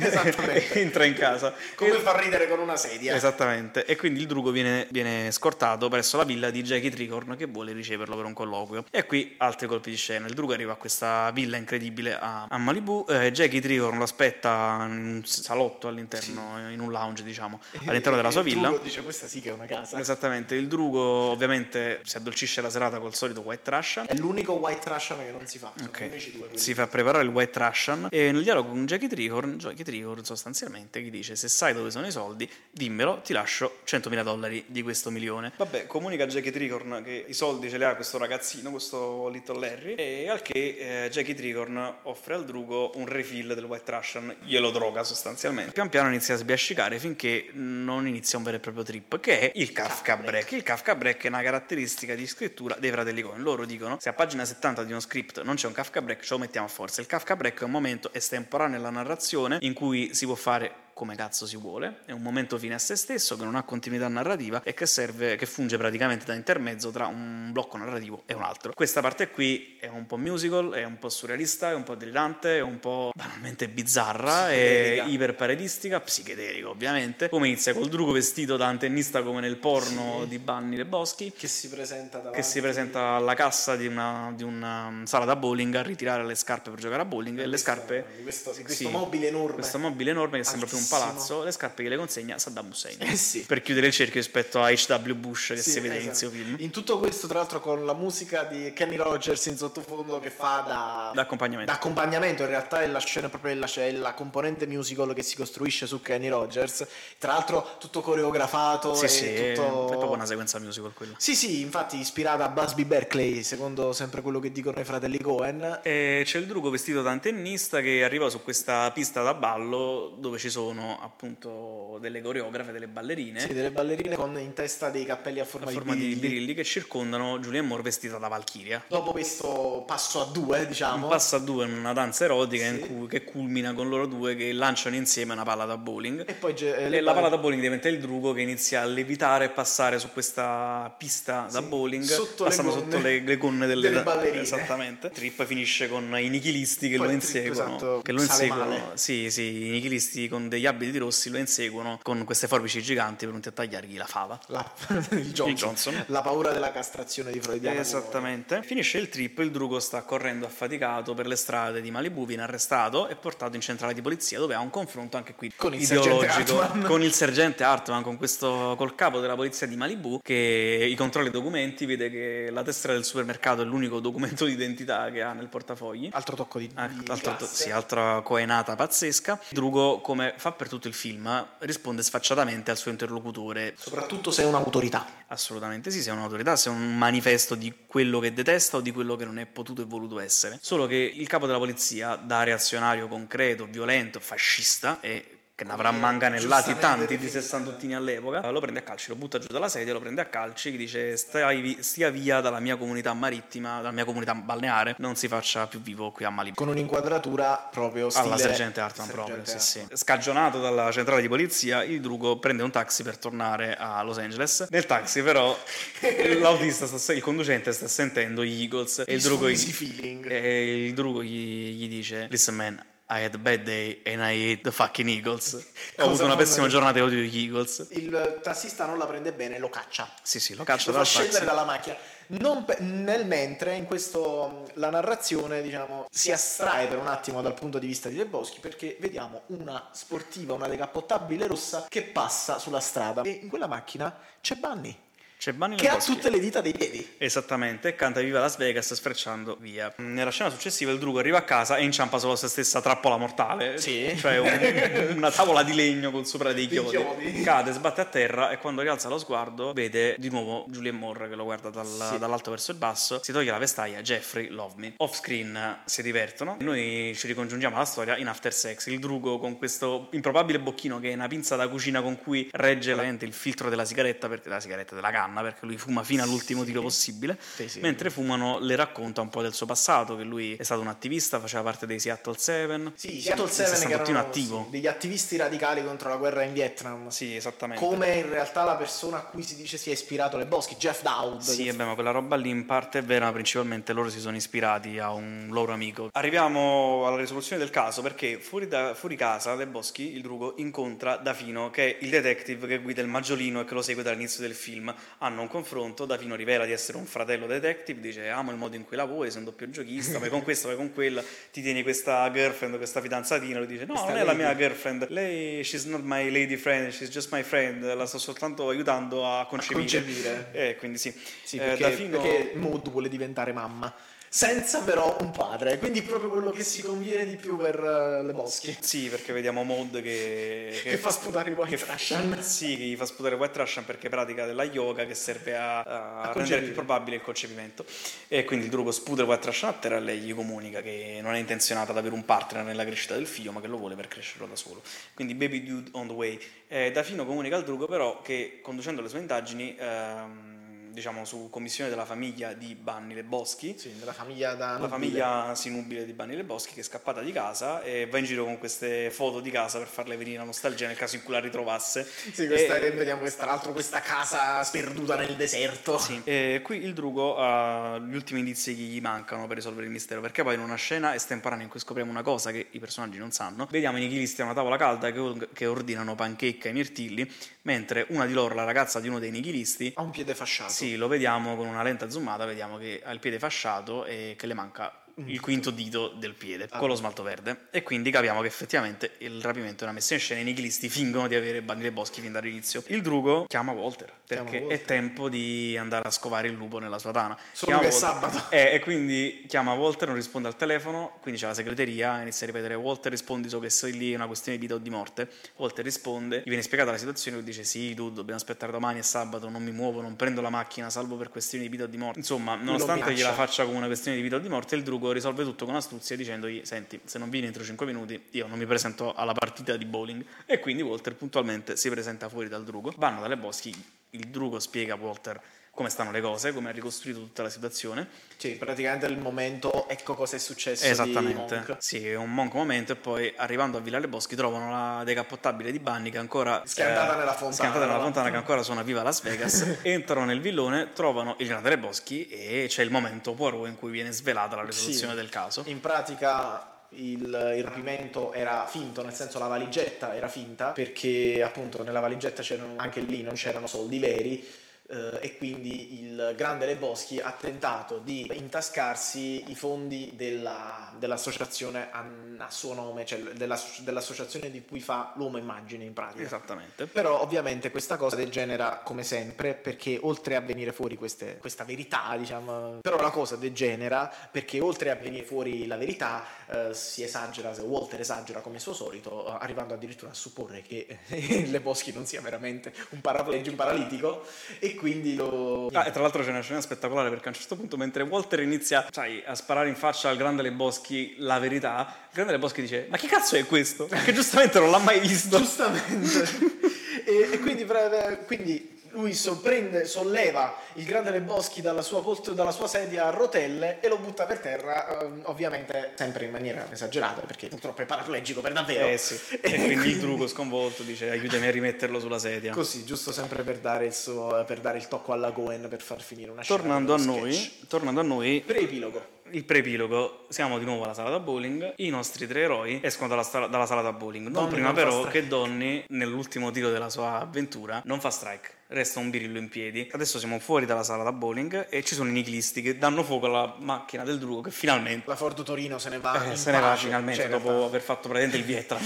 e 0.53 0.69
entra 0.79 1.03
in 1.03 1.13
casa. 1.15 1.53
Come 1.75 1.97
E- 1.97 1.99
fa 1.99 2.17
ridere 2.17 2.47
con 2.47 2.59
una 2.59 2.77
sedia. 2.77 3.13
Esattamente, 3.13 3.83
e 3.83 3.97
quindi 3.97 4.21
il 4.21 4.27
drugo 4.27 4.51
viene, 4.51 4.87
viene 4.89 5.29
scortato 5.31 5.89
presso 5.89 6.15
la 6.15 6.23
villa 6.23 6.49
di 6.49 6.63
Jackie 6.63 6.91
Tricorn 6.91 7.35
che 7.35 7.45
vuole 7.45 7.73
riceverlo 7.73 8.15
per 8.15 8.23
un 8.23 8.31
colloquio. 8.31 8.85
E 8.89 9.05
qui 9.05 9.35
altri 9.39 9.67
colpi 9.67 9.89
di 9.89 9.97
scena. 9.97 10.27
Il 10.27 10.33
drugo 10.33 10.53
arriva 10.53 10.71
a 10.71 10.75
questa 10.75 11.29
villa 11.31 11.57
incredibile 11.57 12.17
a, 12.17 12.45
a 12.49 12.57
Malibu. 12.57 13.05
eh, 13.09 13.33
Jackie 13.33 13.59
Tricorn 13.59 13.97
lo 13.97 14.05
aspetta 14.05 14.77
in 14.87 14.95
un 15.17 15.25
salotto 15.25 15.89
all'interno, 15.89 16.69
in 16.71 16.79
un 16.79 16.89
lounge, 16.89 17.21
diciamo, 17.23 17.59
all'interno 17.87 18.15
della 18.15 18.31
sua 18.31 18.39
Il 18.41 18.47
villa. 18.47 18.69
Drugo 18.69 18.81
dice 18.83 19.03
questa 19.03 19.27
sì 19.27 19.41
che 19.41 19.49
è 19.49 19.53
una 19.53 19.65
casa. 19.65 19.99
Esattamente, 19.99 20.55
il 20.55 20.69
drugo 20.69 21.01
ovviamente 21.01 21.99
si 22.05 22.15
addolcisce 22.15 22.61
la 22.61 22.69
serata 22.69 22.99
col 22.99 23.13
solito 23.13 23.41
white 23.41 23.61
Russian. 23.75 24.05
È 24.07 24.15
l'unico 24.15 24.53
white 24.53 24.89
Russian 24.89 25.19
che 25.19 25.31
non 25.31 25.45
si 25.45 25.57
fa. 25.57 25.71
Sono 25.75 25.89
Ok, 25.89 26.03
gli 26.03 26.07
unici 26.07 26.31
due 26.31 26.49
si 26.53 26.73
fa 26.73 26.87
preparare 26.87 27.23
il 27.23 27.29
White 27.29 27.59
Russian 27.59 28.07
e 28.09 28.31
nel 28.31 28.43
dialogo 28.43 28.69
con 28.69 28.85
Jackie 28.85 29.07
Tricorn, 29.07 29.57
Jackie 29.57 29.83
Tricorn 29.83 30.23
sostanzialmente 30.23 31.01
gli 31.01 31.09
dice 31.09 31.35
se 31.35 31.47
sai 31.47 31.73
dove 31.73 31.91
sono 31.91 32.07
i 32.07 32.11
soldi, 32.11 32.49
dimmelo, 32.71 33.21
ti 33.21 33.33
lascio 33.33 33.79
100.000 33.85 34.23
dollari 34.23 34.63
di 34.67 34.81
questo 34.81 35.09
milione. 35.09 35.51
Vabbè, 35.57 35.87
comunica 35.87 36.23
a 36.23 36.27
Jackie 36.27 36.51
Tricorn 36.51 37.01
che 37.03 37.25
i 37.27 37.33
soldi 37.33 37.69
ce 37.69 37.77
li 37.77 37.83
ha 37.83 37.95
questo 37.95 38.17
ragazzino, 38.17 38.71
questo 38.71 39.27
Little 39.29 39.59
Larry, 39.59 39.95
e 39.95 40.29
al 40.29 40.41
che 40.41 41.05
eh, 41.05 41.09
Jackie 41.09 41.33
Tricorn 41.33 41.95
offre 42.03 42.35
al 42.35 42.45
drugo 42.45 42.91
un 42.95 43.07
refill 43.07 43.53
del 43.53 43.65
White 43.65 43.91
Russian, 43.91 44.35
glielo 44.43 44.71
droga 44.71 45.03
sostanzialmente. 45.03 45.71
Pian 45.71 45.89
piano 45.89 46.09
inizia 46.09 46.35
a 46.35 46.37
sbiascicare 46.37 46.99
finché 46.99 47.49
non 47.53 48.07
inizia 48.07 48.37
un 48.37 48.43
vero 48.43 48.57
e 48.57 48.59
proprio 48.59 48.83
trip, 48.83 49.19
che 49.19 49.39
è 49.39 49.51
il 49.55 49.71
Kafka 49.71 50.17
Break. 50.17 50.51
Il 50.51 50.63
Kafka 50.63 50.95
Break 50.95 51.23
è 51.23 51.27
una 51.27 51.41
caratteristica 51.41 52.15
di 52.15 52.27
scrittura 52.27 52.75
dei 52.79 52.91
fratelli 52.91 53.21
Coen. 53.21 53.41
Loro 53.41 53.62
dicono 53.65 53.97
se 53.99 54.09
a 54.09 54.13
pagina 54.13 54.45
70 54.45 54.83
di 54.83 54.91
uno 54.91 54.99
script 54.99 55.41
non 55.41 55.55
c'è 55.55 55.67
un 55.67 55.73
Kafka 55.73 56.01
Break, 56.01 56.21
ce 56.21 56.33
lo 56.33 56.39
mettiamo 56.39 56.67
a 56.67 56.69
forza. 56.69 57.01
Il 57.01 57.07
Kafka 57.07 57.35
Break 57.35 57.61
è 57.61 57.63
un 57.63 57.71
momento 57.71 58.13
estemporaneo 58.13 58.77
nella 58.77 58.89
narrazione 58.89 59.57
in 59.61 59.73
cui 59.73 60.13
si 60.13 60.25
può 60.25 60.35
fare 60.35 60.82
come 60.93 61.15
cazzo 61.15 61.45
si 61.45 61.57
vuole, 61.57 61.99
è 62.05 62.11
un 62.11 62.21
momento 62.21 62.57
fine 62.57 62.75
a 62.75 62.79
se 62.79 62.95
stesso 62.95 63.35
che 63.35 63.43
non 63.43 63.55
ha 63.55 63.63
continuità 63.63 64.07
narrativa 64.07 64.61
e 64.63 64.73
che 64.73 64.85
serve, 64.85 65.35
che 65.35 65.45
funge 65.45 65.77
praticamente 65.77 66.25
da 66.25 66.33
intermezzo 66.33 66.91
tra 66.91 67.07
un 67.07 67.49
blocco 67.51 67.77
narrativo 67.77 68.23
e 68.25 68.33
un 68.33 68.43
altro. 68.43 68.71
Questa 68.73 69.01
parte 69.01 69.29
qui 69.29 69.77
è 69.79 69.87
un 69.87 70.05
po' 70.05 70.17
musical, 70.17 70.71
è 70.71 70.83
un 70.83 70.97
po' 70.99 71.09
surrealista, 71.09 71.71
è 71.71 71.73
un 71.73 71.83
po' 71.83 71.95
delirante, 71.95 72.57
è 72.57 72.61
un 72.61 72.79
po' 72.79 73.11
banalmente 73.15 73.67
bizzarra, 73.67 74.51
è 74.51 75.03
iperparedistica, 75.07 75.99
psichedelica 75.99 76.69
ovviamente. 76.69 77.29
Come 77.29 77.47
inizia 77.47 77.73
col 77.73 77.89
drugo 77.89 78.11
vestito 78.11 78.57
da 78.57 78.67
antennista 78.67 79.23
come 79.23 79.41
nel 79.41 79.57
porno 79.57 80.25
di 80.27 80.37
Banni 80.39 80.75
De 80.75 80.85
Boschi, 80.85 81.31
Che 81.35 81.47
si 81.47 81.69
presenta 81.69 82.17
davanti. 82.17 82.37
che 82.37 82.43
si 82.43 82.61
presenta 82.61 83.15
alla 83.15 83.33
cassa 83.33 83.75
di 83.75 83.87
una, 83.87 84.31
di 84.35 84.43
una 84.43 84.87
um, 84.87 85.05
sala 85.05 85.25
da 85.25 85.35
bowling 85.35 85.73
a 85.75 85.81
ritirare 85.81 86.25
le 86.25 86.35
scarpe 86.35 86.69
per 86.69 86.79
giocare 86.79 87.01
a 87.01 87.05
bowling 87.05 87.39
e 87.39 87.43
le 87.43 87.49
Questo- 87.49 87.71
scarpe 87.71 88.05
questo, 88.23 88.49
di 88.51 88.55
sì, 88.57 88.63
questo 88.63 88.89
mobile 88.89 89.27
enorme. 89.27 89.53
questo 89.55 89.79
mobile 89.79 90.11
enorme 90.11 90.37
che 90.37 90.43
sembra 90.43 90.67
più 90.67 90.77
un 90.77 90.82
Altissimo. 90.83 90.99
palazzo 90.99 91.43
le 91.43 91.51
scarpe 91.51 91.83
che 91.83 91.89
le 91.89 91.97
consegna 91.97 92.37
Saddam 92.37 92.67
Hussein 92.69 92.97
Eh 92.99 93.15
sì. 93.15 93.41
per 93.41 93.61
chiudere 93.61 93.87
il 93.87 93.93
cerchio 93.93 94.19
rispetto 94.19 94.61
a 94.61 94.69
H.W. 94.71 95.13
Bush 95.15 95.47
che 95.49 95.57
Sì, 95.57 95.71
si 95.71 95.79
vede 95.79 95.97
esatto. 95.97 96.25
all'inizio 96.25 96.29
film 96.29 96.55
In 96.59 96.69
tutto 96.71 96.99
questo, 96.99 97.27
tra 97.27 97.39
l'altro, 97.39 97.59
con 97.59 97.85
la 97.85 97.93
musica 97.93 98.43
di 98.43 98.71
Kenny 98.73 98.95
Rogers 98.95 99.45
in 99.47 99.57
sottofondo 99.57 100.19
che 100.19 100.29
fa 100.29 100.63
da, 100.67 101.11
Da 101.13 101.21
accompagnamento. 101.21 101.71
da 101.71 101.77
accompagnamento, 101.77 102.43
in 102.43 102.49
realtà 102.49 102.81
è 102.81 102.87
la 102.87 102.99
scena 102.99 103.29
proprio 103.29 103.53
della 103.53 103.65
c'è 103.65 103.91
la 103.91 104.13
componente 104.13 104.65
musical 104.67 105.13
che 105.13 105.23
si 105.23 105.35
costruisce 105.35 105.85
su 105.87 106.01
Kenny 106.01 106.27
Rogers. 106.29 106.85
Tra 107.17 107.33
l'altro, 107.33 107.75
tutto 107.79 108.01
coreografato. 108.01 108.93
sì 108.95 109.07
sì 109.07 109.25
è, 109.25 109.53
tutto... 109.53 109.85
è 109.85 109.89
proprio 109.91 110.11
una 110.13 110.25
sequenza 110.25 110.59
musical 110.59 110.93
quella 110.93 111.13
Sì, 111.17 111.35
sì, 111.35 111.61
infatti 111.61 111.97
ispirata 111.97 112.45
a 112.45 112.49
Busby 112.49 112.83
Berkeley, 112.85 113.43
secondo 113.43 113.93
sempre 113.93 114.21
quello 114.21 114.39
che 114.39 114.51
dicono 114.51 114.79
i 114.79 114.83
fratelli 114.83 115.19
Cohen. 115.19 115.79
e 115.83 116.21
c'è 116.25 116.37
il 116.39 116.45
drugo 116.45 116.69
vestito 116.69 117.01
da 117.01 117.11
antennista 117.11 117.81
che 117.81 118.03
arriva 118.03 118.29
su 118.29 118.41
questa 118.43 118.89
pista 118.91 119.21
da 119.21 119.33
ballo 119.33 120.15
dove 120.17 120.37
ci 120.37 120.49
sono 120.49 120.72
appunto 120.81 121.97
delle 122.01 122.21
coreografe, 122.21 122.71
delle 122.71 122.87
ballerine 122.87 123.39
Sì, 123.39 123.53
delle 123.53 123.71
ballerine 123.71 124.15
con 124.15 124.37
in 124.39 124.53
testa 124.53 124.89
dei 124.89 125.05
cappelli 125.05 125.39
a 125.39 125.43
a 125.43 125.45
forma, 125.45 125.69
forma 125.71 125.93
di 125.93 125.99
birilli. 126.01 126.19
birilli 126.19 126.53
che 126.53 126.63
circondano 126.63 127.39
Julianne 127.39 127.67
Moore 127.67 127.83
vestita 127.83 128.17
da 128.17 128.27
Valchiria 128.27 128.83
Dopo 128.87 129.11
questo 129.11 129.83
passo 129.85 130.21
a 130.21 130.25
due, 130.25 130.65
diciamo. 130.67 131.03
un 131.05 131.09
passo 131.09 131.35
a 131.35 131.39
due 131.39 131.65
in 131.65 131.73
una 131.73 131.93
danza 131.93 132.23
erotica 132.25 132.65
in 132.65 132.79
Sì. 132.81 132.87
cui- 132.87 133.07
che 133.07 133.23
culmina 133.23 133.73
con 133.73 133.89
loro 133.89 134.05
due 134.05 134.35
che 134.35 134.51
lanciano 134.53 134.95
insieme 134.95 135.33
una 135.33 135.43
palla 135.43 135.65
da 135.65 135.77
bowling 135.77 136.23
E 136.27 136.33
poi 136.33 136.55
ge- 136.55 136.75
eh, 136.75 136.83
E 136.85 136.89
le 136.89 137.01
la 137.01 137.13
palla 137.13 137.29
da 137.29 137.37
bowling 137.37 137.61
diventa 137.61 137.87
il 137.89 137.99
drugo 137.99 138.33
che 138.33 138.41
inizia 138.41 138.81
a 138.81 138.85
levitare 138.85 139.45
e 139.45 139.49
passare 139.49 139.99
su 139.99 140.09
questa 140.11 140.93
pista 140.97 141.47
da 141.51 141.59
Sì, 141.61 141.65
bowling, 141.67 142.03
sotto 142.03 142.43
le 142.43 142.49
passando 142.49 142.71
gonne 142.73 142.91
sotto 142.91 143.03
le, 143.03 143.19
le 143.21 143.37
gonne 143.37 143.67
delle, 143.67 143.89
delle 143.89 144.03
ballerine. 144.03 144.41
Esattamente. 144.41 145.09
Trip 145.09 145.45
finisce 145.45 145.87
con 145.89 146.15
i 146.17 146.29
nichilisti 146.29 146.89
che 146.89 146.97
Poi 146.97 147.07
lo 147.07 147.11
inseguono. 147.13 147.75
esatto, 147.75 148.01
che 148.03 148.11
lo 148.11 148.21
inseguono. 148.21 148.65
male. 148.65 148.81
Sì, 148.95 149.29
sì, 149.29 149.67
i 149.67 149.69
nichilisti 149.69 150.27
con 150.27 150.47
degli 150.63 150.65
abiti 150.67 150.97
rossi 150.97 151.29
lo 151.29 151.37
inseguono 151.37 151.99
con 152.01 152.23
queste 152.23 152.47
forbici 152.47 152.81
giganti 152.81 153.27
pronti 153.27 153.49
a 153.49 153.51
tagliargli 153.51 153.97
la 153.97 154.05
fava. 154.05 154.39
la- 154.47 154.71
il 155.11 155.33
Johnson. 155.33 155.53
Johnson. 155.53 156.03
La 156.07 156.21
paura 156.21 156.51
della 156.53 156.71
castrazione 156.71 157.31
di 157.31 157.39
Freudiano. 157.41 157.79
Esattamente. 157.79 158.61
Finisce 158.63 158.97
il 158.97 159.09
trip, 159.09 159.39
il 159.39 159.51
drugo 159.51 159.79
sta 159.79 160.03
correndo 160.03 160.45
affaticato 160.45 161.13
per 161.13 161.27
le 161.27 161.35
strade 161.35 161.81
di 161.81 161.91
Malibu, 161.91 162.25
viene 162.25 162.43
arrestato 162.43 163.07
e 163.09 163.15
portato 163.15 163.55
in 163.55 163.61
centrale 163.61 163.93
di 163.93 164.01
polizia 164.01 164.39
dove 164.39 164.53
ha 164.55 164.59
un 164.59 164.69
confronto 164.69 165.17
anche 165.17 165.33
qui 165.35 165.51
Con 165.55 165.73
il 165.73 165.83
sergente 165.83 166.25
ideologico 166.25 166.61
Hartman. 166.61 166.83
con 166.87 167.01
il 167.03 167.13
sergente 167.13 167.63
Hartman, 167.63 168.01
con 168.03 168.15
questo 168.17 168.75
col 168.77 168.95
capo 168.95 169.19
della 169.19 169.35
polizia 169.35 169.67
di 169.67 169.75
Malibu 169.75 170.19
che 170.23 170.87
i 170.89 170.95
controlli 170.95 171.29
documenti, 171.29 171.85
vede 171.85 172.09
che 172.09 172.47
la 172.51 172.63
tessera 172.63 172.93
del 172.93 173.03
supermercato 173.03 173.61
è 173.61 173.65
l'unico 173.65 173.99
documento 173.99 174.45
di 174.45 174.53
identità 174.53 175.09
che 175.11 175.21
ha 175.21 175.33
nel 175.33 175.47
portafogli. 175.47 176.09
Altro 176.13 176.35
tocco 176.37 176.59
di, 176.59 176.69
Ah, 176.75 176.87
di 176.87 177.03
altro- 177.09 177.45
sì, 177.45 177.69
altra 177.69 178.21
coenata 178.21 178.75
pazzesca. 178.75 179.39
Drugo, 179.49 179.99
come 180.01 180.33
fa 180.37 180.51
per 180.53 180.69
tutto 180.69 180.87
il 180.87 180.93
film, 180.93 181.47
risponde 181.59 182.03
sfacciatamente 182.03 182.71
al 182.71 182.77
suo 182.77 182.91
interlocutore 182.91 183.73
Soprattutto 183.77 184.31
se 184.31 184.43
è 184.43 184.45
un'autorità. 184.45 185.25
Assolutamente 185.27 185.91
sì, 185.91 186.01
se 186.01 186.09
è 186.09 186.13
un'autorità, 186.13 186.55
se 186.55 186.69
è 186.69 186.71
un 186.71 186.97
manifesto 186.97 187.55
di 187.55 187.73
quello 187.85 188.19
che 188.19 188.33
detesta 188.33 188.77
o 188.77 188.81
di 188.81 188.91
quello 188.91 189.15
che 189.15 189.25
non 189.25 189.39
è 189.39 189.45
potuto 189.45 189.81
e 189.81 189.85
voluto 189.85 190.19
essere. 190.19 190.57
Solo 190.61 190.85
che 190.87 190.95
il 190.95 191.27
capo 191.27 191.45
della 191.45 191.57
polizia, 191.57 192.15
da 192.15 192.43
reazionario 192.43 193.07
concreto, 193.07 193.65
violento, 193.65 194.19
fascista 194.19 194.99
e 195.01 195.32
che 195.63 195.69
ne 195.69 195.73
avrà 195.73 195.91
manganellati 195.91 196.75
tanti 196.77 197.17
di 197.17 197.29
sessantottini 197.29 197.95
all'epoca, 197.95 198.47
lo 198.49 198.59
prende 198.59 198.79
a 198.79 198.83
calci, 198.83 199.09
lo 199.09 199.15
butta 199.15 199.39
giù 199.39 199.47
dalla 199.47 199.69
sedia, 199.69 199.93
lo 199.93 199.99
prende 199.99 200.21
a 200.21 200.25
calci, 200.25 200.71
gli 200.71 200.77
dice 200.77 201.15
stai 201.17 201.77
stia 201.79 202.09
via 202.09 202.41
dalla 202.41 202.59
mia 202.59 202.75
comunità 202.75 203.13
marittima, 203.13 203.77
dalla 203.77 203.91
mia 203.91 204.05
comunità 204.05 204.35
balneare, 204.35 204.95
non 204.99 205.15
si 205.15 205.27
faccia 205.27 205.65
più 205.67 205.81
vivo 205.81 206.11
qui 206.11 206.25
a 206.25 206.29
Malibu. 206.29 206.55
Con 206.55 206.67
un'inquadratura 206.67 207.69
proprio 207.71 208.09
stile... 208.09 208.27
Alla 208.27 208.37
sergente 208.37 208.81
Hartman 208.81 209.07
proprio, 209.07 209.39
sì, 209.43 209.59
sì. 209.59 209.85
Scagionato 209.93 210.59
dalla 210.59 210.91
centrale 210.91 211.21
di 211.21 211.27
polizia, 211.27 211.83
il 211.83 212.01
drugo 212.01 212.37
prende 212.37 212.63
un 212.63 212.71
taxi 212.71 213.03
per 213.03 213.17
tornare 213.17 213.75
a 213.75 214.01
Los 214.03 214.17
Angeles. 214.17 214.67
Nel 214.69 214.85
taxi 214.85 215.21
però 215.21 215.57
l'autista, 216.39 216.85
sta- 216.85 217.13
il 217.13 217.21
conducente 217.21 217.71
sta 217.71 217.87
sentendo 217.87 218.43
gli 218.43 218.61
Eagles 218.61 219.03
e 219.05 219.13
il 219.13 219.19
I 219.19 219.21
drugo, 219.21 219.49
gli, 219.49 220.21
e 220.27 220.85
il 220.85 220.93
drugo 220.93 221.23
gli, 221.23 221.73
gli 221.75 221.87
dice 221.87 222.27
Listen 222.29 222.55
man, 222.55 222.83
I 223.15 223.23
had 223.23 223.35
a 223.35 223.37
bad 223.37 223.61
day 223.63 224.01
and 224.05 224.21
I 224.21 224.33
hate 224.51 224.61
the 224.63 224.71
fucking 224.71 225.07
Eagles. 225.07 225.53
Ho 225.97 226.05
avuto 226.05 226.25
una 226.25 226.35
pessima 226.35 226.67
giornata 226.67 226.97
e 226.97 227.01
odio 227.01 227.19
gli 227.19 227.37
Eagles. 227.37 227.87
Il 227.91 228.39
tassista 228.41 228.85
non 228.85 228.97
la 228.97 229.05
prende 229.05 229.31
bene, 229.33 229.59
lo 229.59 229.69
caccia. 229.69 230.09
Sì, 230.23 230.39
sì, 230.39 230.55
lo 230.55 230.63
caccia 230.63 230.89
Lo 230.91 230.97
fa 230.97 231.03
scendere 231.03 231.33
taxi. 231.33 231.45
dalla 231.45 231.63
macchina. 231.63 231.95
Non 232.25 232.65
pe- 232.65 232.79
nel 232.79 233.27
mentre, 233.27 233.75
in 233.75 233.85
questo, 233.85 234.69
la 234.75 234.89
narrazione, 234.89 235.61
diciamo, 235.61 236.07
si 236.09 236.31
astrae 236.31 236.87
per 236.87 236.97
un 236.97 237.07
attimo 237.07 237.41
dal 237.43 237.53
punto 237.53 237.77
di 237.77 237.85
vista 237.85 238.09
di 238.09 238.15
De 238.15 238.25
Boschi 238.25 238.59
perché 238.59 238.97
vediamo 238.99 239.41
una 239.47 239.89
sportiva, 239.91 240.53
una 240.53 240.67
decappottabile 240.67 241.45
rossa 241.45 241.85
che 241.89 242.01
passa 242.01 242.57
sulla 242.57 242.79
strada 242.79 243.21
e 243.21 243.39
in 243.43 243.49
quella 243.49 243.67
macchina 243.67 244.17
c'è 244.41 244.55
Bunny. 244.55 244.97
C'è 245.43 245.51
Bunny 245.51 245.75
che 245.75 245.87
ha 245.89 245.91
Lebowski. 245.97 246.13
tutte 246.13 246.29
le 246.29 246.39
dita 246.39 246.61
dei 246.61 246.71
piedi. 246.71 247.15
Esattamente, 247.17 247.89
e 247.89 247.95
canta 247.95 248.21
Viva 248.21 248.39
Las 248.39 248.55
Vegas 248.55 248.93
sfrecciando 248.93 249.57
via. 249.59 249.93
Nella 249.97 250.29
scena 250.31 250.49
successiva 250.49 250.89
il 250.89 250.99
drugo 250.99 251.19
arriva 251.19 251.39
a 251.39 251.41
casa 251.43 251.75
e 251.75 251.83
inciampa 251.83 252.17
sulla 252.17 252.37
sua 252.37 252.47
stessa 252.47 252.79
trappola 252.79 253.17
mortale. 253.17 253.77
Sì. 253.77 254.15
Cioè 254.17 254.37
un- 254.37 255.11
una 255.17 255.31
tavola 255.31 255.63
di 255.63 255.73
legno 255.73 256.11
con 256.11 256.23
sopra 256.23 256.53
dei 256.53 256.67
chiodi. 256.69 256.91
chiodi. 256.91 257.41
Cade, 257.41 257.73
sbatte 257.73 257.99
a 257.99 258.05
terra 258.05 258.51
e 258.51 258.57
quando 258.57 258.81
rialza 258.83 259.09
lo 259.09 259.17
sguardo 259.17 259.73
vede 259.73 260.15
di 260.17 260.29
nuovo 260.29 260.63
Julian 260.69 260.95
Moore 260.95 261.27
che 261.27 261.35
lo 261.35 261.43
guarda 261.43 261.69
dal- 261.69 262.07
Sì. 262.13 262.17
dall'alto 262.19 262.49
verso 262.49 262.71
il 262.71 262.77
basso. 262.77 263.19
Si 263.21 263.33
toglie 263.33 263.51
la 263.51 263.57
vestaglia, 263.57 263.99
Jeffrey, 264.01 264.47
love 264.47 264.75
me. 264.77 264.93
Off 264.99 265.17
screen 265.17 265.53
eh, 265.57 265.79
si 265.83 266.01
divertono. 266.01 266.55
Noi 266.61 267.11
ci 267.17 267.27
ricongiungiamo 267.27 267.75
alla 267.75 267.83
storia 267.83 268.15
in 268.15 268.27
After 268.29 268.53
Sex. 268.53 268.85
Il 268.85 268.99
drugo 268.99 269.39
con 269.39 269.57
questo 269.57 270.07
improbabile 270.11 270.59
bocchino 270.61 271.01
che 271.01 271.09
è 271.11 271.13
una 271.13 271.27
pinza 271.27 271.57
da 271.57 271.67
cucina 271.67 272.01
con 272.01 272.17
cui 272.17 272.47
regge 272.53 272.95
la- 272.95 273.01
il 273.03 273.33
filtro 273.33 273.67
della 273.67 273.83
sigaretta, 273.83 274.29
perché, 274.29 274.47
della 274.47 274.61
sigaretta 274.61 274.95
della 274.95 275.11
canna, 275.11 275.31
perché 275.41 275.65
lui 275.65 275.77
fuma 275.77 276.03
fino 276.03 276.23
all'ultimo 276.23 276.63
tiro 276.63 276.81
possibile. 276.81 277.37
Sì, 277.55 277.67
sì. 277.67 277.79
Mentre 277.79 278.09
fumano 278.09 278.59
le 278.59 278.75
racconta 278.75 279.21
un 279.21 279.29
po' 279.29 279.41
del 279.41 279.53
suo 279.53 279.65
passato, 279.65 280.15
che 280.15 280.23
lui 280.23 280.55
è 280.55 280.63
stato 280.63 280.81
un 280.81 280.87
attivista, 280.87 281.39
faceva 281.39 281.63
parte 281.63 281.85
dei 281.85 281.99
Seattle 281.99 282.35
Seven. 282.37 282.91
Sì, 282.95 283.21
Seattle 283.21 283.45
È 283.45 283.49
7 283.49 283.75
stato 283.75 283.87
che 283.87 283.93
erano 283.93 284.19
attivo. 284.19 284.63
sì, 284.65 284.69
degli 284.71 284.87
attivisti 284.87 285.37
radicali 285.37 285.83
contro 285.83 286.09
la 286.09 286.17
guerra 286.17 286.43
in 286.43 286.53
Vietnam. 286.53 287.07
Sì, 287.09 287.35
esattamente. 287.35 287.83
Come 287.83 288.15
in 288.15 288.29
realtà 288.29 288.63
la 288.63 288.75
persona 288.75 289.17
a 289.17 289.21
cui 289.21 289.43
si 289.43 289.55
dice 289.55 289.77
sia 289.77 289.91
ispirato 289.93 290.37
le 290.37 290.45
boschi, 290.45 290.75
Jeff 290.75 291.01
Dowd. 291.01 291.39
Sì, 291.41 291.71
beh, 291.71 291.83
ma 291.85 291.93
quella 291.93 292.11
roba 292.11 292.35
lì 292.35 292.49
in 292.49 292.65
parte 292.65 292.99
è 292.99 293.03
vera, 293.03 293.25
ma 293.25 293.31
principalmente 293.31 293.93
loro 293.93 294.09
si 294.09 294.19
sono 294.19 294.35
ispirati 294.35 294.99
a 294.99 295.11
un 295.11 295.47
loro 295.51 295.71
amico. 295.73 296.09
Arriviamo 296.13 297.03
alla 297.05 297.17
risoluzione 297.17 297.61
del 297.61 297.71
caso 297.71 298.01
perché 298.01 298.39
fuori, 298.39 298.67
da, 298.67 298.93
fuori 298.93 299.15
casa, 299.15 299.55
dai 299.55 299.65
boschi, 299.65 300.13
il 300.13 300.21
drugo 300.21 300.53
incontra 300.57 301.15
Dafino, 301.17 301.69
che 301.69 301.97
è 301.97 302.03
il 302.03 302.09
detective 302.09 302.67
che 302.67 302.79
guida 302.79 303.01
il 303.01 303.07
maggiolino 303.07 303.61
e 303.61 303.65
che 303.65 303.73
lo 303.73 303.81
segue 303.81 304.03
dall'inizio 304.03 304.41
del 304.41 304.53
film. 304.55 304.93
Hanno 305.23 305.41
un 305.41 305.47
confronto, 305.47 306.03
Dafino 306.03 306.35
rivela 306.35 306.65
di 306.65 306.73
essere 306.73 306.97
un 306.97 307.05
fratello 307.05 307.47
detective, 307.47 308.01
dice 308.01 308.27
amo 308.27 308.51
il 308.51 308.57
modo 308.57 308.75
in 308.75 308.83
cui 308.83 308.97
lavori, 308.97 309.29
sei 309.29 309.39
un 309.39 309.45
doppio 309.45 309.69
giochista, 309.69 310.19
vai 310.19 310.27
con 310.29 310.43
questo, 310.43 310.67
vai 310.67 310.75
con 310.75 310.91
quella, 310.91 311.23
ti 311.49 311.61
tieni 311.61 311.81
questa 311.81 312.29
girlfriend, 312.29 312.75
questa 312.75 312.99
fidanzatina, 312.99 313.57
lui 313.57 313.67
dice 313.67 313.85
no, 313.85 313.93
Questa 313.93 314.09
non 314.09 314.17
è 314.17 314.25
la 314.25 314.33
lady." 314.33 314.43
mia 314.43 314.53
girlfriend, 314.57 315.05
lei, 315.09 315.63
she's 315.63 315.85
not 315.85 316.01
my 316.03 316.29
lady 316.29 316.57
friend, 316.57 316.91
she's 316.91 317.09
just 317.09 317.31
my 317.31 317.41
friend, 317.41 317.81
la 317.95 318.05
sto 318.05 318.17
soltanto 318.17 318.67
aiutando 318.67 319.25
a 319.25 319.45
concepire. 319.45 319.79
concepire. 319.79 320.49
Eh, 320.51 320.75
quindi 320.75 320.97
sì. 320.97 321.13
Sì, 321.43 321.55
Eh, 321.55 321.59
perché, 321.61 321.83
Dafino- 321.83 322.19
perché 322.21 322.51
Maud 322.55 322.89
vuole 322.89 323.07
diventare 323.07 323.53
mamma. 323.53 323.93
Senza 324.35 324.81
però 324.81 325.15
un 325.19 325.29
padre, 325.29 325.77
quindi 325.77 326.01
proprio 326.01 326.31
quello 326.31 326.49
che 326.49 326.63
si 326.63 326.81
conviene 326.81 327.23
di 327.23 327.35
più 327.35 327.55
per 327.55 327.75
eh, 327.79 328.23
le 328.23 328.33
boschi. 328.33 328.75
Sì, 328.79 329.07
perché 329.07 329.31
vediamo 329.31 329.63
Maud 329.63 330.01
che, 330.01 330.79
Che 330.81 330.97
fa 330.97 331.11
sputare 331.11 331.51
i 331.51 331.53
White 331.53 331.75
che- 331.75 331.85
Russian. 331.85 332.37
Sì, 332.41 332.75
che 332.75 332.83
gli 332.85 332.95
fa 332.95 333.05
sputare 333.05 333.35
White 333.35 333.59
Russian 333.59 333.85
perché 333.85 334.09
pratica 334.09 334.47
della 334.47 334.63
yoga 334.63 335.05
che 335.05 335.13
serve 335.13 335.55
a, 335.55 335.81
a 335.81 335.83
rendere 335.83 336.33
concepire. 336.33 336.61
più 336.61 336.73
probabile 336.73 337.15
il 337.17 337.21
concepimento. 337.21 337.85
E 338.27 338.43
quindi 338.43 338.65
il 338.65 338.71
drugo 338.71 338.91
sputa 338.91 339.21
il 339.21 339.27
White 339.27 339.45
Russian 339.45 339.69
a 339.69 339.73
terra 339.73 339.97
e 339.97 339.99
lei 339.99 340.17
gli 340.17 340.33
comunica 340.33 340.81
che 340.81 341.19
non 341.21 341.35
è 341.35 341.37
intenzionata 341.37 341.91
ad 341.91 341.97
avere 341.99 342.15
un 342.15 342.25
partner 342.25 342.63
nella 342.65 342.85
crescita 342.85 343.13
del 343.13 343.27
figlio, 343.27 343.51
ma 343.51 343.61
che 343.61 343.67
lo 343.67 343.77
vuole 343.77 343.93
per 343.93 344.07
crescerlo 344.07 344.47
da 344.47 344.55
solo. 344.55 344.81
Quindi 345.13 345.35
baby 345.35 345.63
dude 345.63 345.89
on 345.93 346.07
the 346.07 346.13
way. 346.13 346.39
Eh, 346.69 346.89
Dafino 346.91 347.23
comunica 347.27 347.55
al 347.55 347.63
drugo 347.63 347.85
però 347.85 348.23
che 348.23 348.61
conducendo 348.63 349.03
le 349.03 349.09
sue 349.09 349.19
indagini, 349.19 349.75
ehm, 349.77 350.52
diciamo 350.93 351.25
su 351.25 351.47
commissione 351.49 351.89
della 351.89 352.05
famiglia 352.05 352.53
di 352.53 352.75
Banni 352.75 353.13
Le 353.15 353.23
Boschi, 353.23 353.75
Sì, 353.77 353.91
della 353.97 354.13
famiglia 354.13 354.53
da 354.53 354.77
la 354.77 354.87
famiglia 354.87 355.55
sinubile 355.55 356.05
di 356.05 356.13
Banni 356.13 356.35
Le 356.35 356.43
Boschi 356.43 356.73
che 356.73 356.81
è 356.81 356.83
scappata 356.83 357.21
di 357.21 357.31
casa 357.31 357.81
e 357.81 358.07
va 358.07 358.17
in 358.19 358.25
giro 358.25 358.45
con 358.45 358.57
queste 358.57 359.09
foto 359.11 359.39
di 359.39 359.49
casa 359.49 359.79
per 359.79 359.87
farle 359.87 360.15
venire 360.17 360.37
la 360.37 360.43
nostalgia 360.43 360.87
nel 360.87 360.95
caso 360.95 361.15
in 361.15 361.23
cui 361.23 361.33
la 361.33 361.39
ritrovasse. 361.39 362.07
Sì, 362.31 362.47
questa, 362.47 362.77
E- 362.77 362.91
vediamo 362.91 363.21
questa, 363.21 363.43
tra 363.43 363.51
l'altro 363.51 363.71
questa 363.73 363.99
casa 364.01 364.63
sperduta 364.63 365.15
nel 365.17 365.35
deserto. 365.35 365.97
Sì, 365.97 366.21
e 366.23 366.61
qui 366.63 366.77
il 366.83 366.93
drugo 366.93 367.37
ha 367.37 367.97
gli 367.99 368.15
ultimi 368.15 368.39
indizi 368.39 368.75
che 368.75 368.81
gli 368.81 369.01
mancano 369.01 369.47
per 369.47 369.55
risolvere 369.57 369.85
il 369.87 369.91
mistero, 369.91 370.21
perché 370.21 370.43
poi 370.43 370.53
in 370.55 370.59
una 370.61 370.75
scena 370.75 371.15
estemporanea 371.15 371.63
in 371.65 371.69
cui 371.69 371.79
scopriamo 371.79 372.09
una 372.11 372.21
cosa 372.21 372.51
che 372.51 372.67
i 372.71 372.79
personaggi 372.79 373.17
non 373.17 373.31
sanno, 373.31 373.67
vediamo 373.71 373.97
i 373.97 374.01
nichilisti 374.01 374.41
a 374.41 374.45
una 374.45 374.53
tavola 374.53 374.77
calda 374.77 375.11
che, 375.11 375.47
che 375.53 375.65
ordinano 375.65 376.15
pancake 376.15 376.67
ai 376.67 376.73
mirtilli, 376.73 377.29
mentre 377.63 378.05
una 378.09 378.25
di 378.25 378.33
loro, 378.33 378.53
la 378.55 378.63
ragazza 378.63 378.99
di 378.99 379.07
uno 379.07 379.19
dei 379.19 379.31
nichilisti, 379.31 379.93
Ha 379.95 380.01
un 380.01 380.11
piede 380.11 380.35
fasciato. 380.35 380.71
sì, 380.71 380.82
lo 380.95 381.07
vediamo 381.07 381.55
con 381.55 381.67
una 381.67 381.83
lenta 381.83 382.09
zoomata, 382.09 382.45
vediamo 382.45 382.77
che 382.77 383.01
ha 383.03 383.11
il 383.11 383.19
piede 383.19 383.39
fasciato 383.39 384.05
e 384.05 384.35
che 384.37 384.47
le 384.47 384.53
manca 384.53 385.02
il 385.15 385.39
quinto 385.39 385.69
dito 385.71 386.09
del 386.09 386.33
piede 386.33 386.67
con 386.67 386.87
lo 386.87 386.95
smalto 386.95 387.23
verde. 387.23 387.67
E 387.71 387.83
quindi 387.83 388.11
capiamo 388.11 388.41
che 388.41 388.47
effettivamente 388.47 389.11
il 389.19 389.41
rapimento 389.41 389.81
è 389.81 389.83
una 389.83 389.93
messa 389.93 390.13
in 390.13 390.19
scena 390.19 390.41
i 390.41 390.43
nichilisti 390.43 390.89
fingono 390.89 391.27
di 391.27 391.35
avere 391.35 391.61
Banni 391.61 391.81
dei 391.81 391.91
Boschi 391.91 392.21
fin 392.21 392.31
dall'inizio. 392.31 392.83
Il 392.87 393.01
drugo 393.01 393.45
chiama 393.47 393.71
Walter 393.71 394.11
Chiama 394.25 394.43
perché 394.43 394.59
Walter. 394.59 394.77
è 394.77 394.81
tempo 394.85 395.29
di 395.29 395.77
andare 395.77 396.07
a 396.07 396.11
scovare 396.11 396.47
il 396.47 396.53
lupo 396.53 396.79
nella 396.79 396.99
sua 396.99 397.11
tana. 397.11 397.37
Solo 397.51 397.77
Chiama 397.77 397.89
che 397.89 397.95
è 397.95 398.01
Walter- 398.01 398.29
sabato. 398.31 398.55
Eh, 398.55 398.73
e 398.73 398.79
quindi 398.79 399.45
chiama 399.47 399.73
Walter 399.73 400.07
non 400.07 400.17
risponde 400.17 400.47
al 400.47 400.55
telefono 400.55 401.17
quindi 401.21 401.39
c'è 401.39 401.47
la 401.47 401.53
segreteria 401.53 402.21
inizia 402.21 402.47
a 402.47 402.49
ripetere 402.49 402.75
Walter 402.75 403.11
rispondi 403.11 403.49
so 403.49 403.59
che 403.59 403.69
sei 403.69 403.93
lì 403.97 404.11
è 404.11 404.15
una 404.15 404.27
questione 404.27 404.57
di 404.57 404.65
vita 404.65 404.75
o 404.75 404.79
di 404.79 404.89
morte. 404.89 405.29
Walter 405.57 405.83
risponde 405.83 406.39
gli 406.39 406.47
viene 406.47 406.61
spiegata 406.63 406.91
la 406.91 406.97
situazione 406.97 407.37
lui 407.37 407.45
dice 407.45 407.63
sì 407.63 407.93
tu 407.93 408.11
dobbiamo 408.11 408.39
aspettare 408.39 408.71
domani 408.71 408.99
è 408.99 409.03
sabato 409.03 409.49
non 409.49 409.63
mi 409.63 409.71
muovo 409.71 410.01
non 410.01 410.15
prendo 410.15 410.41
la 410.41 410.49
macchina 410.49 410.89
salvo 410.89 411.15
per 411.15 411.29
questioni 411.29 411.63
di 411.65 411.69
vita 411.69 411.83
o 411.83 411.87
di 411.87 411.97
morte. 411.97 412.19
Insomma 412.19 412.55
nonostante 412.55 413.13
gliela 413.13 413.33
faccia 413.33 413.65
come 413.65 413.77
una 413.77 413.87
questione 413.87 414.17
di 414.17 414.23
vita 414.23 414.35
o 414.35 414.39
di 414.39 414.49
morte, 414.49 414.75
il 414.75 414.83
drugo 414.83 415.02
risolve 415.11 415.43
tutto 415.43 415.65
con 415.65 415.75
astuzia 415.75 416.15
dicendogli: 416.15 416.61
Senti, 416.63 416.99
se 417.03 417.19
non 417.19 417.29
vieni 417.29 417.47
entro 417.47 417.63
5 417.63 417.85
minuti, 417.85 418.21
io 418.31 418.47
non 418.47 418.57
mi 418.57 418.65
presento 418.65 419.13
alla 419.13 419.33
partita 419.33 419.75
di 419.75 419.85
bowling. 419.85 420.23
E 420.45 420.59
quindi 420.59 420.81
Walter 420.81 421.15
puntualmente 421.15 421.75
si 421.75 421.89
presenta 421.89 422.29
fuori 422.29 422.47
dal 422.47 422.63
drugo. 422.63 422.93
Vanno 422.97 423.21
dalle 423.21 423.37
boschi, 423.37 423.73
il 424.11 424.27
drugo 424.27 424.59
spiega 424.59 424.93
a 424.93 424.97
Walter 424.97 425.41
come 425.75 425.89
stanno 425.89 426.11
le 426.11 426.21
cose, 426.21 426.53
come 426.53 426.69
ha 426.69 426.71
ricostruito 426.71 427.19
tutta 427.19 427.41
la 427.41 427.49
situazione. 427.49 428.07
Sì, 428.37 428.51
praticamente 428.51 429.07
il 429.07 429.17
momento, 429.17 429.89
ecco 429.89 430.13
cosa 430.13 430.35
è 430.35 430.39
successo. 430.39 430.85
Esattamente, 430.85 431.77
sì, 431.79 432.07
è 432.07 432.15
un 432.15 432.31
monco 432.31 432.57
momento. 432.57 432.91
E 432.91 432.95
poi 432.95 433.33
arrivando 433.37 433.79
a 433.79 433.81
Villa 433.81 433.97
Le 433.97 434.07
Boschi 434.07 434.35
trovano 434.35 434.69
la 434.69 435.03
decappottabile 435.03 435.71
di 435.71 435.79
Bunny 435.79 436.11
che 436.11 436.19
ancora 436.19 436.61
Schiantata 436.63 437.15
nella 437.17 437.31
fontana, 437.31 437.53
schiantata 437.53 437.85
nella 437.87 437.99
fontana, 437.99 438.29
che 438.29 438.35
ancora 438.35 438.61
suona 438.61 438.83
viva 438.83 439.01
Las 439.01 439.23
Vegas. 439.23 439.79
Entrano 439.81 440.25
nel 440.25 440.41
villone, 440.41 440.91
trovano 440.93 441.35
il 441.39 441.47
grande 441.47 441.69
Le 441.69 441.79
Boschi 441.79 442.27
e 442.27 442.65
c'è 442.69 442.83
il 442.83 442.91
momento 442.91 443.33
Poirot 443.33 443.67
in 443.67 443.75
cui 443.75 443.89
viene 443.89 444.11
svelata 444.11 444.55
la 444.55 444.63
risoluzione 444.63 445.13
Sì. 445.13 445.19
del 445.19 445.29
caso. 445.29 445.63
In 445.65 445.79
pratica 445.79 446.67
il, 446.89 447.53
il 447.57 447.63
rapimento 447.63 448.31
era 448.33 448.67
finto, 448.67 449.01
nel 449.01 449.13
senso 449.15 449.39
la 449.39 449.47
valigetta 449.47 450.13
era 450.13 450.27
finta, 450.27 450.67
perché 450.69 451.41
appunto 451.43 451.81
nella 451.81 451.99
valigetta 451.99 452.43
c'erano 452.43 452.73
anche 452.75 452.99
lì 452.99 453.23
non 453.23 453.33
c'erano 453.33 453.65
soldi 453.65 453.97
veri. 453.97 454.61
Eh, 454.93 455.19
e 455.21 455.37
quindi 455.37 456.01
il 456.03 456.33
grande 456.37 456.65
Le 456.65 456.75
Boschi 456.75 457.19
ha 457.19 457.31
tentato 457.37 457.97
di 457.97 458.29
intascarsi 458.33 459.49
i 459.49 459.55
fondi 459.55 460.11
della- 460.15 460.91
dell'associazione 460.97 461.89
a, 461.91 462.05
a 462.37 462.51
suo 462.51 462.73
nome, 462.73 463.05
cioè 463.05 463.19
della- 463.19 463.59
dell'associazione 463.79 464.49
di 464.51 464.63
cui 464.63 464.79
fa 464.79 465.13
l'uomo 465.15 465.37
immagine 465.37 465.83
in 465.83 465.93
pratica. 465.93 466.23
Esattamente. 466.23 466.85
Però 466.85 467.21
ovviamente 467.21 467.71
questa 467.71 467.97
cosa 467.97 468.15
degenera 468.15 468.81
come 468.83 469.03
sempre 469.03 469.53
perché 469.53 469.97
oltre 470.01 470.35
a 470.35 470.41
venire 470.41 470.71
fuori 470.71 470.95
queste- 470.95 471.37
questa 471.37 471.63
verità, 471.63 472.15
diciamo, 472.17 472.79
però 472.81 472.97
la 473.01 473.09
cosa 473.09 473.35
degenera 473.35 474.11
perché 474.31 474.59
oltre 474.59 474.91
a 474.91 474.95
venire 474.95 475.23
fuori 475.23 475.65
la 475.67 475.77
verità 475.77 476.23
eh, 476.49 476.73
si 476.73 477.03
esagera, 477.03 477.51
Walter 477.61 477.99
esagera 477.99 478.41
come 478.41 478.59
suo 478.59 478.73
solito, 478.73 479.25
arrivando 479.27 479.73
addirittura 479.73 480.11
a 480.11 480.13
supporre 480.13 480.61
che 480.61 480.99
Le 481.47 481.59
Boschi 481.59 481.91
non 481.91 482.05
sia 482.05 482.21
veramente 482.21 482.73
un 482.89 483.01
paraplegico, 483.01 483.49
un 483.51 483.55
paralitico 483.55 484.23
e 484.59 484.75
quindi 484.83 485.15
lo... 485.15 485.69
Ah, 485.71 485.87
e 485.87 485.91
tra 485.91 486.01
l'altro 486.01 486.21
c'è 486.21 486.29
una 486.29 486.41
scena 486.41 486.59
spettacolare 486.59 487.09
perché 487.09 487.27
a 487.27 487.29
un 487.29 487.35
certo 487.35 487.55
punto, 487.55 487.77
mentre 487.77 488.03
Walter 488.03 488.41
inizia 488.41 488.85
sai, 488.91 489.23
a 489.25 489.33
sparare 489.33 489.69
in 489.69 489.75
faccia 489.75 490.09
al 490.09 490.17
grande 490.17 490.41
Le 490.41 490.51
Boschi 490.51 491.15
la 491.19 491.39
verità, 491.39 491.87
il 492.09 492.13
grande 492.13 492.33
Le 492.33 492.39
Boschi 492.39 492.59
dice: 492.59 492.87
Ma 492.89 492.97
che 492.97 493.07
cazzo 493.07 493.37
è 493.37 493.45
questo? 493.45 493.85
Perché 493.85 494.11
giustamente 494.11 494.59
non 494.59 494.71
l'ha 494.71 494.79
mai 494.79 494.99
visto. 494.99 495.37
Giustamente. 495.37 496.27
e, 497.07 497.29
e 497.31 497.39
quindi, 497.39 497.63
pre- 497.63 498.23
quindi 498.25 498.72
lui 498.93 499.13
sorprende, 499.13 499.85
solleva 499.85 500.55
il 500.73 500.85
grande 500.85 501.11
Le 501.11 501.21
Boschi 501.21 501.61
dalla 501.61 501.81
sua, 501.81 502.01
post- 502.01 502.31
dalla 502.33 502.51
sua 502.51 502.67
sedia 502.67 503.05
a 503.05 503.09
rotelle 503.09 503.79
e 503.79 503.87
lo 503.87 503.97
butta 503.97 504.25
per 504.25 504.39
terra, 504.39 505.01
ehm, 505.01 505.21
ovviamente 505.25 505.91
sempre 505.95 506.25
in 506.25 506.31
maniera 506.31 506.67
esagerata 506.71 507.21
perché 507.21 507.47
purtroppo 507.47 507.81
è 507.81 507.85
paraplegico 507.85 508.41
per 508.41 508.53
davvero. 508.53 508.87
Eh 508.87 508.97
sì. 508.97 509.19
E 509.43 509.63
quindi 509.63 509.89
il 509.89 509.99
drugo 509.99 510.27
sconvolto 510.27 510.83
dice: 510.83 511.09
Aiutami 511.09 511.47
a 511.47 511.51
rimetterlo 511.51 511.99
sulla 511.99 512.17
sedia. 512.17 512.51
Così, 512.51 512.85
giusto 512.85 513.11
sempre 513.11 513.43
per 513.43 513.57
dare 513.57 513.85
il, 513.85 513.93
suo, 513.93 514.43
per 514.45 514.59
dare 514.59 514.77
il 514.77 514.87
tocco 514.87 515.11
alla 515.11 515.31
Cohen 515.31 515.67
per 515.69 515.81
far 515.81 516.01
finire 516.01 516.31
una 516.31 516.41
scena. 516.41 516.59
Tornando 516.59 516.93
a 516.93 516.97
dello 516.97 517.15
noi, 517.15 517.51
tornando 517.67 517.99
a 517.99 518.03
noi, 518.03 518.41
Preepilogo. 518.45 519.12
Il 519.33 519.45
preepilogo, 519.45 520.25
siamo 520.29 520.59
di 520.59 520.65
nuovo 520.65 520.83
alla 520.83 520.93
sala 520.93 521.09
da 521.09 521.19
bowling. 521.19 521.73
I 521.77 521.89
nostri 521.89 522.27
tre 522.27 522.41
eroi 522.41 522.79
escono 522.83 523.07
dalla, 523.09 523.23
sta- 523.23 523.47
dalla 523.47 523.65
sala 523.65 523.81
da 523.81 523.91
bowling. 523.91 524.23
Non 524.25 524.33
Donny 524.33 524.49
prima, 524.49 524.67
non 524.67 524.75
fa 524.75 524.83
però, 524.83 525.03
che 525.07 525.27
Donny, 525.27 525.83
nell'ultimo 525.89 526.51
tiro 526.51 526.69
della 526.69 526.89
sua 526.89 527.19
avventura, 527.19 527.81
non 527.85 527.99
fa 527.99 528.09
strike. 528.09 528.61
Resta 528.67 528.99
un 528.99 529.09
birillo 529.09 529.37
in 529.37 529.49
piedi. 529.49 529.87
Adesso 529.91 530.19
siamo 530.19 530.39
fuori 530.39 530.65
dalla 530.65 530.83
sala 530.83 531.03
da 531.03 531.11
bowling 531.11 531.67
e 531.69 531.83
ci 531.83 531.95
sono 531.95 532.09
i 532.09 532.11
nichilisti 532.13 532.61
che 532.61 532.77
danno 532.77 533.03
fuoco 533.03 533.25
alla 533.27 533.55
macchina 533.59 534.03
del 534.03 534.17
drugo 534.19 534.41
che 534.41 534.51
finalmente. 534.51 535.03
La 535.07 535.15
Ford 535.15 535.41
Torino 535.43 535.77
se 535.79 535.89
ne 535.89 535.99
va. 535.99 536.31
eh, 536.31 536.35
se 536.35 536.51
ne 536.51 536.59
va 536.59 536.75
finalmente 536.75 537.21
Cioè, 537.21 537.29
dopo 537.29 537.49
realtà, 537.49 537.65
aver 537.67 537.81
fatto 537.81 538.09
praticamente 538.09 538.37
il 538.37 538.43
Vietnam. 538.43 538.81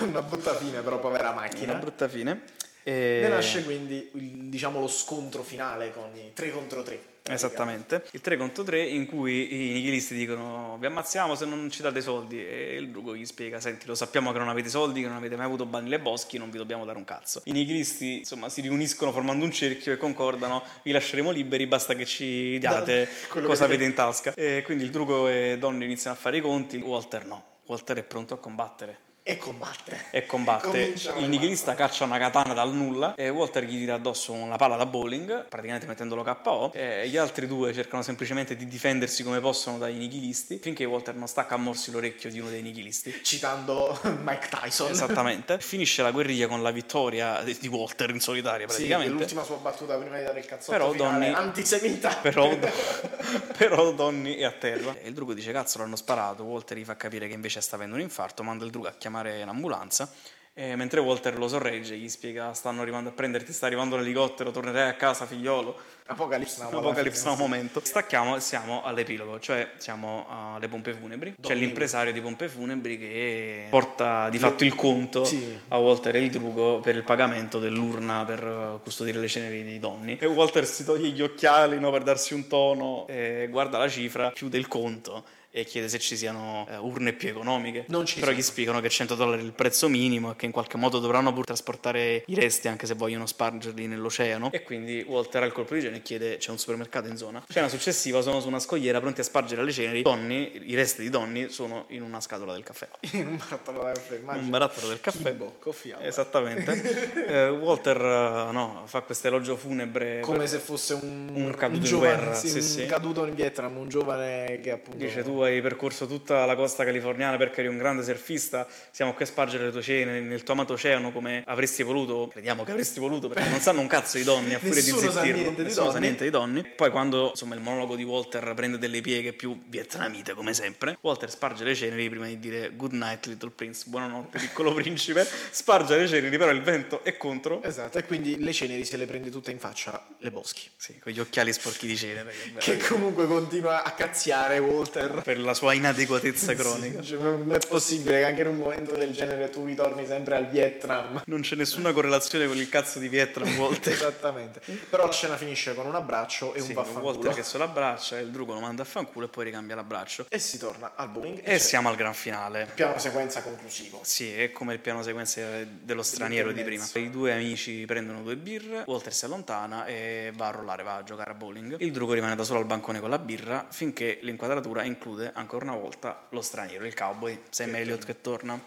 Una 0.08 0.22
brutta 0.22 0.54
fine, 0.54 0.80
però 0.80 0.98
povera 0.98 1.30
una 1.30 1.40
macchina. 1.40 1.74
brutta 1.74 2.08
fine. 2.08 2.42
E... 2.82 3.20
Ne 3.22 3.28
nasce 3.28 3.64
quindi 3.64 4.10
diciamo 4.12 4.78
lo 4.78 4.88
scontro 4.88 5.42
finale 5.42 5.90
con 5.92 6.10
i 6.14 6.32
3 6.34 6.50
contro 6.52 6.82
3. 6.82 7.12
Esattamente, 7.26 8.04
il 8.10 8.20
3 8.20 8.36
contro 8.36 8.64
3 8.64 8.82
in 8.82 9.06
cui 9.06 9.70
i 9.70 9.72
nichilisti 9.72 10.14
dicono 10.14 10.76
vi 10.78 10.84
ammazziamo 10.84 11.34
se 11.34 11.46
non 11.46 11.70
ci 11.70 11.80
date 11.80 12.02
soldi 12.02 12.38
e 12.38 12.76
il 12.76 12.90
drugo 12.90 13.16
gli 13.16 13.24
spiega 13.24 13.60
senti 13.60 13.86
lo 13.86 13.94
sappiamo 13.94 14.30
che 14.30 14.38
non 14.38 14.50
avete 14.50 14.68
soldi, 14.68 15.00
che 15.00 15.06
non 15.06 15.16
avete 15.16 15.34
mai 15.34 15.46
avuto 15.46 15.64
bani 15.64 15.88
nei 15.88 15.98
boschi, 15.98 16.36
non 16.36 16.50
vi 16.50 16.58
dobbiamo 16.58 16.84
dare 16.84 16.98
un 16.98 17.04
cazzo. 17.04 17.40
I 17.44 17.52
nichilisti 17.52 18.18
insomma 18.18 18.50
si 18.50 18.60
riuniscono 18.60 19.10
formando 19.10 19.46
un 19.46 19.52
cerchio 19.52 19.94
e 19.94 19.96
concordano 19.96 20.62
vi 20.82 20.92
lasceremo 20.92 21.30
liberi 21.30 21.66
basta 21.66 21.94
che 21.94 22.04
ci 22.04 22.58
diate 22.58 23.08
quello 23.30 23.46
cosa 23.46 23.64
avete 23.64 23.84
in 23.84 23.94
tasca. 23.94 24.34
E 24.34 24.60
quindi 24.62 24.84
il 24.84 24.90
drugo 24.90 25.26
e 25.26 25.56
Donny 25.58 25.86
iniziano 25.86 26.14
a 26.14 26.20
fare 26.20 26.36
i 26.36 26.40
conti, 26.42 26.76
Walter 26.76 27.24
no, 27.24 27.42
Walter 27.64 27.96
è 27.96 28.02
pronto 28.02 28.34
a 28.34 28.38
combattere. 28.38 29.03
E 29.26 29.38
combatte. 29.38 30.04
E 30.10 30.26
combatte. 30.26 30.92
Il 31.16 31.30
nichilista 31.30 31.74
caccia 31.74 32.04
una 32.04 32.18
katana 32.18 32.52
dal 32.52 32.74
nulla 32.74 33.14
e 33.14 33.30
Walter 33.30 33.64
gli 33.64 33.78
tira 33.78 33.94
addosso 33.94 34.32
una 34.34 34.56
palla 34.56 34.76
da 34.76 34.84
bowling, 34.84 35.46
praticamente 35.48 35.86
mettendolo 35.86 36.22
KO. 36.22 36.70
E 36.74 37.08
gli 37.08 37.16
altri 37.16 37.46
due 37.46 37.72
cercano 37.72 38.02
semplicemente 38.02 38.54
di 38.54 38.66
difendersi 38.66 39.22
come 39.22 39.40
possono 39.40 39.78
dai 39.78 39.94
nichilisti, 39.94 40.58
finché 40.58 40.84
Walter 40.84 41.14
non 41.14 41.26
stacca 41.26 41.54
a 41.54 41.56
morsi 41.56 41.90
l'orecchio 41.90 42.28
di 42.30 42.38
uno 42.38 42.50
dei 42.50 42.60
nichilisti. 42.60 43.18
Citando 43.22 43.98
Mike 44.22 44.48
Tyson. 44.50 44.90
Esattamente. 44.90 45.58
Finisce 45.58 46.02
la 46.02 46.10
guerriglia 46.10 46.46
con 46.46 46.62
la 46.62 46.70
vittoria 46.70 47.40
di 47.40 47.66
Walter 47.68 48.10
in 48.10 48.20
solitaria, 48.20 48.68
Sì, 48.68 48.74
praticamente. 48.74 49.12
l'ultima 49.14 49.42
sua 49.42 49.56
battuta 49.56 49.96
prima 49.96 50.18
di 50.18 50.24
dare 50.24 50.40
il 50.40 50.44
cazzotto 50.44 50.70
Però 50.76 50.90
finale, 50.92 51.30
Donny- 51.30 51.34
antisemita. 51.34 52.14
Però, 52.16 52.54
però 53.56 53.90
Donny 53.92 54.34
è 54.34 54.44
a 54.44 54.52
terra. 54.52 54.94
E 55.00 55.08
il 55.08 55.14
drugo 55.14 55.32
dice: 55.32 55.50
Cazzo, 55.50 55.78
l'hanno 55.78 55.96
sparato. 55.96 56.42
Walter 56.44 56.76
gli 56.76 56.84
fa 56.84 56.94
capire 56.96 57.26
che 57.26 57.32
invece 57.32 57.62
sta 57.62 57.76
avendo 57.76 57.94
un 57.94 58.02
infarto. 58.02 58.42
Manda 58.42 58.66
il 58.66 58.70
drugo 58.70 58.88
a 58.88 58.90
chiamare 58.92 59.12
l'ambulanza. 59.22 60.12
E 60.56 60.76
mentre 60.76 61.00
Walter 61.00 61.36
lo 61.36 61.48
sorregge, 61.48 61.96
gli 61.96 62.08
spiega: 62.08 62.54
Stanno 62.54 62.82
arrivando 62.82 63.08
a 63.08 63.12
prenderti, 63.12 63.52
sta 63.52 63.66
arrivando 63.66 63.96
l'elicottero, 63.96 64.52
tornerai 64.52 64.88
a 64.88 64.94
casa, 64.94 65.26
figliolo. 65.26 65.76
Apocalipse 66.06 66.62
Now. 66.62 66.80
Now 66.80 67.36
momento. 67.36 67.80
Stacchiamo 67.82 68.36
e 68.36 68.40
siamo 68.40 68.84
all'epilogo, 68.84 69.40
cioè 69.40 69.72
siamo 69.78 70.26
alle 70.28 70.68
pompe 70.68 70.92
funebri. 70.92 71.34
C'è 71.40 71.54
l'impresario 71.54 72.12
di 72.12 72.20
pompe 72.20 72.48
funebri 72.48 72.98
che 72.98 73.66
porta 73.68 74.28
di 74.28 74.38
fatto 74.38 74.62
il 74.64 74.76
conto 74.76 75.24
Sì. 75.24 75.58
a 75.68 75.78
Walter 75.78 76.14
e 76.14 76.22
il 76.22 76.30
drugo 76.30 76.78
per 76.78 76.94
il 76.94 77.02
pagamento 77.02 77.58
dell'urna 77.58 78.24
per 78.24 78.78
custodire 78.80 79.18
le 79.18 79.26
ceneri 79.26 79.64
di 79.64 79.80
Donny. 79.80 80.18
E 80.20 80.26
Walter 80.26 80.64
si 80.66 80.84
toglie 80.84 81.08
gli 81.08 81.22
occhiali 81.22 81.80
no, 81.80 81.90
per 81.90 82.04
darsi 82.04 82.32
un 82.32 82.46
tono, 82.46 83.06
guarda 83.48 83.78
la 83.78 83.88
cifra, 83.88 84.30
chiude 84.30 84.56
il 84.56 84.68
conto 84.68 85.24
e 85.56 85.64
chiede 85.64 85.88
se 85.88 86.00
ci 86.00 86.16
siano 86.16 86.66
eh, 86.68 86.76
urne 86.78 87.12
più 87.12 87.28
economiche. 87.28 87.84
Non 87.88 88.04
ci 88.04 88.14
Però 88.14 88.26
sono. 88.26 88.38
gli 88.38 88.42
spiegano 88.42 88.80
che 88.80 88.88
100 88.88 89.14
dollari 89.14 89.40
è 89.40 89.44
il 89.44 89.52
prezzo 89.52 89.88
minimo 89.88 90.32
e 90.32 90.36
che 90.36 90.46
in 90.46 90.50
qualche 90.50 90.76
modo 90.76 90.98
dovranno 90.98 91.32
pur 91.32 91.44
trasportare 91.44 92.24
i 92.26 92.34
resti 92.34 92.66
anche 92.66 92.86
se 92.86 92.94
vogliono 92.94 93.24
spargerli 93.24 93.86
nell'oceano. 93.86 94.50
E 94.50 94.64
quindi 94.64 95.04
Walter 95.06 95.44
ha 95.44 95.46
il 95.46 95.52
colpo 95.52 95.74
di 95.74 95.80
genio 95.80 95.98
e 95.98 96.02
chiede 96.02 96.38
c'è 96.38 96.50
un 96.50 96.58
supermercato 96.58 97.06
in 97.06 97.16
zona. 97.16 97.44
Scena 97.48 97.68
successiva 97.68 98.20
sono 98.20 98.40
su 98.40 98.48
una 98.48 98.58
scogliera 98.58 98.98
pronti 98.98 99.20
a 99.20 99.22
spargere 99.22 99.62
le 99.62 99.70
ceneri. 99.70 100.02
Donny, 100.02 100.62
i 100.64 100.74
resti 100.74 101.02
di 101.02 101.10
Donny 101.10 101.48
sono 101.50 101.84
in 101.90 102.02
una 102.02 102.20
scatola 102.20 102.52
del 102.52 102.64
caffè. 102.64 102.88
In 103.14 103.28
un 103.28 103.36
barattolo 103.36 103.82
da 103.82 103.92
caffè, 103.92 104.16
immagino. 104.16 104.44
Un 104.44 104.50
barattolo 104.50 104.88
del 104.88 105.00
caffè. 105.00 105.28
Kimbo, 105.28 105.54
coffee. 105.60 105.96
Esattamente. 106.00 107.12
Eh, 107.24 107.48
Walter 107.48 107.96
eh, 107.96 108.52
no, 108.52 108.82
fa 108.86 109.00
questo 109.00 109.28
elogio 109.28 109.56
funebre. 109.56 110.20
Come 110.20 110.46
se 110.46 110.58
fosse 110.58 110.94
un, 110.94 111.30
Un 111.32 111.54
caduto 111.54 111.78
in 111.78 111.84
giovane, 111.84 112.14
guerra, 112.16 112.34
sì, 112.34 112.48
sì, 112.48 112.56
un 112.56 112.62
sì. 112.62 112.86
caduto 112.86 113.24
in 113.24 113.34
Vietnam, 113.34 113.76
un 113.76 113.88
giovane 113.88 114.60
che 114.60 114.70
appunto 114.72 114.98
Dice 114.98 115.22
tu 115.22 115.43
hai 115.44 115.60
percorso 115.60 116.06
tutta 116.06 116.44
la 116.44 116.56
costa 116.56 116.84
californiana 116.84 117.36
perché 117.36 117.60
eri 117.60 117.68
un 117.68 117.78
grande 117.78 118.02
surfista, 118.02 118.66
siamo 118.90 119.14
qui 119.14 119.24
a 119.24 119.26
spargere 119.26 119.64
le 119.66 119.70
tue 119.70 119.82
cene 119.82 120.20
nel 120.20 120.42
tuo 120.42 120.54
amato 120.54 120.74
oceano 120.74 121.12
come 121.12 121.42
avresti 121.46 121.82
voluto, 121.82 122.28
crediamo 122.28 122.64
che 122.64 122.72
avresti 122.72 123.00
voluto 123.00 123.28
perché 123.28 123.48
non 123.48 123.60
sanno 123.60 123.80
un 123.80 123.86
cazzo 123.86 124.16
di 124.16 124.24
donne 124.24 124.54
a 124.54 124.58
furia 124.58 124.82
di 124.82 124.90
zittirlo, 124.90 125.62
nessuno 125.62 125.90
sa 125.90 125.98
niente 125.98 126.24
di 126.24 126.30
donne. 126.30 126.64
Poi 126.64 126.90
quando 126.90 127.30
insomma 127.30 127.54
il 127.54 127.60
monologo 127.60 127.96
di 127.96 128.04
Walter 128.04 128.52
prende 128.54 128.78
delle 128.78 129.00
pieghe 129.00 129.32
più 129.32 129.64
vietnamite 129.66 130.34
come 130.34 130.54
sempre, 130.54 130.98
Walter 131.00 131.30
sparge 131.30 131.64
le 131.64 131.74
ceneri 131.74 132.08
prima 132.08 132.26
di 132.26 132.38
dire 132.38 132.74
good 132.74 132.92
night 132.92 133.26
little 133.26 133.50
prince, 133.50 133.84
buonanotte 133.86 134.38
piccolo 134.38 134.72
principe, 134.74 135.26
sparge 135.50 135.96
le 135.96 136.08
ceneri 136.08 136.36
però 136.36 136.50
il 136.50 136.62
vento 136.62 137.02
è 137.04 137.16
contro. 137.16 137.62
Esatto, 137.62 137.98
e 137.98 138.04
quindi 138.04 138.38
le 138.38 138.52
ceneri 138.52 138.84
se 138.84 138.96
le 138.96 139.06
prende 139.06 139.30
tutte 139.30 139.50
in 139.50 139.58
faccia 139.58 140.06
le 140.18 140.30
boschi. 140.30 140.68
Sì, 140.76 140.98
con 140.98 141.12
gli 141.12 141.20
occhiali 141.20 141.52
sporchi 141.52 141.86
di 141.86 141.96
cenere. 141.96 142.32
Che 142.58 142.76
comunque 142.78 143.26
continua 143.26 143.82
a 143.82 143.92
cazziare 143.92 144.58
Walter. 144.58 145.22
per 145.22 145.33
la 145.36 145.54
sua 145.54 145.72
inadeguatezza 145.74 146.54
cronica. 146.54 147.02
Cioè, 147.02 147.18
non 147.18 147.52
è 147.52 147.58
possibile 147.66 148.18
che 148.18 148.24
anche 148.24 148.40
in 148.42 148.48
un 148.48 148.56
momento 148.56 148.94
del 148.96 149.12
genere 149.12 149.50
tu 149.50 149.64
ritorni 149.64 150.06
sempre 150.06 150.36
al 150.36 150.48
Vietnam. 150.48 151.22
Non 151.26 151.40
c'è 151.40 151.56
nessuna 151.56 151.92
correlazione 151.92 152.46
con 152.46 152.56
il 152.56 152.68
cazzo 152.68 152.98
di 152.98 153.08
Vietnam 153.08 153.56
Walter. 153.56 153.92
Esattamente. 153.94 154.60
Però 154.90 155.06
la 155.06 155.12
scena 155.12 155.36
finisce 155.36 155.74
con 155.74 155.86
un 155.86 155.94
abbraccio 155.94 156.54
e 156.54 156.60
un 156.60 156.66
Sì, 156.66 156.72
con 156.74 156.82
vaffanculo. 156.84 157.12
Walter 157.12 157.34
che 157.34 157.42
se 157.42 157.58
lo 157.58 157.64
abbraccia 157.64 158.18
e 158.18 158.22
il 158.22 158.30
drugo 158.30 158.52
lo 158.54 158.60
manda 158.60 158.82
a 158.82 158.86
fanculo 158.86 159.26
e 159.26 159.28
poi 159.28 159.44
ricambia 159.44 159.74
l'abbraccio. 159.74 160.26
E 160.28 160.38
si 160.38 160.58
torna 160.58 160.92
al 160.96 161.08
bowling. 161.10 161.40
E 161.42 161.58
siamo 161.58 161.88
al 161.88 161.96
gran 161.96 162.14
finale. 162.14 162.68
Piano 162.74 162.98
sequenza 162.98 163.42
conclusivo. 163.42 164.00
Sì, 164.02 164.32
è 164.32 164.50
come 164.52 164.72
il 164.74 164.80
piano 164.80 165.02
sequenza 165.02 165.40
dello 165.64 166.02
straniero 166.02 166.52
di 166.52 166.62
prima. 166.62 166.84
I 166.94 167.10
due 167.10 167.32
amici 167.32 167.84
prendono 167.86 168.22
due 168.22 168.36
birre, 168.36 168.84
Walter 168.86 169.12
si 169.12 169.24
allontana 169.24 169.86
e 169.86 170.32
va 170.34 170.48
a 170.48 170.50
rollare, 170.50 170.82
va 170.82 170.96
a 170.96 171.02
giocare 171.04 171.30
a 171.30 171.34
bowling. 171.34 171.76
Il 171.78 171.92
drugo 171.92 172.12
rimane 172.12 172.34
da 172.34 172.44
solo 172.44 172.58
al 172.58 172.66
bancone 172.66 173.00
con 173.00 173.10
la 173.10 173.18
birra 173.18 173.66
finché 173.70 174.18
l'inquadratura 174.22 174.82
include 174.82 175.13
ancora 175.34 175.64
una 175.64 175.76
volta 175.76 176.26
lo 176.30 176.40
straniero, 176.40 176.86
il 176.86 176.94
cowboy, 176.94 177.40
Sam 177.50 177.74
Elliott 177.74 178.04
che 178.04 178.20
torna. 178.20 178.60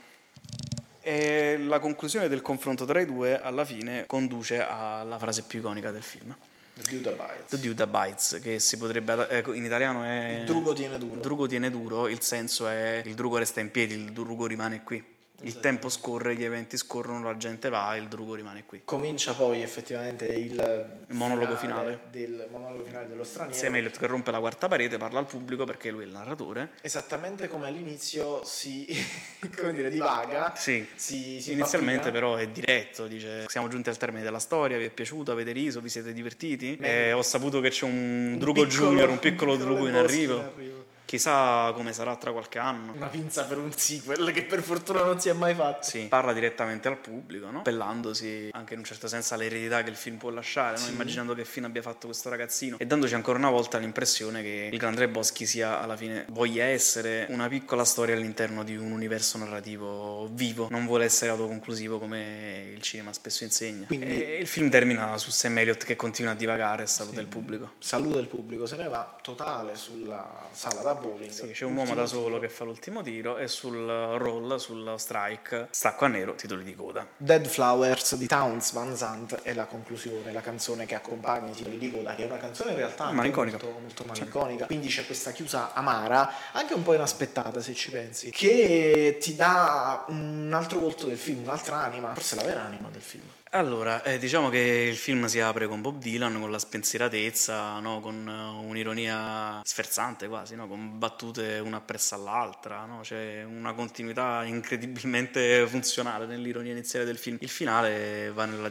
E 1.02 1.58
la 1.58 1.80
conclusione 1.80 2.28
del 2.28 2.42
confronto 2.42 2.86
tra 2.86 3.00
i 3.00 3.06
due 3.06 3.42
alla 3.42 3.64
fine 3.64 4.06
conduce 4.06 4.62
alla 4.62 5.18
frase 5.18 5.44
più 5.44 5.60
iconica 5.60 5.92
del 5.92 6.04
film. 6.04 6.36
The 6.74 6.96
Dude 6.96 7.10
Abides. 7.10 7.50
The 7.50 7.60
Dude 7.60 7.88
Bites, 7.88 8.40
che 8.42 8.60
si 8.60 8.78
potrebbe 8.78 9.28
eh, 9.30 9.44
in 9.54 9.66
italiano 9.66 10.04
è 10.04 10.40
Il 10.40 10.46
drugo 10.46 10.74
tiene 10.74 10.98
duro. 10.98 11.16
Il 11.16 11.22
drugo 11.22 11.48
tiene 11.48 11.72
duro, 11.72 12.08
il 12.08 12.22
senso 12.22 12.68
è 12.68 13.02
il 13.04 13.16
drugo 13.16 13.38
resta 13.38 13.62
in 13.62 13.72
piedi, 13.72 13.96
il 13.96 14.12
drugo 14.12 14.46
rimane 14.46 14.84
qui. 14.84 15.04
Il 15.42 15.60
tempo 15.60 15.88
scorre, 15.90 16.36
gli 16.36 16.44
eventi 16.44 16.78
scorrono, 16.78 17.24
la 17.24 17.38
gente 17.38 17.70
va, 17.70 17.96
il 17.96 18.08
drugo 18.08 18.34
rimane 18.34 18.66
qui. 18.66 18.82
Comincia 18.84 19.34
poi 19.34 19.62
effettivamente 19.62 20.26
il, 20.26 21.06
monologo 21.10 21.56
finale. 21.56 22.00
del 22.10 22.48
monologo 22.50 22.84
finale 22.84 23.08
dello 23.08 23.24
straniero. 23.24 23.58
Sam 23.58 23.76
Elliott 23.76 24.00
che 24.00 24.08
rompe 24.08 24.32
la 24.32 24.40
quarta 24.40 24.68
parete, 24.68 24.98
parla 24.98 25.20
al 25.20 25.28
pubblico 25.28 25.64
perché 25.64 25.92
lui 25.92 26.04
è 26.04 26.06
il 26.06 26.12
narratore. 26.12 26.72
Esattamente 26.82 27.48
come 27.48 27.68
all'inizio 27.68 28.44
si 28.44 28.88
come 29.56 29.74
dire, 29.74 29.92
divaga. 29.92 30.56
Sì, 30.56 30.88
si, 30.96 31.40
si 31.40 31.52
inizialmente 31.52 32.10
però 32.10 32.36
è 32.36 32.48
diretto, 32.48 33.06
dice 33.06 33.46
siamo 33.48 33.68
giunti 33.68 33.90
al 33.90 33.98
termine 33.98 34.24
della 34.24 34.40
storia, 34.40 34.78
vi 34.80 34.86
è 34.86 34.90
piaciuto, 34.90 35.32
avete 35.32 35.52
riso, 35.52 35.82
vi 35.82 35.90
siete 35.90 36.14
divertiti? 36.14 36.78
E 36.78 37.14
ho 37.14 37.22
saputo 37.22 37.60
che 37.60 37.70
c'è 37.70 37.86
un, 37.86 38.32
Un 38.34 38.38
drugo 38.40 38.64
piccolo- 38.64 38.90
junior, 38.90 39.10
un 39.10 39.20
piccolo 39.20 39.54
un 39.54 39.60
drugo 39.60 39.86
in 39.86 39.94
del 39.94 40.02
bosco 40.02 40.14
arrivo. 40.14 40.87
Chissà 41.08 41.72
come 41.74 41.94
sarà 41.94 42.18
tra 42.18 42.34
qualche 42.34 42.60
anno. 42.60 42.92
Una 42.92 43.08
pinza 43.08 43.46
per 43.46 43.58
un 43.58 43.72
sequel 43.72 44.30
che 44.34 44.44
per 44.44 44.62
fortuna 44.62 45.06
non 45.06 45.22
si 45.22 45.30
è 45.30 45.34
mai 45.34 45.56
fatto. 45.56 45.88
Sì, 45.88 46.02
parla 46.10 46.34
direttamente 46.34 46.90
al 46.90 46.98
pubblico, 46.98 47.50
no? 47.50 47.60
appellandosi 47.60 48.50
anche 48.52 48.74
in 48.74 48.80
un 48.80 48.86
certo 48.86 49.08
senso 49.08 49.34
all'eredità 49.34 49.84
che 49.84 49.90
il 49.90 49.96
film 49.96 50.18
può 50.18 50.32
lasciare, 50.32 50.78
no? 50.78 50.88
immaginando 50.88 51.34
che 51.34 51.46
fine 51.46 51.68
abbia 51.68 51.82
fatto 51.82 52.08
questo 52.08 52.28
ragazzino 52.28 52.78
e 52.78 52.86
dandoci 52.86 53.16
ancora 53.16 53.38
una 53.38 53.50
volta 53.50 53.78
l'impressione 53.78 54.42
che 54.42 54.68
il 54.70 54.78
Grande 54.78 55.08
Boschi 55.08 55.46
sia 55.46 55.80
alla 55.80 55.96
fine 55.96 56.26
voglia 56.28 56.66
essere 56.66 57.26
una 57.30 57.48
piccola 57.48 57.86
storia 57.86 58.14
all'interno 58.14 58.66
di 58.66 58.76
un 58.76 58.92
universo 58.92 59.38
narrativo 59.38 60.28
vivo, 60.34 60.68
non 60.70 60.86
vuole 60.86 61.06
essere 61.06 61.32
autoconclusivo 61.32 62.00
come 62.00 62.70
il 62.74 62.82
cinema 62.82 63.14
spesso 63.14 63.46
insegna. 63.46 63.86
Quindi- 63.86 64.08
E 64.08 64.40
il 64.42 64.48
film 64.48 64.70
termina 64.70 65.18
su 65.18 65.32
Sam 65.32 65.58
Elliott 65.58 65.86
che 65.86 65.96
continua 65.96 66.34
a 66.34 66.36
divagare 66.36 66.86
saluta 66.86 67.22
il 67.22 67.28
pubblico. 67.28 67.76
Saluta 67.80 68.20
il 68.20 68.28
pubblico, 68.28 68.66
se 68.66 68.76
ne 68.76 68.90
va 68.90 69.16
totale 69.22 69.78
sulla 69.78 70.50
sala 70.52 70.82
da 70.82 70.96
bowling. 71.00 71.30
Sì, 71.30 71.52
c'è 71.52 71.66
un 71.66 71.76
uomo 71.76 71.94
da 71.96 72.06
solo 72.06 72.40
che 72.40 72.50
fa 72.50 72.64
l'ultimo 72.64 73.02
tiro 73.02 73.38
e 73.38 73.48
sul 73.48 73.86
roll, 73.86 74.56
sullo 74.58 74.98
strike, 74.98 75.68
stacco 75.72 76.06
a 76.06 76.08
nero, 76.08 76.36
titoli 76.36 76.64
di 76.64 76.76
coda. 76.76 77.06
Dead 77.18 77.46
Flowers 77.46 78.16
di 78.16 78.28
Towns 78.28 78.74
Van 78.74 78.96
Zandt 78.96 79.42
è 79.42 79.54
la 79.54 79.66
conclusione, 79.66 80.32
la 80.32 80.42
canzone 80.42 80.86
che 80.86 80.96
accompagna 80.96 81.50
i 81.50 81.54
titoli 81.54 81.78
di 81.78 81.92
coda, 81.92 82.16
che 82.16 82.24
è 82.24 82.26
una 82.26 82.38
canzone 82.38 82.72
in 82.72 82.78
realtà 82.78 83.12
Malinconica. 83.12 83.58
molto, 83.62 83.80
molto 83.80 84.04
malinconica. 84.06 84.66
Quindi 84.66 84.88
c'è 84.88 85.06
questa 85.06 85.32
chiusa 85.32 85.74
amara, 85.74 86.32
anche 86.52 86.74
un 86.74 86.84
po' 86.84 86.94
inaspettata 86.94 87.62
se 87.62 87.74
ci 87.74 87.92
pensi, 87.92 88.32
che 88.32 89.18
ti 89.20 89.36
dà 89.36 90.06
un 90.10 90.52
altro 90.54 90.80
volto 90.80 91.08
del 91.08 91.18
film, 91.18 91.44
un'altra 91.44 91.84
anima, 91.84 92.14
forse 92.14 92.36
la 92.36 92.44
vera 92.44 92.64
anima 92.64 92.90
del 92.90 93.02
film. 93.02 93.24
Allora, 93.58 94.04
eh, 94.04 94.20
diciamo 94.20 94.50
che 94.50 94.60
il 94.60 94.96
film 94.96 95.26
si 95.26 95.40
apre 95.40 95.66
con 95.68 95.82
Bob 95.82 95.98
Dylan, 95.98 96.40
con 96.40 96.52
la 96.52 96.60
spensieratezza, 96.60 97.80
no? 97.80 98.00
con 98.02 98.28
eh, 98.28 98.64
un'ironia 98.64 99.62
sferzante 99.64 100.28
quasi, 100.28 100.54
no? 100.54 100.68
con 100.68 101.00
battute 101.00 101.58
una 101.58 101.78
appresso 101.78 102.14
all'altra, 102.14 102.86
no? 102.86 103.00
c'è 103.02 103.44
una 103.44 103.74
continuità 103.74 104.44
incredibilmente 104.44 105.66
funzionale 105.66 106.28
nell'ironia 106.28 106.72
iniziale 106.72 107.04
del 107.04 107.18
film. 107.18 107.38
Il 107.40 107.50
finale 107.50 108.30
va 108.32 108.46
nella, 108.46 108.70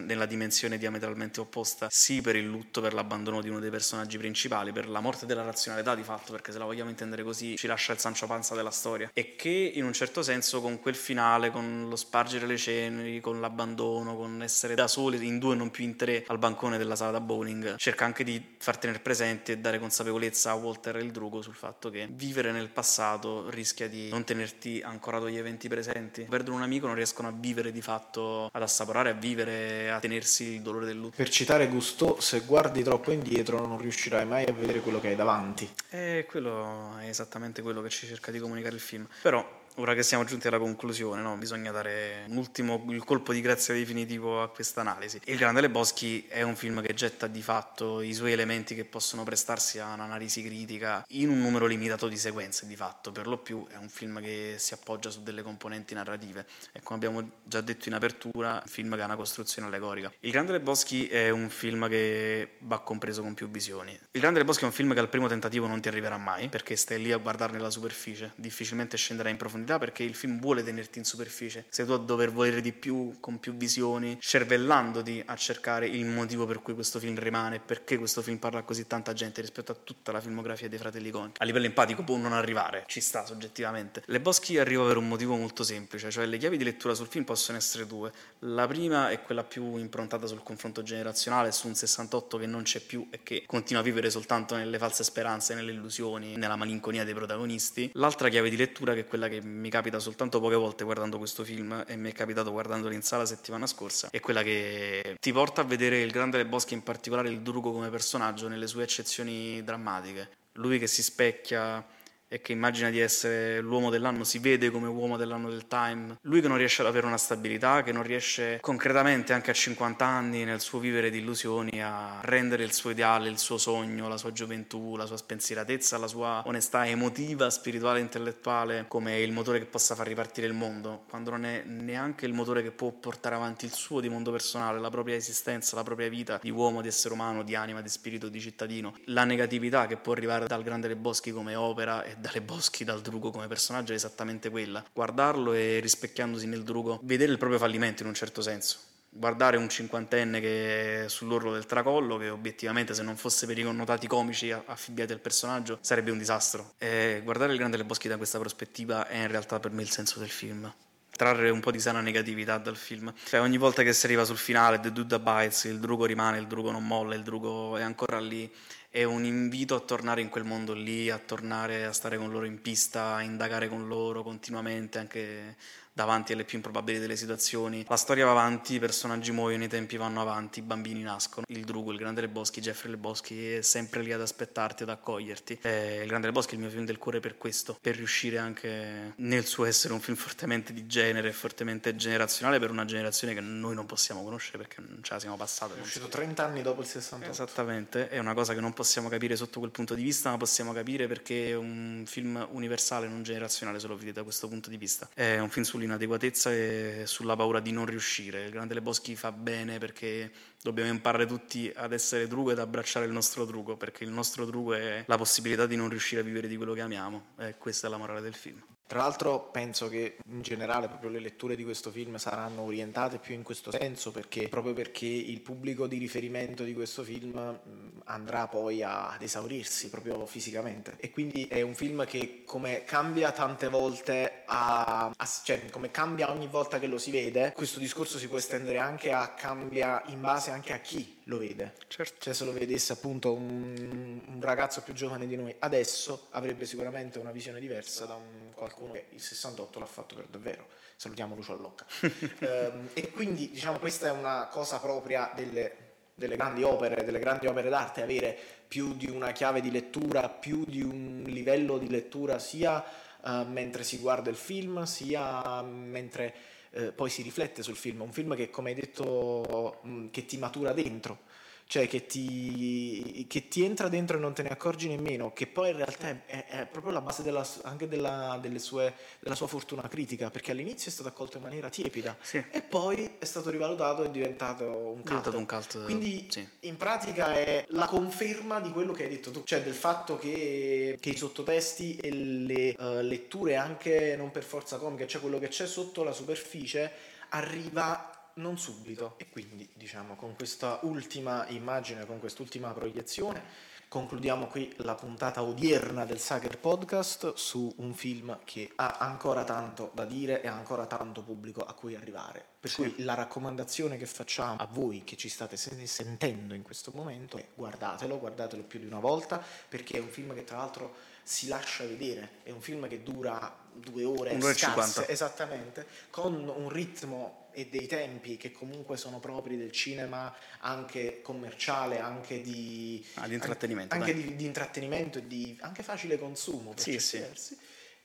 nella 0.00 0.26
dimensione 0.26 0.76
diametralmente 0.76 1.40
opposta, 1.40 1.88
sì 1.90 2.20
per 2.20 2.36
il 2.36 2.44
lutto, 2.44 2.82
per 2.82 2.92
l'abbandono 2.92 3.40
di 3.40 3.48
uno 3.48 3.58
dei 3.58 3.70
personaggi 3.70 4.18
principali, 4.18 4.70
per 4.70 4.86
la 4.86 5.00
morte 5.00 5.24
della 5.24 5.44
razionalità 5.44 5.94
di 5.94 6.02
fatto, 6.02 6.32
perché 6.32 6.52
se 6.52 6.58
la 6.58 6.66
vogliamo 6.66 6.90
intendere 6.90 7.22
così 7.22 7.56
ci 7.56 7.66
lascia 7.66 7.94
il 7.94 7.98
Sancio 8.00 8.26
Panza 8.26 8.54
della 8.54 8.70
storia, 8.70 9.10
e 9.14 9.34
che 9.34 9.72
in 9.74 9.84
un 9.84 9.94
certo 9.94 10.22
senso 10.22 10.60
con 10.60 10.78
quel 10.78 10.94
finale, 10.94 11.50
con 11.50 11.86
lo 11.88 11.96
spargere 11.96 12.44
le 12.44 12.58
ceneri, 12.58 13.18
con 13.22 13.40
l'abbandono, 13.40 14.14
giocano 14.25 14.25
con 14.26 14.42
essere 14.42 14.74
da 14.74 14.88
soli, 14.88 15.24
in 15.24 15.38
due 15.38 15.54
non 15.54 15.70
più 15.70 15.84
in 15.84 15.96
tre, 15.96 16.24
al 16.26 16.38
bancone 16.38 16.78
della 16.78 16.96
sala 16.96 17.12
da 17.12 17.20
bowling, 17.20 17.76
cerca 17.76 18.04
anche 18.04 18.24
di 18.24 18.42
far 18.58 18.76
tenere 18.76 18.98
presente 18.98 19.52
e 19.52 19.58
dare 19.58 19.78
consapevolezza 19.78 20.50
a 20.50 20.54
Walter 20.54 20.96
e 20.96 21.02
il 21.02 21.12
Drugo 21.12 21.40
sul 21.42 21.54
fatto 21.54 21.90
che 21.90 22.08
vivere 22.10 22.50
nel 22.50 22.68
passato 22.68 23.48
rischia 23.50 23.88
di 23.88 24.08
non 24.10 24.24
tenerti 24.24 24.82
ancorato 24.84 25.26
agli 25.26 25.38
eventi 25.38 25.68
presenti. 25.68 26.26
Perdono 26.28 26.56
un 26.56 26.62
amico, 26.62 26.86
non 26.86 26.96
riescono 26.96 27.28
a 27.28 27.32
vivere 27.34 27.70
di 27.70 27.80
fatto, 27.80 28.50
ad 28.52 28.62
assaporare, 28.62 29.10
a 29.10 29.14
vivere, 29.14 29.90
a 29.90 30.00
tenersi 30.00 30.54
il 30.54 30.62
dolore 30.62 30.86
del 30.86 30.96
lutto. 30.96 31.16
Per 31.16 31.28
citare 31.28 31.68
Gusto, 31.68 32.20
se 32.20 32.40
guardi 32.40 32.82
troppo 32.82 33.12
indietro 33.12 33.64
non 33.64 33.78
riuscirai 33.78 34.26
mai 34.26 34.44
a 34.44 34.52
vedere 34.52 34.80
quello 34.80 35.00
che 35.00 35.08
hai 35.08 35.16
davanti. 35.16 35.68
E 35.90 36.26
quello 36.28 36.96
è 36.98 37.08
esattamente 37.08 37.62
quello 37.62 37.80
che 37.80 37.90
ci 37.90 38.06
cerca 38.06 38.32
di 38.32 38.40
comunicare 38.40 38.74
il 38.74 38.80
film. 38.80 39.06
Però 39.22 39.64
ora 39.76 39.94
che 39.94 40.02
siamo 40.02 40.24
giunti 40.24 40.46
alla 40.46 40.58
conclusione, 40.58 41.22
no? 41.22 41.36
bisogna 41.36 41.70
dare 41.70 42.24
un 42.28 42.36
ultimo 42.36 42.84
il 42.88 43.04
colpo 43.04 43.32
di 43.32 43.40
grazia 43.40 43.74
definitivo 43.74 44.42
a 44.42 44.48
questa 44.48 44.80
analisi. 44.80 45.20
Il 45.24 45.36
Grande 45.36 45.68
Boschi 45.68 46.26
è 46.28 46.42
un 46.42 46.56
film 46.56 46.82
che 46.82 46.94
getta 46.94 47.26
di 47.26 47.42
fatto 47.42 48.00
i 48.00 48.14
suoi 48.14 48.32
elementi 48.32 48.74
che 48.74 48.84
possono 48.84 49.24
prestarsi 49.24 49.78
a 49.78 49.92
un'analisi 49.92 50.42
critica 50.42 51.04
in 51.08 51.28
un 51.28 51.40
numero 51.40 51.66
limitato 51.66 52.08
di 52.08 52.16
sequenze, 52.16 52.66
di 52.66 52.76
fatto, 52.76 53.12
per 53.12 53.26
lo 53.26 53.38
più 53.38 53.66
è 53.68 53.76
un 53.76 53.88
film 53.88 54.20
che 54.20 54.54
si 54.58 54.74
appoggia 54.74 55.10
su 55.10 55.22
delle 55.22 55.42
componenti 55.42 55.94
narrative 55.94 56.46
e 56.72 56.80
come 56.82 56.96
abbiamo 56.96 57.30
già 57.42 57.60
detto 57.60 57.88
in 57.88 57.94
apertura, 57.94 58.62
un 58.64 58.70
film 58.70 58.94
che 58.94 59.02
ha 59.02 59.06
una 59.06 59.16
costruzione 59.16 59.68
allegorica. 59.68 60.12
Il 60.20 60.30
Grande 60.30 60.58
Boschi 60.60 61.06
è 61.06 61.30
un 61.30 61.48
film 61.50 61.88
che 61.88 62.56
va 62.60 62.80
compreso 62.80 63.22
con 63.22 63.34
più 63.34 63.48
visioni. 63.48 63.98
Il 64.12 64.20
Grande 64.20 64.44
Boschi 64.44 64.62
è 64.62 64.66
un 64.66 64.72
film 64.72 64.94
che 64.94 65.00
al 65.00 65.08
primo 65.08 65.28
tentativo 65.28 65.66
non 65.66 65.80
ti 65.80 65.88
arriverà 65.88 66.16
mai, 66.16 66.48
perché 66.48 66.76
stai 66.76 67.00
lì 67.00 67.12
a 67.12 67.18
guardarne 67.18 67.58
la 67.58 67.70
superficie, 67.70 68.32
difficilmente 68.36 68.96
scenderai 68.96 69.32
in 69.32 69.38
profondità 69.38 69.65
profondità 69.66 69.78
perché 69.78 70.04
il 70.04 70.14
film 70.14 70.38
vuole 70.38 70.62
tenerti 70.62 70.98
in 70.98 71.04
superficie. 71.04 71.66
Sei 71.68 71.84
tu 71.84 71.92
a 71.92 71.98
dover 71.98 72.30
volere 72.30 72.60
di 72.60 72.72
più, 72.72 73.16
con 73.20 73.38
più 73.40 73.54
visioni, 73.56 74.16
cervellandoti 74.20 75.22
a 75.26 75.34
cercare 75.34 75.86
il 75.86 76.06
motivo 76.06 76.46
per 76.46 76.62
cui 76.62 76.74
questo 76.74 76.98
film 77.00 77.18
rimane, 77.18 77.58
perché 77.58 77.98
questo 77.98 78.22
film 78.22 78.38
parla 78.38 78.60
a 78.60 78.62
così 78.62 78.86
tanta 78.86 79.12
gente 79.12 79.40
rispetto 79.40 79.72
a 79.72 79.74
tutta 79.74 80.12
la 80.12 80.20
filmografia 80.20 80.68
dei 80.68 80.78
fratelli 80.78 81.10
Coen. 81.10 81.32
A 81.36 81.44
livello 81.44 81.66
empatico 81.66 82.04
può 82.04 82.16
non 82.16 82.32
arrivare, 82.32 82.84
ci 82.86 83.00
sta 83.00 83.26
soggettivamente. 83.26 84.02
Le 84.06 84.20
Boschi 84.20 84.58
arriva 84.58 84.86
per 84.86 84.96
un 84.96 85.08
motivo 85.08 85.36
molto 85.36 85.64
semplice, 85.64 86.10
cioè 86.10 86.26
le 86.26 86.38
chiavi 86.38 86.56
di 86.56 86.64
lettura 86.64 86.94
sul 86.94 87.08
film 87.08 87.24
possono 87.24 87.58
essere 87.58 87.86
due. 87.86 88.12
La 88.40 88.66
prima 88.66 89.10
è 89.10 89.20
quella 89.22 89.42
più 89.42 89.76
improntata 89.76 90.26
sul 90.26 90.42
confronto 90.42 90.82
generazionale, 90.82 91.50
su 91.52 91.66
un 91.66 91.74
68 91.74 92.38
che 92.38 92.46
non 92.46 92.62
c'è 92.62 92.80
più 92.80 93.08
e 93.10 93.20
che 93.22 93.44
continua 93.46 93.82
a 93.82 93.84
vivere 93.84 94.10
soltanto 94.10 94.56
nelle 94.56 94.78
false 94.78 95.02
speranze, 95.02 95.54
nelle 95.54 95.72
illusioni, 95.72 96.36
nella 96.36 96.56
malinconia 96.56 97.04
dei 97.04 97.14
protagonisti. 97.14 97.90
L'altra 97.94 98.28
chiave 98.28 98.50
di 98.50 98.56
lettura 98.56 98.94
che 98.94 99.00
è 99.00 99.06
quella 99.06 99.28
che 99.28 99.40
mi 99.56 99.70
capita 99.70 99.98
soltanto 99.98 100.40
poche 100.40 100.54
volte 100.54 100.84
guardando 100.84 101.18
questo 101.18 101.44
film 101.44 101.84
e 101.86 101.96
mi 101.96 102.10
è 102.10 102.12
capitato 102.12 102.50
guardandolo 102.50 102.94
in 102.94 103.02
sala 103.02 103.26
settimana 103.26 103.66
scorsa, 103.66 104.08
è 104.10 104.20
quella 104.20 104.42
che 104.42 105.16
ti 105.20 105.32
porta 105.32 105.62
a 105.62 105.64
vedere 105.64 106.00
il 106.00 106.10
Grande 106.10 106.36
Le 106.36 106.46
Boschi, 106.46 106.74
in 106.74 106.82
particolare 106.82 107.28
il 107.28 107.40
Drugo 107.40 107.72
come 107.72 107.88
personaggio, 107.90 108.48
nelle 108.48 108.66
sue 108.66 108.82
eccezioni 108.82 109.62
drammatiche. 109.64 110.30
Lui 110.52 110.78
che 110.78 110.86
si 110.86 111.02
specchia 111.02 111.84
e 112.28 112.40
che 112.40 112.52
immagina 112.52 112.90
di 112.90 112.98
essere 112.98 113.60
l'uomo 113.60 113.90
dell'anno, 113.90 114.24
si 114.24 114.38
vede 114.38 114.70
come 114.70 114.88
uomo 114.88 115.16
dell'anno 115.16 115.48
del 115.48 115.68
Time. 115.68 116.18
Lui 116.22 116.40
che 116.40 116.48
non 116.48 116.56
riesce 116.56 116.82
ad 116.82 116.88
avere 116.88 117.06
una 117.06 117.18
stabilità, 117.18 117.82
che 117.82 117.92
non 117.92 118.02
riesce 118.02 118.58
concretamente 118.60 119.32
anche 119.32 119.50
a 119.50 119.54
50 119.54 120.04
anni 120.04 120.44
nel 120.44 120.60
suo 120.60 120.78
vivere 120.78 121.10
di 121.10 121.18
illusioni 121.18 121.82
a 121.82 122.20
rendere 122.22 122.64
il 122.64 122.72
suo 122.72 122.90
ideale, 122.90 123.28
il 123.28 123.38
suo 123.38 123.58
sogno, 123.58 124.08
la 124.08 124.16
sua 124.16 124.32
gioventù, 124.32 124.96
la 124.96 125.06
sua 125.06 125.16
spensieratezza, 125.16 125.98
la 125.98 126.08
sua 126.08 126.42
onestà 126.46 126.86
emotiva, 126.86 127.48
spirituale, 127.50 128.00
intellettuale 128.00 128.86
come 128.88 129.20
il 129.20 129.32
motore 129.32 129.60
che 129.60 129.66
possa 129.66 129.94
far 129.94 130.06
ripartire 130.08 130.46
il 130.46 130.52
mondo, 130.52 131.04
quando 131.08 131.30
non 131.30 131.44
è 131.44 131.62
neanche 131.64 132.26
il 132.26 132.32
motore 132.32 132.62
che 132.62 132.72
può 132.72 132.90
portare 132.90 133.36
avanti 133.36 133.64
il 133.64 133.72
suo 133.72 134.00
di 134.00 134.08
mondo 134.08 134.32
personale, 134.32 134.80
la 134.80 134.90
propria 134.90 135.14
esistenza, 135.14 135.76
la 135.76 135.84
propria 135.84 136.08
vita 136.08 136.40
di 136.42 136.50
uomo, 136.50 136.82
di 136.82 136.88
essere 136.88 137.14
umano, 137.14 137.44
di 137.44 137.54
anima, 137.54 137.80
di 137.80 137.88
spirito, 137.88 138.28
di 138.28 138.40
cittadino. 138.40 138.94
La 139.06 139.24
negatività 139.24 139.86
che 139.86 139.96
può 139.96 140.12
arrivare 140.12 140.46
dal 140.46 140.62
Grande 140.62 140.88
Le 140.88 140.96
Boschi 140.96 141.30
come 141.30 141.54
opera 141.54 142.02
e 142.02 142.15
dalle 142.18 142.40
Boschi, 142.40 142.84
dal 142.84 143.00
Drugo 143.00 143.30
come 143.30 143.46
personaggio 143.46 143.92
è 143.92 143.94
esattamente 143.94 144.50
quella. 144.50 144.84
Guardarlo 144.92 145.52
e 145.52 145.80
rispecchiandosi 145.80 146.46
nel 146.46 146.62
Drugo, 146.62 147.00
vedere 147.02 147.32
il 147.32 147.38
proprio 147.38 147.58
fallimento 147.58 148.02
in 148.02 148.08
un 148.08 148.14
certo 148.14 148.42
senso. 148.42 148.78
Guardare 149.08 149.56
un 149.56 149.68
cinquantenne 149.68 150.40
che 150.40 151.04
è 151.04 151.08
sull'orlo 151.08 151.52
del 151.52 151.64
tracollo, 151.64 152.18
che 152.18 152.28
obiettivamente 152.28 152.92
se 152.92 153.02
non 153.02 153.16
fosse 153.16 153.46
per 153.46 153.56
i 153.58 153.62
connotati 153.62 154.06
comici 154.06 154.50
affibbiati 154.50 155.12
al 155.12 155.20
personaggio 155.20 155.78
sarebbe 155.80 156.10
un 156.10 156.18
disastro. 156.18 156.74
E 156.76 157.22
guardare 157.24 157.52
il 157.52 157.58
Grande 157.58 157.78
Le 157.78 157.84
Boschi 157.84 158.08
da 158.08 158.18
questa 158.18 158.38
prospettiva 158.38 159.08
è 159.08 159.16
in 159.16 159.28
realtà 159.28 159.58
per 159.58 159.70
me 159.70 159.82
il 159.82 159.90
senso 159.90 160.18
del 160.18 160.28
film 160.28 160.70
trarre 161.16 161.50
un 161.50 161.60
po' 161.60 161.70
di 161.70 161.80
sana 161.80 162.00
negatività 162.00 162.58
dal 162.58 162.76
film. 162.76 163.12
Cioè, 163.24 163.40
ogni 163.40 163.56
volta 163.56 163.82
che 163.82 163.92
si 163.92 164.06
arriva 164.06 164.24
sul 164.24 164.36
finale, 164.36 164.78
The 164.78 164.92
Dude 164.92 165.18
Bites, 165.18 165.64
il 165.64 165.80
drugo 165.80 166.04
rimane, 166.04 166.38
il 166.38 166.46
drugo 166.46 166.70
non 166.70 166.86
molla, 166.86 167.14
il 167.14 167.22
drugo 167.22 167.76
è 167.76 167.82
ancora 167.82 168.20
lì 168.20 168.50
è 168.96 169.04
un 169.04 169.26
invito 169.26 169.74
a 169.74 169.80
tornare 169.80 170.22
in 170.22 170.30
quel 170.30 170.44
mondo 170.44 170.72
lì, 170.72 171.10
a 171.10 171.18
tornare 171.18 171.84
a 171.84 171.92
stare 171.92 172.16
con 172.16 172.30
loro 172.30 172.46
in 172.46 172.62
pista, 172.62 173.16
a 173.16 173.20
indagare 173.20 173.68
con 173.68 173.86
loro 173.86 174.22
continuamente, 174.22 174.98
anche 174.98 175.56
davanti 175.96 176.34
alle 176.34 176.44
più 176.44 176.58
improbabili 176.58 176.98
delle 176.98 177.16
situazioni. 177.16 177.82
La 177.88 177.96
storia 177.96 178.26
va 178.26 178.32
avanti, 178.32 178.74
i 178.74 178.78
personaggi 178.78 179.32
muoiono, 179.32 179.64
i 179.64 179.68
tempi 179.68 179.96
vanno 179.96 180.20
avanti, 180.20 180.58
i 180.58 180.62
bambini 180.62 181.00
nascono. 181.00 181.46
Il 181.48 181.64
Drugo, 181.64 181.90
il 181.90 181.96
Grande 181.96 182.20
Le 182.20 182.28
Boschi, 182.28 182.60
Jeffrey 182.60 182.90
Le 182.90 182.98
Boschi 182.98 183.54
è 183.54 183.62
sempre 183.62 184.02
lì 184.02 184.12
ad 184.12 184.20
aspettarti, 184.20 184.82
ad 184.82 184.90
accoglierti. 184.90 185.60
E 185.62 186.02
il 186.02 186.08
Grande 186.08 186.26
Le 186.26 186.34
Boschi 186.34 186.50
è 186.50 186.54
il 186.56 186.60
mio 186.60 186.68
film 186.68 186.84
del 186.84 186.98
cuore 186.98 187.20
per 187.20 187.38
questo, 187.38 187.78
per 187.80 187.96
riuscire 187.96 188.36
anche 188.36 189.14
nel 189.16 189.46
suo 189.46 189.64
essere 189.64 189.94
un 189.94 190.00
film 190.00 190.18
fortemente 190.18 190.74
di 190.74 190.86
genere, 190.86 191.32
fortemente 191.32 191.96
generazionale 191.96 192.58
per 192.58 192.70
una 192.70 192.84
generazione 192.84 193.32
che 193.32 193.40
noi 193.40 193.74
non 193.74 193.86
possiamo 193.86 194.22
conoscere 194.22 194.58
perché 194.58 194.82
non 194.86 194.98
ce 195.00 195.14
la 195.14 195.20
siamo 195.20 195.38
passata. 195.38 195.74
È 195.76 195.80
uscito 195.80 196.08
30 196.08 196.44
anni 196.44 196.60
dopo 196.60 196.82
il 196.82 196.86
68. 196.88 197.30
Esattamente, 197.30 198.08
è 198.10 198.18
una 198.18 198.34
cosa 198.34 198.52
che 198.52 198.60
non 198.60 198.74
possiamo 198.74 199.08
capire 199.08 199.34
sotto 199.34 199.60
quel 199.60 199.70
punto 199.70 199.94
di 199.94 200.02
vista, 200.02 200.28
ma 200.28 200.36
possiamo 200.36 200.74
capire 200.74 201.06
perché 201.06 201.48
è 201.48 201.54
un 201.54 202.04
film 202.06 202.46
universale, 202.50 203.08
non 203.08 203.22
generazionale, 203.22 203.80
se 203.80 203.86
lo 203.86 203.96
vedete 203.96 204.16
da 204.16 204.24
questo 204.24 204.46
punto 204.46 204.68
di 204.68 204.76
vista. 204.76 205.08
È 205.14 205.38
un 205.38 205.48
film 205.48 205.64
sull'interno 205.64 205.84
sull'inadeguatezza 205.86 206.52
e 206.52 207.02
sulla 207.06 207.36
paura 207.36 207.60
di 207.60 207.70
non 207.70 207.86
riuscire. 207.86 208.44
Il 208.44 208.50
Grande 208.50 208.74
Le 208.74 208.82
Boschi 208.82 209.14
fa 209.14 209.32
bene 209.32 209.78
perché 209.78 210.30
dobbiamo 210.60 210.90
imparare 210.90 211.26
tutti 211.26 211.72
ad 211.74 211.92
essere 211.92 212.26
drugo 212.26 212.50
ed 212.50 212.58
abbracciare 212.58 213.06
il 213.06 213.12
nostro 213.12 213.44
drugo, 213.44 213.76
perché 213.76 214.04
il 214.04 214.10
nostro 214.10 214.44
drugo 214.44 214.74
è 214.74 215.04
la 215.06 215.16
possibilità 215.16 215.66
di 215.66 215.76
non 215.76 215.88
riuscire 215.88 216.20
a 216.20 216.24
vivere 216.24 216.48
di 216.48 216.56
quello 216.56 216.74
che 216.74 216.80
amiamo 216.80 217.28
e 217.38 217.56
questa 217.56 217.86
è 217.86 217.90
la 217.90 217.96
morale 217.96 218.20
del 218.20 218.34
film. 218.34 218.62
Tra 218.86 219.00
l'altro 219.00 219.50
penso 219.50 219.88
che 219.88 220.18
in 220.30 220.42
generale 220.42 220.88
proprio 220.88 221.10
le 221.10 221.18
letture 221.18 221.56
di 221.56 221.64
questo 221.64 221.90
film 221.90 222.16
saranno 222.16 222.62
orientate 222.62 223.18
più 223.18 223.34
in 223.34 223.42
questo 223.42 223.70
senso 223.70 224.12
perché 224.12 224.48
proprio 224.48 224.74
perché 224.74 225.06
il 225.06 225.40
pubblico 225.40 225.86
di 225.86 225.98
riferimento 225.98 226.62
di 226.62 226.72
questo 226.72 227.02
film 227.02 227.58
andrà 228.04 228.46
poi 228.46 228.82
ad 228.82 229.20
esaurirsi 229.20 229.90
proprio 229.90 230.24
fisicamente. 230.26 230.94
E 230.98 231.10
quindi 231.10 231.46
è 231.46 231.62
un 231.62 231.74
film 231.74 232.06
che 232.06 232.42
come 232.44 232.84
cambia 232.84 233.32
tante 233.32 233.68
volte 233.68 234.42
a, 234.46 235.12
a, 235.16 235.28
cioè 235.42 235.68
come 235.70 235.90
cambia 235.90 236.30
ogni 236.30 236.46
volta 236.46 236.78
che 236.78 236.86
lo 236.86 236.98
si 236.98 237.10
vede 237.10 237.52
questo 237.54 237.78
discorso 237.78 238.18
si 238.18 238.28
può 238.28 238.38
estendere 238.38 238.78
anche 238.78 239.12
a 239.12 239.34
cambia 239.34 240.02
in 240.06 240.20
base 240.20 240.50
anche 240.50 240.72
a 240.72 240.78
chi 240.78 241.15
lo 241.26 241.38
vede. 241.38 241.74
Certo. 241.88 242.16
Cioè 242.18 242.34
se 242.34 242.44
lo 242.44 242.52
vedesse 242.52 242.92
appunto 242.92 243.32
un, 243.32 244.20
un, 244.26 244.40
ragazzo 244.40 244.82
più 244.82 244.92
giovane 244.94 245.26
di 245.26 245.36
noi 245.36 245.54
adesso 245.60 246.28
avrebbe 246.30 246.66
sicuramente 246.66 247.18
una 247.18 247.32
visione 247.32 247.60
diversa 247.60 248.04
da 248.04 248.14
un, 248.14 248.52
qualcuno 248.54 248.92
che 248.92 249.06
il 249.10 249.20
68 249.20 249.78
l'ha 249.78 249.86
fatto 249.86 250.14
per 250.14 250.26
davvero. 250.26 250.66
Salutiamo 250.96 251.34
Lucio 251.34 251.52
Allocca. 251.52 251.84
ehm, 252.40 252.90
e 252.92 253.10
quindi 253.10 253.50
diciamo 253.50 253.78
questa 253.78 254.08
è 254.08 254.10
una 254.10 254.48
cosa 254.50 254.78
propria 254.78 255.32
delle, 255.34 255.74
delle 256.14 256.36
grandi 256.36 256.62
opere, 256.62 257.04
delle 257.04 257.18
grandi 257.18 257.46
opere 257.46 257.68
d'arte, 257.68 258.02
avere 258.02 258.36
più 258.66 258.94
di 258.94 259.08
una 259.10 259.32
chiave 259.32 259.60
di 259.60 259.70
lettura, 259.70 260.28
più 260.28 260.64
di 260.64 260.82
un 260.82 261.24
livello 261.26 261.78
di 261.78 261.88
lettura 261.88 262.38
sia 262.38 262.84
uh, 263.22 263.42
mentre 263.46 263.82
si 263.82 263.98
guarda 263.98 264.30
il 264.30 264.36
film, 264.36 264.84
sia 264.84 265.60
mentre 265.62 266.34
eh, 266.76 266.92
poi 266.92 267.08
si 267.08 267.22
riflette 267.22 267.62
sul 267.62 267.74
film, 267.74 268.02
un 268.02 268.12
film 268.12 268.36
che 268.36 268.50
come 268.50 268.70
hai 268.70 268.74
detto 268.74 269.78
mh, 269.82 269.90
mm, 269.90 270.06
che 270.10 270.26
ti 270.26 270.36
matura 270.36 270.72
dentro, 270.72 271.20
cioè 271.68 271.88
che 271.88 272.06
ti, 272.06 273.26
che 273.28 273.48
ti, 273.48 273.64
entra 273.64 273.88
dentro 273.88 274.16
e 274.16 274.20
non 274.20 274.32
te 274.32 274.42
ne 274.42 274.50
accorgi 274.50 274.86
nemmeno, 274.86 275.32
che 275.32 275.48
poi 275.48 275.70
in 275.70 275.76
realtà 275.76 276.08
è, 276.26 276.46
è 276.46 276.66
proprio 276.66 276.92
la 276.92 277.00
base 277.00 277.24
della, 277.24 277.44
anche 277.62 277.88
della, 277.88 278.40
sue, 278.56 278.94
della, 279.18 279.34
sua 279.34 279.48
fortuna 279.48 279.88
critica, 279.88 280.30
perché 280.30 280.52
all'inizio 280.52 280.90
è 280.90 280.94
stato 280.94 281.08
accolto 281.08 281.38
in 281.38 281.42
maniera 281.42 281.68
tiepida 281.68 282.16
sì. 282.20 282.42
e 282.50 282.62
poi 282.62 283.16
è 283.18 283.24
stato 283.24 283.50
rivalutato 283.50 284.04
e 284.04 284.06
è 284.06 284.10
diventato 284.10 284.64
un 284.64 285.02
cult. 285.02 285.26
Un 285.34 285.46
cult 285.46 285.84
Quindi 285.84 286.28
sì. 286.30 286.46
in 286.60 286.76
pratica 286.76 287.34
è 287.34 287.64
la 287.70 287.86
conferma 287.86 288.60
di 288.60 288.70
quello 288.70 288.92
che 288.92 289.02
hai 289.02 289.08
detto 289.08 289.32
tu, 289.32 289.42
cioè 289.42 289.60
del 289.60 289.74
fatto 289.74 290.16
che, 290.18 290.96
che 291.00 291.10
i 291.10 291.16
sottotesti 291.16 291.96
e 291.96 292.12
le 292.12 292.76
uh, 292.78 293.00
letture 293.02 293.56
anche 293.56 294.14
non 294.16 294.30
per 294.30 294.44
forza 294.44 294.76
comiche, 294.76 295.08
cioè 295.08 295.20
quello 295.20 295.40
che 295.40 295.48
c'è 295.48 295.66
sotto 295.66 296.04
la 296.04 296.12
superficie 296.12 297.14
arriva 297.30 298.15
non 298.36 298.58
subito 298.58 299.14
e 299.18 299.28
quindi 299.28 299.68
diciamo 299.74 300.14
con 300.16 300.34
questa 300.34 300.80
ultima 300.82 301.46
immagine, 301.48 302.06
con 302.06 302.18
quest'ultima 302.18 302.72
proiezione 302.72 303.74
Concludiamo 303.88 304.48
qui 304.48 304.74
la 304.78 304.96
puntata 304.96 305.44
odierna 305.44 306.04
del 306.04 306.18
Sager 306.18 306.58
Podcast 306.58 307.34
su 307.34 307.72
un 307.76 307.94
film 307.94 308.40
che 308.42 308.72
ha 308.74 308.96
ancora 308.98 309.44
tanto 309.44 309.92
da 309.94 310.04
dire 310.04 310.42
e 310.42 310.48
ha 310.48 310.54
ancora 310.54 310.86
tanto 310.86 311.22
pubblico 311.22 311.60
a 311.64 311.72
cui 311.72 311.94
arrivare. 311.94 312.44
Per 312.58 312.68
Sì. 312.68 312.76
cui 312.76 313.04
la 313.04 313.14
raccomandazione 313.14 313.96
che 313.96 314.06
facciamo 314.06 314.56
a 314.58 314.66
voi 314.68 315.04
che 315.04 315.16
ci 315.16 315.28
state 315.28 315.56
sen- 315.56 315.86
sentendo 315.86 316.52
in 316.54 316.62
questo 316.62 316.90
momento 316.94 317.36
è 317.36 317.46
guardatelo, 317.54 318.18
guardatelo 318.18 318.64
più 318.64 318.80
di 318.80 318.86
una 318.86 318.98
volta 318.98 319.40
perché 319.68 319.98
è 319.98 320.00
un 320.00 320.08
film 320.08 320.34
che 320.34 320.42
tra 320.42 320.56
l'altro 320.56 320.92
si 321.22 321.46
lascia 321.46 321.84
vedere, 321.84 322.40
è 322.42 322.50
un 322.50 322.60
film 322.60 322.88
che 322.88 323.04
dura 323.04 323.56
due 323.72 324.02
ore 324.04 324.32
Un'ora 324.34 324.52
scarse, 324.52 324.64
50. 325.04 325.08
esattamente, 325.12 325.86
con 326.10 326.34
un 326.34 326.68
ritmo 326.70 327.45
e 327.56 327.68
dei 327.70 327.86
tempi 327.86 328.36
che 328.36 328.52
comunque 328.52 328.98
sono 328.98 329.18
propri 329.18 329.56
del 329.56 329.72
cinema 329.72 330.30
anche 330.60 331.22
commerciale, 331.22 331.98
anche 332.00 332.42
di, 332.42 333.02
Ah, 333.14 333.26
di 333.26 333.32
intrattenimento, 333.32 333.94
anche 333.94 334.12
di, 334.12 334.36
di 334.36 334.44
intrattenimento 334.44 335.16
e 335.16 335.26
di 335.26 335.56
anche 335.62 335.82
facile 335.82 336.18
consumo 336.18 336.74
per 336.74 336.80
Sì, 336.82 336.92
certi 336.92 337.06
sì. 337.06 337.18
versi. 337.18 337.58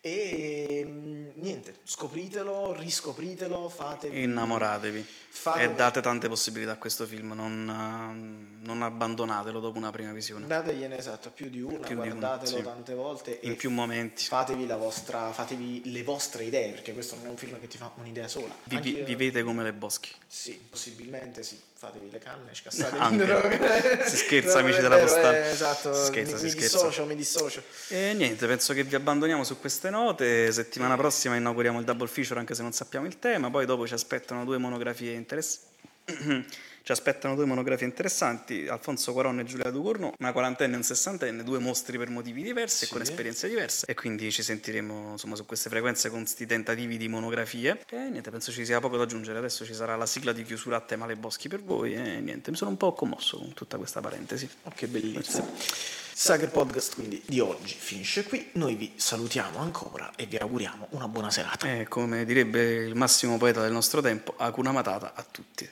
E 0.03 0.84
mm, 0.84 1.30
niente, 1.36 1.76
scopritelo, 1.84 2.73
riscopritelo, 2.76 3.69
fatevi 3.69 4.23
Innamoratevi 4.23 5.06
fate- 5.30 5.61
e 5.61 5.69
date 5.76 6.02
tante 6.02 6.28
possibilità 6.28 6.72
a 6.72 6.78
questo 6.78 7.06
film, 7.06 7.34
non, 7.34 7.69
eh, 7.69 8.65
non 8.65 8.82
abbandonatelo 8.82 9.60
dopo 9.60 9.78
una 9.78 9.91
prima 9.91 10.11
visione. 10.11 10.48
Dategliene 10.48 10.98
esatto 10.98 11.30
più 11.30 11.49
di 11.52 11.61
una, 11.61 11.78
Più 11.86 12.02
di 12.02 12.07
una, 12.07 12.15
guardatelo 12.15 12.57
sì. 12.57 12.64
tante 12.64 12.95
volte 12.95 13.38
In 13.44 13.56
più 13.56 13.69
momenti. 13.69 14.23
fatevi, 14.23 14.65
la 14.65 14.78
vostra, 14.78 15.32
fatevi 15.32 15.91
le 15.91 16.02
vostre 16.02 16.45
idee, 16.45 16.72
perché 16.72 16.94
questo 16.94 17.15
non 17.18 17.28
è 17.28 17.30
un 17.30 17.38
film 17.38 17.60
che 17.60 17.68
ti 17.68 17.78
fa 17.78 17.91
un'idea 17.98 18.28
sola. 18.28 18.56
Anche- 18.69 19.03
vivete 19.03 19.44
come 19.44 19.61
le 19.61 19.73
boschi. 19.73 20.10
Sì, 20.26 20.60
possibilmente 20.68 21.44
sì. 21.44 21.60
Fatevi 21.82 22.11
le 22.11 22.19
canne, 22.19 22.53
scassate 22.53 22.95
Anche. 22.99 23.26
droghe. 23.26 24.07
Si 24.07 24.15
scherza, 24.18 24.60
amici 24.60 24.82
della 24.82 24.98
postale. 24.99 25.48
eh, 25.48 25.52
esatto, 25.52 25.91
Si 25.95 26.06
scherza, 26.06 26.34
mi, 26.34 26.38
si 26.38 26.44
mi 26.45 26.49
scherza. 26.52 26.78
dissocio, 26.78 27.06
mi 27.06 27.15
dissocio. 27.15 27.64
E 27.88 28.14
niente, 28.14 28.45
penso 28.45 28.73
che 28.76 28.84
vi 28.84 28.94
abbandoniamo 28.94 29.44
su 29.44 29.60
queste 29.60 29.90
note. 29.91 30.51
Settimana 30.51 30.95
prossima 30.97 31.35
inauguriamo 31.35 31.77
il 31.80 31.85
double 31.85 32.07
feature 32.07 32.39
anche 32.39 32.55
se 32.55 32.63
non 32.63 32.72
sappiamo 32.72 33.05
il 33.05 33.19
tema. 33.19 33.49
Poi 33.51 33.65
dopo 33.65 33.85
ci 33.85 33.93
aspettano 33.93 34.43
due 34.45 34.57
monografie 34.57 35.13
interessanti. 35.13 35.69
ci 36.84 36.91
aspettano 36.91 37.35
due 37.35 37.45
monografie 37.45 37.85
interessanti: 37.85 38.68
Alfonso 38.68 39.13
Cuaron 39.13 39.39
e 39.39 39.43
Giulia 39.43 39.69
Ducorno, 39.69 40.13
una 40.18 40.31
quarantenne 40.31 40.73
e 40.73 40.77
un 40.77 40.84
sessantenne, 40.84 41.43
due 41.43 41.59
mostri 41.59 41.97
per 41.99 42.09
motivi 42.09 42.41
diversi 42.41 42.77
Sì. 42.77 42.85
e 42.85 42.88
con 42.93 43.01
esperienze 43.01 43.47
diverse. 43.47 43.85
E 43.85 43.93
quindi 43.93 44.31
ci 44.31 44.41
sentiremo 44.41 45.11
insomma 45.11 45.35
su 45.35 45.45
queste 45.45 45.69
frequenze 45.69 46.09
con 46.09 46.22
questi 46.22 46.47
tentativi 46.47 46.97
di 46.97 47.07
monografie. 47.07 47.84
E 47.89 48.09
niente, 48.09 48.31
penso 48.31 48.51
ci 48.51 48.65
sia 48.65 48.80
poco 48.80 48.97
da 48.97 49.03
aggiungere. 49.03 49.38
Adesso 49.38 49.63
ci 49.63 49.76
sarà 49.76 49.95
la 49.95 50.07
sigla 50.07 50.31
di 50.34 50.43
chiusura 50.43 50.77
a 50.77 50.81
tema 50.81 51.05
Le 51.05 51.15
Boschi 51.15 51.47
per 51.47 51.61
voi. 51.61 51.93
E 51.93 52.19
niente, 52.19 52.49
mi 52.49 52.57
sono 52.57 52.72
un 52.72 52.77
po' 52.77 52.93
commosso 52.93 53.38
con 53.38 53.53
tutta 53.53 53.77
questa 53.77 54.01
parentesi. 54.01 54.49
Oh, 54.63 54.72
che 54.73 54.88
bellezza. 54.88 56.01
Sager 56.14 56.50
Podcast 56.50 56.96
quindi 56.96 57.22
di 57.26 57.40
oggi 57.40 57.74
finisce 57.74 58.24
qui. 58.24 58.50
Noi 58.54 58.76
vi 58.76 58.94
salutiamo 58.96 59.60
ancora 59.60 60.12
e 60.16 60.26
vi 60.26 60.38
auguriamo 60.38 60.88
una 60.92 61.08
buona 61.08 61.32
serata. 61.32 61.72
E 61.72 61.88
come 61.88 62.26
direbbe 62.26 62.86
il 62.86 62.96
massimo 62.96 63.38
poeta 63.38 63.62
del 63.62 63.72
nostro 63.72 64.02
tempo, 64.02 64.34
Hakuna 64.38 64.72
Matata 64.72 65.14
a 65.16 65.26
tutti. 65.30 65.70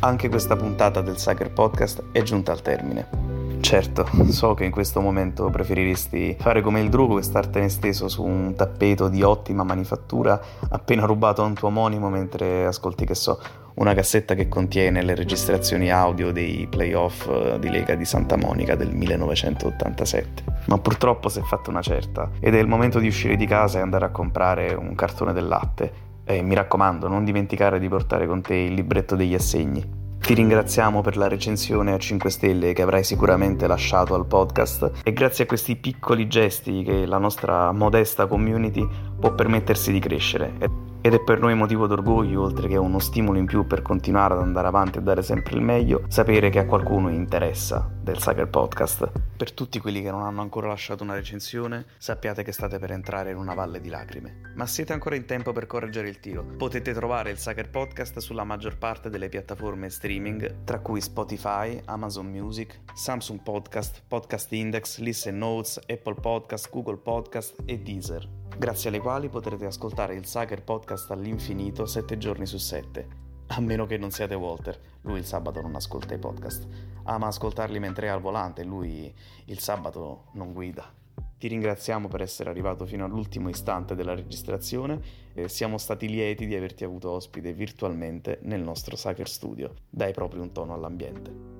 Anche 0.00 0.28
questa 0.28 0.56
puntata 0.56 1.00
del 1.00 1.18
Sager 1.18 1.52
Podcast 1.52 2.04
è 2.12 2.22
giunta 2.22 2.52
al 2.52 2.62
termine. 2.62 3.24
Certo, 3.60 4.06
so 4.28 4.52
che 4.52 4.64
in 4.64 4.70
questo 4.70 5.00
momento 5.00 5.48
preferiresti 5.48 6.36
fare 6.38 6.60
come 6.60 6.80
il 6.80 6.90
drugo 6.90 7.18
e 7.18 7.22
startene 7.22 7.70
steso 7.70 8.08
su 8.08 8.22
un 8.22 8.54
tappeto 8.54 9.08
di 9.08 9.22
ottima 9.22 9.64
manifattura 9.64 10.38
appena 10.68 11.06
rubato 11.06 11.42
a 11.42 11.46
un 11.46 11.54
tuo 11.54 11.68
omonimo 11.68 12.10
mentre 12.10 12.66
ascolti, 12.66 13.06
che 13.06 13.14
so, 13.14 13.40
una 13.74 13.94
cassetta 13.94 14.34
che 14.34 14.48
contiene 14.48 15.02
le 15.02 15.14
registrazioni 15.14 15.90
audio 15.90 16.30
dei 16.30 16.66
playoff 16.68 17.28
eh, 17.28 17.58
di 17.58 17.70
Lega 17.70 17.94
di 17.94 18.04
Santa 18.04 18.36
Monica 18.36 18.76
del 18.76 18.94
1987. 18.94 20.44
Ma 20.66 20.78
purtroppo 20.78 21.28
si 21.28 21.40
è 21.40 21.42
fatta 21.42 21.70
una 21.70 21.82
certa 21.82 22.30
ed 22.40 22.54
è 22.54 22.58
il 22.58 22.68
momento 22.68 22.98
di 22.98 23.08
uscire 23.08 23.36
di 23.36 23.46
casa 23.46 23.78
e 23.78 23.82
andare 23.82 24.04
a 24.04 24.10
comprare 24.10 24.74
un 24.74 24.94
cartone 24.94 25.32
del 25.32 25.46
latte. 25.46 26.02
E 26.24 26.40
mi 26.40 26.54
raccomando, 26.54 27.08
non 27.08 27.24
dimenticare 27.24 27.78
di 27.78 27.88
portare 27.88 28.26
con 28.26 28.40
te 28.40 28.54
il 28.54 28.74
libretto 28.74 29.14
degli 29.16 29.34
assegni. 29.34 30.02
Ti 30.24 30.32
ringraziamo 30.32 31.02
per 31.02 31.18
la 31.18 31.28
recensione 31.28 31.92
a 31.92 31.98
5 31.98 32.30
stelle 32.30 32.72
che 32.72 32.80
avrai 32.80 33.04
sicuramente 33.04 33.66
lasciato 33.66 34.14
al 34.14 34.24
podcast 34.24 34.90
e 35.04 35.12
grazie 35.12 35.44
a 35.44 35.46
questi 35.46 35.76
piccoli 35.76 36.28
gesti 36.28 36.82
che 36.82 37.04
la 37.04 37.18
nostra 37.18 37.72
modesta 37.72 38.26
community 38.26 38.88
può 39.20 39.34
permettersi 39.34 39.92
di 39.92 39.98
crescere. 39.98 40.93
Ed 41.06 41.12
è 41.12 41.20
per 41.20 41.38
noi 41.38 41.54
motivo 41.54 41.86
d'orgoglio, 41.86 42.40
oltre 42.40 42.66
che 42.66 42.78
uno 42.78 42.98
stimolo 42.98 43.36
in 43.36 43.44
più 43.44 43.66
per 43.66 43.82
continuare 43.82 44.32
ad 44.32 44.40
andare 44.40 44.68
avanti 44.68 44.96
e 44.96 45.02
dare 45.02 45.20
sempre 45.20 45.54
il 45.54 45.60
meglio, 45.60 46.04
sapere 46.08 46.48
che 46.48 46.60
a 46.60 46.64
qualcuno 46.64 47.10
interessa 47.10 47.86
del 48.00 48.18
Sager 48.18 48.48
Podcast. 48.48 49.12
Per 49.36 49.52
tutti 49.52 49.78
quelli 49.80 50.00
che 50.00 50.10
non 50.10 50.22
hanno 50.22 50.40
ancora 50.40 50.68
lasciato 50.68 51.02
una 51.02 51.12
recensione, 51.12 51.84
sappiate 51.98 52.42
che 52.42 52.52
state 52.52 52.78
per 52.78 52.92
entrare 52.92 53.32
in 53.32 53.36
una 53.36 53.52
valle 53.52 53.82
di 53.82 53.90
lacrime. 53.90 54.52
Ma 54.54 54.64
siete 54.64 54.94
ancora 54.94 55.14
in 55.14 55.26
tempo 55.26 55.52
per 55.52 55.66
correggere 55.66 56.08
il 56.08 56.20
tiro. 56.20 56.42
Potete 56.56 56.94
trovare 56.94 57.30
il 57.30 57.36
Sager 57.36 57.68
Podcast 57.68 58.20
sulla 58.20 58.44
maggior 58.44 58.78
parte 58.78 59.10
delle 59.10 59.28
piattaforme 59.28 59.90
streaming, 59.90 60.64
tra 60.64 60.78
cui 60.78 61.02
Spotify, 61.02 61.78
Amazon 61.84 62.30
Music, 62.30 62.80
Samsung 62.94 63.42
Podcast, 63.42 64.04
Podcast 64.08 64.50
Index, 64.54 65.00
Listen 65.00 65.36
Notes, 65.36 65.78
Apple 65.86 66.14
Podcast, 66.14 66.70
Google 66.70 66.96
Podcast 66.96 67.56
e 67.66 67.78
Deezer 67.78 68.26
grazie 68.56 68.88
alle 68.88 69.00
quali 69.00 69.28
potrete 69.28 69.66
ascoltare 69.66 70.14
il 70.14 70.26
Sager 70.26 70.62
Podcast 70.62 71.10
all'infinito 71.10 71.86
7 71.86 72.18
giorni 72.18 72.46
su 72.46 72.58
7. 72.58 73.22
A 73.48 73.60
meno 73.60 73.86
che 73.86 73.98
non 73.98 74.10
siate 74.10 74.34
Walter, 74.34 74.78
lui 75.02 75.18
il 75.18 75.26
sabato 75.26 75.60
non 75.60 75.74
ascolta 75.74 76.14
i 76.14 76.18
podcast. 76.18 76.66
Ama 77.04 77.26
ascoltarli 77.26 77.78
mentre 77.78 78.06
è 78.06 78.10
al 78.10 78.20
volante, 78.20 78.64
lui 78.64 79.12
il 79.46 79.58
sabato 79.58 80.26
non 80.32 80.52
guida. 80.52 80.90
Ti 81.36 81.48
ringraziamo 81.48 82.08
per 82.08 82.22
essere 82.22 82.48
arrivato 82.48 82.86
fino 82.86 83.04
all'ultimo 83.04 83.48
istante 83.48 83.94
della 83.94 84.14
registrazione 84.14 85.00
e 85.34 85.48
siamo 85.48 85.76
stati 85.76 86.08
lieti 86.08 86.46
di 86.46 86.54
averti 86.54 86.84
avuto 86.84 87.10
ospite 87.10 87.52
virtualmente 87.52 88.38
nel 88.42 88.62
nostro 88.62 88.96
Sager 88.96 89.28
Studio. 89.28 89.74
Dai 89.90 90.12
proprio 90.12 90.42
un 90.42 90.52
tono 90.52 90.72
all'ambiente. 90.72 91.53